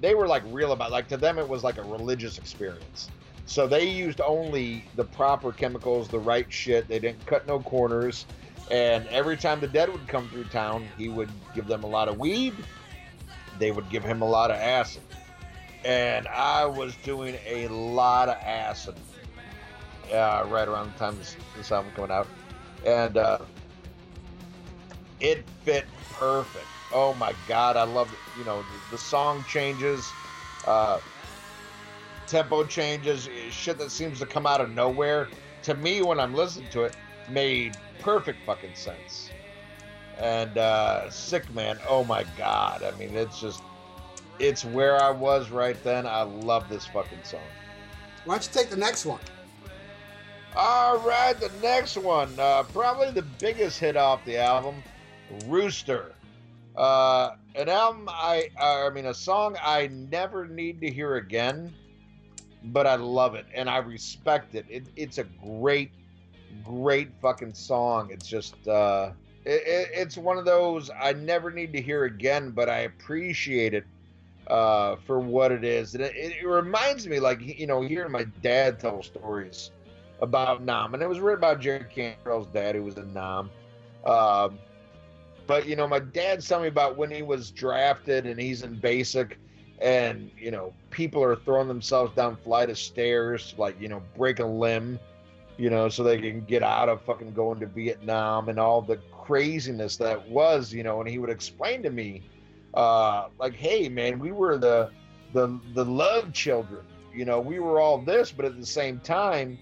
they 0.00 0.14
were 0.14 0.28
like 0.28 0.42
real 0.46 0.72
about 0.72 0.90
like 0.90 1.08
to 1.08 1.16
them 1.16 1.38
it 1.38 1.48
was 1.48 1.64
like 1.64 1.78
a 1.78 1.82
religious 1.82 2.38
experience. 2.38 3.08
So 3.46 3.66
they 3.66 3.88
used 3.88 4.20
only 4.20 4.84
the 4.94 5.04
proper 5.04 5.52
chemicals, 5.52 6.08
the 6.08 6.18
right 6.18 6.46
shit. 6.50 6.86
They 6.86 6.98
didn't 6.98 7.24
cut 7.26 7.46
no 7.46 7.60
corners. 7.60 8.26
And 8.70 9.06
every 9.08 9.36
time 9.36 9.60
the 9.60 9.66
dead 9.66 9.90
would 9.90 10.06
come 10.06 10.28
through 10.28 10.44
town, 10.44 10.86
he 10.96 11.08
would 11.08 11.30
give 11.54 11.66
them 11.66 11.82
a 11.82 11.88
lot 11.88 12.08
of 12.08 12.18
weed. 12.18 12.54
They 13.58 13.72
would 13.72 13.88
give 13.90 14.04
him 14.04 14.22
a 14.22 14.28
lot 14.28 14.50
of 14.50 14.56
acid. 14.56 15.02
And 15.84 16.28
I 16.28 16.66
was 16.66 16.94
doing 16.96 17.36
a 17.46 17.68
lot 17.68 18.28
of 18.28 18.36
acid 18.36 18.94
uh, 20.12 20.44
right 20.48 20.68
around 20.68 20.92
the 20.92 20.98
time 20.98 21.16
this, 21.18 21.36
this 21.56 21.72
album 21.72 21.92
coming 21.94 22.10
out. 22.10 22.28
And 22.86 23.16
uh, 23.16 23.38
it 25.20 25.44
fit 25.64 25.86
perfect. 26.12 26.66
Oh 26.92 27.14
my 27.14 27.34
god, 27.48 27.76
I 27.76 27.84
love 27.84 28.12
it. 28.12 28.18
You 28.38 28.44
know, 28.44 28.62
the, 28.62 28.92
the 28.92 28.98
song 28.98 29.44
changes, 29.48 30.10
uh, 30.66 31.00
tempo 32.26 32.64
changes, 32.64 33.28
shit 33.50 33.78
that 33.78 33.90
seems 33.90 34.18
to 34.20 34.26
come 34.26 34.46
out 34.46 34.60
of 34.60 34.70
nowhere. 34.70 35.28
To 35.62 35.74
me, 35.74 36.02
when 36.02 36.18
I'm 36.18 36.34
listening 36.34 36.68
to 36.70 36.84
it, 36.84 36.96
made 37.30 37.76
perfect 38.00 38.44
fucking 38.44 38.74
sense. 38.74 39.30
And 40.18 40.58
uh, 40.58 41.10
Sick 41.10 41.52
Man, 41.54 41.78
oh 41.88 42.04
my 42.04 42.24
god. 42.36 42.82
I 42.82 42.90
mean, 42.98 43.16
it's 43.16 43.40
just, 43.40 43.62
it's 44.38 44.64
where 44.64 45.02
I 45.02 45.10
was 45.10 45.50
right 45.50 45.82
then. 45.82 46.06
I 46.06 46.22
love 46.22 46.68
this 46.68 46.86
fucking 46.86 47.24
song. 47.24 47.40
Why 48.24 48.34
don't 48.34 48.46
you 48.46 48.52
take 48.52 48.70
the 48.70 48.76
next 48.76 49.06
one? 49.06 49.20
All 50.56 50.98
right, 50.98 51.38
the 51.38 51.50
next 51.62 51.96
one, 51.96 52.34
uh, 52.38 52.64
probably 52.64 53.12
the 53.12 53.22
biggest 53.22 53.78
hit 53.78 53.96
off 53.96 54.24
the 54.24 54.36
album, 54.36 54.82
Rooster. 55.46 56.12
Uh, 56.76 57.36
an 57.54 57.68
album 57.68 58.08
I, 58.08 58.50
uh, 58.60 58.86
I 58.86 58.90
mean, 58.90 59.06
a 59.06 59.14
song 59.14 59.56
I 59.62 59.88
never 60.10 60.48
need 60.48 60.80
to 60.80 60.90
hear 60.90 61.16
again, 61.16 61.72
but 62.64 62.86
I 62.86 62.96
love 62.96 63.36
it 63.36 63.46
and 63.54 63.70
I 63.70 63.78
respect 63.78 64.56
it. 64.56 64.66
it 64.68 64.86
it's 64.96 65.18
a 65.18 65.24
great, 65.24 65.92
great 66.64 67.10
fucking 67.20 67.54
song. 67.54 68.10
It's 68.10 68.26
just, 68.26 68.66
uh, 68.68 69.10
it, 69.44 69.62
it, 69.66 69.88
it's 69.92 70.16
one 70.16 70.38
of 70.38 70.44
those 70.44 70.90
I 70.90 71.12
never 71.12 71.50
need 71.50 71.72
to 71.72 71.80
hear 71.80 72.04
again, 72.04 72.50
but 72.50 72.68
I 72.68 72.80
appreciate 72.80 73.74
it 73.74 73.84
uh, 74.46 74.96
for 75.06 75.20
what 75.20 75.52
it 75.52 75.64
is. 75.64 75.94
And 75.94 76.04
it, 76.04 76.14
it 76.14 76.46
reminds 76.46 77.06
me, 77.06 77.20
like, 77.20 77.40
you 77.40 77.66
know, 77.66 77.82
hearing 77.82 78.12
my 78.12 78.24
dad 78.42 78.80
tell 78.80 79.02
stories 79.02 79.70
about 80.20 80.62
Nam, 80.62 80.94
and 80.94 81.02
it 81.02 81.08
was 81.08 81.20
written 81.20 81.40
by 81.40 81.54
Jerry 81.54 81.86
Cantrell's 81.94 82.46
dad, 82.48 82.74
who 82.74 82.82
was 82.82 82.96
a 82.96 83.04
Nam. 83.04 83.50
Um, 84.04 84.58
but 85.46 85.66
you 85.66 85.76
know, 85.76 85.88
my 85.88 85.98
dad's 85.98 86.46
telling 86.46 86.62
me 86.64 86.68
about 86.68 86.96
when 86.96 87.10
he 87.10 87.22
was 87.22 87.50
drafted, 87.50 88.26
and 88.26 88.38
he's 88.38 88.62
in 88.62 88.74
basic, 88.74 89.38
and 89.80 90.30
you 90.38 90.50
know, 90.50 90.72
people 90.90 91.22
are 91.22 91.36
throwing 91.36 91.68
themselves 91.68 92.14
down 92.14 92.36
flight 92.36 92.70
of 92.70 92.78
stairs, 92.78 93.54
like 93.58 93.80
you 93.80 93.88
know, 93.88 94.02
break 94.16 94.38
a 94.38 94.44
limb, 94.44 94.98
you 95.60 95.68
know, 95.68 95.90
so 95.90 96.02
they 96.02 96.18
can 96.18 96.40
get 96.46 96.62
out 96.62 96.88
of 96.88 97.02
fucking 97.02 97.34
going 97.34 97.60
to 97.60 97.66
Vietnam 97.66 98.48
and 98.48 98.58
all 98.58 98.80
the 98.80 98.96
craziness 99.12 99.96
that 99.98 100.26
was, 100.28 100.72
you 100.72 100.82
know. 100.82 101.00
And 101.00 101.08
he 101.08 101.18
would 101.18 101.28
explain 101.28 101.82
to 101.82 101.90
me, 101.90 102.22
uh, 102.72 103.28
like, 103.38 103.54
hey, 103.54 103.88
man, 103.88 104.18
we 104.18 104.32
were 104.32 104.56
the 104.56 104.90
the 105.34 105.60
the 105.74 105.84
love 105.84 106.32
children, 106.32 106.84
you 107.14 107.26
know, 107.26 107.38
we 107.40 107.58
were 107.58 107.78
all 107.78 107.98
this, 107.98 108.32
but 108.32 108.46
at 108.46 108.58
the 108.58 108.64
same 108.64 109.00
time 109.00 109.58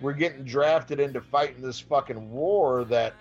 we're 0.00 0.12
getting 0.12 0.44
drafted 0.44 0.98
into 1.00 1.20
fighting 1.20 1.62
this 1.62 1.78
fucking 1.78 2.30
war 2.30 2.84
that 2.84 3.14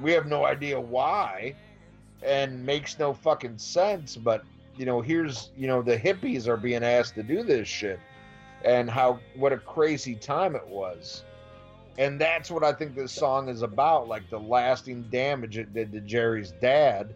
we 0.00 0.10
have 0.12 0.26
no 0.26 0.44
idea 0.44 0.78
why 0.78 1.54
and 2.22 2.64
makes 2.66 2.98
no 2.98 3.14
fucking 3.14 3.56
sense 3.56 4.16
but 4.16 4.44
you 4.76 4.84
know 4.84 5.00
here's 5.00 5.50
you 5.56 5.66
know 5.66 5.80
the 5.80 5.96
hippies 5.96 6.46
are 6.46 6.56
being 6.56 6.82
asked 6.84 7.14
to 7.14 7.22
do 7.22 7.42
this 7.42 7.66
shit 7.68 7.98
and 8.64 8.90
how 8.90 9.18
what 9.34 9.52
a 9.52 9.58
crazy 9.58 10.14
time 10.14 10.56
it 10.56 10.66
was. 10.66 11.24
And 11.98 12.20
that's 12.20 12.50
what 12.50 12.64
i 12.64 12.72
think 12.72 12.94
this 12.94 13.12
song 13.12 13.48
is 13.48 13.62
about 13.62 14.08
like 14.08 14.28
the 14.30 14.38
lasting 14.38 15.02
damage 15.10 15.58
it 15.58 15.74
did 15.74 15.92
to 15.92 16.00
jerry's 16.00 16.52
dad. 16.60 17.14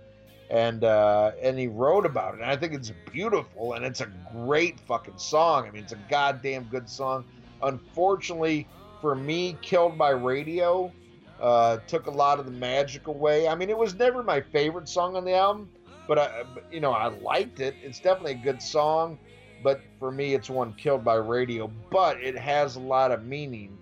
And 0.51 0.85
uh 0.85 1.32
and 1.43 1.59
he 1.59 1.66
wrote 1.66 2.06
about 2.06 2.35
it. 2.35 2.40
And 2.40 2.51
i 2.51 2.56
think 2.56 2.74
it's 2.74 2.93
beautiful 3.12 3.74
and 3.74 3.85
it's 3.85 4.01
a 4.01 4.10
great 4.32 4.78
fucking 4.81 5.18
song. 5.18 5.66
I 5.66 5.70
mean 5.70 5.82
it's 5.82 5.93
a 5.93 5.98
goddamn 6.10 6.64
good 6.64 6.89
song. 6.89 7.24
Unfortunately 7.62 8.66
for 9.01 9.14
me 9.14 9.56
killed 9.62 9.97
by 9.97 10.10
radio 10.10 10.93
uh 11.40 11.78
took 11.86 12.06
a 12.06 12.10
lot 12.10 12.39
of 12.39 12.44
the 12.47 12.52
magic 12.52 13.06
away. 13.06 13.48
I 13.48 13.55
mean 13.55 13.70
it 13.70 13.78
was 13.78 13.94
never 13.94 14.23
my 14.23 14.40
favorite 14.40 14.89
song 14.89 15.16
on 15.16 15.24
the 15.24 15.35
album 15.35 15.70
but 16.06 16.18
i 16.18 16.44
you 16.70 16.81
know 16.81 16.93
i 16.93 17.09
liked 17.09 17.60
it. 17.60 17.74
It's 17.82 17.98
definitely 17.98 18.32
a 18.32 18.44
good 18.44 18.60
song 18.60 19.18
but 19.66 19.80
for 19.98 20.12
me 20.12 20.34
it's 20.34 20.48
one 20.48 20.72
killed 20.74 21.05
by 21.05 21.14
radio 21.14 21.70
but 21.90 22.20
it 22.22 22.36
has 22.38 22.76
a 22.76 22.80
lot 22.80 23.10
of 23.10 23.24
meaning 23.24 23.76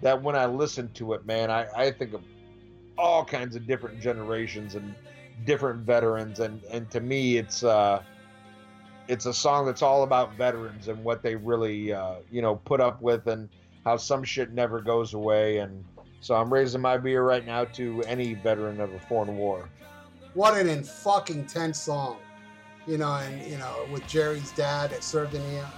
that 0.00 0.20
when 0.22 0.34
i 0.34 0.46
listen 0.46 0.90
to 0.92 1.12
it 1.12 1.26
man 1.26 1.50
i 1.50 1.66
i 1.76 1.90
think 1.90 2.14
of 2.14 2.22
all 2.98 3.24
kinds 3.24 3.56
of 3.56 3.66
different 3.66 4.00
generations 4.00 4.74
and 4.74 4.94
different 5.44 5.80
veterans. 5.80 6.40
And 6.40 6.62
and 6.70 6.90
to 6.90 7.00
me 7.00 7.36
it's 7.36 7.62
uh 7.62 8.02
it's 9.08 9.26
a 9.26 9.34
song 9.34 9.66
that's 9.66 9.82
all 9.82 10.02
about 10.02 10.34
veterans 10.36 10.88
and 10.88 11.02
what 11.04 11.22
they 11.22 11.36
really 11.36 11.92
uh 11.92 12.16
you 12.30 12.42
know 12.42 12.56
put 12.56 12.80
up 12.80 13.00
with 13.02 13.26
and 13.26 13.48
how 13.84 13.96
some 13.96 14.24
shit 14.24 14.52
never 14.52 14.80
goes 14.80 15.14
away. 15.14 15.58
And 15.58 15.84
so 16.20 16.34
i'm 16.34 16.52
raising 16.52 16.80
my 16.80 16.96
beer 16.96 17.22
right 17.22 17.44
now 17.44 17.64
to 17.64 18.02
any 18.02 18.34
veteran 18.34 18.80
of 18.80 18.92
a 18.92 18.98
foreign 19.00 19.36
war. 19.36 19.68
What 20.34 20.56
an 20.56 20.68
in 20.68 20.84
fucking 20.84 21.46
tense 21.46 21.80
song, 21.80 22.18
you 22.86 22.98
know, 22.98 23.14
and 23.14 23.42
you 23.50 23.58
know 23.58 23.86
with 23.92 24.06
Jerry's 24.06 24.52
dad 24.52 24.90
that 24.90 25.02
served 25.02 25.34
in, 25.34 25.42
uh, 25.42 25.70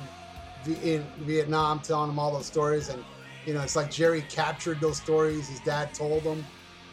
in 0.83 1.05
Vietnam, 1.21 1.81
telling 1.81 2.11
him 2.11 2.19
all 2.19 2.33
those 2.33 2.47
stories, 2.47 2.89
and 2.89 3.03
you 3.47 3.55
know 3.55 3.63
it's 3.63 3.77
like 3.77 3.91
Jerry 3.91 4.23
captured 4.29 4.81
those 4.81 4.99
stories 4.99 5.49
his 5.49 5.61
dad 5.61 5.95
told 5.95 6.23
him, 6.23 6.45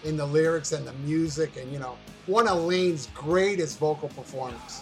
in 0.03 0.15
the 0.15 0.25
lyrics 0.25 0.71
and 0.71 0.87
the 0.87 0.93
music, 0.93 1.57
and 1.57 1.71
you 1.71 1.79
know, 1.79 1.97
one 2.27 2.47
of 2.47 2.63
Layne's 2.63 3.07
greatest 3.07 3.79
vocal 3.79 4.09
performances. 4.09 4.81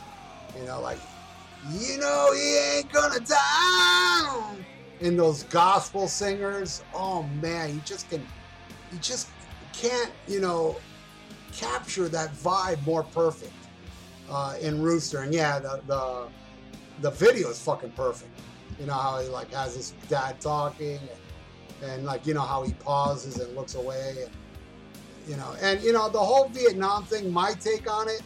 You 0.57 0.65
know, 0.65 0.81
like, 0.81 0.99
you 1.71 1.97
know, 1.97 2.31
he 2.33 2.77
ain't 2.77 2.91
gonna 2.91 3.19
die. 3.19 4.55
And 5.01 5.17
those 5.17 5.43
gospel 5.43 6.07
singers, 6.07 6.83
oh 6.93 7.23
man, 7.41 7.73
you 7.73 7.81
just 7.83 8.09
can, 8.09 8.25
you 8.91 8.99
just 8.99 9.29
can't, 9.73 10.11
you 10.27 10.39
know, 10.39 10.75
capture 11.51 12.07
that 12.09 12.33
vibe 12.35 12.85
more 12.85 13.03
perfect 13.03 13.53
uh, 14.29 14.55
in 14.61 14.81
Rooster. 14.81 15.19
And 15.19 15.33
yeah, 15.33 15.59
the, 15.59 15.81
the 15.87 16.27
the 17.01 17.11
video 17.11 17.49
is 17.49 17.59
fucking 17.59 17.91
perfect. 17.91 18.31
You 18.79 18.85
know 18.85 18.93
how 18.93 19.19
he 19.19 19.27
like 19.29 19.51
has 19.53 19.75
his 19.75 19.93
dad 20.09 20.39
talking, 20.39 20.99
and, 21.81 21.91
and 21.91 22.05
like 22.05 22.25
you 22.25 22.33
know 22.33 22.41
how 22.41 22.63
he 22.63 22.73
pauses 22.73 23.39
and 23.39 23.55
looks 23.55 23.75
away, 23.75 24.15
and 24.23 24.31
you 25.27 25.37
know, 25.37 25.55
and 25.61 25.81
you 25.81 25.93
know 25.93 26.09
the 26.09 26.19
whole 26.19 26.49
Vietnam 26.49 27.05
thing. 27.05 27.31
My 27.31 27.53
take 27.53 27.89
on 27.89 28.07
it 28.09 28.21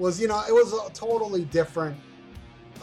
was, 0.00 0.18
you 0.18 0.26
know, 0.26 0.42
it 0.48 0.52
was 0.52 0.72
a 0.72 0.90
totally 0.92 1.44
different 1.44 1.96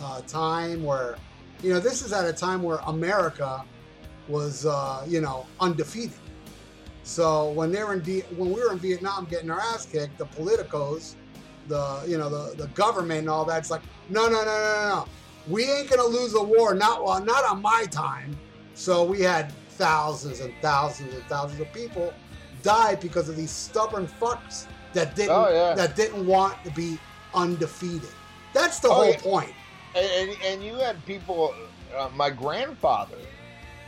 uh, 0.02 0.22
time 0.22 0.84
where, 0.84 1.18
you 1.64 1.74
know, 1.74 1.80
this 1.80 2.04
is 2.04 2.14
at 2.14 2.26
a 2.26 2.32
time 2.32 2.62
where 2.62 2.78
America 2.86 3.66
was, 4.28 4.66
uh, 4.68 5.04
you 5.08 5.20
know, 5.20 5.48
undefeated. 5.60 6.14
So 7.02 7.50
when 7.52 7.72
they 7.72 7.84
were 7.84 7.94
in 7.94 8.02
v- 8.02 8.24
when 8.36 8.54
we 8.54 8.62
were 8.62 8.72
in 8.72 8.80
Vietnam 8.80 9.26
getting 9.30 9.50
our 9.50 9.60
ass 9.60 9.86
kicked, 9.86 10.18
the 10.18 10.26
politicos, 10.26 11.16
the 11.68 12.04
you 12.08 12.18
know 12.18 12.30
the 12.30 12.56
the 12.56 12.68
government 12.70 13.20
and 13.22 13.30
all 13.30 13.46
that, 13.46 13.60
it's 13.60 13.72
like 13.72 13.82
no 14.10 14.28
no 14.28 14.32
no 14.32 14.46
no 14.46 14.46
no 14.46 14.90
no, 14.96 15.08
we 15.48 15.64
ain't 15.70 15.90
gonna 15.90 16.04
lose 16.04 16.34
a 16.36 16.44
war. 16.44 16.74
Not 16.74 17.04
well, 17.04 17.24
not 17.24 17.46
on 17.46 17.62
my 17.62 17.86
time. 17.92 18.36
So 18.74 19.04
we 19.04 19.22
had 19.22 19.52
thousands 19.72 20.40
and 20.40 20.54
thousands 20.62 21.14
and 21.14 21.24
thousands 21.26 21.60
of 21.62 21.72
people 21.74 22.14
die 22.64 22.96
because 22.96 23.30
of 23.30 23.36
these 23.36 23.52
stubborn 23.52 24.08
fucks 24.20 24.66
that 24.94 25.16
didn't 25.16 25.32
Oh, 25.32 25.50
yeah. 25.52 25.74
that 25.76 25.96
didn't 25.96 26.26
want 26.26 26.64
to 26.64 26.72
be 26.72 26.98
undefeated. 27.34 28.10
That's 28.54 28.80
the 28.80 28.88
Oh, 28.90 28.94
whole 28.94 29.14
point. 29.16 29.54
and, 29.96 30.06
and, 30.30 30.38
and 30.44 30.64
you 30.64 30.76
had 30.76 31.04
people. 31.06 31.54
Uh, 31.98 32.10
my 32.14 32.30
grandfather 32.30 33.18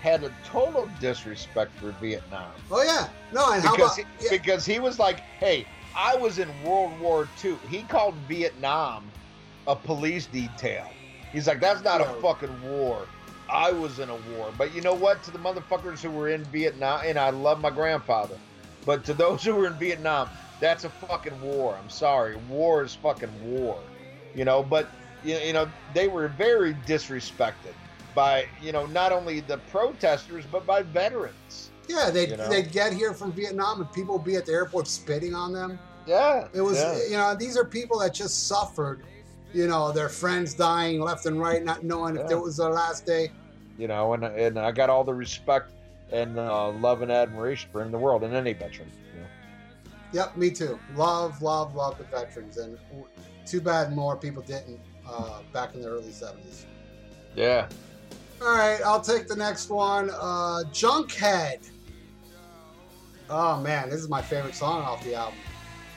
had 0.02 0.24
a 0.24 0.32
total 0.46 0.90
disrespect 1.02 1.78
for 1.78 1.92
Vietnam 2.00 2.52
Oh 2.72 2.82
yeah, 2.82 3.10
no, 3.34 3.52
and 3.52 3.62
how 3.62 3.76
because 3.76 4.00
about 4.00 4.08
he, 4.20 4.26
yeah, 4.26 4.32
because 4.32 4.66
he 4.66 4.80
was 4.80 4.98
like, 5.00 5.20
"Hey, 5.40 5.66
I 5.96 6.16
was 6.16 6.40
in 6.40 6.50
World 6.64 7.00
War 7.00 7.30
II." 7.44 7.58
He 7.70 7.84
called 7.84 8.16
Vietnam 8.28 9.12
a 9.68 9.76
police 9.76 10.26
detail. 10.28 10.88
He's 11.32 11.48
like, 11.48 11.60
"That's 11.60 11.84
not 11.84 12.02
a 12.02 12.06
fucking 12.22 12.62
war." 12.64 13.08
I 13.50 13.72
was 13.72 14.00
in 14.00 14.10
a 14.10 14.16
war, 14.16 14.54
but 14.58 14.74
you 14.76 14.82
know 14.82 14.94
what? 14.94 15.24
To 15.24 15.32
the 15.32 15.40
motherfuckers 15.40 16.02
who 16.02 16.12
were 16.12 16.30
in 16.30 16.44
Vietnam, 16.46 17.02
and 17.04 17.18
I 17.18 17.32
love 17.32 17.60
my 17.60 17.72
grandfather, 17.72 18.38
but 18.86 19.04
to 19.06 19.14
those 19.14 19.44
who 19.46 19.56
were 19.56 19.68
in 19.68 19.78
Vietnam, 19.80 20.30
that's 20.60 20.84
a 20.84 20.90
fucking 20.90 21.40
war. 21.42 21.78
I'm 21.82 21.90
sorry, 21.90 22.36
war 22.50 22.84
is 22.84 22.94
fucking 22.96 23.32
war, 23.44 23.80
you 24.36 24.46
know. 24.46 24.62
But 24.62 24.90
you 25.24 25.38
you 25.38 25.54
know 25.54 25.70
they 25.94 26.08
were 26.08 26.28
very 26.28 26.74
disrespected 26.86 27.74
by 28.16 28.46
you 28.62 28.72
know 28.72 28.86
not 28.88 29.12
only 29.12 29.40
the 29.40 29.58
protesters 29.58 30.46
but 30.52 30.66
by 30.66 30.84
veterans. 30.84 31.69
Yeah, 31.90 32.10
they'd 32.10 32.30
you 32.30 32.38
know? 32.38 32.48
they'd 32.50 32.72
get 32.72 32.94
here 32.94 33.14
from 33.14 33.32
Vietnam 33.34 33.82
and 33.82 33.92
people 33.92 34.16
would 34.18 34.26
be 34.26 34.36
at 34.36 34.46
the 34.46 34.54
airport 34.54 34.88
spitting 34.88 35.34
on 35.34 35.52
them. 35.52 35.78
Yeah, 36.06 36.48
It 36.54 36.62
was 36.62 36.78
yeah. 36.78 37.04
you 37.06 37.18
know 37.18 37.36
these 37.36 37.58
are 37.58 37.66
people 37.66 38.00
that 38.00 38.14
just 38.14 38.48
suffered, 38.48 39.04
you 39.54 39.68
know, 39.68 39.92
their 39.92 40.10
friends 40.10 40.54
dying 40.54 41.02
left 41.02 41.26
and 41.26 41.40
right, 41.40 41.64
not 41.64 41.84
knowing 41.84 42.16
if 42.16 42.32
it 42.32 42.36
was 42.40 42.58
their 42.58 42.70
last 42.70 43.06
day. 43.06 43.32
you 43.78 43.88
know, 43.88 44.14
and 44.14 44.24
and 44.24 44.58
I 44.58 44.72
got 44.72 44.90
all 44.90 45.04
the 45.04 45.14
respect 45.14 45.72
and 46.12 46.40
uh, 46.40 46.70
love 46.70 47.02
and 47.02 47.12
admiration 47.12 47.70
for 47.72 47.84
in 47.84 47.92
the 47.92 47.98
world 47.98 48.24
and 48.24 48.34
any 48.34 48.54
veteran. 48.54 48.90
You 49.14 49.22
know? 49.22 49.28
Yep, 50.14 50.38
me 50.38 50.50
too. 50.50 50.80
Love, 50.96 51.42
love, 51.42 51.76
love 51.76 51.98
the 52.00 52.06
veterans, 52.06 52.58
and 52.58 52.78
too 53.46 53.62
bad 53.62 53.96
more 53.96 54.16
people 54.16 54.42
didn't 54.42 54.80
uh, 55.08 55.42
back 55.54 55.76
in 55.76 55.82
the 55.82 55.88
early 55.88 56.12
seventies. 56.12 56.66
Yeah. 57.36 57.68
All 58.42 58.56
right, 58.56 58.80
I'll 58.86 59.02
take 59.02 59.28
the 59.28 59.36
next 59.36 59.70
one. 59.70 60.10
Uh, 60.12 60.64
Junkhead. 60.72 61.70
Oh 63.30 63.60
man, 63.62 63.90
this 63.92 64.00
is 64.00 64.10
my 64.10 64.24
favorite 64.24 64.56
song 64.56 64.82
off 64.82 65.04
the 65.04 65.14
album, 65.14 65.38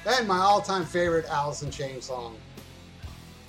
and 0.06 0.28
my 0.28 0.38
all-time 0.38 0.84
favorite 0.84 1.24
Alice 1.26 1.62
in 1.62 1.70
Chains 1.70 2.04
song. 2.04 2.36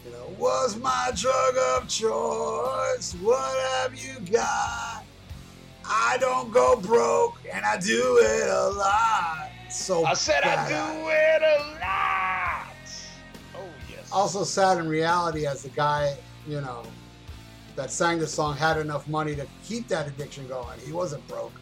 You 0.05 0.11
know, 0.11 0.34
was 0.38 0.77
my 0.77 1.11
drug 1.15 1.57
of 1.76 1.89
choice. 1.89 3.14
What 3.22 3.60
have 3.81 3.93
you 3.93 4.19
got? 4.31 5.03
I 5.85 6.18
don't 6.22 6.51
go 6.51 6.77
broke, 6.77 7.39
and 7.51 7.65
I 7.65 7.77
do 7.77 8.19
it 8.22 8.47
a 8.49 8.69
lot. 8.69 9.49
So 9.69 10.05
I 10.05 10.14
said 10.14 10.43
I 10.43 10.69
do 10.69 11.10
it 11.10 11.41
a 11.41 11.80
lot. 11.81 12.76
Oh 13.57 13.68
yes. 13.89 14.10
also 14.14 14.45
sad 14.45 14.77
in 14.77 14.88
reality 14.88 15.45
as 15.45 15.64
the 15.64 15.69
guy 15.69 16.15
you 16.47 16.61
know 16.61 16.84
that 17.76 17.91
sang 17.91 18.19
the 18.19 18.27
song 18.27 18.55
had 18.55 18.77
enough 18.77 19.07
money 19.07 19.35
to 19.35 19.47
keep 19.64 19.88
that 19.88 20.07
addiction 20.07 20.47
going 20.47 20.80
he 20.80 20.91
wasn't 20.91 21.26
broke 21.27 21.53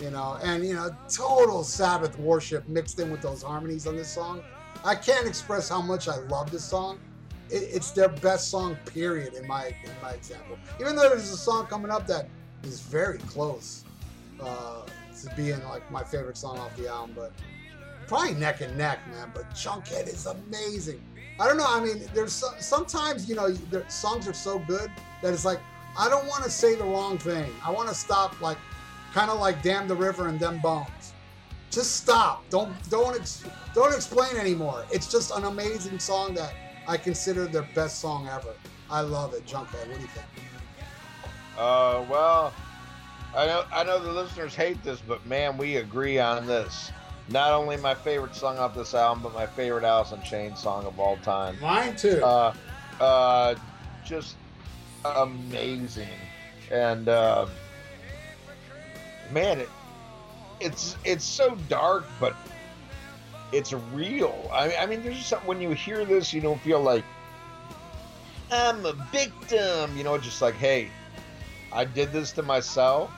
you 0.00 0.10
know 0.10 0.38
and 0.42 0.64
you 0.64 0.74
know 0.74 0.90
total 1.08 1.62
sabbath 1.62 2.18
worship 2.18 2.66
mixed 2.68 2.98
in 2.98 3.10
with 3.10 3.20
those 3.20 3.42
harmonies 3.42 3.86
on 3.86 3.96
this 3.96 4.10
song 4.10 4.42
i 4.84 4.94
can't 4.94 5.26
express 5.26 5.68
how 5.68 5.80
much 5.80 6.08
i 6.08 6.16
love 6.28 6.50
this 6.50 6.64
song 6.64 6.98
it, 7.50 7.68
it's 7.72 7.90
their 7.90 8.08
best 8.08 8.50
song 8.50 8.76
period 8.86 9.34
in 9.34 9.46
my 9.46 9.66
in 9.66 9.90
my 10.02 10.12
example 10.12 10.58
even 10.80 10.96
though 10.96 11.08
there's 11.08 11.30
a 11.30 11.36
song 11.36 11.66
coming 11.66 11.90
up 11.90 12.06
that 12.06 12.28
is 12.64 12.80
very 12.80 13.18
close 13.18 13.84
uh, 14.42 14.82
to 15.20 15.34
being 15.36 15.62
like 15.64 15.88
my 15.90 16.02
favorite 16.02 16.36
song 16.36 16.58
off 16.58 16.74
the 16.76 16.88
album 16.88 17.14
but 17.14 17.32
probably 18.06 18.34
neck 18.34 18.60
and 18.60 18.76
neck 18.76 18.98
man 19.08 19.30
but 19.34 19.48
junkhead 19.50 20.08
is 20.08 20.26
amazing 20.26 21.00
I 21.40 21.46
don't 21.46 21.56
know. 21.56 21.66
I 21.66 21.82
mean, 21.82 22.06
there's 22.12 22.34
so, 22.34 22.48
sometimes 22.58 23.26
you 23.26 23.34
know 23.34 23.54
songs 23.88 24.28
are 24.28 24.34
so 24.34 24.58
good 24.58 24.90
that 25.22 25.32
it's 25.32 25.46
like 25.46 25.58
I 25.98 26.08
don't 26.10 26.26
want 26.26 26.44
to 26.44 26.50
say 26.50 26.74
the 26.74 26.84
wrong 26.84 27.16
thing. 27.16 27.50
I 27.64 27.70
want 27.70 27.88
to 27.88 27.94
stop, 27.94 28.38
like 28.42 28.58
kind 29.12 29.30
of 29.30 29.38
like 29.40 29.62
"Damn 29.62 29.88
the 29.88 29.96
River" 29.96 30.28
and 30.28 30.38
"Them 30.38 30.58
Bones." 30.60 31.14
Just 31.70 31.96
stop. 31.96 32.42
Don't 32.50 32.72
don't 32.90 33.14
ex, 33.14 33.44
don't 33.74 33.94
explain 33.94 34.36
anymore. 34.36 34.84
It's 34.92 35.10
just 35.10 35.30
an 35.36 35.44
amazing 35.44 35.98
song 35.98 36.34
that 36.34 36.54
I 36.88 36.96
consider 36.96 37.46
their 37.46 37.68
best 37.74 38.00
song 38.00 38.28
ever. 38.28 38.54
I 38.90 39.02
love 39.02 39.34
it, 39.34 39.46
Junkhead. 39.46 39.86
What 39.88 39.96
do 39.96 40.00
you 40.00 40.08
think? 40.08 40.26
Uh, 41.56 42.04
well, 42.10 42.52
I 43.36 43.46
know 43.46 43.64
I 43.72 43.84
know 43.84 43.98
the 44.00 44.12
listeners 44.12 44.54
hate 44.54 44.82
this, 44.82 45.00
but 45.00 45.24
man, 45.26 45.56
we 45.56 45.76
agree 45.76 46.18
on 46.18 46.46
this. 46.46 46.90
Not 47.28 47.52
only 47.52 47.76
my 47.76 47.94
favorite 47.94 48.34
song 48.34 48.58
off 48.58 48.74
this 48.74 48.92
album, 48.92 49.22
but 49.22 49.32
my 49.34 49.46
favorite 49.46 49.84
Alice 49.84 50.10
in 50.10 50.20
Chains 50.22 50.58
song 50.58 50.84
of 50.86 50.98
all 50.98 51.16
time. 51.18 51.60
Mine 51.60 51.94
too. 51.94 52.20
Uh, 52.24 52.52
uh, 53.00 53.54
just 54.04 54.34
amazing, 55.04 56.08
and 56.72 57.08
uh, 57.08 57.46
man, 59.32 59.60
it, 59.60 59.68
it's 60.60 60.96
it's 61.04 61.24
so 61.24 61.56
dark, 61.68 62.04
but 62.18 62.34
it's 63.52 63.72
real. 63.72 64.48
I, 64.52 64.76
I 64.76 64.86
mean, 64.86 65.02
there's 65.02 65.24
something 65.24 65.48
when 65.48 65.60
you 65.60 65.70
hear 65.70 66.04
this, 66.04 66.32
you 66.32 66.40
don't 66.40 66.60
feel 66.60 66.80
like 66.80 67.04
I'm 68.50 68.84
a 68.86 68.92
victim. 69.12 69.96
You 69.96 70.04
know, 70.04 70.18
just 70.18 70.42
like, 70.42 70.54
hey, 70.54 70.88
I 71.72 71.84
did 71.84 72.12
this 72.12 72.32
to 72.32 72.42
myself. 72.42 73.10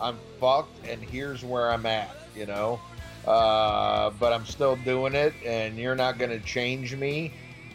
I'm 0.00 0.18
fucked, 0.40 0.86
and 0.86 1.02
here's 1.02 1.44
where 1.44 1.70
I'm 1.70 1.86
at. 1.86 2.16
You 2.34 2.46
know, 2.46 2.80
uh, 3.26 4.10
but 4.18 4.32
I'm 4.32 4.46
still 4.46 4.76
doing 4.76 5.14
it, 5.14 5.34
and 5.44 5.76
you're 5.76 5.94
not 5.94 6.18
going 6.18 6.30
to 6.30 6.40
change 6.40 6.94
me. 6.96 7.32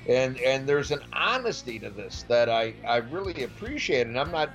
And 0.08 0.38
and 0.40 0.68
there's 0.68 0.92
an 0.92 1.02
honesty 1.14 1.80
to 1.80 1.90
this 1.90 2.24
that 2.30 2.50
I 2.50 2.74
I 2.88 2.98
really 2.98 3.44
appreciate, 3.44 4.08
and 4.08 4.18
I'm 4.18 4.32
not, 4.32 4.50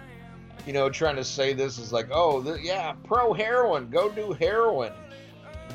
you 0.66 0.72
know, 0.72 0.88
trying 0.88 1.16
to 1.16 1.24
say 1.24 1.52
this 1.52 1.78
is 1.78 1.92
like, 1.92 2.08
oh, 2.10 2.42
th- 2.42 2.62
yeah, 2.62 2.92
pro 3.04 3.32
heroin, 3.32 3.90
go 3.90 4.10
do 4.10 4.32
heroin. 4.32 4.92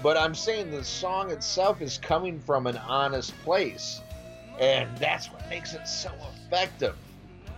But 0.01 0.17
I'm 0.17 0.35
saying 0.35 0.71
the 0.71 0.83
song 0.83 1.31
itself 1.31 1.81
is 1.81 1.97
coming 1.97 2.39
from 2.39 2.67
an 2.67 2.77
honest 2.77 3.37
place, 3.43 4.01
and 4.59 4.95
that's 4.97 5.31
what 5.31 5.47
makes 5.49 5.73
it 5.73 5.87
so 5.87 6.11
effective. 6.45 6.95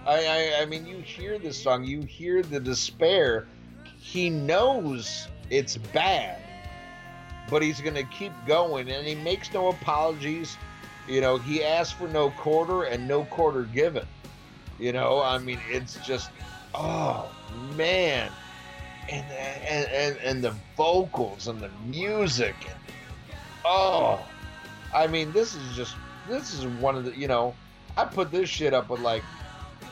I, 0.05 0.25
I, 0.25 0.61
I 0.61 0.65
mean, 0.65 0.85
you 0.85 0.97
hear 0.97 1.37
this 1.37 1.61
song, 1.61 1.83
you 1.83 2.01
hear 2.01 2.41
the 2.41 2.59
despair. 2.59 3.47
He 3.99 4.29
knows 4.29 5.27
it's 5.49 5.77
bad, 5.77 6.41
but 7.49 7.61
he's 7.61 7.81
going 7.81 7.95
to 7.95 8.05
keep 8.05 8.31
going, 8.47 8.89
and 8.89 9.05
he 9.05 9.15
makes 9.15 9.53
no 9.53 9.67
apologies. 9.67 10.57
You 11.07 11.21
know, 11.21 11.37
he 11.37 11.63
asks 11.63 11.93
for 11.93 12.07
no 12.07 12.29
quarter 12.31 12.83
and 12.83 13.07
no 13.07 13.25
quarter 13.25 13.63
given. 13.63 14.07
You 14.79 14.93
know, 14.93 15.21
I 15.21 15.37
mean, 15.39 15.59
it's 15.69 15.97
just, 16.05 16.31
oh 16.75 17.29
man, 17.75 18.31
and 19.09 19.25
and 19.31 19.87
and, 19.91 20.17
and 20.17 20.43
the 20.43 20.53
vocals 20.75 21.47
and 21.47 21.59
the 21.59 21.69
music, 21.85 22.55
and, 22.67 22.79
oh, 23.65 24.25
I 24.93 25.07
mean, 25.07 25.31
this 25.31 25.55
is 25.55 25.75
just 25.75 25.95
this 26.27 26.53
is 26.53 26.65
one 26.65 26.95
of 26.95 27.05
the 27.05 27.17
you 27.17 27.27
know, 27.27 27.55
I 27.97 28.05
put 28.05 28.31
this 28.31 28.49
shit 28.49 28.73
up 28.73 28.89
with 28.89 29.01
like 29.01 29.23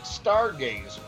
Stargazer, 0.04 1.00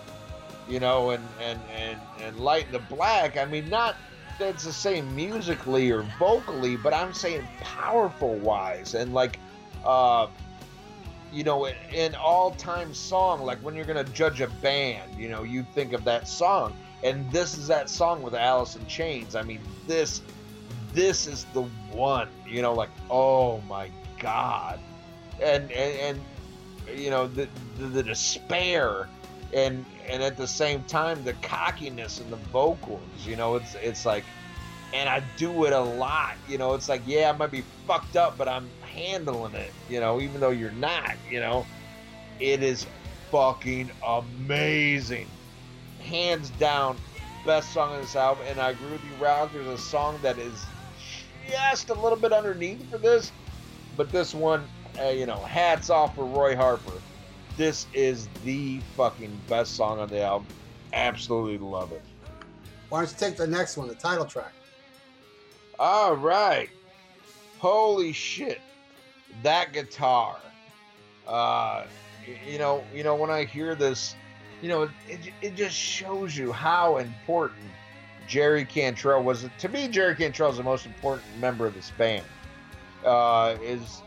you 0.67 0.79
know, 0.79 1.11
and 1.11 1.23
and 1.39 1.59
and 1.75 1.99
and 2.21 2.39
Light 2.39 2.67
in 2.67 2.71
the 2.71 2.79
Black. 2.79 3.37
I 3.37 3.45
mean, 3.45 3.69
not 3.69 3.95
that's 4.39 4.63
the 4.63 4.73
same 4.73 5.13
musically 5.15 5.91
or 5.91 6.03
vocally, 6.17 6.77
but 6.77 6.93
I'm 6.93 7.13
saying 7.13 7.47
powerful 7.59 8.35
wise 8.35 8.95
and 8.95 9.13
like, 9.13 9.37
uh, 9.83 10.27
you 11.31 11.43
know, 11.43 11.65
an 11.65 12.15
all-time 12.15 12.93
song. 12.93 13.43
Like 13.43 13.59
when 13.59 13.75
you're 13.75 13.85
gonna 13.85 14.03
judge 14.03 14.41
a 14.41 14.47
band, 14.47 15.15
you 15.17 15.29
know, 15.29 15.43
you 15.43 15.65
think 15.73 15.93
of 15.93 16.03
that 16.05 16.27
song, 16.27 16.75
and 17.03 17.29
this 17.31 17.57
is 17.57 17.67
that 17.67 17.89
song 17.89 18.21
with 18.21 18.33
Alice 18.33 18.75
in 18.75 18.85
Chains. 18.87 19.35
I 19.35 19.41
mean, 19.41 19.61
this, 19.87 20.21
this 20.93 21.27
is 21.27 21.45
the 21.53 21.63
one. 21.91 22.29
You 22.47 22.61
know, 22.61 22.73
like 22.73 22.89
oh 23.09 23.61
my 23.61 23.89
god, 24.19 24.79
and 25.41 25.71
and, 25.71 25.99
and 25.99 26.99
you 26.99 27.09
know 27.09 27.27
the, 27.27 27.47
the 27.77 27.85
the 27.85 28.03
despair 28.03 29.07
and 29.53 29.85
and 30.07 30.21
at 30.23 30.37
the 30.37 30.47
same 30.47 30.83
time 30.83 31.23
the 31.23 31.33
cockiness 31.33 32.19
and 32.19 32.31
the 32.31 32.37
vocals 32.37 33.01
you 33.25 33.35
know 33.35 33.55
it's 33.55 33.75
it's 33.75 34.05
like 34.05 34.23
and 34.93 35.09
i 35.09 35.21
do 35.37 35.65
it 35.65 35.73
a 35.73 35.79
lot 35.79 36.35
you 36.47 36.57
know 36.57 36.73
it's 36.73 36.89
like 36.89 37.01
yeah 37.05 37.29
i 37.29 37.37
might 37.37 37.51
be 37.51 37.63
fucked 37.87 38.15
up 38.15 38.37
but 38.37 38.47
i'm 38.47 38.69
handling 38.89 39.53
it 39.53 39.71
you 39.89 39.99
know 39.99 40.19
even 40.19 40.39
though 40.39 40.49
you're 40.49 40.71
not 40.71 41.15
you 41.29 41.39
know 41.39 41.65
it 42.39 42.63
is 42.63 42.85
fucking 43.31 43.89
amazing 44.07 45.27
hands 45.99 46.49
down 46.51 46.97
best 47.45 47.71
song 47.71 47.93
on 47.93 48.01
this 48.01 48.15
album 48.15 48.43
and 48.47 48.59
i 48.59 48.71
agree 48.71 48.91
with 48.91 49.03
you 49.03 49.23
ralph 49.23 49.51
there's 49.53 49.67
a 49.67 49.77
song 49.77 50.19
that 50.21 50.37
is 50.37 50.65
just 51.47 51.89
a 51.89 51.93
little 51.93 52.17
bit 52.17 52.33
underneath 52.33 52.89
for 52.89 52.97
this 52.97 53.31
but 53.95 54.11
this 54.11 54.33
one 54.33 54.63
uh, 54.99 55.07
you 55.07 55.25
know 55.25 55.39
hats 55.43 55.89
off 55.89 56.15
for 56.15 56.25
roy 56.25 56.55
harper 56.55 56.93
this 57.59 57.87
is 57.93 58.29
the 58.45 58.79
fucking 58.95 59.37
best 59.49 59.75
song 59.75 59.99
on 59.99 60.07
the 60.07 60.21
album. 60.21 60.47
Absolutely 60.93 61.57
love 61.57 61.91
it. 61.91 62.01
Why 62.87 63.01
don't 63.01 63.11
you 63.11 63.17
take 63.19 63.35
the 63.35 63.47
next 63.47 63.75
one, 63.75 63.89
the 63.89 63.95
title 63.95 64.23
track? 64.23 64.53
All 65.77 66.15
right. 66.15 66.69
Holy 67.57 68.13
shit. 68.13 68.61
That 69.43 69.73
guitar. 69.73 70.37
Uh 71.27 71.85
you 72.47 72.59
know, 72.59 72.83
you 72.93 73.03
know 73.03 73.15
when 73.15 73.29
I 73.29 73.45
hear 73.45 73.75
this, 73.75 74.15
you 74.61 74.69
know, 74.69 74.83
it, 75.07 75.31
it 75.41 75.55
just 75.55 75.75
shows 75.75 76.37
you 76.37 76.51
how 76.51 76.97
important 76.97 77.69
Jerry 78.27 78.65
Cantrell 78.65 79.23
was. 79.23 79.45
To 79.57 79.69
me, 79.69 79.87
Jerry 79.87 80.15
Cantrell 80.15 80.51
is 80.51 80.57
the 80.57 80.63
most 80.63 80.85
important 80.85 81.25
member 81.39 81.65
of 81.65 81.73
this 81.73 81.91
band. 81.97 82.25
Uh, 83.03 83.57
is 83.61 84.01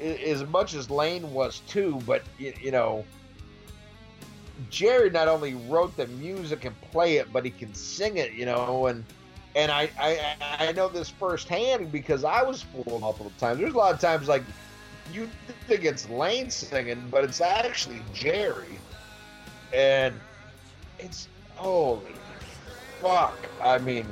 as 0.00 0.44
much 0.46 0.74
as 0.74 0.90
Layne 0.90 1.32
was 1.32 1.60
too, 1.68 2.00
but 2.06 2.22
you, 2.38 2.52
you 2.60 2.70
know, 2.70 3.04
Jerry 4.68 5.10
not 5.10 5.28
only 5.28 5.54
wrote 5.54 5.96
the 5.96 6.06
music 6.08 6.64
and 6.64 6.78
play 6.90 7.16
it, 7.16 7.32
but 7.32 7.44
he 7.44 7.50
can 7.50 7.72
sing 7.74 8.16
it, 8.16 8.32
you 8.32 8.44
know, 8.44 8.86
and 8.86 9.04
and 9.54 9.70
I 9.70 9.88
I, 9.98 10.66
I 10.68 10.72
know 10.72 10.88
this 10.88 11.08
firsthand 11.08 11.92
because 11.92 12.24
I 12.24 12.42
was 12.42 12.62
fooled 12.62 13.00
multiple 13.00 13.32
times. 13.38 13.60
There's 13.60 13.74
a 13.74 13.78
lot 13.78 13.94
of 13.94 14.00
times 14.00 14.28
like 14.28 14.42
you 15.12 15.28
think 15.66 15.84
it's 15.84 16.08
Layne 16.08 16.50
singing, 16.50 17.06
but 17.10 17.24
it's 17.24 17.40
actually 17.40 18.02
Jerry, 18.12 18.78
and 19.72 20.14
it's 20.98 21.28
holy 21.54 22.14
fuck. 23.00 23.36
I 23.62 23.78
mean, 23.78 24.06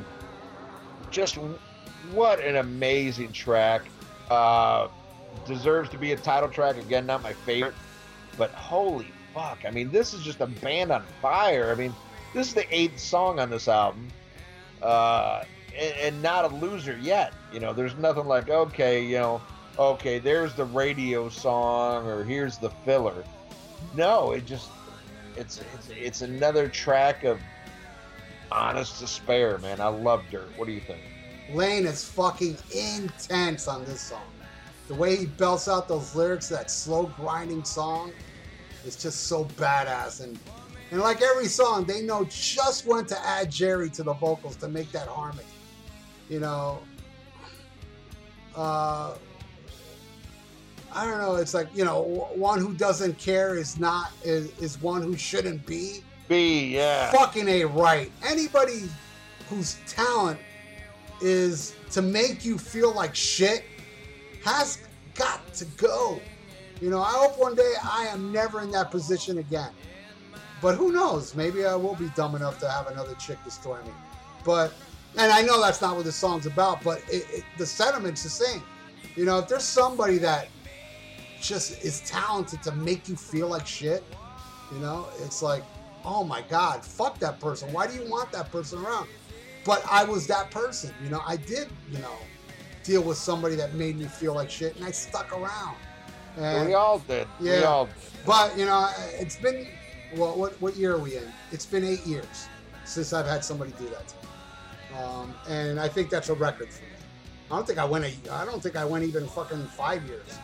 just 1.10 1.38
what 2.12 2.40
an 2.40 2.56
amazing 2.56 3.32
track. 3.32 3.82
Uh, 4.30 4.88
deserves 5.46 5.88
to 5.90 5.98
be 5.98 6.12
a 6.12 6.16
title 6.16 6.48
track. 6.48 6.76
Again, 6.76 7.06
not 7.06 7.22
my 7.22 7.32
favorite, 7.32 7.74
but 8.36 8.50
holy 8.52 9.08
fuck! 9.34 9.58
I 9.66 9.70
mean, 9.70 9.90
this 9.90 10.12
is 10.12 10.22
just 10.22 10.40
a 10.40 10.46
band 10.46 10.92
on 10.92 11.04
fire. 11.22 11.70
I 11.70 11.74
mean, 11.74 11.94
this 12.34 12.48
is 12.48 12.54
the 12.54 12.74
eighth 12.74 12.98
song 12.98 13.40
on 13.40 13.50
this 13.50 13.68
album, 13.68 14.08
uh, 14.82 15.44
and, 15.76 15.94
and 15.96 16.22
not 16.22 16.44
a 16.44 16.54
loser 16.56 16.98
yet. 16.98 17.32
You 17.52 17.60
know, 17.60 17.72
there's 17.72 17.96
nothing 17.96 18.26
like 18.26 18.48
okay, 18.50 19.04
you 19.04 19.18
know, 19.18 19.40
okay, 19.80 20.18
there's 20.18 20.54
the 20.54 20.64
radio 20.64 21.28
song 21.28 22.06
or 22.06 22.22
here's 22.22 22.58
the 22.58 22.70
filler. 22.84 23.24
No, 23.96 24.32
it 24.32 24.46
just 24.46 24.68
it's 25.36 25.60
it's 25.74 25.88
it's 25.90 26.22
another 26.22 26.68
track 26.68 27.24
of 27.24 27.40
honest 28.52 29.00
despair, 29.00 29.58
man. 29.58 29.80
I 29.80 29.88
love 29.88 30.22
Dirt. 30.30 30.50
What 30.56 30.66
do 30.66 30.72
you 30.72 30.80
think? 30.80 31.00
Layne 31.52 31.86
is 31.86 32.04
fucking 32.04 32.56
intense 32.72 33.66
on 33.66 33.84
this 33.84 34.00
song 34.00 34.22
the 34.90 34.96
way 34.96 35.14
he 35.14 35.26
belts 35.26 35.68
out 35.68 35.86
those 35.86 36.16
lyrics, 36.16 36.48
that 36.48 36.68
slow 36.68 37.04
grinding 37.14 37.62
song, 37.62 38.10
is 38.84 38.96
just 38.96 39.28
so 39.28 39.44
badass. 39.44 40.20
And 40.20 40.36
and 40.90 41.00
like 41.00 41.22
every 41.22 41.46
song, 41.46 41.84
they 41.84 42.02
know 42.02 42.24
just 42.24 42.86
when 42.86 43.06
to 43.06 43.24
add 43.24 43.52
Jerry 43.52 43.88
to 43.90 44.02
the 44.02 44.12
vocals 44.14 44.56
to 44.56 44.68
make 44.68 44.90
that 44.90 45.06
harmony. 45.06 45.46
You 46.28 46.40
know, 46.40 46.80
uh, 48.56 49.14
I 50.92 51.06
don't 51.06 51.18
know. 51.18 51.36
It's 51.36 51.54
like 51.54 51.68
you 51.74 51.84
know, 51.84 52.02
one 52.34 52.60
who 52.60 52.74
doesn't 52.74 53.18
care 53.18 53.56
is 53.56 53.78
not 53.78 54.12
is, 54.22 54.58
is 54.60 54.80
one 54.80 55.02
who 55.02 55.16
shouldn't 55.16 55.66
be. 55.66 56.02
Be 56.28 56.74
yeah. 56.74 57.10
Fucking 57.10 57.48
a 57.48 57.64
right. 57.64 58.10
Anybody 58.24 58.88
whose 59.48 59.78
talent 59.86 60.38
is 61.20 61.74
to 61.90 62.02
make 62.02 62.44
you 62.44 62.56
feel 62.56 62.92
like 62.94 63.14
shit 63.14 63.64
has 64.44 64.78
got 65.14 65.52
to 65.54 65.64
go. 65.76 66.20
You 66.80 66.88
know, 66.88 67.02
I 67.02 67.10
hope 67.12 67.38
one 67.38 67.54
day 67.54 67.74
I 67.82 68.06
am 68.06 68.32
never 68.32 68.62
in 68.62 68.70
that 68.70 68.90
position 68.90 69.38
again. 69.38 69.70
But 70.62 70.76
who 70.76 70.92
knows? 70.92 71.34
Maybe 71.34 71.64
I 71.64 71.74
will 71.74 71.94
be 71.94 72.08
dumb 72.16 72.34
enough 72.34 72.58
to 72.60 72.70
have 72.70 72.86
another 72.86 73.14
chick 73.14 73.38
destroy 73.44 73.80
me. 73.82 73.92
But, 74.44 74.72
and 75.18 75.32
I 75.32 75.42
know 75.42 75.60
that's 75.60 75.80
not 75.80 75.96
what 75.96 76.04
the 76.04 76.12
song's 76.12 76.46
about, 76.46 76.82
but 76.82 77.02
it, 77.08 77.26
it, 77.30 77.44
the 77.58 77.66
sentiment's 77.66 78.22
the 78.22 78.30
same. 78.30 78.62
You 79.16 79.24
know, 79.24 79.38
if 79.38 79.48
there's 79.48 79.64
somebody 79.64 80.18
that 80.18 80.48
just 81.40 81.82
is 81.84 82.00
talented 82.00 82.62
to 82.62 82.72
make 82.72 83.08
you 83.08 83.16
feel 83.16 83.48
like 83.48 83.66
shit, 83.66 84.04
you 84.72 84.78
know, 84.78 85.08
it's 85.20 85.42
like, 85.42 85.64
oh 86.04 86.24
my 86.24 86.42
God, 86.42 86.84
fuck 86.84 87.18
that 87.18 87.40
person. 87.40 87.72
Why 87.72 87.86
do 87.86 87.94
you 87.94 88.08
want 88.08 88.30
that 88.32 88.50
person 88.50 88.84
around? 88.84 89.08
But 89.64 89.84
I 89.90 90.04
was 90.04 90.26
that 90.28 90.50
person, 90.50 90.94
you 91.02 91.10
know, 91.10 91.22
I 91.26 91.36
did, 91.36 91.68
you 91.90 91.98
know, 91.98 92.16
deal 92.84 93.02
with 93.02 93.18
somebody 93.18 93.54
that 93.56 93.74
made 93.74 93.98
me 93.98 94.06
feel 94.06 94.34
like 94.34 94.50
shit, 94.50 94.76
and 94.76 94.84
I 94.84 94.90
stuck 94.90 95.32
around. 95.32 95.76
And, 96.36 96.68
we 96.68 96.74
all 96.74 97.00
did. 97.00 97.26
Yeah. 97.40 97.58
We 97.58 97.64
all 97.64 97.86
did. 97.86 97.94
But 98.24 98.56
you 98.56 98.64
know, 98.64 98.90
it's 99.18 99.36
been 99.36 99.66
well, 100.16 100.36
what 100.36 100.60
what 100.60 100.76
year 100.76 100.94
are 100.94 100.98
we 100.98 101.16
in? 101.16 101.32
It's 101.52 101.66
been 101.66 101.84
eight 101.84 102.06
years 102.06 102.48
since 102.84 103.12
I've 103.12 103.26
had 103.26 103.44
somebody 103.44 103.72
do 103.78 103.88
that 103.90 104.08
to 104.08 104.14
me, 104.16 104.98
um, 105.02 105.34
and 105.48 105.78
I 105.78 105.88
think 105.88 106.10
that's 106.10 106.28
a 106.28 106.34
record 106.34 106.72
for 106.72 106.82
me. 106.82 106.88
I 107.50 107.56
don't 107.56 107.66
think 107.66 107.78
I 107.78 107.84
went 107.84 108.04
a, 108.04 108.32
I 108.32 108.44
don't 108.44 108.62
think 108.62 108.76
I 108.76 108.84
went 108.84 109.04
even 109.04 109.26
fucking 109.26 109.66
five 109.66 110.04
years 110.06 110.38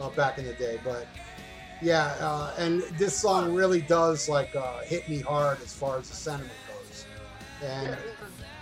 uh, 0.00 0.10
back 0.10 0.38
in 0.38 0.44
the 0.44 0.52
day, 0.54 0.78
but 0.84 1.06
yeah, 1.82 2.14
uh, 2.20 2.54
and 2.58 2.82
this 2.98 3.16
song 3.16 3.54
really 3.54 3.80
does 3.80 4.28
like 4.28 4.54
uh, 4.56 4.80
hit 4.80 5.08
me 5.08 5.20
hard 5.20 5.60
as 5.60 5.74
far 5.74 5.98
as 5.98 6.08
the 6.08 6.16
sentiment 6.16 6.52
goes. 6.68 7.06
And 7.62 7.96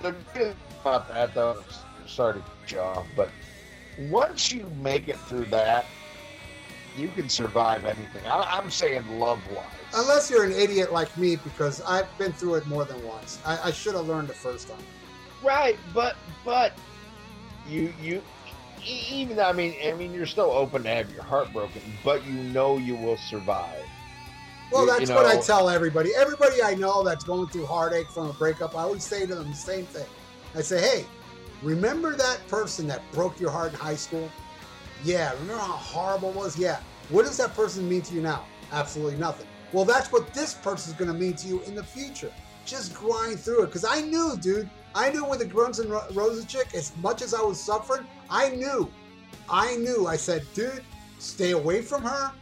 the 0.02 0.14
good 0.34 0.56
about 0.80 1.08
that 1.08 1.34
though, 1.34 1.62
sorry 2.06 2.40
to 2.40 2.44
job. 2.66 3.06
But 3.16 3.30
once 3.98 4.52
you 4.52 4.70
make 4.80 5.08
it 5.08 5.16
through 5.16 5.46
that, 5.46 5.86
you 6.96 7.08
can 7.08 7.28
survive 7.28 7.84
anything. 7.84 8.24
I, 8.26 8.58
am 8.58 8.70
saying 8.70 9.18
love 9.18 9.40
wise. 9.54 9.64
Unless 9.94 10.30
you're 10.30 10.44
an 10.44 10.52
idiot 10.52 10.92
like 10.92 11.16
me, 11.16 11.36
because 11.36 11.80
I've 11.82 12.06
been 12.18 12.32
through 12.32 12.54
it 12.54 12.66
more 12.66 12.84
than 12.84 13.04
once. 13.04 13.38
I, 13.44 13.68
I 13.68 13.70
should 13.70 13.94
have 13.94 14.06
learned 14.06 14.28
the 14.28 14.34
first 14.34 14.68
time. 14.68 14.82
Right, 15.42 15.76
but 15.92 16.16
but 16.44 16.72
you 17.68 17.92
you 18.02 18.22
even 18.86 19.36
though, 19.36 19.44
I 19.44 19.52
mean 19.52 19.74
I 19.84 19.92
mean 19.92 20.12
you're 20.12 20.26
still 20.26 20.50
open 20.50 20.82
to 20.84 20.88
have 20.88 21.12
your 21.12 21.22
heart 21.22 21.52
broken, 21.52 21.82
but 22.04 22.24
you 22.26 22.32
know 22.32 22.78
you 22.78 22.96
will 22.96 23.16
survive. 23.16 23.84
Well, 24.72 24.86
that's 24.86 25.02
you 25.02 25.06
know, 25.06 25.16
what 25.16 25.26
I 25.26 25.40
tell 25.40 25.68
everybody. 25.68 26.10
Everybody 26.16 26.62
I 26.62 26.74
know 26.74 27.04
that's 27.04 27.22
going 27.22 27.48
through 27.48 27.66
heartache 27.66 28.08
from 28.08 28.30
a 28.30 28.32
breakup, 28.32 28.74
I 28.74 28.82
always 28.82 29.04
say 29.04 29.26
to 29.26 29.34
them 29.34 29.48
the 29.48 29.56
same 29.56 29.84
thing. 29.84 30.06
I 30.56 30.62
say, 30.62 30.80
hey, 30.80 31.04
Remember 31.64 32.14
that 32.14 32.46
person 32.48 32.86
that 32.88 33.00
broke 33.10 33.40
your 33.40 33.50
heart 33.50 33.72
in 33.72 33.78
high 33.78 33.96
school? 33.96 34.30
Yeah, 35.02 35.32
remember 35.32 35.54
how 35.62 35.72
horrible 35.72 36.28
it 36.28 36.36
was? 36.36 36.58
Yeah. 36.58 36.80
What 37.08 37.24
does 37.24 37.38
that 37.38 37.54
person 37.54 37.88
mean 37.88 38.02
to 38.02 38.14
you 38.14 38.20
now? 38.20 38.44
Absolutely 38.70 39.16
nothing. 39.16 39.46
Well, 39.72 39.86
that's 39.86 40.12
what 40.12 40.32
this 40.34 40.52
person 40.52 40.92
is 40.92 40.98
going 40.98 41.10
to 41.10 41.18
mean 41.18 41.34
to 41.36 41.48
you 41.48 41.62
in 41.62 41.74
the 41.74 41.82
future. 41.82 42.30
Just 42.66 42.94
grind 42.94 43.40
through 43.40 43.62
it. 43.62 43.66
Because 43.66 43.84
I 43.84 44.02
knew, 44.02 44.36
dude, 44.38 44.68
I 44.94 45.10
knew 45.10 45.24
with 45.24 45.38
the 45.38 45.46
Guns 45.46 45.80
N' 45.80 45.88
Roses 46.12 46.44
chick, 46.44 46.74
as 46.74 46.94
much 46.98 47.22
as 47.22 47.32
I 47.32 47.40
was 47.40 47.58
suffering, 47.58 48.06
I 48.30 48.50
knew. 48.50 48.90
I 49.48 49.76
knew. 49.76 50.06
I 50.06 50.16
said, 50.16 50.44
dude, 50.54 50.82
stay 51.18 51.52
away 51.52 51.82
from 51.82 52.02
her 52.02 52.32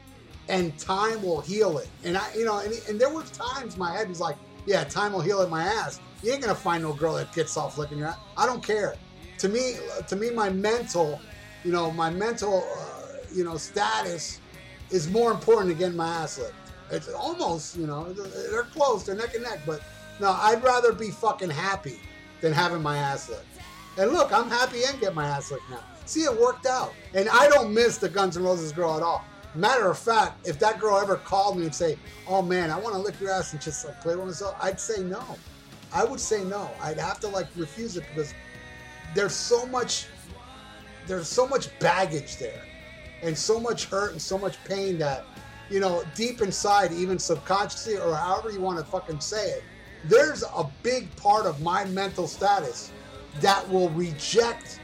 and 0.48 0.76
time 0.78 1.22
will 1.22 1.40
heal 1.40 1.78
it. 1.78 1.88
And 2.04 2.16
I, 2.16 2.34
you 2.34 2.44
know, 2.44 2.58
and, 2.58 2.74
and 2.88 3.00
there 3.00 3.10
were 3.10 3.22
times 3.22 3.76
my 3.76 3.92
head 3.96 4.08
was 4.08 4.20
like, 4.20 4.36
yeah, 4.66 4.84
time 4.84 5.12
will 5.12 5.20
heal 5.20 5.40
it 5.40 5.50
my 5.50 5.64
ass. 5.64 6.00
You 6.22 6.32
ain't 6.32 6.42
gonna 6.42 6.54
find 6.54 6.82
no 6.82 6.92
girl 6.92 7.14
that 7.14 7.32
gets 7.32 7.56
off 7.56 7.78
licking 7.78 7.98
your 7.98 8.08
ass. 8.08 8.18
I 8.36 8.46
don't 8.46 8.62
care 8.62 8.96
to 9.42 9.48
me, 9.48 9.74
to 10.06 10.14
me, 10.14 10.30
my 10.30 10.50
mental, 10.50 11.20
you 11.64 11.72
know, 11.72 11.90
my 11.90 12.10
mental, 12.10 12.64
uh, 12.78 13.16
you 13.34 13.42
know, 13.42 13.56
status 13.56 14.40
is 14.90 15.10
more 15.10 15.32
important 15.32 15.68
than 15.68 15.78
getting 15.78 15.96
my 15.96 16.06
ass 16.06 16.38
licked. 16.38 16.54
It's 16.92 17.08
almost, 17.08 17.76
you 17.76 17.88
know, 17.88 18.12
they're 18.12 18.62
close, 18.62 19.04
they're 19.04 19.16
neck 19.16 19.34
and 19.34 19.42
neck, 19.42 19.60
but 19.66 19.82
no, 20.20 20.30
I'd 20.30 20.62
rather 20.62 20.92
be 20.92 21.10
fucking 21.10 21.50
happy 21.50 21.98
than 22.40 22.52
having 22.52 22.82
my 22.82 22.98
ass 22.98 23.30
licked. 23.30 23.51
And 23.98 24.12
look, 24.12 24.32
I'm 24.32 24.48
happy 24.48 24.84
and 24.84 24.98
get 25.00 25.14
my 25.14 25.26
ass 25.26 25.50
licked 25.50 25.68
now. 25.70 25.84
See, 26.06 26.22
it 26.22 26.40
worked 26.40 26.66
out. 26.66 26.94
And 27.14 27.28
I 27.28 27.48
don't 27.48 27.72
miss 27.72 27.98
the 27.98 28.08
Guns 28.08 28.36
N' 28.36 28.42
Roses 28.42 28.72
girl 28.72 28.96
at 28.96 29.02
all. 29.02 29.24
Matter 29.54 29.90
of 29.90 29.98
fact, 29.98 30.46
if 30.48 30.58
that 30.60 30.80
girl 30.80 30.98
ever 30.98 31.16
called 31.16 31.58
me 31.58 31.64
and 31.64 31.74
say, 31.74 31.98
"Oh 32.26 32.40
man, 32.40 32.70
I 32.70 32.78
want 32.78 32.94
to 32.94 33.00
lick 33.00 33.20
your 33.20 33.30
ass 33.30 33.52
and 33.52 33.60
just 33.60 33.84
like 33.84 34.00
play 34.00 34.16
with 34.16 34.24
myself," 34.24 34.56
I'd 34.60 34.80
say 34.80 35.02
no. 35.02 35.22
I 35.92 36.04
would 36.04 36.20
say 36.20 36.42
no. 36.42 36.70
I'd 36.80 36.98
have 36.98 37.20
to 37.20 37.28
like 37.28 37.48
refuse 37.54 37.98
it 37.98 38.04
because 38.08 38.32
there's 39.14 39.34
so 39.34 39.66
much, 39.66 40.06
there's 41.06 41.28
so 41.28 41.46
much 41.46 41.78
baggage 41.80 42.38
there, 42.38 42.62
and 43.22 43.36
so 43.36 43.60
much 43.60 43.84
hurt 43.86 44.12
and 44.12 44.22
so 44.22 44.38
much 44.38 44.62
pain 44.64 44.96
that, 44.98 45.26
you 45.68 45.80
know, 45.80 46.02
deep 46.14 46.40
inside, 46.40 46.90
even 46.92 47.18
subconsciously 47.18 47.98
or 47.98 48.14
however 48.14 48.50
you 48.50 48.60
want 48.60 48.78
to 48.78 48.84
fucking 48.84 49.20
say 49.20 49.50
it, 49.50 49.64
there's 50.04 50.42
a 50.42 50.66
big 50.82 51.14
part 51.16 51.44
of 51.44 51.60
my 51.60 51.84
mental 51.84 52.26
status 52.26 52.90
that 53.40 53.68
will 53.68 53.88
reject 53.90 54.80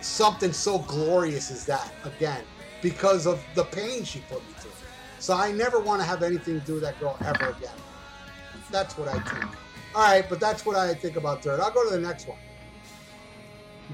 something 0.00 0.52
so 0.52 0.78
glorious 0.80 1.50
as 1.50 1.66
that 1.66 1.92
again 2.04 2.44
because 2.82 3.26
of 3.26 3.42
the 3.54 3.64
pain 3.64 4.04
she 4.04 4.20
put 4.28 4.46
me 4.46 4.54
through. 4.58 4.70
So 5.18 5.34
I 5.34 5.52
never 5.52 5.80
want 5.80 6.00
to 6.00 6.06
have 6.06 6.22
anything 6.22 6.60
to 6.60 6.66
do 6.66 6.74
with 6.74 6.82
that 6.82 6.98
girl 7.00 7.16
ever 7.24 7.50
again. 7.50 7.74
That's 8.70 8.96
what 8.96 9.08
I 9.08 9.18
think. 9.20 9.44
All 9.94 10.02
right, 10.02 10.28
but 10.28 10.40
that's 10.40 10.66
what 10.66 10.76
I 10.76 10.92
think 10.94 11.16
about 11.16 11.42
Dirt. 11.42 11.60
I'll 11.60 11.70
go 11.70 11.88
to 11.88 11.96
the 11.96 12.00
next 12.00 12.28
one. 12.28 12.38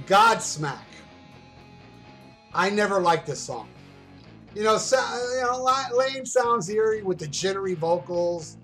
Godsmack. 0.07 0.79
I 2.55 2.71
never 2.71 3.01
liked 3.01 3.27
this 3.27 3.41
song. 3.41 3.69
You 4.55 4.65
know, 4.65 4.77
so, 4.77 4.99
you 5.37 5.43
know, 5.43 5.67
Layne 5.97 6.27
sounds 6.27 6.69
eerie 6.69 7.03
with 7.03 7.19
the 7.19 7.27
jittery 7.27 7.75
vocals, 7.75 8.59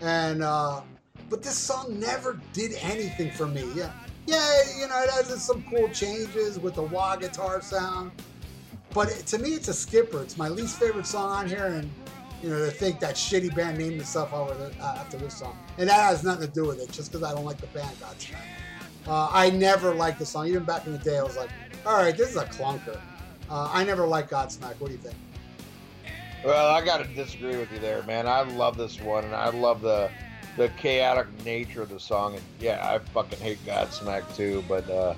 and 0.00 0.42
uh, 0.42 0.80
but 1.28 1.42
this 1.42 1.58
song 1.58 1.98
never 2.00 2.40
did 2.54 2.72
anything 2.80 3.30
for 3.32 3.46
me. 3.46 3.68
Yeah, 3.74 3.92
yeah, 4.26 4.60
you 4.78 4.88
know, 4.88 5.02
it 5.02 5.10
has 5.10 5.42
some 5.42 5.64
cool 5.70 5.88
changes 5.88 6.58
with 6.58 6.74
the 6.74 6.82
wah 6.82 7.16
guitar 7.16 7.62
sound, 7.62 8.10
but 8.92 9.08
it, 9.08 9.26
to 9.26 9.38
me, 9.38 9.50
it's 9.50 9.68
a 9.68 9.74
skipper. 9.74 10.22
It's 10.22 10.36
my 10.36 10.48
least 10.48 10.78
favorite 10.78 11.06
song 11.06 11.30
on 11.30 11.48
here, 11.48 11.66
and 11.66 11.90
you 12.42 12.50
know, 12.50 12.64
to 12.64 12.70
think 12.70 13.00
that 13.00 13.14
shitty 13.14 13.54
band 13.54 13.78
named 13.78 14.00
itself 14.00 14.32
uh, 14.32 14.70
after 14.82 15.16
this 15.16 15.38
song, 15.38 15.56
and 15.78 15.88
that 15.88 16.00
has 16.04 16.24
nothing 16.24 16.48
to 16.48 16.52
do 16.52 16.64
with 16.66 16.80
it, 16.80 16.90
just 16.90 17.12
because 17.12 17.22
I 17.22 17.34
don't 17.34 17.44
like 17.44 17.58
the 17.58 17.66
band. 17.68 17.96
Godsmack. 17.98 18.40
Uh, 19.06 19.28
I 19.30 19.50
never 19.50 19.94
liked 19.94 20.18
the 20.18 20.26
song. 20.26 20.48
Even 20.48 20.64
back 20.64 20.86
in 20.86 20.92
the 20.92 20.98
day, 20.98 21.18
I 21.18 21.22
was 21.22 21.36
like, 21.36 21.50
all 21.84 21.96
right, 21.96 22.16
this 22.16 22.30
is 22.30 22.36
a 22.36 22.46
clunker. 22.46 23.00
Uh, 23.48 23.70
I 23.72 23.84
never 23.84 24.06
liked 24.06 24.30
Godsmack. 24.30 24.80
What 24.80 24.88
do 24.88 24.92
you 24.92 24.98
think? 24.98 25.14
Well, 26.44 26.74
I 26.74 26.84
got 26.84 26.98
to 26.98 27.04
disagree 27.14 27.56
with 27.56 27.70
you 27.72 27.78
there, 27.78 28.02
man. 28.02 28.26
I 28.26 28.42
love 28.42 28.76
this 28.76 29.00
one, 29.00 29.24
and 29.24 29.34
I 29.34 29.50
love 29.50 29.80
the 29.80 30.10
the 30.56 30.68
chaotic 30.70 31.26
nature 31.44 31.82
of 31.82 31.88
the 31.90 32.00
song. 32.00 32.34
And 32.34 32.42
yeah, 32.60 32.80
I 32.82 32.98
fucking 32.98 33.38
hate 33.38 33.64
Godsmack 33.64 34.34
too. 34.36 34.64
But 34.68 34.88
uh, 34.90 35.14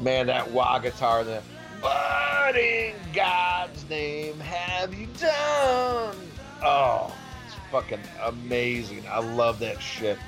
man, 0.00 0.26
that 0.26 0.50
wah 0.50 0.78
guitar, 0.78 1.24
the 1.24 1.42
what 1.80 2.56
in 2.56 2.94
God's 3.12 3.88
name 3.88 4.38
have 4.40 4.94
you 4.94 5.06
done? 5.18 6.16
Oh, 6.62 7.14
it's 7.46 7.54
fucking 7.70 8.00
amazing. 8.22 9.02
I 9.08 9.18
love 9.18 9.58
that 9.58 9.80
shit. 9.80 10.18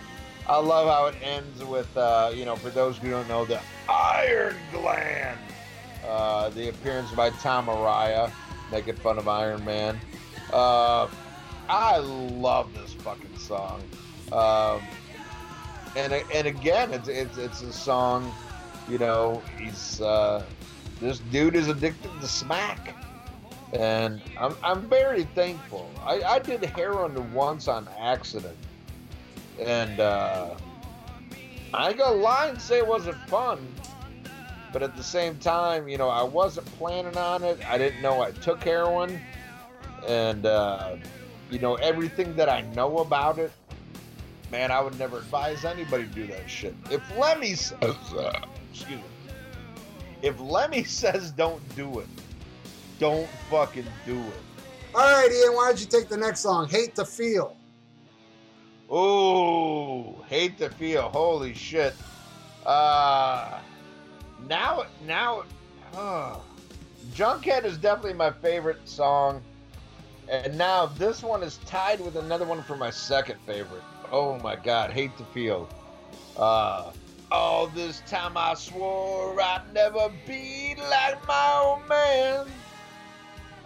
I 0.48 0.58
love 0.58 0.86
how 0.86 1.06
it 1.06 1.16
ends 1.22 1.64
with, 1.64 1.94
uh, 1.96 2.30
you 2.34 2.44
know, 2.44 2.54
for 2.54 2.70
those 2.70 2.98
who 2.98 3.10
don't 3.10 3.26
know, 3.26 3.44
the 3.44 3.60
Iron 3.88 4.54
Gland. 4.70 5.38
Uh, 6.06 6.50
the 6.50 6.68
appearance 6.68 7.10
by 7.12 7.30
Tom 7.30 7.66
Araya, 7.66 8.30
making 8.70 8.94
fun 8.96 9.18
of 9.18 9.26
Iron 9.26 9.64
Man. 9.64 9.98
Uh, 10.52 11.08
I 11.68 11.96
love 11.98 12.72
this 12.74 12.92
fucking 12.92 13.36
song. 13.38 13.82
Um, 14.32 14.82
and 15.96 16.12
and 16.12 16.46
again, 16.46 16.92
it's, 16.92 17.08
it's 17.08 17.38
it's 17.38 17.62
a 17.62 17.72
song. 17.72 18.32
You 18.88 18.98
know, 18.98 19.42
he's 19.58 20.00
uh, 20.00 20.44
this 21.00 21.18
dude 21.18 21.56
is 21.56 21.68
addicted 21.68 22.10
to 22.20 22.28
smack, 22.28 22.94
and 23.72 24.20
I'm 24.38 24.54
I'm 24.62 24.88
very 24.88 25.24
thankful. 25.34 25.90
I, 26.04 26.22
I 26.22 26.38
did 26.38 26.62
heroin 26.64 27.32
once 27.32 27.66
on 27.66 27.88
accident, 27.98 28.56
and 29.58 29.98
uh, 29.98 30.54
I 31.72 31.92
got 31.92 32.16
lie 32.16 32.48
and 32.48 32.60
say 32.60 32.78
it 32.78 32.86
wasn't 32.86 33.16
fun, 33.28 33.66
but 34.72 34.82
at 34.82 34.96
the 34.96 35.02
same 35.02 35.38
time, 35.38 35.88
you 35.88 35.98
know, 35.98 36.08
I 36.08 36.22
wasn't 36.22 36.66
planning 36.78 37.16
on 37.16 37.42
it. 37.42 37.58
I 37.68 37.78
didn't 37.78 38.02
know 38.02 38.22
I 38.22 38.32
took 38.32 38.62
heroin, 38.62 39.18
and 40.06 40.44
uh, 40.44 40.96
you 41.50 41.58
know 41.58 41.76
everything 41.76 42.36
that 42.36 42.48
I 42.48 42.60
know 42.74 42.98
about 42.98 43.38
it 43.38 43.50
man, 44.50 44.70
I 44.70 44.80
would 44.80 44.98
never 44.98 45.18
advise 45.18 45.64
anybody 45.64 46.04
to 46.04 46.10
do 46.10 46.26
that 46.28 46.48
shit. 46.48 46.74
If 46.90 47.02
Lemmy 47.16 47.54
says, 47.54 47.80
uh, 47.82 48.40
excuse 48.72 48.98
me, 48.98 49.04
if 50.22 50.38
Lemmy 50.40 50.84
says 50.84 51.30
don't 51.30 51.62
do 51.76 52.00
it, 52.00 52.08
don't 52.98 53.28
fucking 53.50 53.86
do 54.04 54.18
it. 54.18 54.42
All 54.94 55.00
right, 55.02 55.30
Ian, 55.30 55.54
why 55.54 55.68
don't 55.68 55.80
you 55.80 55.86
take 55.86 56.08
the 56.08 56.16
next 56.16 56.40
song, 56.40 56.68
Hate 56.68 56.94
to 56.94 57.04
Feel? 57.04 57.56
Oh, 58.88 60.24
Hate 60.28 60.58
to 60.58 60.70
Feel. 60.70 61.02
Holy 61.10 61.52
shit. 61.52 61.94
Uh, 62.64 63.60
now, 64.48 64.84
now, 65.06 65.44
uh, 65.94 66.38
Junkhead 67.14 67.64
is 67.64 67.76
definitely 67.76 68.14
my 68.14 68.30
favorite 68.30 68.88
song. 68.88 69.42
And 70.28 70.56
now 70.58 70.86
this 70.86 71.22
one 71.22 71.42
is 71.42 71.58
tied 71.58 72.00
with 72.00 72.16
another 72.16 72.44
one 72.44 72.62
for 72.62 72.76
my 72.76 72.90
second 72.90 73.38
favorite. 73.46 73.82
Oh 74.10 74.38
my 74.38 74.56
God, 74.56 74.90
hate 74.90 75.16
the 75.18 75.24
feel. 75.24 75.68
Uh, 76.36 76.92
all 77.30 77.66
this 77.68 78.00
time 78.00 78.36
I 78.36 78.54
swore 78.54 79.40
I'd 79.40 79.62
never 79.72 80.10
be 80.26 80.74
like 80.78 81.26
my 81.26 81.62
old 81.64 81.88
man. 81.88 82.46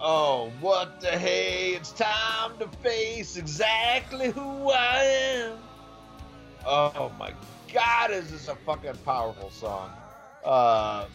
Oh, 0.01 0.51
what 0.61 1.01
the 1.01 1.09
hey, 1.09 1.75
it's 1.75 1.93
time 1.93 2.59
to 2.59 2.69
face 2.79 3.37
exactly 3.37 4.31
who 4.31 4.71
I 4.71 5.03
am. 5.03 5.59
Oh 6.65 7.13
my 7.19 7.33
God, 7.73 8.11
is 8.11 8.31
this 8.31 8.49
a 8.49 8.57
fucking 8.57 8.97
powerful 9.05 9.51
song? 9.51 9.91
Uh, 10.43 11.09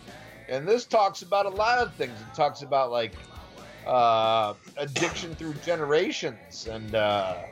and 0.49 0.67
this 0.67 0.85
talks 0.85 1.23
about 1.23 1.47
a 1.47 1.49
lot 1.49 1.79
of 1.79 1.95
things. 1.95 2.19
It 2.21 2.35
talks 2.35 2.61
about 2.61 2.91
like 2.91 3.13
uh, 3.87 4.53
addiction 4.77 5.33
through 5.35 5.55
generations 5.55 6.67
and 6.67 6.93
uh, 6.93 7.45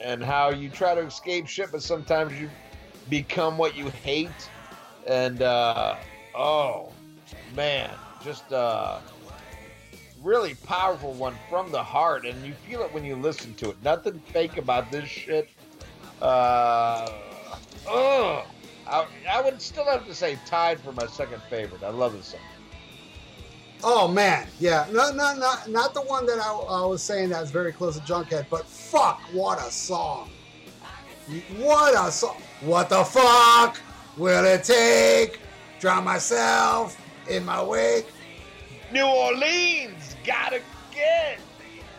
and 0.00 0.22
how 0.22 0.50
you 0.50 0.68
try 0.68 0.94
to 0.94 1.02
escape 1.02 1.46
shit, 1.46 1.70
but 1.72 1.82
sometimes 1.82 2.38
you 2.40 2.50
become 3.08 3.58
what 3.58 3.76
you 3.76 3.88
hate. 3.90 4.50
And 5.06 5.42
uh, 5.42 5.96
oh 6.34 6.92
man, 7.54 7.90
just 8.22 8.52
uh, 8.52 8.98
really 10.22 10.54
powerful 10.54 11.12
one 11.12 11.34
from 11.48 11.70
the 11.70 11.82
heart, 11.82 12.26
and 12.26 12.44
you 12.44 12.54
feel 12.54 12.82
it 12.82 12.92
when 12.92 13.04
you 13.04 13.16
listen 13.16 13.54
to 13.54 13.70
it. 13.70 13.76
Nothing 13.82 14.18
fake 14.32 14.56
about 14.56 14.90
this 14.90 15.08
shit. 15.08 15.48
Uh, 16.22 17.10
oh, 17.86 18.44
I, 18.86 19.06
I 19.30 19.42
would 19.42 19.60
still 19.60 19.84
have 19.86 20.06
to 20.06 20.14
say 20.14 20.38
tied 20.46 20.80
for 20.80 20.92
my 20.92 21.06
second 21.06 21.42
favorite. 21.50 21.82
I 21.82 21.90
love 21.90 22.14
this 22.14 22.26
song. 22.26 22.40
Oh 23.86 24.08
man, 24.08 24.46
yeah, 24.58 24.86
no, 24.90 25.12
no, 25.12 25.34
not 25.36 25.68
not 25.68 25.92
the 25.92 26.00
one 26.00 26.24
that 26.24 26.38
I, 26.38 26.50
I 26.50 26.86
was 26.86 27.02
saying 27.02 27.28
that's 27.28 27.50
very 27.50 27.70
close 27.70 27.98
to 27.98 28.02
Junkhead, 28.02 28.46
but 28.48 28.64
fuck, 28.64 29.20
what 29.30 29.58
a 29.58 29.70
song! 29.70 30.30
What 31.58 31.94
a 31.94 32.10
song! 32.10 32.38
What 32.62 32.88
the 32.88 33.04
fuck 33.04 33.78
will 34.16 34.46
it 34.46 34.64
take? 34.64 35.38
Drown 35.80 36.02
myself 36.04 36.98
in 37.28 37.44
my 37.44 37.62
wake. 37.62 38.06
New 38.90 39.04
Orleans, 39.04 40.16
gotta 40.24 40.62
get 40.90 41.38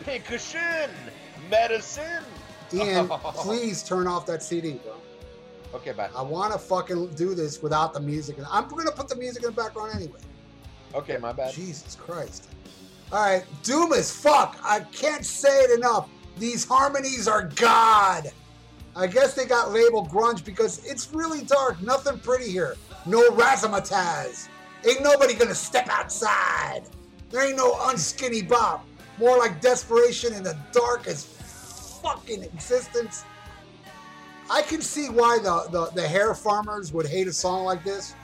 Pincushion, 0.00 0.90
medicine. 1.48 2.24
Ian, 2.74 3.06
please 3.34 3.84
turn 3.84 4.08
off 4.08 4.26
that 4.26 4.42
CD, 4.42 4.72
bro. 4.72 4.94
Okay, 5.72 5.92
bye. 5.92 6.10
I 6.16 6.22
want 6.22 6.52
to 6.52 6.58
fucking 6.58 7.10
do 7.10 7.36
this 7.36 7.62
without 7.62 7.94
the 7.94 8.00
music. 8.00 8.38
I'm 8.50 8.66
gonna 8.66 8.90
put 8.90 9.08
the 9.08 9.14
music 9.14 9.44
in 9.44 9.50
the 9.50 9.62
background 9.62 9.92
anyway. 9.94 10.18
Okay, 10.94 11.18
my 11.18 11.32
bad. 11.32 11.52
Jesus 11.54 11.94
Christ. 11.96 12.48
All 13.12 13.24
right, 13.24 13.44
Doom 13.62 13.92
as 13.92 14.10
fuck. 14.10 14.58
I 14.62 14.80
can't 14.80 15.24
say 15.24 15.60
it 15.60 15.78
enough. 15.78 16.08
These 16.38 16.64
harmonies 16.64 17.28
are 17.28 17.44
God. 17.54 18.30
I 18.94 19.06
guess 19.06 19.34
they 19.34 19.44
got 19.44 19.72
labeled 19.72 20.08
grunge 20.08 20.44
because 20.44 20.84
it's 20.84 21.12
really 21.12 21.42
dark. 21.44 21.80
Nothing 21.82 22.18
pretty 22.18 22.50
here. 22.50 22.76
No 23.04 23.30
razzmatazz. 23.30 24.48
Ain't 24.86 25.02
nobody 25.02 25.34
gonna 25.34 25.54
step 25.54 25.88
outside. 25.88 26.82
There 27.30 27.46
ain't 27.46 27.56
no 27.56 27.72
unskinny 27.74 28.46
bop. 28.48 28.86
More 29.18 29.38
like 29.38 29.60
desperation 29.60 30.32
in 30.32 30.42
the 30.42 30.56
darkest 30.72 31.26
fucking 32.02 32.42
existence. 32.42 33.24
I 34.50 34.62
can 34.62 34.80
see 34.80 35.08
why 35.08 35.38
the, 35.38 35.66
the, 35.70 35.90
the 35.94 36.06
hair 36.06 36.34
farmers 36.34 36.92
would 36.92 37.06
hate 37.06 37.26
a 37.26 37.32
song 37.32 37.64
like 37.64 37.82
this. 37.82 38.14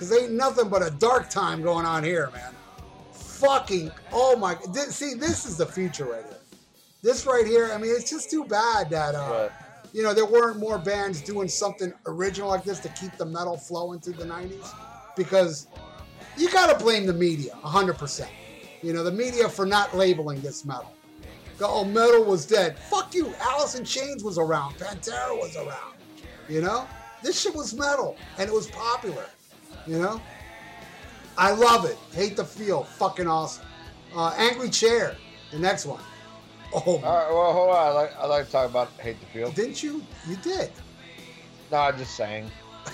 Because 0.00 0.16
ain't 0.16 0.32
nothing 0.32 0.70
but 0.70 0.82
a 0.82 0.90
dark 0.92 1.28
time 1.28 1.60
going 1.60 1.84
on 1.84 2.02
here, 2.02 2.30
man. 2.32 2.54
Fucking, 3.12 3.90
oh 4.12 4.34
my, 4.34 4.56
this, 4.72 4.96
see, 4.96 5.12
this 5.12 5.44
is 5.44 5.58
the 5.58 5.66
future 5.66 6.06
right 6.06 6.24
here. 6.24 6.38
This 7.02 7.26
right 7.26 7.46
here, 7.46 7.70
I 7.70 7.76
mean, 7.76 7.90
it's 7.94 8.08
just 8.08 8.30
too 8.30 8.46
bad 8.46 8.88
that, 8.88 9.14
uh, 9.14 9.50
right. 9.50 9.50
you 9.92 10.02
know, 10.02 10.14
there 10.14 10.24
weren't 10.24 10.58
more 10.58 10.78
bands 10.78 11.20
doing 11.20 11.48
something 11.48 11.92
original 12.06 12.48
like 12.48 12.64
this 12.64 12.78
to 12.80 12.88
keep 12.88 13.14
the 13.18 13.26
metal 13.26 13.58
flowing 13.58 14.00
through 14.00 14.14
the 14.14 14.24
90s. 14.24 14.74
because 15.18 15.66
you 16.38 16.50
got 16.50 16.72
to 16.72 16.82
blame 16.82 17.04
the 17.04 17.12
media 17.12 17.52
100%. 17.62 18.26
You 18.80 18.94
know, 18.94 19.04
the 19.04 19.12
media 19.12 19.50
for 19.50 19.66
not 19.66 19.94
labeling 19.94 20.40
this 20.40 20.64
metal. 20.64 20.94
The 21.58 21.66
old 21.66 21.88
metal 21.88 22.24
was 22.24 22.46
dead. 22.46 22.78
Fuck 22.78 23.14
you. 23.14 23.34
Alice 23.38 23.74
in 23.74 23.84
Chains 23.84 24.24
was 24.24 24.38
around. 24.38 24.76
Pantera 24.76 25.38
was 25.38 25.56
around. 25.56 25.92
You 26.48 26.62
know? 26.62 26.88
This 27.22 27.38
shit 27.38 27.54
was 27.54 27.74
metal 27.74 28.16
and 28.38 28.48
it 28.48 28.54
was 28.54 28.66
popular. 28.68 29.26
You 29.86 29.98
know? 29.98 30.20
I 31.38 31.52
love 31.52 31.84
it. 31.84 31.96
Hate 32.12 32.36
the 32.36 32.44
feel. 32.44 32.84
Fucking 32.84 33.26
awesome. 33.26 33.64
Uh, 34.14 34.34
Angry 34.36 34.68
Chair, 34.68 35.16
the 35.52 35.58
next 35.58 35.86
one. 35.86 36.02
Oh, 36.72 36.80
All 36.84 36.98
right, 36.98 37.30
well, 37.32 37.52
hold 37.52 37.70
on. 37.70 37.76
I 37.76 37.90
like, 37.90 38.18
I 38.18 38.26
like 38.26 38.46
to 38.46 38.52
talk 38.52 38.68
about 38.70 38.90
Hate 39.00 39.18
the 39.20 39.26
Feel. 39.26 39.50
didn't 39.52 39.82
you? 39.82 40.02
You 40.28 40.36
did. 40.36 40.70
No, 41.72 41.78
I'm 41.78 41.96
just 41.98 42.14
saying. 42.16 42.50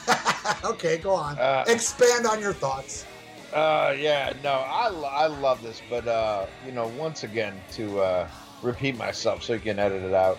okay, 0.64 0.98
go 0.98 1.10
on. 1.12 1.38
Uh, 1.38 1.64
Expand 1.66 2.26
on 2.26 2.40
your 2.40 2.52
thoughts. 2.52 3.04
Uh, 3.52 3.94
yeah, 3.98 4.32
no, 4.42 4.50
I, 4.50 4.88
I 4.88 5.26
love 5.26 5.62
this, 5.62 5.80
but 5.88 6.06
uh, 6.06 6.46
you 6.64 6.72
know, 6.72 6.88
once 6.98 7.22
again, 7.22 7.54
to 7.72 8.00
uh, 8.00 8.28
repeat 8.62 8.96
myself 8.96 9.42
so 9.42 9.54
you 9.54 9.60
can 9.60 9.78
edit 9.78 10.02
it 10.02 10.14
out. 10.14 10.38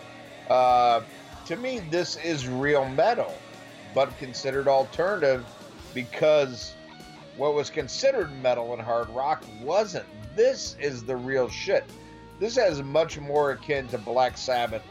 Uh, 0.50 1.02
to 1.46 1.56
me, 1.56 1.80
this 1.90 2.18
is 2.18 2.48
real 2.48 2.88
metal, 2.90 3.34
but 3.96 4.16
considered 4.20 4.68
alternative 4.68 5.46
because 5.94 6.74
what 7.38 7.54
was 7.54 7.70
considered 7.70 8.32
metal 8.42 8.74
and 8.74 8.82
hard 8.82 9.10
rock 9.10 9.44
wasn't. 9.62 10.06
This 10.36 10.76
is 10.80 11.04
the 11.04 11.16
real 11.16 11.50
shit. 11.50 11.84
This 12.40 12.56
has 12.56 12.82
much 12.84 13.20
more 13.20 13.52
akin 13.52 13.88
to 13.90 13.98
Black 13.98 14.38
Sabbath, 14.38 14.84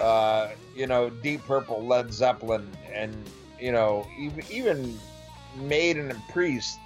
uh, 0.00 0.50
you 0.74 0.86
know, 0.86 1.10
Deep 1.10 1.44
Purple, 1.46 1.84
Led 1.84 2.12
Zeppelin, 2.12 2.68
and 2.92 3.14
you 3.60 3.72
know, 3.72 4.06
even 4.18 4.44
even 4.50 4.98
Maiden 5.56 6.10
and 6.10 6.20
Priest 6.28 6.78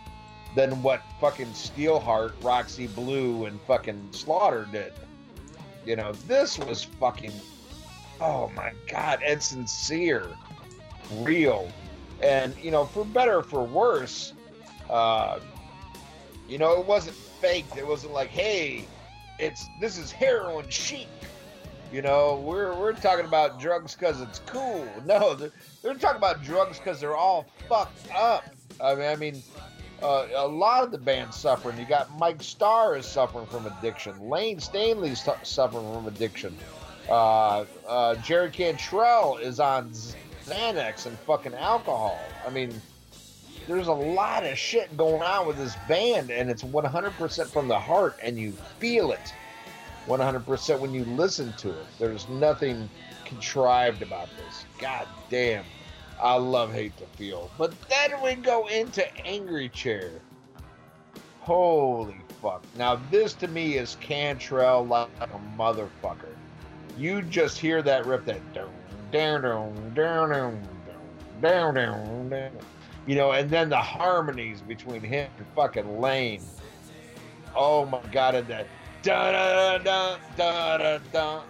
than 0.55 0.83
what 0.83 1.03
fucking 1.21 1.49
Steelheart, 1.49 2.33
Roxy 2.43 2.87
Blue, 2.87 3.47
and 3.47 3.61
fucking 3.63 4.09
Slaughter 4.13 4.69
did. 4.71 4.93
You 5.85 5.97
know, 5.97 6.13
this 6.27 6.59
was 6.59 6.85
fucking, 6.85 7.33
oh 8.21 8.51
my 8.55 8.73
god, 8.89 9.21
and 9.25 9.43
sincere, 9.43 10.27
real, 11.21 11.71
and 12.25 12.55
you 12.63 12.71
know, 12.71 12.87
for 12.87 13.05
better 13.05 13.39
or 13.39 13.43
for 13.43 13.63
worse, 13.63 14.33
uh, 14.89 15.39
you 16.49 16.59
know, 16.59 16.81
it 16.81 16.87
wasn't 16.87 17.15
faked. 17.15 17.77
It 17.77 17.87
wasn't 17.87 18.15
like, 18.15 18.29
hey, 18.29 18.87
it's 19.39 19.67
this 19.81 19.99
is 19.99 20.11
heroin 20.11 20.69
chic. 20.69 21.09
You 21.93 22.03
know, 22.03 22.43
we're 22.45 22.75
we're 22.75 22.95
talking 22.95 23.27
about 23.27 23.61
drugs 23.61 23.95
because 23.95 24.21
it's 24.21 24.41
cool. 24.47 24.89
No, 25.05 25.35
they're, 25.35 25.53
they're 25.83 25.95
talking 25.95 26.17
about 26.17 26.43
drugs 26.43 26.79
because 26.79 26.99
they're 26.99 27.17
all 27.17 27.47
fucked 27.69 28.11
up. 28.15 28.45
I 28.81 28.95
mean, 28.95 29.05
I 29.05 29.17
mean, 29.17 29.43
uh, 30.03 30.27
a 30.35 30.49
lot 30.49 30.83
of 30.83 30.91
the 30.91 30.99
band's 30.99 31.37
suffering. 31.37 31.79
You 31.79 31.85
got 31.85 32.11
Mike 32.19 32.43
Starr 32.43 32.97
is 32.97 33.07
suffering 33.07 33.47
from 33.47 33.67
addiction. 33.67 34.31
Layne 34.31 34.61
Staley's 34.61 35.23
su- 35.23 35.33
suffering 35.43 35.93
from 35.93 36.07
addiction. 36.07 36.57
Uh, 37.09 37.67
uh, 37.87 38.15
Jerry 38.17 38.51
Cantrell 38.51 39.37
is 39.37 39.61
on 39.61 39.93
Xanax 40.47 41.07
and 41.07 41.19
fucking 41.21 41.55
alcohol. 41.55 42.19
I 42.47 42.51
mean, 42.51 42.81
there's 43.67 43.87
a 43.87 43.93
lot 43.93 44.45
of 44.45 44.59
shit 44.59 44.95
going 44.97 45.23
on 45.23 45.47
with 45.47 45.57
this 45.57 45.77
band, 45.89 46.31
and 46.31 46.51
it's 46.51 46.63
100% 46.63 47.47
from 47.47 47.69
the 47.69 47.79
heart, 47.79 48.17
and 48.23 48.39
you 48.39 48.53
feel 48.79 49.13
it 49.13 49.35
100% 50.07 50.79
when 50.79 50.93
you 50.93 51.05
listen 51.05 51.53
to 51.55 51.71
it. 51.71 51.87
There's 51.99 52.29
nothing 52.29 52.89
contrived 53.25 54.03
about 54.03 54.29
this. 54.37 54.65
God 54.79 55.07
damn. 55.31 55.65
I 56.23 56.35
love 56.37 56.73
Hate 56.73 56.97
to 56.99 57.07
Feel. 57.19 57.51
But 57.59 57.73
then 57.89 58.23
we 58.23 58.35
go 58.35 58.67
into 58.69 59.05
Angry 59.27 59.69
Chair. 59.69 60.11
Holy 61.41 62.17
fuck. 62.41 62.63
Now, 62.77 63.01
this 63.11 63.35
to 63.35 63.49
me 63.49 63.77
is 63.77 63.97
Cantrell 64.01 64.87
like 64.87 65.09
a 65.21 65.29
motherfucker. 65.59 66.35
You 66.97 67.23
just 67.23 67.59
hear 67.59 67.83
that 67.83 68.07
rip 68.07 68.25
that 68.27 68.55
down, 68.55 68.71
down, 69.15 69.43
down, 69.43 69.95
down, 69.95 70.31
down, 70.31 70.61
down, 71.41 71.75
down, 71.75 72.29
down. 72.29 72.51
You 73.07 73.15
know, 73.15 73.31
and 73.31 73.49
then 73.49 73.69
the 73.69 73.79
harmonies 73.79 74.61
between 74.61 75.03
him 75.03 75.31
and 75.39 75.47
fucking 75.55 76.01
Layne. 76.01 76.43
Oh 77.55 77.87
my 77.87 78.01
god, 78.11 78.35
and 78.35 78.49
that 78.49 78.67
da 79.03 79.31
da 79.31 79.79
da 79.79 80.17
da 80.37 80.79
da 80.79 80.79
da 80.79 80.99
da. 81.13 81.43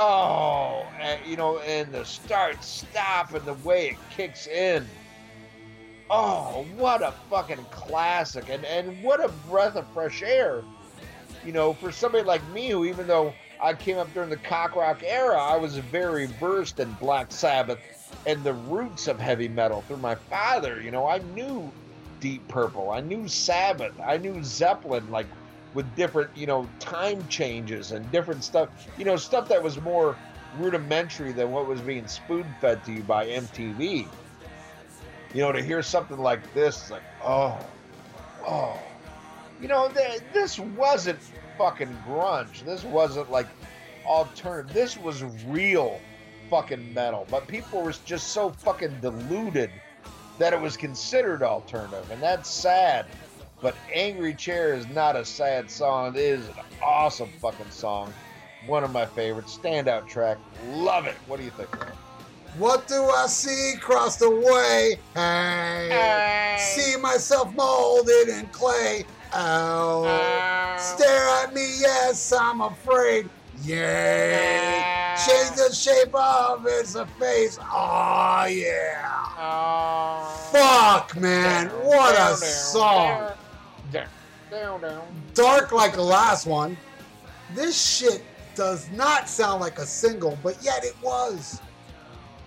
Oh, 0.00 0.86
and, 1.00 1.18
you 1.26 1.36
know, 1.36 1.58
and 1.60 1.90
the 1.90 2.04
start 2.04 2.62
stop 2.62 3.32
and 3.32 3.44
the 3.46 3.54
way 3.66 3.88
it 3.88 3.96
kicks 4.10 4.46
in. 4.46 4.86
Oh, 6.10 6.64
what 6.76 7.02
a 7.02 7.12
fucking 7.28 7.64
classic. 7.70 8.48
And 8.48 8.64
and 8.64 9.02
what 9.02 9.22
a 9.22 9.28
breath 9.48 9.76
of 9.76 9.86
fresh 9.88 10.22
air. 10.22 10.62
You 11.44 11.52
know, 11.52 11.72
for 11.74 11.92
somebody 11.92 12.24
like 12.24 12.46
me 12.50 12.70
who 12.70 12.84
even 12.84 13.06
though 13.06 13.32
I 13.60 13.74
came 13.74 13.98
up 13.98 14.12
during 14.14 14.30
the 14.30 14.36
cock 14.36 14.76
rock 14.76 15.02
era, 15.04 15.36
I 15.36 15.56
was 15.56 15.76
very 15.76 16.26
versed 16.26 16.80
in 16.80 16.90
Black 16.94 17.32
Sabbath 17.32 17.78
and 18.26 18.42
the 18.42 18.54
roots 18.54 19.06
of 19.06 19.18
heavy 19.18 19.48
metal 19.48 19.82
through 19.82 19.98
my 19.98 20.14
father. 20.14 20.80
You 20.80 20.90
know, 20.90 21.06
I 21.06 21.18
knew 21.34 21.70
Deep 22.20 22.46
Purple, 22.48 22.90
I 22.90 23.00
knew 23.00 23.28
Sabbath, 23.28 23.92
I 24.04 24.16
knew 24.16 24.42
Zeppelin, 24.42 25.10
like 25.10 25.26
with 25.74 25.94
different, 25.94 26.30
you 26.36 26.46
know, 26.46 26.66
time 26.80 27.26
changes 27.28 27.92
and 27.92 28.10
different 28.10 28.44
stuff. 28.44 28.70
You 28.96 29.04
know, 29.04 29.16
stuff 29.16 29.48
that 29.48 29.62
was 29.62 29.80
more 29.80 30.16
rudimentary 30.56 31.32
than 31.32 31.50
what 31.50 31.66
was 31.66 31.80
being 31.80 32.06
spoon 32.06 32.46
fed 32.60 32.82
to 32.84 32.92
you 32.92 33.02
by 33.02 33.26
MTV. 33.26 34.06
You 35.34 35.42
know, 35.42 35.52
to 35.52 35.62
hear 35.62 35.82
something 35.82 36.18
like 36.18 36.54
this, 36.54 36.90
like, 36.90 37.02
oh, 37.22 37.58
oh. 38.46 38.78
You 39.60 39.68
know, 39.68 39.88
th- 39.88 40.22
this 40.32 40.58
wasn't 40.58 41.18
fucking 41.58 41.94
grunge. 42.06 42.64
This 42.64 42.84
wasn't 42.84 43.30
like 43.30 43.46
alternative. 44.06 44.72
This 44.72 44.96
was 44.96 45.24
real 45.46 46.00
fucking 46.48 46.94
metal. 46.94 47.26
But 47.30 47.46
people 47.46 47.82
were 47.82 47.92
just 48.06 48.28
so 48.28 48.50
fucking 48.50 49.00
deluded 49.00 49.70
that 50.38 50.52
it 50.52 50.60
was 50.60 50.76
considered 50.76 51.42
alternative, 51.42 52.10
and 52.10 52.22
that's 52.22 52.48
sad. 52.48 53.06
But 53.60 53.74
Angry 53.92 54.34
Chair 54.34 54.74
is 54.74 54.86
not 54.88 55.16
a 55.16 55.24
sad 55.24 55.68
song. 55.70 56.14
It 56.14 56.20
is 56.20 56.46
an 56.46 56.54
awesome 56.82 57.30
fucking 57.40 57.70
song. 57.70 58.14
One 58.66 58.84
of 58.84 58.92
my 58.92 59.04
favorites. 59.04 59.58
Standout 59.60 60.06
track. 60.06 60.38
Love 60.68 61.06
it. 61.06 61.16
What 61.26 61.38
do 61.38 61.44
you 61.44 61.50
think? 61.50 61.72
man? 61.80 61.92
What 62.56 62.88
do 62.88 63.04
I 63.04 63.26
see 63.26 63.74
across 63.76 64.16
the 64.16 64.30
way? 64.30 64.98
Hey, 65.14 65.88
Hey. 65.90 66.56
see 66.58 66.96
myself 67.00 67.54
molded 67.54 68.28
in 68.28 68.46
clay. 68.46 69.04
Oh, 69.32 70.04
oh. 70.06 70.76
stare 70.78 71.28
at 71.44 71.52
me, 71.54 71.78
yes, 71.80 72.32
I'm 72.32 72.60
afraid. 72.62 73.28
Yay, 73.64 74.82
change 75.26 75.56
the 75.56 75.72
shape 75.74 76.14
of 76.14 76.64
its 76.66 76.96
face. 77.18 77.58
Oh 77.60 78.46
yeah. 78.48 79.18
Fuck, 80.50 81.16
man, 81.16 81.68
what 81.84 82.16
a 82.18 82.36
song. 82.36 83.32
Down, 83.92 84.06
down, 84.50 84.80
down. 84.80 85.02
Dark 85.34 85.72
like 85.72 85.94
the 85.94 86.02
last 86.02 86.46
one. 86.46 86.76
This 87.54 87.80
shit 87.80 88.22
does 88.54 88.88
not 88.90 89.28
sound 89.28 89.60
like 89.60 89.78
a 89.78 89.86
single, 89.86 90.38
but 90.42 90.56
yet 90.62 90.84
it 90.84 90.94
was. 91.02 91.60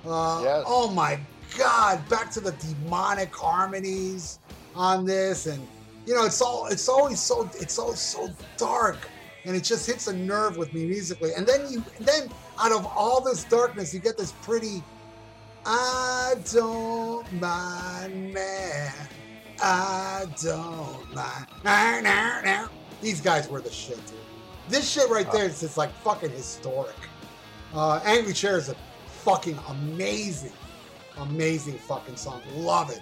Uh, 0.06 0.42
Yes. 0.44 0.64
Oh 0.68 0.90
my 0.92 1.20
god! 1.58 2.08
Back 2.10 2.32
to 2.32 2.40
the 2.40 2.52
demonic 2.54 3.34
harmonies 3.36 4.40
on 4.76 5.06
this, 5.06 5.46
and 5.48 5.66
you 6.06 6.14
know, 6.16 6.26
it's 6.26 6.42
all 6.42 6.68
it's 6.68 6.88
always 6.90 7.20
so 7.20 7.50
it's 7.60 7.78
always 7.78 8.00
so 8.00 8.30
dark, 8.58 8.98
and 9.46 9.56
it 9.56 9.64
just 9.64 9.86
hits 9.86 10.08
a 10.08 10.14
nerve 10.14 10.58
with 10.58 10.74
me 10.74 10.86
musically. 10.86 11.34
And 11.34 11.46
then 11.46 11.70
you, 11.72 11.84
then 12.00 12.30
out 12.60 12.72
of 12.72 12.86
all 12.86 13.22
this 13.22 13.44
darkness, 13.44 13.94
you 13.94 14.00
get 14.00 14.18
this 14.18 14.32
pretty. 14.42 14.84
I 15.66 16.36
don't 16.52 17.32
mind, 17.34 18.34
man. 18.34 18.92
I 19.62 20.26
don't 20.42 21.14
mind. 21.14 21.48
Nah, 21.64 22.00
nah, 22.00 22.42
nah. 22.42 22.68
These 23.02 23.22
guys 23.22 23.48
were 23.48 23.62
the 23.62 23.70
shit, 23.70 24.04
dude. 24.08 24.18
This 24.70 24.90
shit 24.90 25.08
right 25.10 25.32
there 25.32 25.46
is 25.46 25.60
just 25.60 25.78
like 25.78 25.92
fucking 26.04 26.32
historic. 26.32 26.96
Uh, 27.74 28.00
Angry 28.04 28.34
Chair 28.34 28.58
is 28.58 28.70
a 28.70 28.76
fucking 29.24 29.58
amazing, 29.70 30.54
amazing 31.18 31.78
fucking 31.78 32.16
song. 32.16 32.42
Love 32.56 32.90
it. 32.90 33.02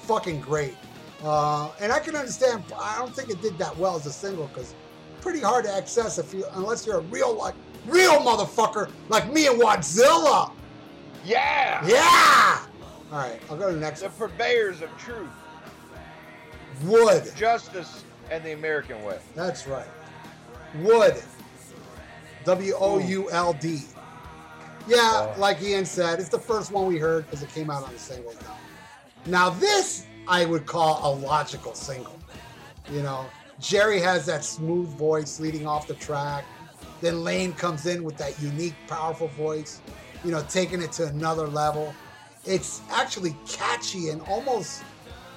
Fucking 0.00 0.40
great. 0.40 0.76
Uh, 1.22 1.70
and 1.80 1.92
I 1.92 1.98
can 1.98 2.14
understand. 2.14 2.64
I 2.78 2.98
don't 2.98 3.14
think 3.14 3.30
it 3.30 3.42
did 3.42 3.58
that 3.58 3.76
well 3.76 3.96
as 3.96 4.06
a 4.06 4.12
single 4.12 4.46
because 4.46 4.74
pretty 5.20 5.40
hard 5.40 5.64
to 5.64 5.72
access 5.72 6.18
if 6.18 6.32
you 6.32 6.44
unless 6.54 6.86
you're 6.86 6.98
a 6.98 7.02
real 7.02 7.36
like 7.36 7.54
real 7.86 8.20
motherfucker 8.20 8.90
like 9.08 9.30
me 9.32 9.46
and 9.48 9.60
Wadzilla. 9.60 10.52
Yeah! 11.24 11.84
Yeah. 11.86 12.64
All 13.10 13.18
right, 13.18 13.40
I'll 13.50 13.56
go 13.56 13.68
to 13.68 13.74
the 13.74 13.80
next. 13.80 14.02
The 14.02 14.10
purveyors 14.10 14.82
of 14.82 14.96
truth, 14.96 15.28
Would. 16.84 17.34
justice, 17.34 18.04
and 18.30 18.44
the 18.44 18.52
American 18.52 19.02
way. 19.02 19.18
That's 19.34 19.66
right. 19.66 19.86
Would. 20.76 21.22
W 22.44 22.74
O 22.78 22.98
U 22.98 23.30
L 23.30 23.52
D. 23.54 23.82
Yeah, 24.88 25.22
Uh, 25.34 25.38
like 25.38 25.60
Ian 25.62 25.84
said, 25.84 26.18
it's 26.20 26.30
the 26.30 26.38
first 26.40 26.72
one 26.72 26.86
we 26.86 26.98
heard 26.98 27.26
because 27.26 27.42
it 27.42 27.50
came 27.50 27.70
out 27.70 27.84
on 27.84 27.92
the 27.92 27.98
single 27.98 28.32
album. 28.46 28.78
Now 29.26 29.50
this 29.50 30.06
I 30.26 30.44
would 30.46 30.66
call 30.66 31.00
a 31.02 31.10
logical 31.14 31.74
single. 31.74 32.22
You 32.88 33.02
know, 33.02 33.30
Jerry 33.58 34.00
has 34.00 34.26
that 34.26 34.44
smooth 34.44 34.96
voice 34.96 35.38
leading 35.40 35.66
off 35.66 35.86
the 35.86 35.94
track. 35.94 36.44
Then 37.00 37.22
Layne 37.22 37.52
comes 37.54 37.86
in 37.86 38.02
with 38.04 38.16
that 38.18 38.40
unique, 38.40 38.74
powerful 38.86 39.28
voice, 39.28 39.82
you 40.24 40.32
know, 40.32 40.42
taking 40.42 40.82
it 40.82 40.92
to 40.92 41.06
another 41.06 41.48
level. 41.48 41.98
It's 42.44 42.82
actually 42.90 43.34
catchy 43.46 44.08
and 44.10 44.22
almost, 44.22 44.86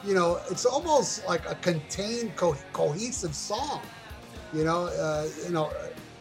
you 0.01 0.15
know, 0.15 0.39
it's 0.49 0.65
almost 0.65 1.25
like 1.27 1.45
a 1.49 1.55
contained, 1.55 2.35
co- 2.35 2.55
cohesive 2.73 3.35
song. 3.35 3.91
You 4.53 4.63
know, 4.65 4.85
uh, 4.87 5.27
you 5.45 5.51
know, 5.51 5.71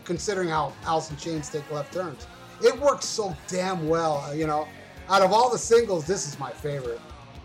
considering 0.04 0.48
how 0.48 0.78
Alice 0.84 1.10
in 1.10 1.16
Chains 1.16 1.50
take 1.50 1.70
left 1.70 1.92
turns, 1.92 2.28
it 2.62 2.78
works 2.78 3.06
so 3.06 3.36
damn 3.48 3.88
well. 3.88 4.24
uh, 4.28 4.32
You 4.32 4.46
know, 4.46 4.68
out 5.08 5.22
of 5.22 5.32
all 5.32 5.50
the 5.50 5.58
singles, 5.58 6.06
this 6.06 6.26
is 6.28 6.38
my 6.38 6.50
favorite. 6.50 7.00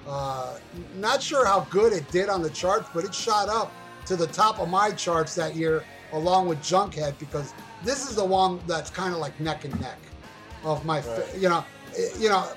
Uh, 0.07 0.57
not 0.95 1.21
sure 1.21 1.45
how 1.45 1.61
good 1.71 1.91
it 1.93 2.07
did 2.11 2.29
on 2.29 2.41
the 2.41 2.49
charts, 2.51 2.87
but 2.93 3.03
it 3.03 3.13
shot 3.13 3.49
up 3.49 3.71
to 4.05 4.15
the 4.15 4.27
top 4.27 4.59
of 4.59 4.69
my 4.69 4.91
charts 4.91 5.33
that 5.35 5.55
year, 5.55 5.83
along 6.13 6.47
with 6.47 6.59
Junkhead, 6.59 7.17
because 7.17 7.53
this 7.83 8.07
is 8.07 8.15
the 8.15 8.23
one 8.25 8.59
that's 8.67 8.91
kind 8.91 9.13
of 9.13 9.19
like 9.19 9.39
neck 9.39 9.65
and 9.65 9.79
neck 9.81 9.97
of 10.63 10.85
my, 10.85 11.01
fa- 11.01 11.25
you 11.35 11.49
know, 11.49 11.63
eh, 11.97 12.09
you 12.19 12.29
know, 12.29 12.47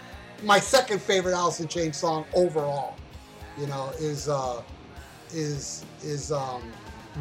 my 0.43 0.59
second 0.61 1.01
favorite 1.01 1.33
Alice 1.35 1.61
in 1.61 1.69
Chains 1.69 1.97
song 1.97 2.25
overall. 2.35 2.97
You 3.59 3.67
know, 3.67 3.91
is 3.99 4.29
uh, 4.29 4.63
is 5.33 5.85
is 6.03 6.31
um, 6.31 6.63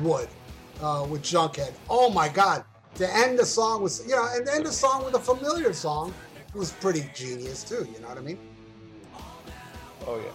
Would 0.04 0.28
uh, 0.82 1.08
with 1.10 1.24
Junkhead. 1.24 1.72
Oh 1.90 2.12
my 2.12 2.30
God! 2.30 2.64
To 2.98 3.16
end 3.16 3.38
the 3.40 3.46
song 3.46 3.82
was 3.84 4.02
you 4.08 4.16
know, 4.16 4.28
and 4.34 4.48
end 4.50 4.66
the 4.66 4.72
song 4.72 5.06
with 5.06 5.16
a 5.16 5.20
familiar 5.20 5.74
song 5.74 6.14
was 6.54 6.72
pretty 6.74 7.10
genius 7.14 7.64
too. 7.64 7.88
You 7.92 8.00
know 8.02 8.08
what 8.10 8.18
I 8.18 8.22
mean? 8.22 8.40
Oh 10.06 10.20
yeah. 10.20 10.32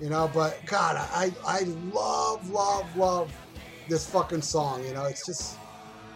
you 0.00 0.10
know 0.10 0.28
but 0.28 0.64
god 0.66 0.96
i 1.12 1.30
i 1.46 1.60
love 1.66 2.48
love 2.48 2.94
love 2.96 3.32
this 3.86 4.08
fucking 4.10 4.42
song 4.42 4.84
you 4.84 4.92
know 4.92 5.04
it's 5.06 5.24
just 5.24 5.62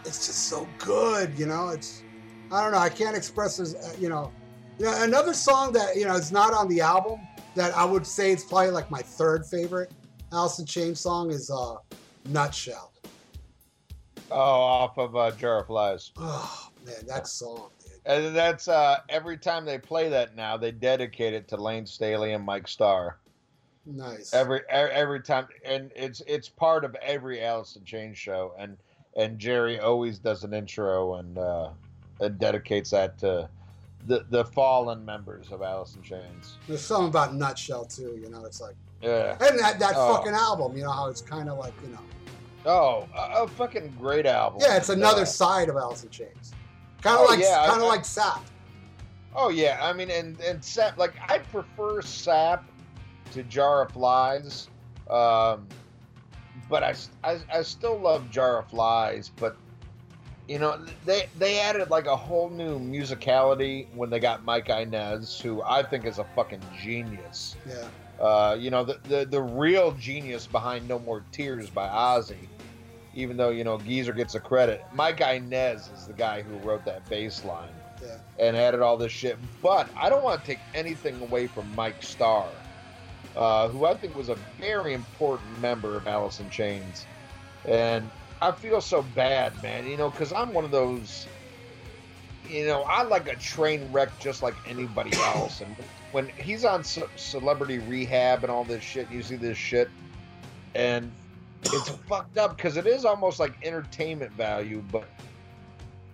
it's 0.05 0.25
just 0.27 0.47
so 0.47 0.73
good 0.77 1.37
you 1.37 1.45
know 1.47 1.69
it's 1.69 2.05
i 2.51 2.61
don't 2.61 2.73
know 2.73 2.77
i 2.77 2.89
can't 2.89 3.17
express 3.17 3.57
this 3.57 3.73
uh, 3.75 3.93
you 3.97 4.09
know 4.09 4.33
you 4.77 4.85
know 4.85 5.03
another 5.03 5.33
song 5.33 5.71
that 5.71 5.95
you 5.95 6.05
know 6.05 6.13
is 6.15 6.31
not 6.31 6.53
on 6.53 6.67
the 6.67 6.79
album 6.81 7.19
that 7.55 7.75
i 7.75 7.83
would 7.83 8.05
say 8.05 8.31
it's 8.31 8.45
probably 8.45 8.69
like 8.71 8.89
my 8.91 9.01
third 9.01 9.45
favorite 9.47 9.91
alice 10.33 10.59
in 10.59 10.65
chains 10.65 10.99
song 11.01 11.31
is 11.31 11.49
uh 11.49 11.75
nutshell 12.25 12.90
Oh, 14.31 14.37
off 14.39 14.97
of 14.97 15.15
uh, 15.15 15.31
Jar 15.31 15.59
of 15.59 15.67
Flies. 15.67 16.11
oh 16.17 16.69
man 16.85 17.05
that 17.07 17.27
song 17.27 17.69
dude 17.83 17.91
And 18.05 18.35
that's 18.35 18.67
uh, 18.67 18.97
every 19.09 19.37
time 19.37 19.65
they 19.65 19.77
play 19.77 20.09
that 20.09 20.35
now, 20.35 20.57
they 20.57 20.71
dedicate 20.71 21.33
it 21.33 21.47
to 21.49 21.57
Layne 21.57 21.85
Staley 21.85 22.33
and 22.33 22.43
Mike 22.45 22.67
Starr. 22.67 23.17
nice 23.85 24.33
Every 24.33 24.61
every 24.69 25.21
time, 25.21 25.47
and 25.65 25.91
it's 25.95 26.21
it's 26.27 26.49
part 26.49 26.85
of 26.85 26.95
every 27.01 27.43
Alice 27.43 27.75
in 27.75 27.83
Chains 27.83 28.17
show. 28.17 28.53
And 28.57 28.77
and 29.15 29.37
Jerry 29.37 29.79
always 29.79 30.19
does 30.19 30.43
an 30.43 30.53
intro 30.53 31.15
and 31.15 31.37
uh, 31.37 31.69
and 32.19 32.39
dedicates 32.39 32.91
that 32.91 33.17
to 33.19 33.49
the 34.07 34.25
the 34.29 34.45
fallen 34.45 35.03
members 35.05 35.51
of 35.51 35.61
Alice 35.61 35.95
in 35.95 36.01
Chains. 36.01 36.57
there's 36.67 36.81
something 36.81 37.09
about 37.09 37.35
nutshell 37.35 37.85
too 37.85 38.17
you 38.23 38.29
know 38.31 38.45
it's 38.45 38.59
like 38.61 38.75
Yeah. 39.01 39.37
and 39.39 39.59
that, 39.59 39.77
that 39.79 39.93
Oh. 39.95 40.15
fucking 40.15 40.33
album 40.33 40.75
you 40.75 40.83
know 40.83 40.89
how 40.91 41.07
it's 41.07 41.21
kind 41.21 41.49
of 41.49 41.59
like 41.59 41.73
you 41.83 41.89
know 41.89 41.99
Oh, 42.65 43.07
a, 43.15 43.43
a 43.43 43.47
fucking 43.47 43.93
great 43.99 44.25
album. 44.25 44.61
Yeah, 44.61 44.77
it's 44.77 44.89
another 44.89 45.23
Uh, 45.23 45.25
side 45.25 45.69
of 45.69 45.75
Alice 45.77 46.03
in 46.03 46.09
Chains. 46.09 46.53
Kind 47.01 47.17
of 47.17 47.23
Oh, 47.23 47.31
like, 47.31 47.39
yeah, 47.39 47.65
kind 47.67 47.81
of 47.81 47.87
like 47.87 48.05
Sap. 48.05 48.43
Oh 49.35 49.49
yeah, 49.49 49.79
I 49.81 49.93
mean, 49.93 50.11
and 50.11 50.39
and 50.41 50.63
sap 50.63 50.97
like 50.97 51.13
I 51.29 51.37
prefer 51.39 52.01
sap 52.01 52.65
to 53.31 53.43
jar 53.43 53.83
of 53.83 53.91
flies, 53.93 54.67
um, 55.09 55.67
but 56.69 56.83
I, 56.83 56.93
I 57.23 57.39
I 57.51 57.61
still 57.61 57.97
love 57.97 58.29
jar 58.29 58.59
of 58.59 58.67
flies. 58.67 59.31
But 59.37 59.55
you 60.49 60.59
know, 60.59 60.85
they 61.05 61.29
they 61.39 61.61
added 61.61 61.89
like 61.89 62.07
a 62.07 62.15
whole 62.15 62.49
new 62.49 62.77
musicality 62.77 63.87
when 63.95 64.09
they 64.09 64.19
got 64.19 64.43
Mike 64.43 64.67
Inez, 64.67 65.39
who 65.39 65.63
I 65.63 65.81
think 65.81 66.05
is 66.05 66.19
a 66.19 66.25
fucking 66.35 66.61
genius. 66.77 67.55
Yeah, 67.65 67.87
Uh, 68.19 68.57
you 68.59 68.69
know, 68.69 68.83
the, 68.83 68.99
the 69.07 69.25
the 69.25 69.41
real 69.41 69.93
genius 69.93 70.45
behind 70.45 70.89
No 70.89 70.99
More 70.99 71.23
Tears 71.31 71.69
by 71.69 71.87
Ozzy. 71.87 72.35
Even 73.13 73.37
though 73.37 73.49
you 73.49 73.63
know 73.63 73.77
Geezer 73.77 74.13
gets 74.13 74.33
the 74.33 74.39
credit, 74.39 74.85
Mike 74.93 75.21
Inez 75.21 75.89
is 75.89 76.05
the 76.07 76.13
guy 76.13 76.41
who 76.41 76.55
wrote 76.67 76.85
that 76.85 77.07
bass 77.09 77.43
line 77.43 77.73
yeah, 78.01 78.17
and 78.39 78.55
added 78.55 78.81
all 78.81 78.97
this 78.97 79.11
shit. 79.11 79.37
But 79.61 79.89
I 79.97 80.09
don't 80.09 80.23
want 80.23 80.41
to 80.41 80.47
take 80.47 80.59
anything 80.73 81.21
away 81.21 81.47
from 81.47 81.73
Mike 81.75 82.01
Starr, 82.01 82.47
uh, 83.35 83.67
who 83.67 83.85
I 83.85 83.95
think 83.95 84.15
was 84.15 84.29
a 84.29 84.35
very 84.59 84.93
important 84.93 85.59
member 85.59 85.95
of 85.95 86.07
Alice 86.07 86.39
in 86.39 86.49
Chains. 86.49 87.05
And 87.65 88.09
I 88.41 88.51
feel 88.51 88.81
so 88.81 89.03
bad, 89.15 89.61
man, 89.61 89.87
you 89.87 89.97
know, 89.97 90.09
because 90.09 90.33
I'm 90.33 90.53
one 90.53 90.65
of 90.65 90.71
those, 90.71 91.27
you 92.49 92.65
know, 92.65 92.83
I 92.83 93.03
like 93.03 93.27
a 93.27 93.35
train 93.35 93.91
wreck 93.91 94.17
just 94.19 94.41
like 94.41 94.55
anybody 94.65 95.11
else. 95.35 95.61
And 95.61 95.75
when 96.11 96.29
he's 96.37 96.65
on 96.65 96.83
ce- 96.83 96.99
celebrity 97.15 97.79
rehab 97.79 98.43
and 98.43 98.51
all 98.51 98.63
this 98.63 98.83
shit, 98.83 99.11
you 99.11 99.21
see 99.21 99.35
this 99.35 99.57
shit, 99.57 99.89
and 100.73 101.11
it's 101.63 101.89
fucked 101.89 102.37
up 102.37 102.57
because 102.57 102.77
it 102.77 102.87
is 102.87 103.05
almost 103.05 103.39
like 103.39 103.53
entertainment 103.63 104.31
value, 104.33 104.83
but 104.91 105.07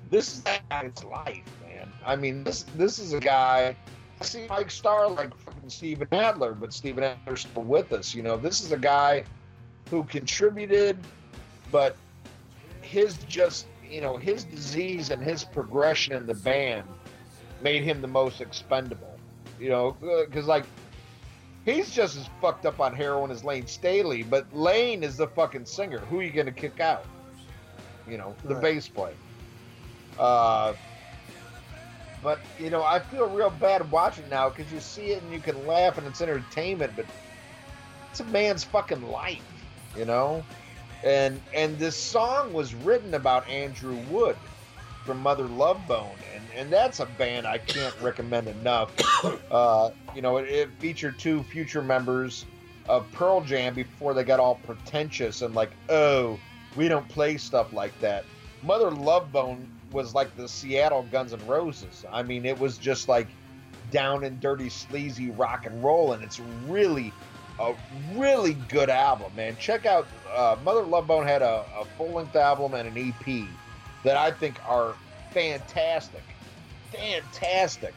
this 0.10 0.34
is 0.34 0.44
that 0.44 0.68
guy's 0.70 1.04
life, 1.04 1.44
man. 1.66 1.92
I 2.06 2.16
mean, 2.16 2.44
this 2.44 2.64
this 2.76 3.00
is 3.00 3.14
a 3.14 3.20
guy. 3.20 3.76
I 4.20 4.26
see 4.26 4.48
Mike 4.50 4.72
Starr 4.72 5.10
like 5.10 5.36
fucking 5.38 5.70
Steven 5.70 6.08
Adler, 6.12 6.54
but 6.54 6.74
Steven 6.74 7.04
Adler's 7.04 7.42
still 7.42 7.64
with 7.64 7.94
us. 7.94 8.16
You 8.16 8.24
know, 8.24 8.38
this 8.38 8.62
is 8.62 8.72
a 8.72 8.78
guy 8.78 9.24
who 9.90 10.04
contributed, 10.04 10.98
but 11.72 11.96
his 12.82 13.18
just 13.28 13.68
you 13.88 14.02
know 14.02 14.18
his 14.18 14.44
disease 14.44 15.12
and 15.12 15.22
his 15.22 15.44
progression 15.44 16.14
in 16.14 16.26
the 16.26 16.36
band 16.36 16.88
made 17.62 17.84
him 17.84 18.02
the 18.02 18.08
most 18.08 18.42
expendable. 18.42 19.18
You 19.60 19.70
know, 19.70 19.98
because 20.02 20.46
like 20.46 20.66
he's 21.68 21.92
just 21.92 22.16
as 22.16 22.28
fucked 22.42 22.66
up 22.66 22.80
on 22.80 22.96
heroin 22.96 23.30
as 23.30 23.44
Layne 23.44 23.68
Staley, 23.68 24.24
but 24.24 24.46
Layne 24.56 25.04
is 25.04 25.18
the 25.18 25.28
fucking 25.28 25.66
singer. 25.66 26.00
Who 26.00 26.20
are 26.20 26.24
you 26.24 26.32
gonna 26.32 26.52
kick 26.52 26.80
out? 26.80 27.06
You 28.08 28.18
know, 28.18 28.34
the 28.46 28.56
Right. 28.56 28.64
bass 28.64 28.88
player. 28.88 29.14
Uh, 30.18 30.74
but 32.24 32.40
you 32.58 32.70
know, 32.70 32.84
I 32.84 33.00
feel 33.00 33.28
real 33.28 33.50
bad 33.50 33.92
watching 33.92 34.28
now 34.30 34.50
because 34.50 34.72
you 34.72 34.80
see 34.80 35.12
it 35.12 35.22
and 35.22 35.32
you 35.32 35.40
can 35.40 35.68
laugh 35.68 35.98
and 35.98 36.08
it's 36.08 36.22
entertainment, 36.22 36.94
but 36.96 37.06
it's 38.10 38.22
a 38.22 38.26
man's 38.26 38.64
fucking 38.64 39.08
life, 39.12 39.44
you 39.96 40.06
know. 40.06 40.44
And 41.04 41.40
and 41.54 41.78
this 41.78 41.96
song 41.96 42.54
was 42.54 42.74
written 42.74 43.14
about 43.14 43.48
Andrew 43.50 43.98
Wood 44.10 44.38
from 45.06 45.20
Mother 45.20 45.46
Love 45.46 45.86
Bone, 45.88 46.16
and 46.58 46.72
that's 46.72 47.00
a 47.00 47.06
band 47.06 47.46
I 47.46 47.60
can't 47.60 47.96
recommend 48.02 48.48
enough. 48.48 48.92
Uh, 49.50 49.92
you 50.14 50.22
know, 50.22 50.38
it, 50.38 50.50
it 50.50 50.70
featured 50.78 51.18
two 51.18 51.42
future 51.44 51.82
members 51.82 52.46
of 52.88 53.10
Pearl 53.14 53.42
Jam 53.42 53.74
before 53.74 54.14
they 54.14 54.24
got 54.24 54.40
all 54.40 54.56
pretentious 54.56 55.42
and 55.42 55.56
like, 55.56 55.72
oh, 55.90 56.38
we 56.76 56.88
don't 56.88 57.08
play 57.08 57.38
stuff 57.38 57.74
like 57.74 57.98
that. 58.02 58.26
Mother 58.62 58.92
Love 58.92 59.32
Bone 59.32 59.70
was 59.92 60.14
like 60.14 60.36
the 60.36 60.48
Seattle 60.48 61.08
Guns 61.12 61.34
N' 61.34 61.46
Roses. 61.48 62.06
I 62.12 62.24
mean, 62.24 62.46
it 62.46 62.60
was 62.60 62.78
just 62.78 63.08
like 63.08 63.28
down 63.90 64.24
and 64.24 64.40
dirty, 64.40 64.70
sleazy 64.70 65.32
rock 65.32 65.66
and 65.66 65.84
roll, 65.84 66.14
and 66.14 66.24
it's 66.24 66.40
really 66.68 67.14
a 67.60 67.74
really 68.16 68.54
good 68.70 68.90
album, 68.90 69.32
man. 69.36 69.56
Check 69.60 69.86
out 69.86 70.08
uh, 70.34 70.58
Mother 70.64 70.84
Love 70.84 71.08
Bone 71.08 71.26
had 71.26 71.42
a, 71.42 71.66
a 71.80 71.86
full 71.98 72.12
length 72.12 72.36
album 72.36 72.74
and 72.74 72.96
an 72.96 73.14
EP 73.20 73.48
that 74.04 74.18
I 74.18 74.32
think 74.32 74.60
are 74.68 74.94
fantastic, 75.32 76.24
fantastic. 76.92 77.94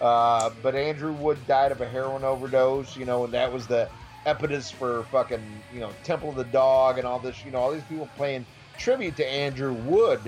Uh, 0.00 0.50
but 0.62 0.74
Andrew 0.74 1.12
Wood 1.12 1.38
died 1.46 1.70
of 1.72 1.80
a 1.80 1.88
heroin 1.88 2.24
overdose, 2.24 2.96
you 2.96 3.04
know, 3.04 3.24
and 3.24 3.32
that 3.34 3.52
was 3.52 3.66
the 3.66 3.88
impetus 4.26 4.70
for 4.70 5.04
fucking, 5.04 5.40
you 5.72 5.80
know, 5.80 5.90
Temple 6.02 6.30
of 6.30 6.36
the 6.36 6.44
Dog 6.44 6.98
and 6.98 7.06
all 7.06 7.18
this, 7.18 7.44
you 7.44 7.50
know, 7.50 7.58
all 7.58 7.70
these 7.72 7.84
people 7.84 8.08
playing 8.16 8.44
tribute 8.78 9.16
to 9.16 9.26
Andrew 9.28 9.72
Wood. 9.72 10.20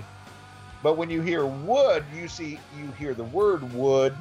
But 0.82 0.96
when 0.96 1.10
you 1.10 1.22
hear 1.22 1.46
Wood, 1.46 2.04
you 2.14 2.28
see, 2.28 2.58
you 2.78 2.92
hear 2.98 3.14
the 3.14 3.24
word 3.24 3.72
Wood, 3.72 4.14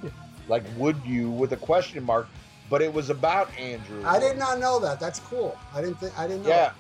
like 0.48 0.64
would 0.78 0.98
you 1.06 1.30
with 1.30 1.52
a 1.52 1.58
question 1.58 2.04
mark, 2.04 2.30
but 2.70 2.82
it 2.82 2.92
was 2.92 3.10
about 3.10 3.50
Andrew. 3.60 4.02
I 4.06 4.14
Wood. 4.14 4.22
did 4.22 4.38
not 4.38 4.60
know 4.60 4.80
that. 4.80 5.00
That's 5.00 5.20
cool. 5.20 5.58
I 5.74 5.82
didn't 5.82 6.00
think. 6.00 6.18
I 6.18 6.26
didn't 6.28 6.44
know. 6.44 6.50
Yeah. 6.50 6.72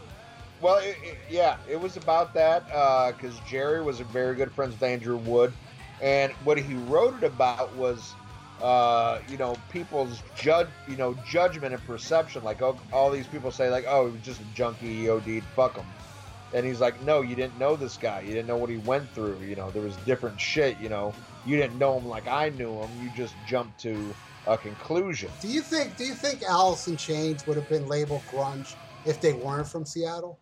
Well, 0.62 0.78
it, 0.78 0.96
it- 1.04 1.18
yeah, 1.30 1.58
it 1.70 1.76
was 1.80 1.98
about 1.98 2.34
that 2.34 2.66
because 3.18 3.38
Jerry 3.42 3.84
was 3.84 4.00
a 4.00 4.06
very 4.06 4.36
good 4.36 4.52
friend 4.54 4.72
with 4.72 4.82
Andrew 4.82 5.18
Wood, 5.18 5.54
and 6.04 6.34
what 6.44 6.60
he 6.60 6.76
wrote 6.76 7.16
it 7.16 7.24
about 7.24 7.74
was, 7.76 8.14
uh, 8.62 9.20
you 9.30 9.38
know, 9.38 9.56
people's 9.72 10.22
judge, 10.36 10.68
you 10.90 10.98
know, 10.98 11.16
judgment 11.26 11.74
and 11.74 11.82
perception. 11.86 12.44
Like, 12.44 12.62
oh, 12.62 12.78
all 12.92 13.10
these 13.10 13.26
people 13.26 13.52
say, 13.52 13.70
like, 13.70 13.86
oh, 13.88 14.08
he 14.08 14.12
was 14.12 14.22
just 14.22 14.42
a 14.42 14.46
junkie, 14.54 14.94
he 14.94 15.10
OD'd, 15.10 15.44
fuck 15.56 15.78
him. 15.78 15.86
And 16.54 16.66
he's 16.66 16.82
like, 16.82 17.02
no, 17.04 17.22
you 17.22 17.36
didn't 17.36 17.58
know 17.58 17.78
this 17.78 17.98
guy. 17.98 18.20
You 18.20 18.28
didn't 18.28 18.48
know 18.48 18.58
what 18.58 18.70
he 18.70 18.78
went 18.78 19.10
through. 19.12 19.40
You 19.40 19.56
know, 19.56 19.72
there 19.72 19.82
was 19.82 19.96
different 20.06 20.40
shit. 20.40 20.78
You 20.80 20.90
know, 20.90 21.14
you 21.46 21.58
didn't 21.58 21.80
know 21.80 21.98
him 21.98 22.08
like 22.08 22.28
I 22.28 22.50
knew 22.50 22.80
him. 22.82 22.90
You 23.02 23.10
just 23.16 23.34
jumped 23.48 23.80
to 23.80 24.14
a 24.46 24.58
conclusion. 24.58 25.32
Do 25.42 25.48
you 25.48 25.62
think? 25.62 25.96
Do 25.96 26.04
you 26.04 26.14
think 26.14 26.44
Alice 26.44 26.88
in 26.88 26.98
Chains 26.98 27.48
would 27.48 27.58
have 27.58 27.70
been 27.70 27.88
labeled 27.88 28.22
grunge 28.28 28.76
if 29.04 29.20
they 29.20 29.34
weren't 29.34 29.68
from 29.68 29.86
Seattle? 29.86 30.38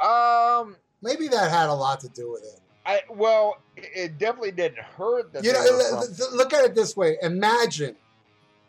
Um, 0.00 0.76
Maybe 1.02 1.28
that 1.28 1.50
had 1.50 1.68
a 1.68 1.74
lot 1.74 2.00
to 2.00 2.08
do 2.08 2.30
with 2.32 2.42
it. 2.42 2.60
I 2.86 3.02
well, 3.10 3.56
it- 3.76 3.90
it 3.94 4.18
definitely 4.18 4.52
didn't 4.52 4.78
hurt 4.78 5.32
that 5.32 5.44
You 5.44 5.52
know, 5.52 6.04
from- 6.06 6.36
look 6.36 6.52
at 6.54 6.64
it 6.64 6.74
this 6.74 6.96
way. 6.96 7.18
Imagine 7.22 7.96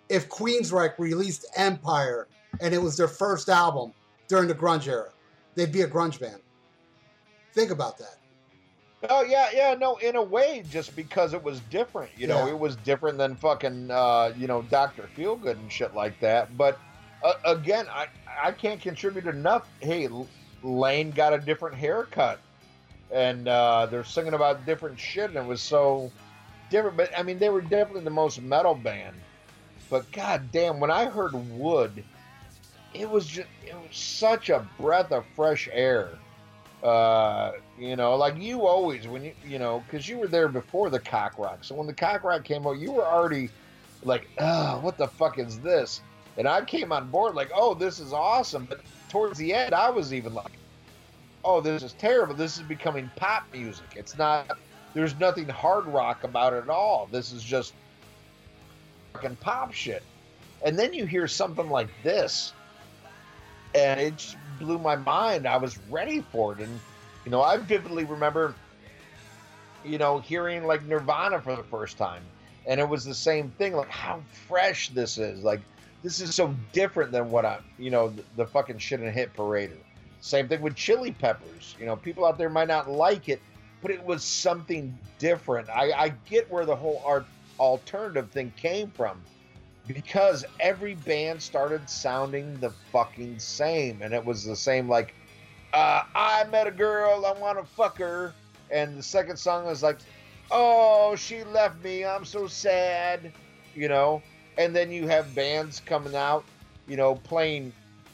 if 0.09 0.27
Queensryche 0.29 0.97
released 0.97 1.45
Empire 1.55 2.27
and 2.59 2.73
it 2.73 2.79
was 2.79 2.97
their 2.97 3.07
first 3.07 3.47
album 3.49 3.93
during 4.27 4.47
the 4.47 4.55
grunge 4.55 4.87
era. 4.87 5.09
They'd 5.55 5.71
be 5.71 5.81
a 5.81 5.87
grunge 5.87 6.19
band. 6.19 6.41
Think 7.53 7.71
about 7.71 7.97
that. 7.99 8.15
Oh 9.09 9.21
yeah, 9.21 9.49
yeah, 9.53 9.75
no, 9.75 9.97
in 9.97 10.15
a 10.15 10.21
way, 10.21 10.63
just 10.69 10.95
because 10.95 11.33
it 11.33 11.43
was 11.43 11.59
different, 11.69 12.09
you 12.17 12.25
know, 12.25 12.45
Yeah. 12.47 12.51
it 12.53 12.59
was 12.59 12.75
different 12.77 13.17
than 13.19 13.35
fucking, 13.35 13.91
uh, 13.91 14.33
you 14.35 14.47
know, 14.47 14.63
Doctor 14.63 15.07
Feelgood 15.15 15.51
and 15.51 15.71
shit 15.71 15.93
like 15.93 16.19
that. 16.19 16.57
But 16.57 16.79
uh, 17.23 17.33
again, 17.45 17.87
I 17.89 18.07
I 18.41 18.51
can't 18.51 18.81
contribute 18.81 19.25
enough. 19.27 19.67
Hey, 19.81 20.07
Layne 20.63 21.11
got 21.11 21.33
a 21.33 21.37
different 21.39 21.75
haircut, 21.75 22.39
and 23.11 23.47
uh, 23.47 23.87
they're 23.87 24.03
singing 24.03 24.33
about 24.33 24.65
different 24.65 24.99
shit, 24.99 25.29
and 25.29 25.37
it 25.37 25.45
was 25.45 25.61
so 25.61 26.11
different. 26.69 26.97
But 26.97 27.11
I 27.17 27.23
mean, 27.23 27.39
they 27.39 27.49
were 27.49 27.61
definitely 27.61 28.03
the 28.03 28.09
most 28.09 28.41
metal 28.41 28.75
band. 28.75 29.15
But 29.89 30.11
god 30.11 30.51
damn, 30.51 30.79
when 30.79 30.91
I 30.91 31.05
heard 31.05 31.33
Would, 31.57 32.03
it 32.93 33.09
was 33.09 33.25
just 33.27 33.47
it 33.65 33.75
was 33.75 33.95
such 33.95 34.49
a 34.49 34.67
breath 34.79 35.11
of 35.11 35.25
fresh 35.35 35.69
air 35.71 36.09
uh 36.83 37.53
you 37.79 37.95
know 37.95 38.15
like 38.15 38.37
you 38.37 38.67
always 38.67 39.07
when 39.07 39.23
you 39.23 39.33
you 39.43 39.57
know 39.57 39.83
because 39.85 40.07
you 40.07 40.17
were 40.17 40.27
there 40.27 40.47
before 40.47 40.89
the 40.89 40.99
cock 40.99 41.37
rock 41.39 41.63
so 41.63 41.73
when 41.73 41.87
the 41.87 41.93
cock 41.93 42.23
rock 42.23 42.43
came 42.43 42.67
out 42.67 42.77
you 42.77 42.91
were 42.91 43.05
already 43.05 43.49
like 44.03 44.29
oh 44.37 44.79
what 44.81 44.95
the 44.97 45.07
fuck 45.07 45.39
is 45.39 45.59
this 45.59 46.01
and 46.37 46.47
i 46.47 46.63
came 46.63 46.91
on 46.91 47.09
board 47.09 47.33
like 47.33 47.49
oh 47.55 47.73
this 47.73 47.99
is 47.99 48.13
awesome 48.13 48.65
but 48.65 48.79
towards 49.09 49.39
the 49.39 49.53
end 49.53 49.73
i 49.73 49.89
was 49.89 50.13
even 50.13 50.35
like 50.35 50.51
oh 51.43 51.61
this 51.61 51.83
is 51.83 51.93
terrible 51.93 52.33
this 52.33 52.57
is 52.57 52.63
becoming 52.63 53.09
pop 53.15 53.43
music 53.53 53.85
it's 53.95 54.17
not 54.17 54.57
there's 54.93 55.17
nothing 55.19 55.47
hard 55.47 55.85
rock 55.85 56.23
about 56.23 56.53
it 56.53 56.63
at 56.63 56.69
all 56.69 57.07
this 57.11 57.31
is 57.31 57.43
just 57.43 57.73
fucking 59.13 59.35
pop 59.37 59.73
shit 59.73 60.03
and 60.65 60.77
then 60.77 60.93
you 60.93 61.05
hear 61.05 61.27
something 61.27 61.69
like 61.69 61.89
this 62.03 62.53
and 63.73 63.99
it 63.99 64.17
just 64.17 64.37
blew 64.59 64.79
my 64.79 64.95
mind. 64.95 65.47
I 65.47 65.57
was 65.57 65.77
ready 65.89 66.21
for 66.31 66.53
it, 66.53 66.59
and 66.59 66.79
you 67.25 67.31
know, 67.31 67.41
I 67.41 67.57
vividly 67.57 68.05
remember, 68.05 68.55
you 69.83 69.97
know, 69.97 70.19
hearing 70.19 70.65
like 70.65 70.83
Nirvana 70.85 71.41
for 71.41 71.55
the 71.55 71.63
first 71.63 71.97
time, 71.97 72.23
and 72.65 72.79
it 72.79 72.87
was 72.87 73.03
the 73.03 73.13
same 73.13 73.51
thing. 73.51 73.75
Like 73.75 73.89
how 73.89 74.21
fresh 74.47 74.89
this 74.89 75.17
is. 75.17 75.43
Like 75.43 75.61
this 76.03 76.21
is 76.21 76.33
so 76.33 76.55
different 76.73 77.11
than 77.11 77.29
what 77.29 77.45
I, 77.45 77.59
you 77.77 77.91
know, 77.91 78.09
the, 78.09 78.23
the 78.37 78.45
fucking 78.47 78.79
shit 78.79 78.99
and 78.99 79.11
Hit 79.13 79.35
Parader. 79.35 79.77
Same 80.21 80.47
thing 80.47 80.61
with 80.61 80.75
Chili 80.75 81.11
Peppers. 81.11 81.75
You 81.79 81.85
know, 81.85 81.95
people 81.95 82.25
out 82.25 82.37
there 82.37 82.49
might 82.49 82.67
not 82.67 82.89
like 82.89 83.29
it, 83.29 83.41
but 83.81 83.91
it 83.91 84.03
was 84.03 84.23
something 84.23 84.97
different. 85.19 85.69
I, 85.69 85.91
I 85.91 86.09
get 86.29 86.51
where 86.51 86.65
the 86.65 86.75
whole 86.75 87.01
art 87.05 87.25
alternative 87.59 88.29
thing 88.31 88.53
came 88.55 88.91
from 88.91 89.21
because 89.87 90.45
every 90.59 90.95
band 90.95 91.41
started 91.41 91.89
sounding 91.89 92.59
the 92.59 92.71
fucking 92.91 93.39
same 93.39 94.01
and 94.01 94.13
it 94.13 94.23
was 94.23 94.43
the 94.43 94.55
same 94.55 94.87
like 94.87 95.13
uh, 95.73 96.03
i 96.13 96.43
met 96.51 96.67
a 96.67 96.71
girl 96.71 97.25
i 97.25 97.31
want 97.39 97.57
to 97.57 97.63
fuck 97.63 97.97
her 97.97 98.33
and 98.69 98.97
the 98.97 99.03
second 99.03 99.37
song 99.37 99.65
was 99.65 99.81
like 99.81 99.97
oh 100.51 101.15
she 101.15 101.43
left 101.45 101.81
me 101.83 102.05
i'm 102.05 102.25
so 102.25 102.47
sad 102.47 103.31
you 103.73 103.87
know 103.87 104.21
and 104.57 104.75
then 104.75 104.91
you 104.91 105.07
have 105.07 105.33
bands 105.33 105.81
coming 105.85 106.15
out 106.15 106.43
you 106.87 106.97
know 106.97 107.15
playing 107.15 107.71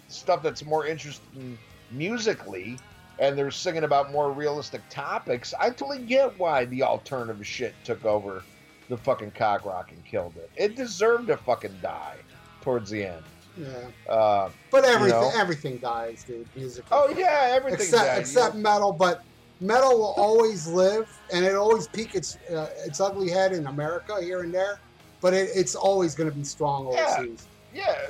stuff 0.08 0.44
that's 0.44 0.64
more 0.64 0.86
interesting 0.86 1.58
musically 1.94 2.78
and 3.20 3.38
they're 3.38 3.52
singing 3.52 3.84
about 3.84 4.12
more 4.12 4.32
realistic 4.32 4.82
topics 4.90 5.54
i 5.60 5.70
totally 5.70 6.00
get 6.00 6.38
why 6.40 6.66
the 6.66 6.82
alternative 6.84 7.46
shit 7.46 7.74
took 7.84 8.04
over 8.06 8.44
the 8.90 8.98
fucking 8.98 9.32
cock 9.32 9.66
rock 9.66 9.92
and 9.92 10.04
killed 10.06 10.34
it. 10.38 10.50
It 10.56 10.76
deserved 10.76 11.28
to 11.28 11.38
fucking 11.38 11.78
die 11.82 12.18
towards 12.62 12.90
the 12.90 13.06
end. 13.06 13.24
Yeah. 13.58 13.68
Uh, 14.12 14.50
But 14.72 14.86
everything 14.86 15.20
know? 15.22 15.32
everything 15.36 15.78
dies, 15.78 16.24
dude. 16.24 16.48
Music. 16.56 16.86
oh 16.92 17.14
yeah, 17.16 17.50
everything. 17.52 17.80
except 17.82 18.06
died, 18.06 18.20
except 18.20 18.56
metal, 18.56 18.92
but 18.92 19.24
metal 19.62 19.98
will 19.98 20.14
always 20.18 20.68
live, 20.68 21.08
and 21.32 21.46
it 21.46 21.56
always 21.56 21.88
peak 21.88 22.16
its 22.16 22.38
uh, 22.50 22.70
its 22.86 23.00
ugly 23.00 23.30
head 23.30 23.54
in 23.54 23.68
America 23.68 24.18
here 24.22 24.42
and 24.42 24.54
there. 24.54 24.80
But 25.22 25.34
it, 25.34 25.50
it's 25.56 25.76
always 25.76 26.16
going 26.16 26.30
to 26.30 26.36
be 26.36 26.44
strong 26.44 26.88
overseas. 26.88 27.46
Yeah, 27.46 27.53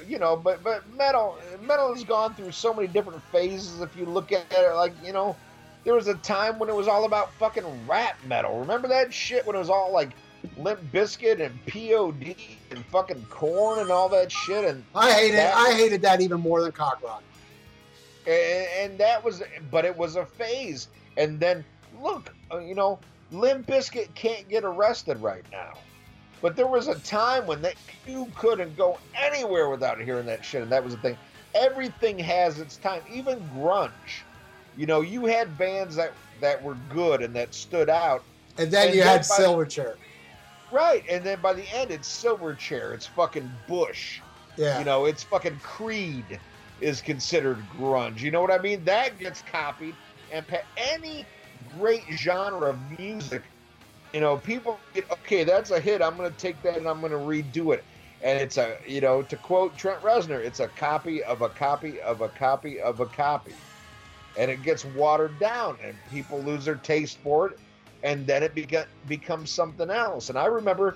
you 0.07 0.19
know, 0.19 0.35
but 0.35 0.63
but 0.63 0.83
metal 0.95 1.37
metal 1.61 1.93
has 1.93 2.03
gone 2.03 2.33
through 2.35 2.51
so 2.51 2.73
many 2.73 2.87
different 2.87 3.21
phases. 3.31 3.81
If 3.81 3.95
you 3.95 4.05
look 4.05 4.31
at 4.31 4.45
it, 4.51 4.73
like 4.75 4.93
you 5.03 5.13
know, 5.13 5.35
there 5.83 5.93
was 5.93 6.07
a 6.07 6.15
time 6.15 6.59
when 6.59 6.69
it 6.69 6.75
was 6.75 6.87
all 6.87 7.05
about 7.05 7.31
fucking 7.33 7.65
rap 7.87 8.17
metal. 8.27 8.59
Remember 8.59 8.87
that 8.89 9.13
shit 9.13 9.45
when 9.45 9.55
it 9.55 9.59
was 9.59 9.69
all 9.69 9.91
like 9.93 10.09
Limp 10.57 10.79
Bizkit 10.91 11.39
and 11.39 11.57
POD 11.67 12.35
and 12.71 12.85
fucking 12.87 13.25
Korn 13.29 13.79
and 13.79 13.89
all 13.89 14.09
that 14.09 14.31
shit 14.31 14.65
and 14.65 14.83
I 14.93 15.11
hated 15.13 15.37
That- 15.39 15.55
I 15.55 15.73
hated 15.73 16.01
that 16.01 16.19
even 16.21 16.41
more 16.41 16.61
than 16.61 16.71
cock 16.73 17.01
rock. 17.01 17.23
and, 18.27 18.67
and 18.91 18.97
that 18.99 19.23
was 19.23 19.41
but 19.71 19.85
it 19.85 19.95
was 19.97 20.15
a 20.17 20.25
phase 20.25 20.89
and 21.17 21.39
then 21.39 21.63
look 22.01 22.33
uh, 22.51 22.57
you 22.59 22.75
know 22.75 22.99
limp 23.31 23.67
Bizkit 23.67 24.13
can't 24.15 24.47
get 24.49 24.63
arrested 24.65 25.17
right 25.21 25.43
now 25.51 25.73
but 26.43 26.55
there 26.55 26.67
was 26.67 26.87
a 26.89 26.99
time 26.99 27.47
when 27.47 27.61
that 27.63 27.75
you 28.05 28.27
couldn't 28.35 28.77
go 28.77 28.99
anywhere 29.15 29.69
without 29.69 29.99
hearing 29.99 30.27
that 30.27 30.45
shit 30.45 30.61
and 30.61 30.71
that 30.71 30.83
was 30.83 30.95
the 30.95 31.01
thing 31.01 31.17
everything 31.55 32.19
has 32.19 32.59
its 32.59 32.77
time 32.77 33.01
even 33.09 33.39
grunge 33.49 34.25
you 34.75 34.85
know 34.85 35.01
you 35.01 35.25
had 35.25 35.57
bands 35.57 35.95
that 35.95 36.13
that 36.41 36.61
were 36.61 36.75
good 36.75 37.23
and 37.23 37.35
that 37.35 37.55
stood 37.55 37.89
out 37.89 38.25
And 38.57 38.69
then 38.69 38.89
And 38.89 38.95
you 38.95 39.01
had 39.03 39.21
Silverchair. 39.21 39.95
right 40.69 41.03
and 41.09 41.25
then 41.25 41.41
by 41.41 41.53
the 41.53 41.65
end 41.73 41.89
it's 41.91 42.09
silverchair 42.23 42.93
it's 42.93 43.07
fucking 43.07 43.49
bush 43.67 44.19
Yeah. 44.57 44.79
you 44.79 44.85
know, 44.85 45.05
it's 45.05 45.23
fucking 45.23 45.59
Creed 45.59 46.39
is 46.79 47.01
considered 47.01 47.67
grunge. 47.69 48.19
You 48.19 48.31
know 48.31 48.41
what 48.41 48.51
I 48.51 48.59
mean? 48.59 48.83
That 48.83 49.17
gets 49.17 49.41
copied, 49.41 49.95
and 50.31 50.47
pa- 50.47 50.57
any 50.77 51.25
great 51.79 52.03
genre 52.11 52.69
of 52.71 52.99
music, 52.99 53.43
you 54.13 54.19
know, 54.19 54.37
people 54.37 54.79
okay. 55.11 55.43
That's 55.43 55.71
a 55.71 55.79
hit. 55.79 56.01
I'm 56.01 56.15
going 56.15 56.31
to 56.31 56.37
take 56.37 56.61
that 56.61 56.77
and 56.77 56.87
I'm 56.87 57.01
going 57.01 57.11
to 57.11 57.17
redo 57.17 57.73
it. 57.73 57.83
And 58.21 58.39
it's 58.39 58.57
a, 58.57 58.77
you 58.87 59.01
know, 59.01 59.21
to 59.23 59.35
quote 59.35 59.75
Trent 59.75 60.01
Reznor, 60.01 60.39
it's 60.39 60.61
a 60.61 60.67
copy 60.69 61.23
of 61.23 61.41
a 61.41 61.49
copy 61.49 61.99
of 62.01 62.21
a 62.21 62.29
copy 62.29 62.79
of 62.79 63.01
a 63.01 63.05
copy, 63.05 63.53
and 64.37 64.49
it 64.49 64.63
gets 64.63 64.85
watered 64.85 65.37
down, 65.39 65.77
and 65.83 65.97
people 66.09 66.41
lose 66.41 66.63
their 66.63 66.75
taste 66.75 67.17
for 67.17 67.47
it, 67.47 67.59
and 68.03 68.25
then 68.25 68.43
it 68.43 68.55
beca- 68.55 68.85
becomes 69.09 69.51
something 69.51 69.89
else. 69.89 70.29
And 70.29 70.37
I 70.37 70.45
remember 70.45 70.95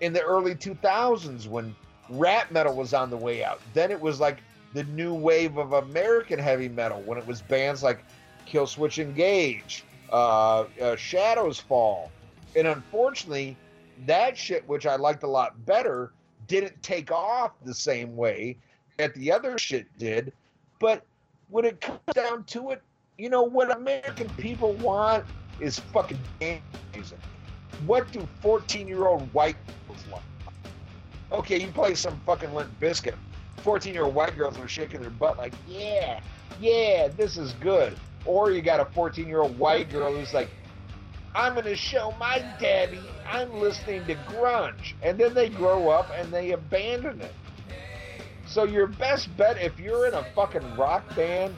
in 0.00 0.12
the 0.12 0.22
early 0.22 0.54
2000s 0.54 1.48
when 1.48 1.74
rap 2.10 2.50
metal 2.50 2.74
was 2.74 2.92
on 2.92 3.10
the 3.10 3.16
way 3.16 3.42
out. 3.44 3.60
Then 3.72 3.90
it 3.90 4.00
was 4.00 4.20
like 4.20 4.38
the 4.74 4.84
new 4.84 5.14
wave 5.14 5.56
of 5.56 5.72
American 5.72 6.38
heavy 6.38 6.68
metal 6.68 7.00
when 7.02 7.18
it 7.18 7.26
was 7.26 7.40
bands 7.42 7.82
like 7.82 8.04
Killswitch 8.46 9.02
Engage, 9.02 9.84
uh, 10.12 10.64
uh, 10.80 10.96
Shadows 10.96 11.58
Fall, 11.58 12.10
and 12.56 12.66
unfortunately, 12.66 13.56
that 14.06 14.36
shit, 14.36 14.66
which 14.68 14.86
I 14.86 14.96
liked 14.96 15.22
a 15.22 15.28
lot 15.28 15.64
better, 15.66 16.12
didn't 16.48 16.82
take 16.82 17.12
off 17.12 17.52
the 17.64 17.74
same 17.74 18.16
way 18.16 18.56
that 18.96 19.14
the 19.14 19.30
other 19.30 19.58
shit 19.58 19.86
did. 19.98 20.32
But 20.80 21.02
when 21.48 21.64
it 21.64 21.80
comes 21.80 22.00
down 22.14 22.44
to 22.44 22.70
it, 22.70 22.82
you 23.18 23.30
know 23.30 23.42
what 23.42 23.74
American 23.74 24.28
people 24.30 24.72
want 24.74 25.24
is 25.60 25.78
fucking 25.78 26.18
dance 26.40 26.62
music. 26.94 27.18
What 27.86 28.10
do 28.10 28.26
14 28.40 28.88
year 28.88 29.06
old 29.06 29.32
white 29.32 29.56
girls 29.86 30.04
want? 30.10 30.24
Okay, 31.32 31.60
you 31.60 31.68
play 31.68 31.94
some 31.94 32.18
fucking 32.24 32.54
Limp 32.54 32.70
Bizkit. 32.80 33.14
14 33.58 33.92
year 33.92 34.04
old 34.04 34.14
white 34.14 34.36
girls 34.36 34.58
are 34.58 34.68
shaking 34.68 35.00
their 35.00 35.10
butt 35.10 35.36
like, 35.36 35.52
yeah, 35.68 36.20
yeah, 36.60 37.08
this 37.08 37.36
is 37.36 37.52
good. 37.54 37.96
Or 38.24 38.50
you 38.50 38.62
got 38.62 38.80
a 38.80 38.84
14 38.86 39.26
year 39.26 39.40
old 39.40 39.58
white 39.58 39.90
girl 39.90 40.14
who's 40.14 40.32
like, 40.32 40.48
I'm 41.36 41.52
going 41.52 41.66
to 41.66 41.76
show 41.76 42.14
my 42.18 42.42
daddy 42.58 43.02
I'm 43.28 43.52
listening 43.60 44.06
to 44.06 44.14
grunge. 44.14 44.94
And 45.02 45.18
then 45.18 45.34
they 45.34 45.50
grow 45.50 45.90
up 45.90 46.10
and 46.16 46.32
they 46.32 46.52
abandon 46.52 47.20
it. 47.20 47.34
So 48.46 48.64
your 48.64 48.86
best 48.86 49.36
bet 49.36 49.58
if 49.58 49.78
you're 49.78 50.06
in 50.06 50.14
a 50.14 50.24
fucking 50.34 50.76
rock 50.76 51.04
band, 51.14 51.54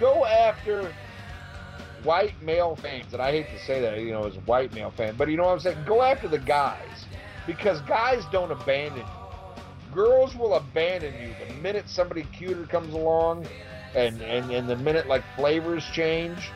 go 0.00 0.24
after 0.24 0.92
white 2.02 2.34
male 2.42 2.74
fans. 2.76 3.12
And 3.12 3.22
I 3.22 3.30
hate 3.30 3.46
to 3.50 3.58
say 3.64 3.80
that, 3.82 4.00
you 4.00 4.10
know, 4.10 4.24
as 4.24 4.36
a 4.36 4.40
white 4.40 4.72
male 4.72 4.90
fan, 4.90 5.14
but 5.16 5.28
you 5.28 5.36
know 5.36 5.44
what 5.44 5.52
I'm 5.52 5.60
saying? 5.60 5.84
Go 5.86 6.02
after 6.02 6.26
the 6.26 6.38
guys. 6.38 7.06
Because 7.46 7.80
guys 7.82 8.24
don't 8.32 8.50
abandon 8.50 8.98
you. 8.98 9.94
Girls 9.94 10.34
will 10.34 10.54
abandon 10.54 11.14
you 11.20 11.34
the 11.46 11.54
minute 11.56 11.88
somebody 11.88 12.24
cuter 12.32 12.64
comes 12.64 12.92
along. 12.94 13.46
and 13.94 14.20
and 14.22 14.50
and 14.50 14.68
the 14.68 14.76
minute 14.76 15.06
like 15.06 15.22
flavors 15.36 15.84
change. 15.92 16.50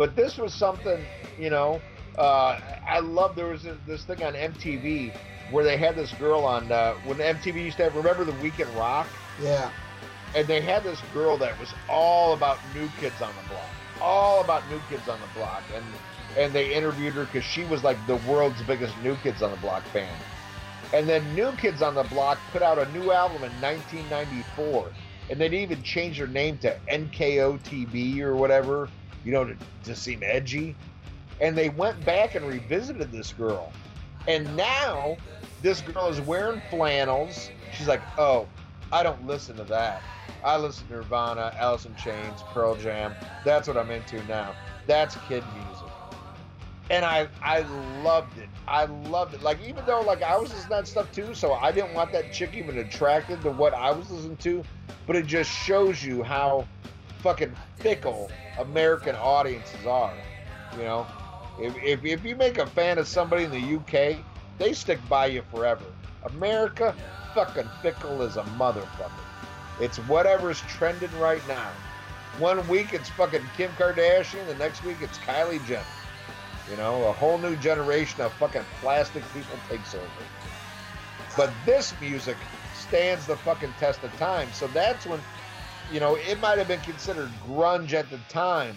But 0.00 0.16
this 0.16 0.38
was 0.38 0.54
something, 0.54 1.04
you 1.38 1.50
know. 1.50 1.78
Uh, 2.16 2.58
I 2.88 3.00
love 3.00 3.36
there 3.36 3.48
was 3.48 3.66
this 3.86 4.02
thing 4.04 4.22
on 4.22 4.32
MTV 4.32 5.12
where 5.50 5.62
they 5.62 5.76
had 5.76 5.94
this 5.94 6.10
girl 6.14 6.42
on 6.46 6.72
uh, 6.72 6.94
when 7.04 7.18
MTV 7.18 7.62
used 7.62 7.76
to 7.76 7.82
have. 7.82 7.94
Remember 7.94 8.24
the 8.24 8.34
Weekend 8.40 8.74
Rock? 8.76 9.06
Yeah. 9.42 9.70
And 10.34 10.48
they 10.48 10.62
had 10.62 10.84
this 10.84 11.02
girl 11.12 11.36
that 11.36 11.60
was 11.60 11.74
all 11.86 12.32
about 12.32 12.56
New 12.74 12.88
Kids 12.98 13.20
on 13.20 13.28
the 13.42 13.48
Block, 13.50 13.68
all 14.00 14.42
about 14.42 14.62
New 14.70 14.80
Kids 14.88 15.06
on 15.06 15.20
the 15.20 15.38
Block, 15.38 15.62
and 15.74 15.84
and 16.38 16.50
they 16.54 16.72
interviewed 16.72 17.12
her 17.12 17.26
because 17.26 17.44
she 17.44 17.64
was 17.64 17.84
like 17.84 17.98
the 18.06 18.16
world's 18.26 18.62
biggest 18.62 18.94
New 19.02 19.16
Kids 19.16 19.42
on 19.42 19.50
the 19.50 19.58
Block 19.58 19.82
fan. 19.88 20.16
And 20.94 21.06
then 21.06 21.34
New 21.34 21.52
Kids 21.58 21.82
on 21.82 21.94
the 21.94 22.04
Block 22.04 22.38
put 22.52 22.62
out 22.62 22.78
a 22.78 22.90
new 22.92 23.12
album 23.12 23.44
in 23.44 23.52
1994, 23.60 24.92
and 25.28 25.38
they'd 25.38 25.52
even 25.52 25.82
changed 25.82 26.20
their 26.20 26.26
name 26.26 26.56
to 26.58 26.74
NKOTB 26.90 28.20
or 28.20 28.34
whatever, 28.34 28.88
you 29.24 29.32
know, 29.32 29.44
to, 29.44 29.56
to 29.84 29.96
seem 29.96 30.20
edgy. 30.22 30.74
And 31.40 31.56
they 31.56 31.70
went 31.70 32.04
back 32.04 32.34
and 32.34 32.46
revisited 32.46 33.10
this 33.10 33.32
girl. 33.32 33.72
And 34.28 34.54
now 34.56 35.16
this 35.62 35.80
girl 35.80 36.08
is 36.08 36.20
wearing 36.20 36.60
flannels. 36.70 37.50
She's 37.72 37.88
like, 37.88 38.02
oh, 38.18 38.46
I 38.92 39.02
don't 39.02 39.26
listen 39.26 39.56
to 39.56 39.64
that. 39.64 40.02
I 40.44 40.56
listen 40.56 40.86
to 40.88 40.94
Nirvana, 40.94 41.54
Alice 41.58 41.86
in 41.86 41.94
Chains, 41.96 42.42
Pearl 42.52 42.74
Jam. 42.76 43.14
That's 43.44 43.68
what 43.68 43.76
I'm 43.76 43.90
into 43.90 44.22
now. 44.24 44.54
That's 44.86 45.16
kid 45.28 45.44
music 45.54 45.90
and 46.90 47.04
I 47.04 47.28
I 47.40 47.60
loved 47.60 48.36
it. 48.36 48.48
I 48.68 48.84
loved 48.84 49.34
it. 49.34 49.42
Like 49.42 49.58
even 49.66 49.86
though 49.86 50.00
like 50.00 50.22
I 50.22 50.36
was 50.36 50.50
listening 50.50 50.64
to 50.64 50.68
that 50.70 50.88
stuff 50.88 51.12
too, 51.12 51.34
so 51.34 51.54
I 51.54 51.72
didn't 51.72 51.94
want 51.94 52.12
that 52.12 52.30
chick 52.30 52.50
even 52.54 52.78
attracted 52.78 53.40
to 53.42 53.50
what 53.50 53.72
I 53.72 53.92
was 53.92 54.10
listening 54.10 54.36
to, 54.38 54.64
but 55.06 55.16
it 55.16 55.26
just 55.26 55.50
shows 55.50 56.04
you 56.04 56.22
how 56.22 56.66
fucking 57.22 57.54
fickle 57.78 58.30
American 58.58 59.14
audiences 59.16 59.86
are. 59.86 60.14
You 60.76 60.84
know, 60.84 61.06
if, 61.58 61.76
if, 61.82 62.04
if 62.04 62.24
you 62.24 62.36
make 62.36 62.58
a 62.58 62.66
fan 62.66 62.98
of 62.98 63.06
somebody 63.06 63.44
in 63.44 63.50
the 63.50 63.76
UK, 63.76 64.24
they 64.58 64.72
stick 64.72 64.98
by 65.08 65.26
you 65.26 65.42
forever. 65.50 65.84
America, 66.24 66.94
fucking 67.34 67.68
fickle 67.82 68.22
as 68.22 68.36
a 68.36 68.42
motherfucker. 68.42 69.10
It's 69.80 69.98
whatever's 69.98 70.60
trending 70.62 71.16
right 71.18 71.46
now. 71.48 71.70
One 72.38 72.66
week 72.68 72.92
it's 72.92 73.08
fucking 73.10 73.42
Kim 73.56 73.70
Kardashian, 73.72 74.46
the 74.46 74.54
next 74.54 74.84
week 74.84 74.98
it's 75.00 75.18
Kylie 75.18 75.64
Jenner. 75.66 75.82
You 76.70 76.76
know, 76.76 77.08
a 77.08 77.12
whole 77.12 77.38
new 77.38 77.56
generation 77.56 78.20
of 78.20 78.32
fucking 78.34 78.64
plastic 78.80 79.24
people 79.34 79.56
takes 79.68 79.94
over. 79.94 80.06
But 81.36 81.50
this 81.66 81.92
music 82.00 82.36
stands 82.74 83.26
the 83.26 83.36
fucking 83.36 83.72
test 83.78 84.02
of 84.04 84.16
time. 84.16 84.48
So 84.52 84.66
that's 84.68 85.06
when, 85.06 85.20
you 85.92 86.00
know, 86.00 86.16
it 86.16 86.40
might 86.40 86.58
have 86.58 86.68
been 86.68 86.80
considered 86.80 87.30
grunge 87.46 87.92
at 87.92 88.10
the 88.10 88.18
time, 88.28 88.76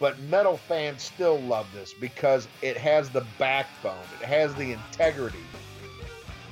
but 0.00 0.18
metal 0.20 0.56
fans 0.56 1.02
still 1.02 1.40
love 1.40 1.66
this 1.72 1.94
because 2.00 2.48
it 2.62 2.76
has 2.76 3.10
the 3.10 3.24
backbone, 3.38 4.04
it 4.20 4.26
has 4.26 4.54
the 4.54 4.72
integrity 4.72 5.38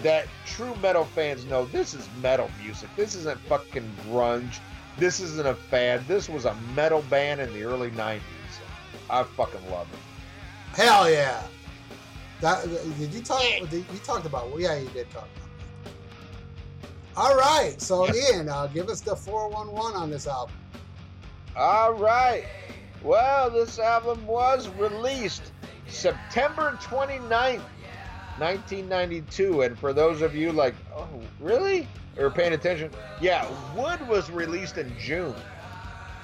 that 0.02 0.27
true 0.44 0.74
metal 0.82 1.05
fans 1.05 1.44
know 1.47 1.65
this 1.66 1.94
is 1.94 2.09
metal 2.20 2.51
music. 2.62 2.89
This 2.97 3.15
isn't 3.15 3.39
fucking 3.40 3.90
grunge. 4.06 4.59
This 4.98 5.20
isn't 5.20 5.47
a 5.47 5.55
fad. 5.55 6.06
This 6.06 6.28
was 6.28 6.44
a 6.44 6.55
metal 6.74 7.02
band 7.11 7.40
in 7.40 7.52
the 7.52 7.65
early 7.65 7.90
90s. 7.90 8.20
I 9.11 9.23
fucking 9.23 9.70
love 9.70 9.89
it. 9.93 10.78
Hell 10.78 11.11
yeah! 11.11 11.43
That 12.40 12.65
did 12.98 13.12
you 13.12 13.20
talk? 13.23 13.43
Did 13.70 13.85
you 13.93 13.98
talked 14.02 14.27
about? 14.27 14.51
Yeah, 14.59 14.77
you 14.77 14.89
did 14.89 15.09
talk 15.11 15.28
about. 15.36 15.43
All 17.16 17.36
right, 17.36 17.80
so 17.80 18.12
Ian, 18.12 18.48
uh, 18.48 18.66
give 18.66 18.88
us 18.88 19.00
the 19.00 19.14
four 19.14 19.48
one 19.48 19.70
one 19.70 19.94
on 19.94 20.10
this 20.10 20.26
album. 20.26 20.54
All 21.56 21.94
right. 21.94 22.44
Well, 23.04 23.50
this 23.50 23.78
album 23.78 24.26
was 24.26 24.68
released 24.70 25.52
September 25.86 26.76
29th, 26.82 27.62
1992. 28.38 29.62
And 29.62 29.78
for 29.78 29.92
those 29.92 30.22
of 30.22 30.34
you 30.34 30.50
like, 30.50 30.74
oh, 30.96 31.08
really? 31.38 31.86
Or 32.18 32.30
paying 32.30 32.54
attention, 32.54 32.90
yeah, 33.20 33.48
Would 33.76 34.08
was 34.08 34.30
released 34.30 34.78
in 34.78 34.92
June. 34.98 35.34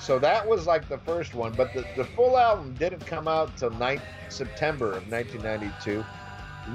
So 0.00 0.18
that 0.18 0.46
was 0.46 0.66
like 0.66 0.88
the 0.88 0.98
first 0.98 1.34
one, 1.34 1.52
but 1.52 1.72
the, 1.74 1.84
the 1.96 2.04
full 2.04 2.38
album 2.38 2.74
didn't 2.74 3.06
come 3.06 3.28
out 3.28 3.56
till 3.56 3.70
9th 3.70 4.02
September 4.28 4.92
of 4.92 5.08
1992. 5.10 6.04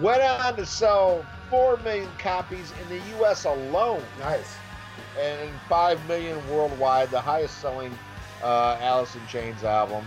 Went 0.02 0.22
on 0.22 0.56
to 0.56 0.66
sell 0.66 1.26
4 1.50 1.78
million 1.78 2.10
copies 2.18 2.74
in 2.82 2.90
the 2.90 3.04
U.S. 3.18 3.46
alone. 3.46 4.04
Nice. 4.20 4.56
And 5.20 5.50
5 5.70 6.08
million 6.08 6.38
worldwide, 6.50 7.10
the 7.12 7.22
highest 7.22 7.60
selling 7.60 7.98
uh, 8.44 8.78
Alice 8.82 9.16
in 9.16 9.26
Chains 9.28 9.64
album. 9.64 10.06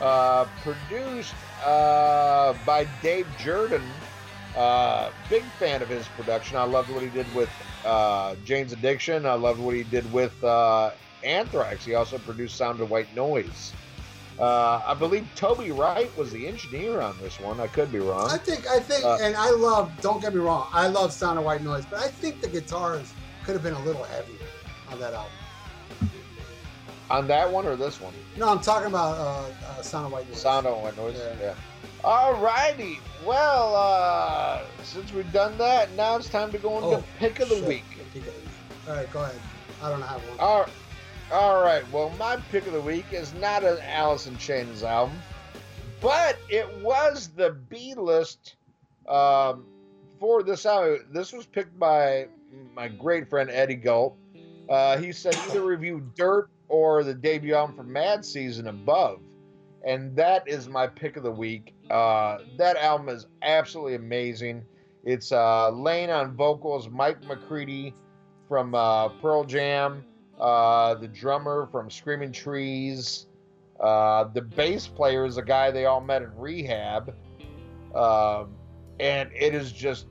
Uh, 0.00 0.46
produced 0.62 1.34
uh, 1.64 2.54
by 2.64 2.86
Dave 3.02 3.26
Jerden. 3.38 3.82
Uh, 4.56 5.10
big 5.28 5.42
fan 5.58 5.82
of 5.82 5.88
his 5.88 6.06
production. 6.08 6.56
I 6.56 6.64
loved 6.64 6.90
what 6.90 7.02
he 7.02 7.08
did 7.08 7.32
with 7.34 7.50
uh, 7.84 8.34
Jane's 8.44 8.72
Addiction. 8.72 9.26
I 9.26 9.34
loved 9.34 9.60
what 9.60 9.74
he 9.74 9.82
did 9.82 10.10
with 10.12 10.42
uh, 10.42 10.92
Anthrax. 11.24 11.84
He 11.84 11.94
also 11.94 12.18
produced 12.18 12.56
Sound 12.56 12.80
of 12.80 12.90
White 12.90 13.14
Noise. 13.14 13.72
Uh, 14.38 14.80
I 14.86 14.94
believe 14.94 15.26
Toby 15.34 15.72
Wright 15.72 16.16
was 16.16 16.30
the 16.30 16.46
engineer 16.46 17.00
on 17.00 17.16
this 17.20 17.40
one. 17.40 17.58
I 17.58 17.66
could 17.66 17.90
be 17.90 17.98
wrong. 17.98 18.30
I 18.30 18.38
think, 18.38 18.68
I 18.68 18.78
think, 18.78 19.04
uh, 19.04 19.18
and 19.20 19.34
I 19.36 19.50
love. 19.50 19.90
Don't 20.00 20.22
get 20.22 20.32
me 20.32 20.40
wrong. 20.40 20.68
I 20.72 20.86
love 20.86 21.12
Sound 21.12 21.38
of 21.38 21.44
White 21.44 21.62
Noise, 21.62 21.84
but 21.90 21.98
I 21.98 22.08
think 22.08 22.40
the 22.40 22.48
guitars 22.48 23.12
could 23.44 23.54
have 23.54 23.64
been 23.64 23.74
a 23.74 23.84
little 23.84 24.04
heavier 24.04 24.36
on 24.92 25.00
that 25.00 25.12
album. 25.12 25.32
On 27.10 27.26
that 27.26 27.50
one 27.50 27.66
or 27.66 27.74
this 27.74 28.00
one? 28.00 28.12
No, 28.36 28.48
I'm 28.48 28.60
talking 28.60 28.86
about 28.86 29.16
uh, 29.16 29.66
uh 29.66 29.82
Sound 29.82 30.06
of 30.06 30.12
White 30.12 30.28
Noise. 30.28 30.40
Sound 30.40 30.66
of 30.66 30.80
White 30.82 30.96
Noise. 30.96 31.16
Yeah. 31.18 31.34
yeah. 31.40 31.54
All 32.04 32.34
righty. 32.40 33.00
Well, 33.26 33.74
uh, 33.74 34.62
since 34.84 35.12
we've 35.12 35.32
done 35.32 35.58
that, 35.58 35.90
now 35.96 36.16
it's 36.16 36.28
time 36.28 36.52
to 36.52 36.58
go 36.58 36.76
into 36.76 36.98
oh, 36.98 37.04
pick 37.18 37.40
of 37.40 37.48
the 37.48 37.56
week. 37.64 37.84
Pick 38.12 38.22
of 38.22 38.34
the 38.34 38.40
week. 38.40 38.48
All 38.88 38.94
right, 38.94 39.12
go 39.12 39.22
ahead. 39.22 39.40
I 39.82 39.90
don't 39.90 40.02
have 40.02 40.20
one. 40.28 40.38
All 40.38 40.60
right. 40.60 40.68
All 41.30 41.62
right, 41.62 41.84
well, 41.92 42.08
my 42.18 42.36
pick 42.50 42.66
of 42.66 42.72
the 42.72 42.80
week 42.80 43.04
is 43.12 43.34
not 43.34 43.62
an 43.62 43.76
in 44.26 44.38
Chains 44.38 44.82
album, 44.82 45.14
but 46.00 46.38
it 46.48 46.66
was 46.78 47.28
the 47.36 47.50
B 47.50 47.94
list 47.94 48.56
um, 49.06 49.66
for 50.18 50.42
this 50.42 50.64
album. 50.64 51.04
This 51.12 51.34
was 51.34 51.44
picked 51.44 51.78
by 51.78 52.28
my 52.74 52.88
great 52.88 53.28
friend 53.28 53.50
Eddie 53.50 53.74
Galt. 53.74 54.16
Uh, 54.70 54.96
he 54.96 55.12
said 55.12 55.36
either 55.50 55.60
review 55.60 56.02
Dirt 56.16 56.48
or 56.68 57.04
the 57.04 57.12
debut 57.12 57.54
album 57.54 57.76
from 57.76 57.92
Mad 57.92 58.24
Season 58.24 58.68
Above, 58.68 59.20
and 59.86 60.16
that 60.16 60.48
is 60.48 60.66
my 60.66 60.86
pick 60.86 61.18
of 61.18 61.24
the 61.24 61.30
week. 61.30 61.74
Uh, 61.90 62.38
that 62.56 62.78
album 62.78 63.10
is 63.10 63.26
absolutely 63.42 63.96
amazing. 63.96 64.64
It's 65.04 65.30
uh, 65.30 65.68
Layne 65.72 66.08
on 66.08 66.34
vocals, 66.34 66.88
Mike 66.88 67.22
McCready 67.24 67.92
from 68.48 68.74
uh, 68.74 69.10
Pearl 69.20 69.44
Jam 69.44 70.04
uh, 70.40 70.94
the 70.94 71.08
drummer 71.08 71.68
from 71.70 71.90
Screaming 71.90 72.32
Trees. 72.32 73.26
Uh, 73.80 74.24
the 74.34 74.42
bass 74.42 74.86
player 74.86 75.24
is 75.24 75.36
a 75.36 75.42
guy 75.42 75.70
they 75.70 75.86
all 75.86 76.00
met 76.00 76.22
in 76.22 76.36
rehab. 76.36 77.14
Um, 77.94 78.54
and 79.00 79.30
it 79.32 79.54
is 79.54 79.72
just, 79.72 80.06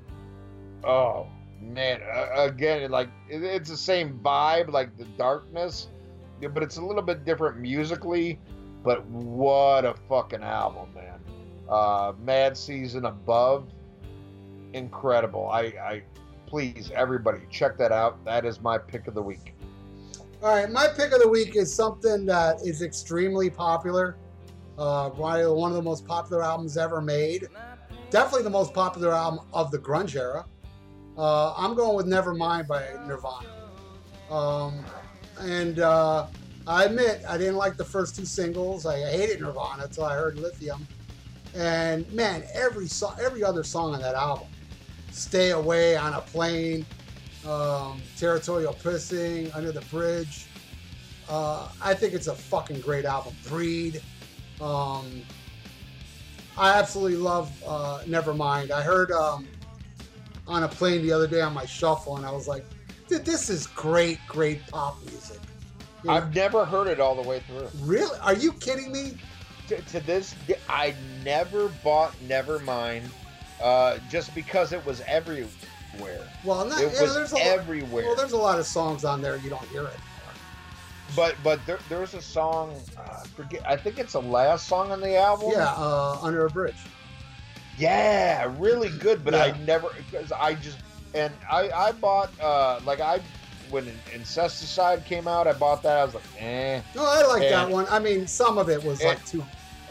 oh 0.83 1.27
man, 1.61 2.01
uh, 2.01 2.43
again, 2.43 2.89
like 2.91 3.09
it, 3.29 3.43
it's 3.43 3.69
the 3.69 3.77
same 3.77 4.19
vibe, 4.23 4.71
like 4.71 4.97
the 4.97 5.05
darkness, 5.17 5.89
but 6.53 6.63
it's 6.63 6.77
a 6.77 6.81
little 6.81 7.01
bit 7.01 7.25
different 7.25 7.59
musically. 7.59 8.39
But 8.83 9.05
what 9.07 9.85
a 9.85 9.95
fucking 10.07 10.43
album, 10.43 10.93
man! 10.93 11.19
Uh, 11.67 12.13
Mad 12.23 12.55
Season 12.55 13.05
Above, 13.05 13.67
incredible. 14.73 15.49
I, 15.49 15.61
I 15.61 16.03
please 16.45 16.91
everybody 16.93 17.41
check 17.49 17.77
that 17.79 17.91
out. 17.91 18.23
That 18.23 18.45
is 18.45 18.61
my 18.61 18.77
pick 18.77 19.07
of 19.07 19.13
the 19.13 19.21
week. 19.21 19.56
All 20.43 20.53
right, 20.53 20.69
my 20.69 20.87
pick 20.87 21.13
of 21.13 21.19
the 21.19 21.27
week 21.27 21.55
is 21.55 21.73
something 21.73 22.23
that 22.27 22.61
is 22.61 22.83
extremely 22.83 23.49
popular. 23.49 24.17
Uh, 24.77 25.09
one 25.09 25.71
of 25.71 25.75
the 25.75 25.81
most 25.81 26.05
popular 26.05 26.43
albums 26.43 26.77
ever 26.77 27.01
made. 27.01 27.47
Definitely 28.11 28.43
the 28.43 28.51
most 28.51 28.71
popular 28.71 29.11
album 29.13 29.47
of 29.51 29.71
the 29.71 29.79
grunge 29.79 30.15
era. 30.15 30.45
Uh, 31.17 31.55
I'm 31.57 31.73
going 31.73 31.95
with 31.97 32.05
Nevermind 32.05 32.67
by 32.67 32.85
Nirvana. 33.07 33.47
Um, 34.29 34.85
and 35.39 35.79
uh, 35.79 36.27
I 36.67 36.83
admit 36.83 37.23
I 37.27 37.39
didn't 37.39 37.55
like 37.55 37.75
the 37.75 37.85
first 37.85 38.15
two 38.15 38.25
singles. 38.25 38.85
I 38.85 38.99
hated 38.99 39.41
Nirvana 39.41 39.85
until 39.85 40.05
I 40.05 40.13
heard 40.13 40.37
Lithium. 40.37 40.87
And 41.55 42.09
man, 42.13 42.43
every 42.53 42.87
song, 42.87 43.17
every 43.19 43.43
other 43.43 43.63
song 43.63 43.95
on 43.95 44.01
that 44.01 44.13
album, 44.13 44.49
"Stay 45.11 45.49
Away 45.49 45.95
on 45.95 46.13
a 46.13 46.21
Plain," 46.21 46.85
um, 47.47 48.01
Territorial 48.17 48.73
Pissing, 48.73 49.55
Under 49.55 49.71
the 49.71 49.81
Bridge. 49.81 50.47
Uh, 51.29 51.69
I 51.81 51.93
think 51.93 52.13
it's 52.13 52.27
a 52.27 52.35
fucking 52.35 52.81
great 52.81 53.05
album. 53.05 53.35
Breed. 53.47 54.01
Um, 54.61 55.21
I 56.57 56.77
absolutely 56.77 57.17
love 57.17 57.51
uh, 57.65 58.01
Nevermind. 58.05 58.71
I 58.71 58.81
heard 58.81 59.11
um, 59.11 59.47
on 60.47 60.63
a 60.63 60.67
plain 60.67 61.01
the 61.01 61.11
other 61.11 61.27
day 61.27 61.41
on 61.41 61.53
my 61.53 61.65
shuffle, 61.65 62.17
and 62.17 62.25
I 62.25 62.31
was 62.31 62.47
like, 62.47 62.65
dude, 63.07 63.25
this 63.25 63.49
is 63.49 63.67
great, 63.67 64.19
great 64.27 64.65
pop 64.67 64.99
music. 65.05 65.39
You 66.03 66.09
know? 66.09 66.13
I've 66.15 66.33
never 66.33 66.65
heard 66.65 66.87
it 66.87 66.99
all 66.99 67.15
the 67.15 67.27
way 67.27 67.41
through. 67.41 67.67
really? 67.81 68.17
Are 68.19 68.33
you 68.33 68.53
kidding 68.53 68.91
me? 68.91 69.17
To, 69.67 69.75
to 69.81 69.99
this, 69.99 70.33
I 70.69 70.95
never 71.25 71.67
bought 71.83 72.15
Nevermind, 72.25 73.03
uh, 73.61 73.97
just 74.09 74.33
because 74.33 74.71
it 74.71 74.85
was 74.85 75.01
everywhere. 75.01 75.49
Well, 76.43 76.65
not, 76.65 76.81
It 76.81 76.93
yeah, 76.93 77.01
was 77.01 77.13
there's 77.15 77.31
a 77.31 77.35
lot, 77.35 77.43
everywhere. 77.45 78.05
well, 78.05 78.15
there's 78.15 78.31
a 78.33 78.37
lot 78.37 78.59
of 78.59 78.65
songs 78.65 79.03
on 79.05 79.21
there 79.21 79.37
you 79.37 79.49
don't 79.49 79.63
hear 79.69 79.83
it. 79.83 79.99
But 81.15 81.35
but 81.43 81.65
there, 81.65 81.79
there 81.89 81.99
was 81.99 82.13
a 82.13 82.21
song, 82.21 82.75
uh, 82.97 83.01
I 83.23 83.27
forget. 83.27 83.61
I 83.65 83.77
think 83.77 83.97
it's 83.97 84.13
the 84.13 84.21
last 84.21 84.67
song 84.67 84.91
on 84.91 84.99
the 85.01 85.17
album. 85.17 85.51
Yeah, 85.53 85.73
uh, 85.77 86.19
Under 86.21 86.45
a 86.45 86.49
Bridge. 86.49 86.75
Yeah, 87.77 88.53
really 88.57 88.89
good. 88.89 89.23
But 89.23 89.33
Yeah. 89.33 89.43
I 89.43 89.57
never 89.59 89.89
because 90.11 90.31
I 90.31 90.55
just 90.55 90.77
and 91.13 91.33
I 91.49 91.69
I 91.71 91.91
bought 91.93 92.29
uh 92.41 92.79
like 92.85 92.99
I 92.99 93.21
when 93.69 93.85
Incesticide 94.13 95.05
came 95.05 95.27
out, 95.27 95.47
I 95.47 95.53
bought 95.53 95.81
that. 95.83 95.97
I 95.97 96.05
was 96.05 96.13
like, 96.15 96.23
eh. 96.39 96.81
No, 96.95 97.03
I 97.05 97.25
like 97.27 97.41
that 97.49 97.69
one. 97.69 97.85
I 97.89 97.99
mean, 97.99 98.25
some 98.27 98.57
of 98.57 98.69
it 98.69 98.83
was 98.83 98.99
and- 98.99 99.09
like 99.09 99.25
too 99.25 99.43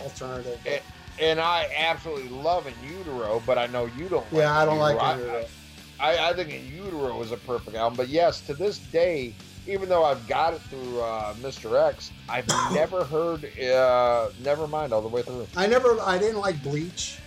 alternative. 0.03 0.59
And, 0.67 0.81
and 1.19 1.41
I 1.41 1.69
absolutely 1.77 2.29
love 2.29 2.67
In 2.67 2.75
Utero, 2.87 3.43
but 3.47 3.57
I 3.59 3.67
know 3.69 3.87
you 3.97 4.09
don't. 4.11 4.31
like 4.33 4.43
yeah, 4.43 4.59
I 4.59 4.65
don't 4.67 4.79
like 4.79 4.95
Utero. 5.17 5.39
it. 5.39 5.45
I, 5.45 5.49
I 6.01 6.33
think 6.35 6.53
In 6.53 6.67
Utero 6.67 7.21
is 7.23 7.33
a 7.33 7.37
perfect 7.39 7.77
album. 7.77 7.97
But 7.97 8.09
yes, 8.09 8.41
to 8.43 8.55
this 8.55 8.79
day, 8.79 9.35
even 9.67 9.89
though 9.89 10.05
I've 10.05 10.27
got 10.29 10.55
it 10.55 10.61
through 10.63 11.01
uh, 11.01 11.35
Mr. 11.35 11.89
X, 11.89 12.11
I've 12.29 12.47
never 12.73 13.05
heard 13.05 13.45
uh, 13.45 14.31
Nevermind 14.43 14.93
all 14.93 15.03
the 15.03 15.09
way 15.09 15.23
through. 15.23 15.47
I 15.57 15.67
never, 15.67 15.99
I 16.01 16.19
didn't 16.19 16.39
like 16.41 16.63
Bleach, 16.63 17.19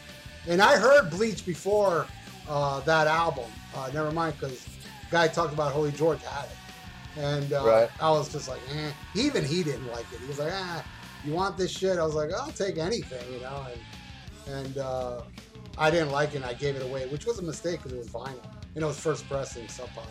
and 0.47 0.61
I 0.61 0.77
heard 0.77 1.09
Bleach 1.09 1.45
before 1.45 2.05
uh, 2.47 2.79
that 2.81 3.07
album. 3.07 3.45
Uh, 3.75 3.89
never 3.93 4.11
mind, 4.11 4.35
because 4.39 4.67
guy 5.11 5.27
talked 5.27 5.53
about 5.53 5.71
Holy 5.71 5.91
George 5.91 6.21
had 6.23 6.45
it, 6.45 7.19
and 7.19 7.53
uh, 7.53 7.65
Right. 7.65 7.89
I 7.99 8.11
was 8.11 8.31
just 8.31 8.47
like, 8.47 8.61
eh. 8.75 8.91
Even 9.15 9.43
he 9.43 9.63
didn't 9.63 9.87
like 9.87 10.05
it. 10.13 10.19
He 10.21 10.27
was 10.27 10.39
like, 10.39 10.51
ah, 10.53 10.83
you 11.25 11.33
want 11.33 11.57
this 11.57 11.71
shit? 11.71 11.97
I 11.97 12.03
was 12.03 12.15
like, 12.15 12.31
I'll 12.31 12.51
take 12.51 12.77
anything, 12.77 13.33
you 13.33 13.41
know, 13.41 13.65
and 13.71 13.81
and 14.65 14.77
uh, 14.77 15.21
I 15.77 15.91
didn't 15.91 16.11
like 16.11 16.33
it. 16.33 16.37
and 16.37 16.45
I 16.45 16.53
gave 16.53 16.75
it 16.75 16.81
away, 16.83 17.07
which 17.07 17.25
was 17.25 17.39
a 17.39 17.43
mistake 17.43 17.83
because 17.83 17.93
it 17.93 17.97
was 17.97 18.07
vinyl 18.07 18.39
and 18.75 18.83
it 18.83 18.87
was 18.87 18.99
first 18.99 19.27
pressing 19.27 19.67
Sub 19.67 19.89
Pop. 19.93 20.07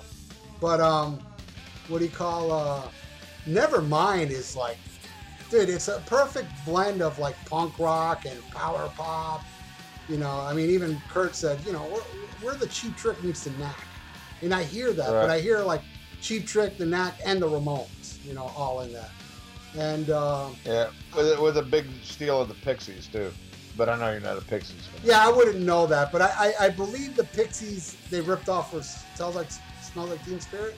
But 0.61 0.81
um, 0.81 1.21
what 1.89 1.99
do 1.99 2.05
you 2.05 2.11
call? 2.11 2.53
Uh, 2.53 2.89
Nevermind 3.47 4.31
is 4.31 4.55
like 4.57 4.77
dude, 5.51 5.69
it's 5.69 5.89
a 5.89 6.01
perfect 6.07 6.49
blend 6.65 7.03
of 7.03 7.19
like 7.19 7.35
punk 7.47 7.79
rock 7.79 8.25
and 8.27 8.39
power 8.51 8.91
pop. 8.97 9.43
You 10.09 10.19
know, 10.19 10.31
I 10.41 10.55
mean, 10.55 10.71
even 10.71 11.01
Kurt 11.11 11.35
said, 11.35 11.61
you 11.67 11.73
know, 11.73 11.87
we're, 11.93 12.47
we're 12.53 12.55
the 12.57 12.67
Cheap 12.67 12.97
Trick 12.97 13.23
meets 13.23 13.45
the 13.45 13.51
Knack, 13.53 13.77
and 14.43 14.55
I 14.55 14.63
hear 14.63 14.93
that, 14.93 15.05
Right. 15.11 15.21
but 15.23 15.31
I 15.31 15.41
hear 15.41 15.61
like 15.61 15.83
Cheap 16.23 16.47
Trick, 16.47 16.79
the 16.79 16.87
Knack, 16.87 17.15
and 17.27 17.41
the 17.43 17.47
Ramones, 17.49 18.25
you 18.25 18.33
know, 18.35 18.51
all 18.57 18.81
in 18.81 18.93
that. 18.95 19.11
And 19.77 20.09
uh, 20.11 20.49
Yeah, 20.65 20.89
with, 21.15 21.39
with 21.41 21.57
a 21.59 21.63
big 21.63 21.87
steal 22.03 22.41
of 22.41 22.49
the 22.49 22.55
Pixies 22.55 23.07
too. 23.07 23.31
But 23.79 23.89
I 23.89 23.97
know 23.97 24.11
you're 24.11 24.21
not 24.21 24.37
a 24.37 24.43
Pixies 24.43 24.87
fan. 24.89 25.01
yeah, 25.05 25.25
I 25.25 25.31
wouldn't 25.31 25.61
know 25.61 25.87
that, 25.87 26.11
but 26.11 26.21
I, 26.21 26.33
I, 26.37 26.65
I 26.67 26.69
believe 26.69 27.15
the 27.15 27.23
Pixies 27.23 27.97
they 28.11 28.21
ripped 28.21 28.49
off 28.49 28.75
was 28.75 29.07
"Smells 29.15 29.37
Like 29.37 29.47
Smells 29.81 30.11
Like 30.11 30.25
Teen 30.25 30.41
Spirit," 30.41 30.77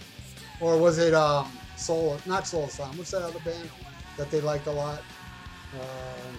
or 0.61 0.77
was 0.77 0.99
it 0.99 1.15
um, 1.15 1.51
Soul? 1.77 2.19
Not 2.27 2.47
Soul 2.47 2.67
Asylum. 2.67 2.99
What's 2.99 3.11
that 3.13 3.23
other 3.23 3.41
band 3.41 3.71
that 4.19 4.31
they 4.31 4.43
liked 4.43 4.67
a 4.67 4.71
lot? 4.71 5.03
Um, 5.75 6.37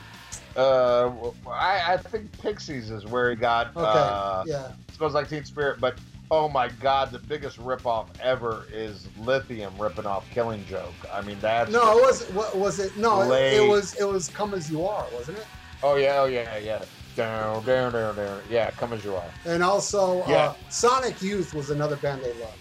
Uh, 0.56 1.10
well, 1.16 1.36
I, 1.48 1.94
I 1.94 1.98
think 1.98 2.30
Pixies 2.42 2.92
is 2.92 3.08
where 3.08 3.32
he 3.32 3.36
got 3.36 3.76
okay, 3.76 3.84
uh, 3.84 4.44
yeah. 4.46 4.72
smells 4.92 5.16
like 5.16 5.30
Teen 5.30 5.46
Spirit. 5.46 5.80
But 5.80 5.98
oh 6.30 6.48
my 6.48 6.68
God, 6.68 7.12
the 7.12 7.20
biggest 7.20 7.58
ripoff 7.58 8.06
ever 8.22 8.68
is 8.72 9.08
Lithium 9.20 9.76
ripping 9.80 10.06
off 10.06 10.30
Killing 10.30 10.64
Joke. 10.66 10.94
I 11.12 11.22
mean 11.22 11.40
that's 11.40 11.72
No, 11.72 11.98
it 11.98 12.02
was 12.02 12.30
what 12.32 12.56
was 12.56 12.80
it? 12.80 12.96
No, 12.98 13.32
it, 13.32 13.54
it 13.54 13.68
was 13.68 14.00
it 14.00 14.04
was 14.04 14.28
"Come 14.28 14.54
as 14.54 14.70
You 14.70 14.86
Are," 14.86 15.08
wasn't 15.12 15.40
it? 15.40 15.48
Oh 15.84 15.96
yeah, 15.96 16.22
oh 16.22 16.26
yeah, 16.26 16.58
yeah. 16.58 16.82
Down, 17.16 17.64
down, 17.66 17.92
down, 17.92 18.16
down. 18.16 18.42
Yeah, 18.50 18.72
come 18.72 18.94
as 18.94 19.04
you 19.04 19.16
are. 19.16 19.24
And 19.46 19.64
also, 19.64 20.26
Yeah. 20.28 20.46
uh, 20.50 20.54
Sonic 20.70 21.22
Youth 21.22 21.54
was 21.54 21.70
another 21.70 21.96
band 21.98 22.22
they 22.24 22.34
loved. 22.34 22.54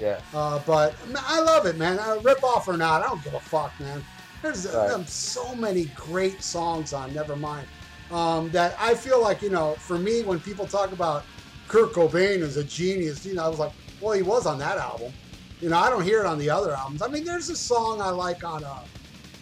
Yeah. 0.00 0.18
Uh, 0.34 0.58
but 0.66 0.94
I 1.16 1.40
love 1.40 1.66
it, 1.66 1.76
man. 1.76 1.98
Uh, 1.98 2.18
rip 2.22 2.42
off 2.42 2.66
or 2.66 2.76
not, 2.76 3.02
I 3.02 3.06
don't 3.06 3.22
give 3.22 3.34
a 3.34 3.40
fuck, 3.40 3.78
man. 3.78 4.04
There's 4.42 4.66
Right. 4.66 4.90
um, 4.90 5.06
so 5.06 5.54
many 5.54 5.84
great 5.94 6.42
songs 6.42 6.92
on 6.92 7.12
Nevermind 7.12 7.64
um, 8.10 8.50
that 8.50 8.74
I 8.80 8.94
feel 8.94 9.22
like, 9.22 9.40
you 9.42 9.50
know, 9.50 9.74
for 9.78 9.96
me, 9.98 10.22
when 10.22 10.40
people 10.40 10.66
talk 10.66 10.90
about 10.92 11.24
Kurt 11.68 11.92
Cobain 11.92 12.42
as 12.42 12.56
a 12.56 12.64
genius, 12.64 13.24
you 13.24 13.34
know, 13.34 13.44
I 13.44 13.48
was 13.48 13.60
like, 13.60 13.72
well, 14.00 14.12
he 14.12 14.22
was 14.22 14.44
on 14.46 14.58
that 14.58 14.78
album. 14.78 15.12
You 15.60 15.68
know, 15.68 15.78
I 15.78 15.88
don't 15.88 16.02
hear 16.02 16.18
it 16.20 16.26
on 16.26 16.38
the 16.38 16.50
other 16.50 16.72
albums. 16.74 17.02
I 17.02 17.06
mean, 17.08 17.24
there's 17.24 17.48
a 17.48 17.56
song 17.56 18.00
I 18.02 18.10
like 18.10 18.42
on, 18.42 18.64
uh, 18.64 18.80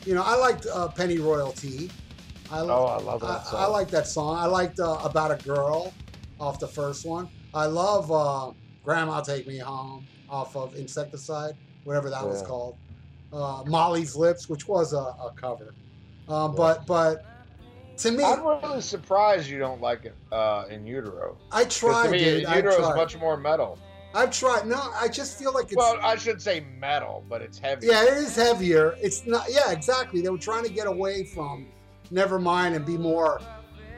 you 0.04 0.14
know, 0.14 0.22
I 0.22 0.36
liked 0.36 0.66
uh, 0.72 0.88
Pennyroyal 0.88 1.52
Tea. 1.58 1.90
I, 2.50 2.60
Oh, 2.60 2.84
I 2.84 2.98
love 2.98 3.20
that 3.20 3.26
I, 3.40 3.42
song. 3.44 3.60
I 3.60 3.66
like 3.66 3.88
that 3.90 4.06
song. 4.06 4.36
I 4.36 4.46
liked 4.46 4.80
uh, 4.80 4.98
About 5.02 5.30
a 5.30 5.44
Girl 5.44 5.92
off 6.38 6.58
the 6.58 6.68
first 6.68 7.06
one. 7.06 7.28
I 7.54 7.66
love 7.66 8.10
uh, 8.10 8.52
Grandma 8.84 9.20
Take 9.20 9.46
Me 9.46 9.58
Home 9.58 10.06
off 10.28 10.56
of 10.56 10.74
Incesticide, 10.74 11.54
whatever 11.84 12.10
that 12.10 12.26
was 12.26 12.42
called. 12.42 12.76
Uh, 13.32 13.62
Molly's 13.66 14.16
Lips, 14.16 14.48
which 14.48 14.66
was 14.66 14.92
a, 14.92 14.96
a 14.96 15.32
cover. 15.36 15.74
Um, 16.28 16.54
But 16.54 16.86
but 16.86 17.24
to 17.98 18.10
me, 18.10 18.24
I'm 18.24 18.44
really 18.44 18.80
surprised 18.80 19.48
you 19.48 19.58
don't 19.58 19.80
like 19.80 20.04
it 20.04 20.14
uh, 20.32 20.64
in 20.70 20.86
Utero. 20.86 21.36
I 21.52 21.64
tried, 21.64 22.06
to 22.06 22.10
me, 22.10 22.18
dude. 22.18 22.46
I 22.46 22.56
Utero 22.56 22.74
is 22.90 22.96
much 22.96 23.16
more 23.18 23.36
metal. 23.36 23.78
I've 24.14 24.30
tried. 24.32 24.66
No, 24.66 24.90
I 24.94 25.06
just 25.08 25.38
feel 25.38 25.52
like 25.52 25.66
it's. 25.66 25.76
well, 25.76 25.98
I 26.02 26.16
should 26.16 26.42
say 26.42 26.64
metal, 26.78 27.24
but 27.28 27.42
it's 27.42 27.58
heavy. 27.58 27.86
yeah, 27.88 28.02
it 28.02 28.14
is 28.14 28.34
heavier. 28.34 28.96
It's 29.00 29.26
not. 29.26 29.46
Yeah, 29.48 29.70
exactly. 29.70 30.20
They 30.20 30.30
were 30.30 30.38
trying 30.38 30.64
to 30.64 30.72
get 30.72 30.86
away 30.86 31.24
from 31.24 31.66
Nevermind 32.12 32.74
and 32.74 32.84
be 32.84 32.96
more, 32.96 33.40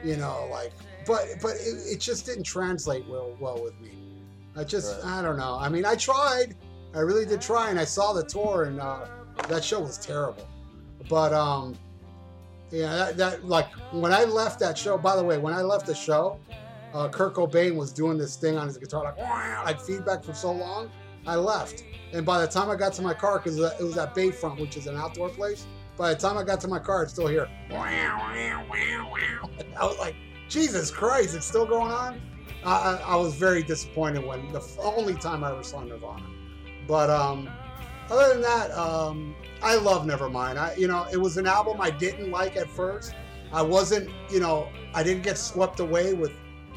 you 0.03 0.17
know, 0.17 0.47
like. 0.51 0.71
But 1.05 1.25
but 1.41 1.55
it, 1.55 1.93
it 1.93 1.99
just 1.99 2.25
didn't 2.25 2.43
translate 2.43 3.07
well 3.07 3.35
well 3.39 3.61
with 3.61 3.79
me. 3.81 3.91
I 4.55 4.63
just 4.63 5.01
Right. 5.03 5.19
I 5.19 5.21
don't 5.21 5.37
know. 5.37 5.57
I 5.59 5.69
mean, 5.69 5.85
I 5.85 5.95
tried. 5.95 6.55
I 6.95 6.99
really 6.99 7.25
did 7.25 7.41
try, 7.41 7.69
and 7.69 7.79
I 7.79 7.85
saw 7.85 8.13
the 8.13 8.23
tour, 8.23 8.65
and 8.65 8.79
uh, 8.79 9.05
that 9.49 9.63
show 9.63 9.79
was 9.79 9.97
terrible. 9.97 10.47
But 11.09 11.33
um, 11.33 11.75
yeah, 12.71 12.95
that, 12.95 13.17
that 13.17 13.45
like 13.45 13.71
when 13.91 14.13
I 14.13 14.23
left 14.23 14.59
that 14.59 14.77
show. 14.77 14.97
By 14.97 15.15
the 15.15 15.23
way, 15.23 15.37
when 15.37 15.53
I 15.53 15.61
left 15.61 15.85
the 15.85 15.95
show, 15.95 16.39
uh, 16.93 17.09
Kurt 17.09 17.33
Cobain 17.33 17.75
was 17.75 17.91
doing 17.91 18.17
this 18.17 18.35
thing 18.35 18.57
on 18.57 18.67
his 18.67 18.77
guitar, 18.77 19.03
like 19.03 19.17
like 19.65 19.81
feedback 19.81 20.23
for 20.23 20.33
so 20.33 20.51
long. 20.51 20.89
I 21.25 21.35
left, 21.35 21.83
and 22.11 22.25
by 22.25 22.41
the 22.41 22.47
time 22.47 22.69
I 22.69 22.75
got 22.75 22.93
to 22.93 23.01
my 23.01 23.13
car, 23.13 23.39
because 23.39 23.57
it 23.57 23.83
was 23.83 23.97
at 23.97 24.13
Bayfront, 24.13 24.59
which 24.59 24.75
is 24.75 24.87
an 24.87 24.97
outdoor 24.97 25.29
place. 25.29 25.65
By 25.97 26.13
the 26.13 26.19
time 26.19 26.37
I 26.37 26.43
got 26.43 26.59
to 26.61 26.67
my 26.67 26.79
car, 26.79 27.03
it's 27.03 27.13
still 27.13 27.27
here. 27.27 27.47
I 29.79 29.85
was 29.85 29.97
like, 29.99 30.15
Jesus 30.49 30.89
Christ, 30.89 31.35
it's 31.35 31.45
still 31.45 31.65
going 31.65 31.91
on. 31.91 32.21
I, 32.65 32.71
I, 32.71 33.13
I 33.13 33.15
was 33.15 33.35
very 33.35 33.63
disappointed 33.63 34.25
when 34.25 34.51
the 34.51 34.61
only 34.81 35.15
time 35.15 35.43
I 35.43 35.51
ever 35.51 35.63
saw 35.63 35.83
Nirvana. 35.83 36.25
But 36.87 37.09
um, 37.09 37.49
other 38.09 38.33
than 38.33 38.41
that, 38.41 38.71
um, 38.71 39.35
I 39.61 39.75
love 39.75 40.05
Nevermind. 40.05 40.57
I, 40.57 40.75
you 40.75 40.87
know, 40.87 41.05
it 41.11 41.17
was 41.17 41.37
an 41.37 41.47
album 41.47 41.79
I 41.79 41.89
didn't 41.89 42.31
like 42.31 42.57
at 42.57 42.69
first. 42.69 43.13
I 43.51 43.61
wasn't, 43.61 44.09
you 44.31 44.39
know, 44.39 44.67
I 44.93 45.03
didn't 45.03 45.23
get 45.23 45.37
swept 45.37 45.79
away 45.79 46.13
with, 46.13 46.31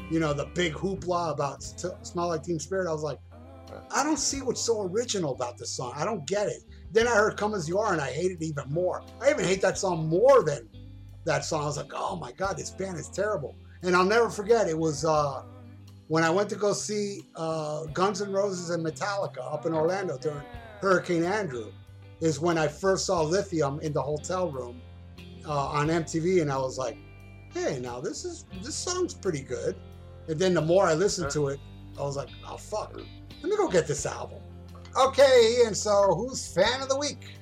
you 0.09 0.19
know, 0.19 0.33
the 0.33 0.45
big 0.45 0.73
hoopla 0.73 1.33
about 1.33 1.63
"Smell 1.63 2.29
Like 2.29 2.43
Teen 2.43 2.59
Spirit." 2.59 2.87
I 2.87 2.93
was 2.93 3.03
like, 3.03 3.19
I 3.93 4.03
don't 4.03 4.19
see 4.19 4.41
what's 4.41 4.61
so 4.61 4.83
original 4.83 5.33
about 5.33 5.57
this 5.57 5.71
song. 5.71 5.93
I 5.95 6.05
don't 6.05 6.25
get 6.27 6.47
it. 6.47 6.61
Then 6.91 7.07
I 7.07 7.11
heard 7.11 7.37
"Come 7.37 7.53
as 7.53 7.67
You 7.67 7.79
Are" 7.79 7.93
and 7.93 8.01
I 8.01 8.11
hated 8.11 8.41
it 8.41 8.45
even 8.45 8.69
more. 8.69 9.03
I 9.21 9.29
even 9.29 9.45
hate 9.45 9.61
that 9.61 9.77
song 9.77 10.07
more 10.07 10.43
than 10.43 10.69
that 11.25 11.45
song. 11.45 11.63
I 11.63 11.65
was 11.65 11.77
like, 11.77 11.91
oh 11.93 12.15
my 12.15 12.31
god, 12.31 12.57
this 12.57 12.71
band 12.71 12.97
is 12.97 13.09
terrible. 13.09 13.55
And 13.83 13.95
I'll 13.95 14.05
never 14.05 14.29
forget. 14.29 14.67
It 14.67 14.77
was 14.77 15.05
uh, 15.05 15.43
when 16.07 16.23
I 16.23 16.29
went 16.29 16.49
to 16.49 16.55
go 16.55 16.73
see 16.73 17.21
uh, 17.35 17.85
Guns 17.85 18.21
N' 18.21 18.31
Roses 18.31 18.71
and 18.71 18.83
Metallica 18.83 19.53
up 19.53 19.65
in 19.65 19.73
Orlando 19.73 20.17
during 20.17 20.43
Hurricane 20.81 21.23
Andrew. 21.23 21.71
Is 22.19 22.39
when 22.39 22.57
I 22.57 22.67
first 22.67 23.05
saw 23.05 23.21
Lithium 23.21 23.79
in 23.81 23.93
the 23.93 24.01
hotel 24.01 24.49
room 24.49 24.81
uh, 25.45 25.67
on 25.67 25.87
MTV, 25.87 26.41
and 26.41 26.51
I 26.51 26.57
was 26.57 26.75
like, 26.75 26.97
hey, 27.53 27.79
now 27.79 27.99
this 27.99 28.25
is 28.25 28.45
this 28.63 28.75
song's 28.75 29.13
pretty 29.13 29.41
good. 29.41 29.75
And 30.27 30.39
then 30.39 30.55
the 30.55 30.61
more 30.61 30.85
I 30.85 30.95
listened 30.95 31.29
to 31.31 31.49
it, 31.49 31.59
I 31.97 32.01
was 32.01 32.17
like, 32.17 32.29
oh 32.47 32.57
fuck, 32.57 32.95
let 32.95 33.43
me 33.43 33.55
go 33.55 33.67
get 33.67 33.85
this 33.85 34.07
album. 34.07 34.39
Okay, 34.95 35.61
and 35.65 35.75
so 35.75 36.15
who's 36.15 36.47
fan 36.47 36.81
of 36.81 36.89
the 36.89 36.97
week? 36.97 37.33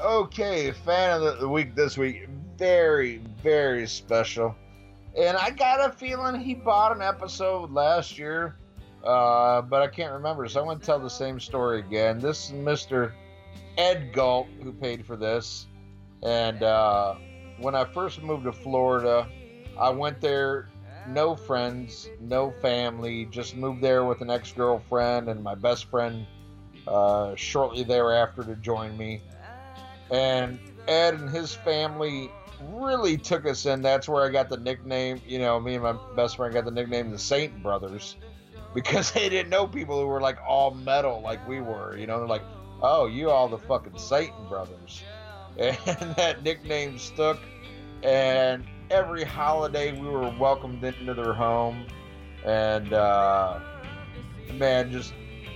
Okay, 0.00 0.72
fan 0.72 1.22
of 1.22 1.40
the, 1.40 1.48
week 1.48 1.74
this 1.74 1.98
week. 1.98 2.28
Very, 2.56 3.18
very 3.42 3.86
special. 3.86 4.54
And 5.16 5.36
I 5.36 5.50
got 5.50 5.88
a 5.88 5.92
feeling 5.92 6.40
he 6.40 6.54
bought 6.54 6.94
an 6.94 7.02
episode 7.02 7.72
last 7.72 8.18
year, 8.18 8.56
uh, 9.04 9.62
but 9.62 9.82
I 9.82 9.88
can't 9.88 10.12
remember. 10.12 10.46
So 10.48 10.60
I'm 10.60 10.66
going 10.66 10.78
to 10.78 10.86
tell 10.86 11.00
the 11.00 11.10
same 11.10 11.40
story 11.40 11.80
again. 11.80 12.20
This 12.20 12.46
is 12.46 12.52
Mr. 12.52 13.12
Ed 13.76 14.12
Galt 14.12 14.48
who 14.62 14.72
paid 14.72 15.04
for 15.04 15.16
this. 15.16 15.66
And 16.22 16.62
uh, 16.62 17.14
when 17.60 17.74
I 17.74 17.84
first 17.84 18.22
moved 18.22 18.44
to 18.44 18.52
Florida, 18.52 19.28
I 19.78 19.90
went 19.90 20.20
there, 20.20 20.68
no 21.06 21.36
friends, 21.36 22.08
no 22.20 22.50
family, 22.62 23.26
just 23.26 23.56
moved 23.56 23.82
there 23.82 24.04
with 24.04 24.20
an 24.20 24.30
ex 24.30 24.52
girlfriend 24.52 25.28
and 25.28 25.42
my 25.42 25.54
best 25.54 25.86
friend 25.90 26.26
uh, 26.86 27.34
shortly 27.36 27.84
thereafter 27.84 28.42
to 28.44 28.54
join 28.56 28.96
me. 28.96 29.22
And 30.10 30.58
Ed 30.86 31.14
and 31.14 31.28
his 31.28 31.54
family 31.54 32.30
really 32.70 33.16
took 33.16 33.46
us 33.46 33.66
in. 33.66 33.82
That's 33.82 34.08
where 34.08 34.24
I 34.24 34.30
got 34.30 34.48
the 34.48 34.56
nickname. 34.56 35.20
You 35.26 35.38
know, 35.38 35.60
me 35.60 35.74
and 35.74 35.82
my 35.82 35.96
best 36.16 36.36
friend 36.36 36.52
got 36.52 36.64
the 36.64 36.70
nickname 36.70 37.10
the 37.10 37.18
Saint 37.18 37.62
Brothers 37.62 38.16
because 38.74 39.12
they 39.12 39.28
didn't 39.28 39.50
know 39.50 39.66
people 39.66 40.00
who 40.00 40.06
were 40.06 40.20
like 40.20 40.38
all 40.46 40.72
metal 40.72 41.20
like 41.20 41.46
we 41.48 41.60
were. 41.60 41.96
You 41.96 42.06
know, 42.06 42.18
they're 42.18 42.28
like, 42.28 42.44
oh, 42.82 43.06
you 43.06 43.30
all 43.30 43.48
the 43.48 43.58
fucking 43.58 43.98
Satan 43.98 44.48
Brothers. 44.48 45.02
And 45.58 46.14
that 46.14 46.44
nickname 46.44 47.00
stuck. 47.00 47.40
And 48.04 48.64
every 48.90 49.24
holiday 49.24 49.92
we 49.92 50.08
were 50.08 50.30
welcomed 50.38 50.82
into 50.82 51.14
their 51.14 51.32
home. 51.32 51.86
And, 52.44 52.92
uh, 52.92 53.60
man, 54.54 54.90
just 54.90 55.12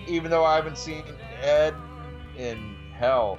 even 0.07 0.31
though 0.31 0.45
I 0.45 0.57
haven't 0.57 0.79
seen 0.79 1.05
Ed 1.41 1.75
in 2.37 2.77
hell 2.95 3.39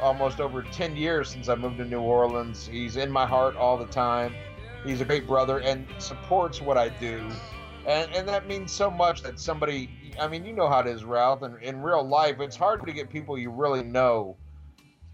almost 0.00 0.40
over 0.40 0.62
10 0.62 0.96
years 0.96 1.30
since 1.30 1.48
I 1.48 1.54
moved 1.54 1.78
to 1.78 1.84
New 1.84 2.00
Orleans. 2.00 2.66
He's 2.66 2.96
in 2.96 3.10
my 3.10 3.26
heart 3.26 3.56
all 3.56 3.76
the 3.78 3.86
time. 3.86 4.34
He's 4.84 5.00
a 5.00 5.04
great 5.04 5.26
brother 5.26 5.60
and 5.60 5.86
supports 5.98 6.60
what 6.60 6.76
I 6.76 6.90
do. 6.90 7.26
And, 7.86 8.12
and 8.14 8.28
that 8.28 8.46
means 8.46 8.72
so 8.72 8.90
much 8.90 9.22
that 9.22 9.38
somebody, 9.38 9.90
I 10.20 10.28
mean, 10.28 10.44
you 10.44 10.52
know 10.52 10.68
how 10.68 10.80
it 10.80 10.86
is, 10.86 11.04
Ralph. 11.04 11.42
And 11.42 11.62
in 11.62 11.80
real 11.80 12.06
life, 12.06 12.40
it's 12.40 12.56
hard 12.56 12.84
to 12.86 12.92
get 12.92 13.10
people 13.10 13.38
you 13.38 13.50
really 13.50 13.82
know 13.82 14.36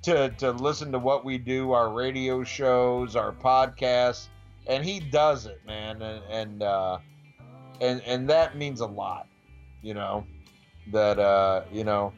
to, 0.02 0.30
to 0.30 0.52
listen 0.52 0.92
to 0.92 0.98
what 0.98 1.24
we 1.24 1.38
do, 1.38 1.72
our 1.72 1.92
radio 1.92 2.42
shows, 2.42 3.16
our 3.16 3.32
podcasts. 3.32 4.28
And 4.66 4.84
he 4.84 5.00
does 5.00 5.46
it, 5.46 5.60
man. 5.66 6.00
And, 6.02 6.22
and, 6.30 6.62
uh, 6.62 6.98
and, 7.80 8.02
and 8.02 8.28
that 8.28 8.56
means 8.56 8.80
a 8.80 8.86
lot, 8.86 9.26
you 9.82 9.94
know, 9.94 10.24
that, 10.92 11.18
uh, 11.18 11.64
you 11.72 11.84
know, 11.84 12.12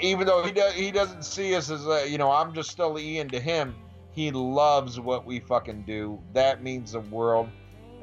even 0.00 0.26
though 0.26 0.42
he 0.42 0.52
does, 0.52 0.74
he 0.74 0.90
doesn't 0.90 1.24
see 1.24 1.54
us 1.54 1.70
as 1.70 1.86
a, 1.86 2.08
you 2.08 2.18
know, 2.18 2.30
I'm 2.30 2.54
just 2.54 2.70
still 2.70 2.98
Ian 2.98 3.28
to 3.30 3.40
him. 3.40 3.74
He 4.12 4.30
loves 4.30 5.00
what 5.00 5.24
we 5.24 5.40
fucking 5.40 5.84
do. 5.86 6.20
That 6.34 6.62
means 6.62 6.92
the 6.92 7.00
world. 7.00 7.48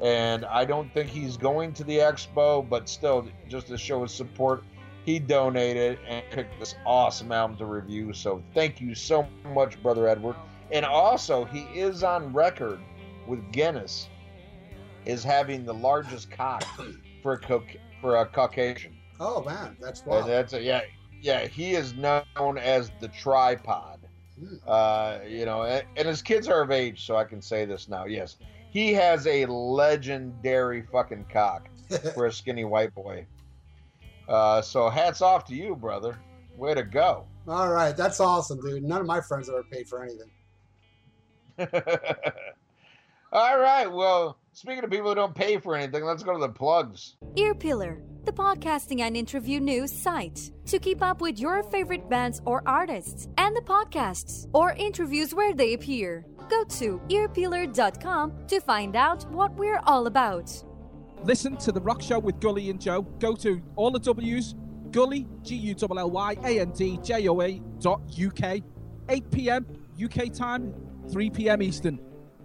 And 0.00 0.44
I 0.46 0.64
don't 0.64 0.92
think 0.92 1.10
he's 1.10 1.36
going 1.36 1.72
to 1.74 1.84
the 1.84 1.98
expo, 1.98 2.68
but 2.68 2.88
still, 2.88 3.28
just 3.48 3.68
to 3.68 3.78
show 3.78 4.02
his 4.02 4.12
support, 4.12 4.64
he 5.04 5.18
donated 5.18 5.98
and 6.06 6.24
picked 6.30 6.58
this 6.58 6.74
awesome 6.84 7.32
album 7.32 7.56
to 7.58 7.66
review. 7.66 8.12
So 8.12 8.42
thank 8.54 8.80
you 8.80 8.94
so 8.94 9.26
much, 9.54 9.82
brother 9.82 10.08
Edward. 10.08 10.36
And 10.72 10.84
also, 10.84 11.44
he 11.44 11.60
is 11.78 12.04
on 12.04 12.32
record 12.32 12.78
with 13.26 13.50
Guinness 13.52 14.08
is 15.06 15.24
having 15.24 15.64
the 15.64 15.74
largest 15.74 16.30
cock 16.30 16.64
for 17.22 17.34
a 17.34 17.60
for 18.00 18.16
a 18.16 18.26
Caucasian. 18.26 18.96
Oh 19.18 19.42
man, 19.44 19.76
that's 19.80 20.04
wild. 20.04 20.24
wild. 20.24 20.30
That's 20.30 20.52
a, 20.52 20.62
yeah, 20.62 20.82
yeah. 21.20 21.46
He 21.46 21.72
is 21.72 21.94
known 21.94 22.58
as 22.58 22.90
the 23.00 23.08
tripod. 23.08 24.00
Hmm. 24.38 24.56
Uh, 24.66 25.18
you 25.26 25.44
know, 25.44 25.62
and, 25.62 25.84
and 25.96 26.08
his 26.08 26.22
kids 26.22 26.48
are 26.48 26.62
of 26.62 26.70
age, 26.70 27.06
so 27.06 27.16
I 27.16 27.24
can 27.24 27.42
say 27.42 27.64
this 27.64 27.88
now. 27.88 28.04
Yes, 28.04 28.36
he 28.70 28.92
has 28.94 29.26
a 29.26 29.46
legendary 29.46 30.82
fucking 30.82 31.26
cock 31.32 31.68
for 32.14 32.26
a 32.26 32.32
skinny 32.32 32.64
white 32.64 32.94
boy. 32.94 33.26
Uh, 34.30 34.62
so 34.62 34.88
hats 34.88 35.20
off 35.22 35.44
to 35.46 35.54
you, 35.56 35.74
brother. 35.74 36.16
Way 36.56 36.74
to 36.74 36.84
go. 36.84 37.26
All 37.48 37.68
right, 37.68 37.96
that's 37.96 38.20
awesome, 38.20 38.60
dude. 38.60 38.84
None 38.84 39.00
of 39.00 39.06
my 39.06 39.20
friends 39.20 39.48
ever 39.48 39.64
paid 39.64 39.88
for 39.88 40.04
anything. 40.04 40.30
All 43.32 43.58
right. 43.58 43.90
Well, 43.90 44.38
speaking 44.52 44.84
of 44.84 44.90
people 44.90 45.08
who 45.08 45.14
don't 45.14 45.34
pay 45.34 45.58
for 45.58 45.74
anything, 45.74 46.04
let's 46.04 46.22
go 46.22 46.32
to 46.32 46.38
the 46.38 46.48
plugs. 46.48 47.16
Earpillar, 47.36 48.00
the 48.24 48.32
podcasting 48.32 49.00
and 49.00 49.16
interview 49.16 49.58
news 49.60 49.92
site. 49.92 50.52
To 50.66 50.78
keep 50.78 51.02
up 51.02 51.20
with 51.20 51.38
your 51.38 51.62
favorite 51.64 52.08
bands 52.08 52.40
or 52.44 52.62
artists 52.66 53.28
and 53.36 53.54
the 53.56 53.62
podcasts 53.62 54.48
or 54.52 54.72
interviews 54.72 55.34
where 55.34 55.54
they 55.54 55.74
appear, 55.74 56.24
go 56.48 56.64
to 56.64 57.00
earpillar.com 57.08 58.46
to 58.46 58.60
find 58.60 58.96
out 58.96 59.30
what 59.32 59.54
we're 59.54 59.80
all 59.84 60.06
about. 60.06 60.52
Listen 61.24 61.56
to 61.58 61.70
The 61.70 61.80
Rock 61.80 62.00
Show 62.00 62.18
with 62.18 62.40
Gully 62.40 62.70
and 62.70 62.80
Joe. 62.80 63.02
Go 63.02 63.34
to 63.36 63.60
all 63.76 63.90
the 63.90 63.98
W's, 63.98 64.54
Gully, 64.90 65.26
G 65.42 65.54
U 65.54 65.74
L 65.82 65.98
L 65.98 66.10
Y 66.10 66.36
A 66.44 66.60
N 66.60 66.70
D 66.70 66.98
J 67.02 67.28
O 67.28 67.40
A 67.42 67.60
dot 67.78 68.00
UK, 68.18 68.62
8 69.08 69.30
p.m. 69.30 69.66
UK 70.02 70.32
time, 70.32 70.74
3 71.12 71.30
p.m. 71.30 71.62
Eastern. 71.62 72.00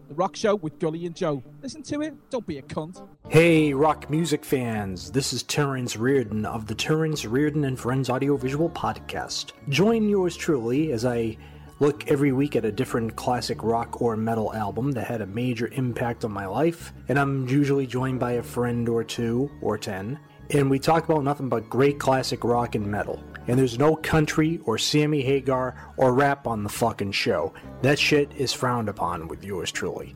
The 0.10 0.14
Rock 0.14 0.36
Show 0.36 0.56
with 0.56 0.78
Gully 0.78 1.06
and 1.06 1.16
Joe. 1.16 1.42
Listen 1.64 1.82
to 1.84 2.02
it, 2.02 2.14
don't 2.30 2.46
be 2.46 2.58
a 2.58 2.62
cunt. 2.62 3.08
Hey, 3.30 3.74
rock 3.74 4.10
music 4.10 4.46
fans. 4.46 5.10
This 5.10 5.34
is 5.34 5.42
Terrence 5.42 5.96
Reardon 5.96 6.46
of 6.46 6.68
the 6.68 6.76
Terrence 6.76 7.26
Reardon 7.26 7.64
and 7.64 7.80
Friends 7.80 8.10
Audiovisual 8.10 8.70
Podcast. 8.70 9.54
Join 9.70 10.08
yours 10.10 10.36
truly 10.36 10.92
as 10.92 11.06
I 11.06 11.38
look 11.80 12.10
every 12.10 12.32
week 12.32 12.56
at 12.56 12.66
a 12.66 12.72
different 12.72 13.16
classic 13.16 13.64
rock 13.64 14.02
or 14.02 14.16
metal 14.16 14.54
album 14.54 14.92
that 14.94 15.08
had 15.08 15.22
a 15.22 15.26
major 15.26 15.68
impact 15.74 16.24
on 16.24 16.32
my 16.32 16.46
life, 16.46 16.94
and 17.10 17.20
I'm 17.20 17.48
usually 17.48 17.86
joined 17.86 18.20
by 18.20 18.34
a 18.34 18.44
friend 18.44 18.88
or 18.88 19.04
two 19.04 19.52
or 19.62 19.78
ten, 19.78 20.20
and 20.52 20.70
we 20.70 20.80
talk 20.80 21.04
about 21.04 21.24
nothing 21.24 21.50
but 21.50 21.70
great 21.70 22.00
classic 22.00 22.44
rock 22.44 22.76
and 22.76 22.88
metal. 22.88 23.22
And 23.48 23.60
there's 23.60 23.78
no 23.78 23.96
country 23.96 24.60
or 24.66 24.78
Sammy 24.78 25.22
Hagar 25.22 25.76
or 25.98 26.14
rap 26.14 26.48
on 26.48 26.64
the 26.64 26.70
fucking 26.70 27.12
show. 27.12 27.54
That 27.82 28.00
shit 28.00 28.32
is 28.36 28.54
frowned 28.54 28.90
upon 28.90 29.28
with 29.28 29.44
yours 29.44 29.72
truly. 29.72 30.16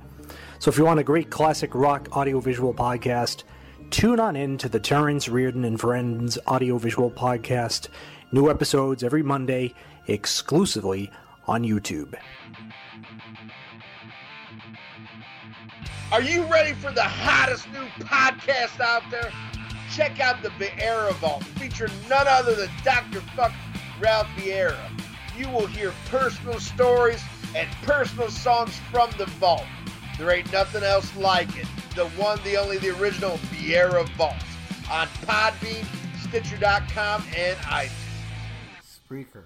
So 0.60 0.69
if 0.69 0.77
you 0.77 0.86
want 0.86 0.99
a 0.99 1.03
great 1.03 1.30
classic 1.30 1.76
rock 1.76 2.10
audiovisual 2.15 2.73
podcast, 2.73 3.44
tune 3.91 4.19
on 4.19 4.36
in 4.36 4.57
to 4.60 4.69
the 4.69 4.80
Terrence 4.80 5.30
Reardon 5.30 5.64
and 5.64 5.80
Friends 5.80 6.38
audiovisual 6.48 7.11
podcast. 7.11 7.90
New 8.31 8.49
episodes 8.49 9.03
every 9.03 9.23
Monday 9.23 9.73
exclusively 10.07 11.11
on 11.50 11.64
YouTube. 11.64 12.14
Are 16.12 16.22
you 16.22 16.44
ready 16.44 16.74
for 16.74 16.92
the 16.92 17.04
hottest 17.04 17.68
new 17.72 17.86
podcast 18.06 18.80
out 18.80 19.02
there? 19.10 19.32
Check 19.92 20.20
out 20.20 20.44
the 20.44 20.50
Vieira 20.50 21.12
Vault, 21.16 21.44
featuring 21.44 21.92
none 22.08 22.28
other 22.28 22.54
than 22.54 22.70
Dr. 22.84 23.22
Fuck 23.36 23.52
Ralph 24.00 24.28
Vieira. 24.38 24.78
You 25.36 25.50
will 25.50 25.66
hear 25.66 25.92
personal 26.10 26.60
stories 26.60 27.24
and 27.56 27.68
personal 27.82 28.30
songs 28.30 28.78
from 28.92 29.10
the 29.18 29.26
vault. 29.26 29.66
There 30.20 30.30
ain't 30.30 30.52
nothing 30.54 30.84
else 30.84 31.16
like 31.18 31.50
it. 31.58 31.66
The 31.96 32.06
one, 32.10 32.40
the 32.44 32.58
only, 32.58 32.78
the 32.78 32.90
original 33.00 33.40
Vieira 33.52 34.08
Vault 34.10 34.36
on 34.92 35.08
Podbean, 35.26 35.86
Stitcher.com, 36.22 37.24
and 37.36 37.58
iTunes. 37.58 37.92
Spreaker. 39.10 39.46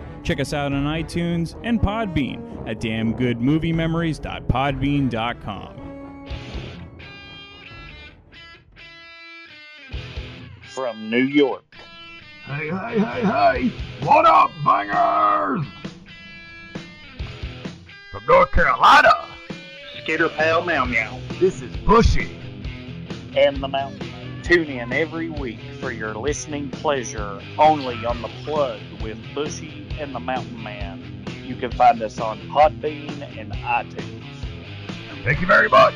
Check 0.23 0.39
us 0.39 0.53
out 0.53 0.71
on 0.73 0.83
iTunes 0.85 1.59
and 1.63 1.79
Podbean 1.81 2.67
at 2.69 2.79
damngoodmoviememories.podbean.com. 2.79 5.77
From 10.73 11.09
New 11.09 11.23
York, 11.23 11.63
Hey, 12.45 12.69
hey, 12.69 12.99
hey, 12.99 13.21
hey! 13.21 13.69
What 14.05 14.25
up, 14.25 14.51
bangers? 14.65 15.65
From 18.11 18.25
North 18.27 18.51
Carolina, 18.51 19.27
Skitter 20.03 20.29
Pal 20.29 20.63
Meow 20.65 20.85
Meow, 20.85 21.19
this 21.39 21.61
is 21.61 21.75
Bushy. 21.77 22.35
and 23.35 23.57
the 23.61 23.67
Mountain. 23.67 24.10
Tune 24.43 24.67
in 24.69 24.91
every 24.91 25.29
week 25.29 25.59
for 25.79 25.91
your 25.91 26.15
listening 26.15 26.69
pleasure 26.69 27.39
only 27.57 28.05
on 28.05 28.21
the 28.21 28.29
plug 28.43 28.79
with 29.01 29.17
Bushy 29.35 29.87
and 29.99 30.15
the 30.15 30.19
Mountain 30.19 30.61
Man. 30.63 31.23
You 31.43 31.55
can 31.55 31.71
find 31.71 32.01
us 32.01 32.19
on 32.19 32.39
Podbean 32.49 33.21
and 33.37 33.51
iTunes. 33.53 34.23
Thank 35.23 35.41
you 35.41 35.47
very 35.47 35.69
much. 35.69 35.93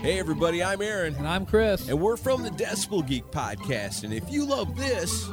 Hey, 0.00 0.18
everybody, 0.18 0.62
I'm 0.62 0.80
Aaron. 0.80 1.14
And 1.16 1.28
I'm 1.28 1.46
Chris. 1.46 1.88
And 1.88 2.00
we're 2.00 2.16
from 2.16 2.42
the 2.42 2.50
Decibel 2.50 3.06
Geek 3.06 3.24
Podcast. 3.26 4.04
And 4.04 4.12
if 4.12 4.30
you 4.30 4.44
love 4.44 4.76
this. 4.76 5.28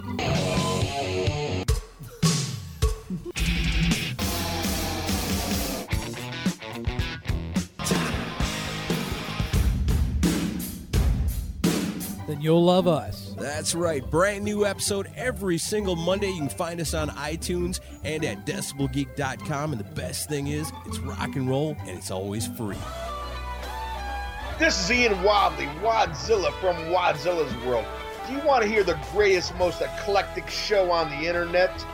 Then 12.42 12.46
you'll 12.46 12.64
love 12.64 12.88
us. 12.88 13.36
That's 13.38 13.76
right, 13.76 14.04
brand 14.10 14.44
new 14.44 14.66
episode 14.66 15.12
every 15.16 15.60
single 15.60 15.96
Monday. 15.96 16.32
You 16.32 16.40
can 16.40 16.50
find 16.50 16.82
us 16.82 16.96
on 16.96 17.10
iTunes 17.10 17.80
and 18.04 18.26
at 18.26 18.48
decibelgeek.com. 18.48 19.74
And 19.74 19.80
the 19.80 19.92
best 19.94 20.28
thing 20.28 20.48
is, 20.48 20.72
it's 20.88 20.98
rock 20.98 21.36
and 21.36 21.48
roll 21.48 21.78
and 21.82 21.90
it's 21.92 22.10
always 22.10 22.48
free. 22.48 22.80
This 24.58 24.84
is 24.84 24.92
Ian 24.92 25.22
Wadley, 25.22 25.68
Wadzilla 25.84 26.52
from 26.60 26.76
Wadzilla's 26.92 27.56
World. 27.64 27.86
Do 28.26 28.34
you 28.34 28.40
want 28.40 28.64
to 28.64 28.68
hear 28.68 28.84
the 28.84 29.00
greatest, 29.12 29.56
most 29.58 29.80
eclectic 29.80 30.50
show 30.50 30.90
on 30.90 31.12
the 31.12 31.28
internet? 31.28 31.86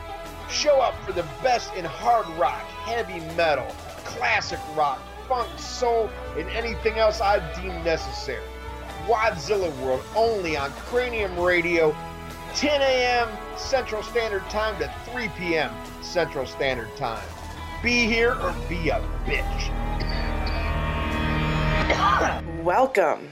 Show 0.49 0.79
up 0.79 0.95
for 1.05 1.11
the 1.11 1.25
best 1.43 1.73
in 1.75 1.83
hard 1.83 2.25
rock, 2.39 2.63
heavy 2.85 3.19
metal, 3.35 3.67
classic 4.05 4.59
rock, 4.77 5.01
funk, 5.27 5.49
soul, 5.59 6.09
and 6.37 6.47
anything 6.51 6.93
else 6.93 7.19
I 7.19 7.39
deem 7.59 7.83
necessary. 7.83 8.45
Wadzilla 9.07 9.73
World 9.79 10.03
only 10.17 10.57
on 10.57 10.69
Cranium 10.71 11.39
Radio, 11.39 11.95
10 12.55 12.81
a.m. 12.81 13.29
Central 13.55 14.03
Standard 14.03 14.43
Time 14.49 14.77
to 14.79 14.93
3 15.11 15.29
p.m. 15.37 15.71
Central 16.01 16.45
Standard 16.45 16.93
Time. 16.97 17.23
Be 17.81 18.05
here 18.05 18.33
or 18.33 18.53
be 18.67 18.89
a 18.89 19.01
bitch. 19.25 19.73
Welcome 22.65 23.29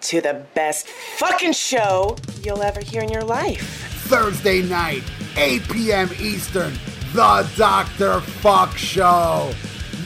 to 0.00 0.22
the 0.22 0.46
best 0.54 0.88
fucking 0.88 1.52
show 1.52 2.16
you'll 2.42 2.62
ever 2.62 2.80
hear 2.80 3.02
in 3.02 3.10
your 3.10 3.24
life. 3.24 3.60
Thursday 4.06 4.62
night, 4.62 5.02
8 5.36 5.68
p.m. 5.68 6.08
Eastern, 6.18 6.72
The 7.12 7.46
Dr. 7.54 8.20
Fuck 8.20 8.78
Show. 8.78 9.52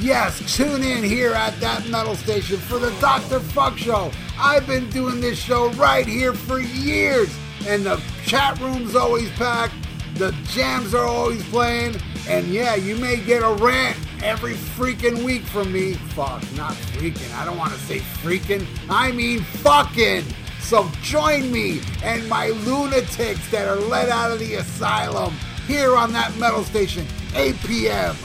Yes, 0.00 0.56
tune 0.56 0.82
in 0.82 1.04
here 1.04 1.32
at 1.32 1.54
that 1.60 1.86
metal 1.86 2.16
station 2.16 2.56
for 2.56 2.80
The 2.80 2.90
Dr. 3.00 3.38
Fuck 3.38 3.78
Show. 3.78 4.10
I've 4.38 4.66
been 4.66 4.88
doing 4.90 5.20
this 5.20 5.38
show 5.38 5.70
right 5.72 6.06
here 6.06 6.32
for 6.32 6.58
years, 6.58 7.34
and 7.66 7.84
the 7.84 8.02
chat 8.24 8.58
room's 8.60 8.94
always 8.94 9.30
packed, 9.30 9.74
the 10.14 10.32
jams 10.48 10.94
are 10.94 11.06
always 11.06 11.42
playing, 11.48 11.96
and 12.28 12.46
yeah, 12.48 12.74
you 12.74 12.96
may 12.96 13.16
get 13.16 13.42
a 13.42 13.52
rant 13.62 13.96
every 14.22 14.54
freaking 14.54 15.24
week 15.24 15.42
from 15.42 15.72
me. 15.72 15.94
Fuck, 15.94 16.42
not 16.54 16.74
freaking. 16.74 17.34
I 17.34 17.44
don't 17.44 17.58
want 17.58 17.72
to 17.72 17.78
say 17.80 17.98
freaking. 17.98 18.66
I 18.88 19.12
mean 19.12 19.40
fucking. 19.42 20.24
So 20.60 20.88
join 21.02 21.50
me 21.50 21.80
and 22.02 22.26
my 22.28 22.48
lunatics 22.48 23.50
that 23.50 23.68
are 23.68 23.76
let 23.76 24.08
out 24.08 24.30
of 24.30 24.38
the 24.38 24.54
asylum 24.54 25.34
here 25.66 25.96
on 25.96 26.12
that 26.12 26.36
metal 26.36 26.64
station, 26.64 27.06
8 27.34 27.56
p.m. 27.66 28.16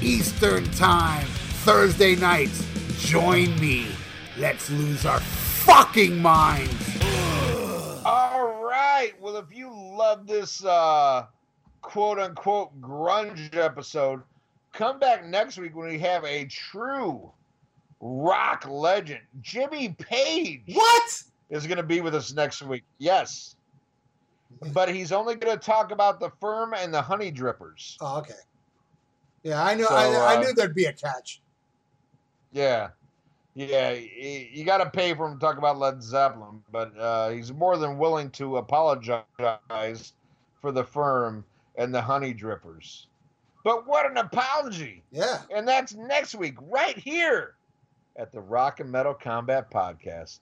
Eastern 0.00 0.64
Time, 0.72 1.26
Thursday 1.64 2.16
nights. 2.16 2.66
Join 2.98 3.58
me. 3.60 3.88
Let's 4.38 4.68
lose 4.68 5.06
our 5.06 5.20
fucking 5.20 6.20
minds. 6.20 7.02
All 8.04 8.62
right. 8.64 9.12
Well, 9.18 9.38
if 9.38 9.46
you 9.50 9.72
love 9.72 10.26
this 10.26 10.62
uh, 10.62 11.24
quote 11.80 12.18
unquote 12.18 12.78
grunge 12.78 13.56
episode, 13.56 14.22
come 14.74 14.98
back 14.98 15.24
next 15.24 15.56
week 15.56 15.74
when 15.74 15.88
we 15.88 15.98
have 16.00 16.22
a 16.24 16.44
true 16.44 17.32
rock 18.00 18.68
legend, 18.68 19.22
Jimmy 19.40 19.96
Page. 19.98 20.64
What? 20.66 21.22
Is 21.48 21.66
going 21.66 21.78
to 21.78 21.82
be 21.82 22.02
with 22.02 22.14
us 22.14 22.34
next 22.34 22.60
week. 22.60 22.82
Yes. 22.98 23.56
But 24.72 24.94
he's 24.94 25.12
only 25.12 25.36
going 25.36 25.58
to 25.58 25.64
talk 25.64 25.92
about 25.92 26.20
the 26.20 26.30
firm 26.40 26.74
and 26.74 26.92
the 26.92 27.00
honey 27.00 27.32
drippers. 27.32 27.96
Oh, 28.02 28.18
okay. 28.18 28.34
Yeah, 29.44 29.62
I 29.64 29.74
knew. 29.74 29.86
So, 29.86 29.94
I, 29.94 30.08
I 30.08 30.36
uh, 30.36 30.40
knew 30.40 30.52
there'd 30.52 30.74
be 30.74 30.84
a 30.84 30.92
catch. 30.92 31.40
Yeah. 32.52 32.88
Yeah, 33.56 33.92
you 33.92 34.64
got 34.66 34.84
to 34.84 34.90
pay 34.90 35.14
for 35.14 35.26
him 35.26 35.38
to 35.38 35.40
talk 35.40 35.56
about 35.56 35.78
Led 35.78 36.02
Zeppelin, 36.02 36.62
but 36.70 36.92
uh, 36.98 37.30
he's 37.30 37.54
more 37.54 37.78
than 37.78 37.96
willing 37.96 38.28
to 38.32 38.58
apologize 38.58 40.12
for 40.60 40.72
the 40.72 40.84
firm 40.84 41.42
and 41.74 41.94
the 41.94 42.02
honey 42.02 42.34
drippers. 42.34 43.06
But 43.64 43.86
what 43.88 44.08
an 44.10 44.18
apology! 44.18 45.02
Yeah. 45.10 45.40
And 45.50 45.66
that's 45.66 45.94
next 45.94 46.34
week, 46.34 46.56
right 46.60 46.98
here 46.98 47.54
at 48.16 48.30
the 48.30 48.40
Rock 48.40 48.80
and 48.80 48.92
Metal 48.92 49.14
Combat 49.14 49.70
Podcast. 49.70 50.40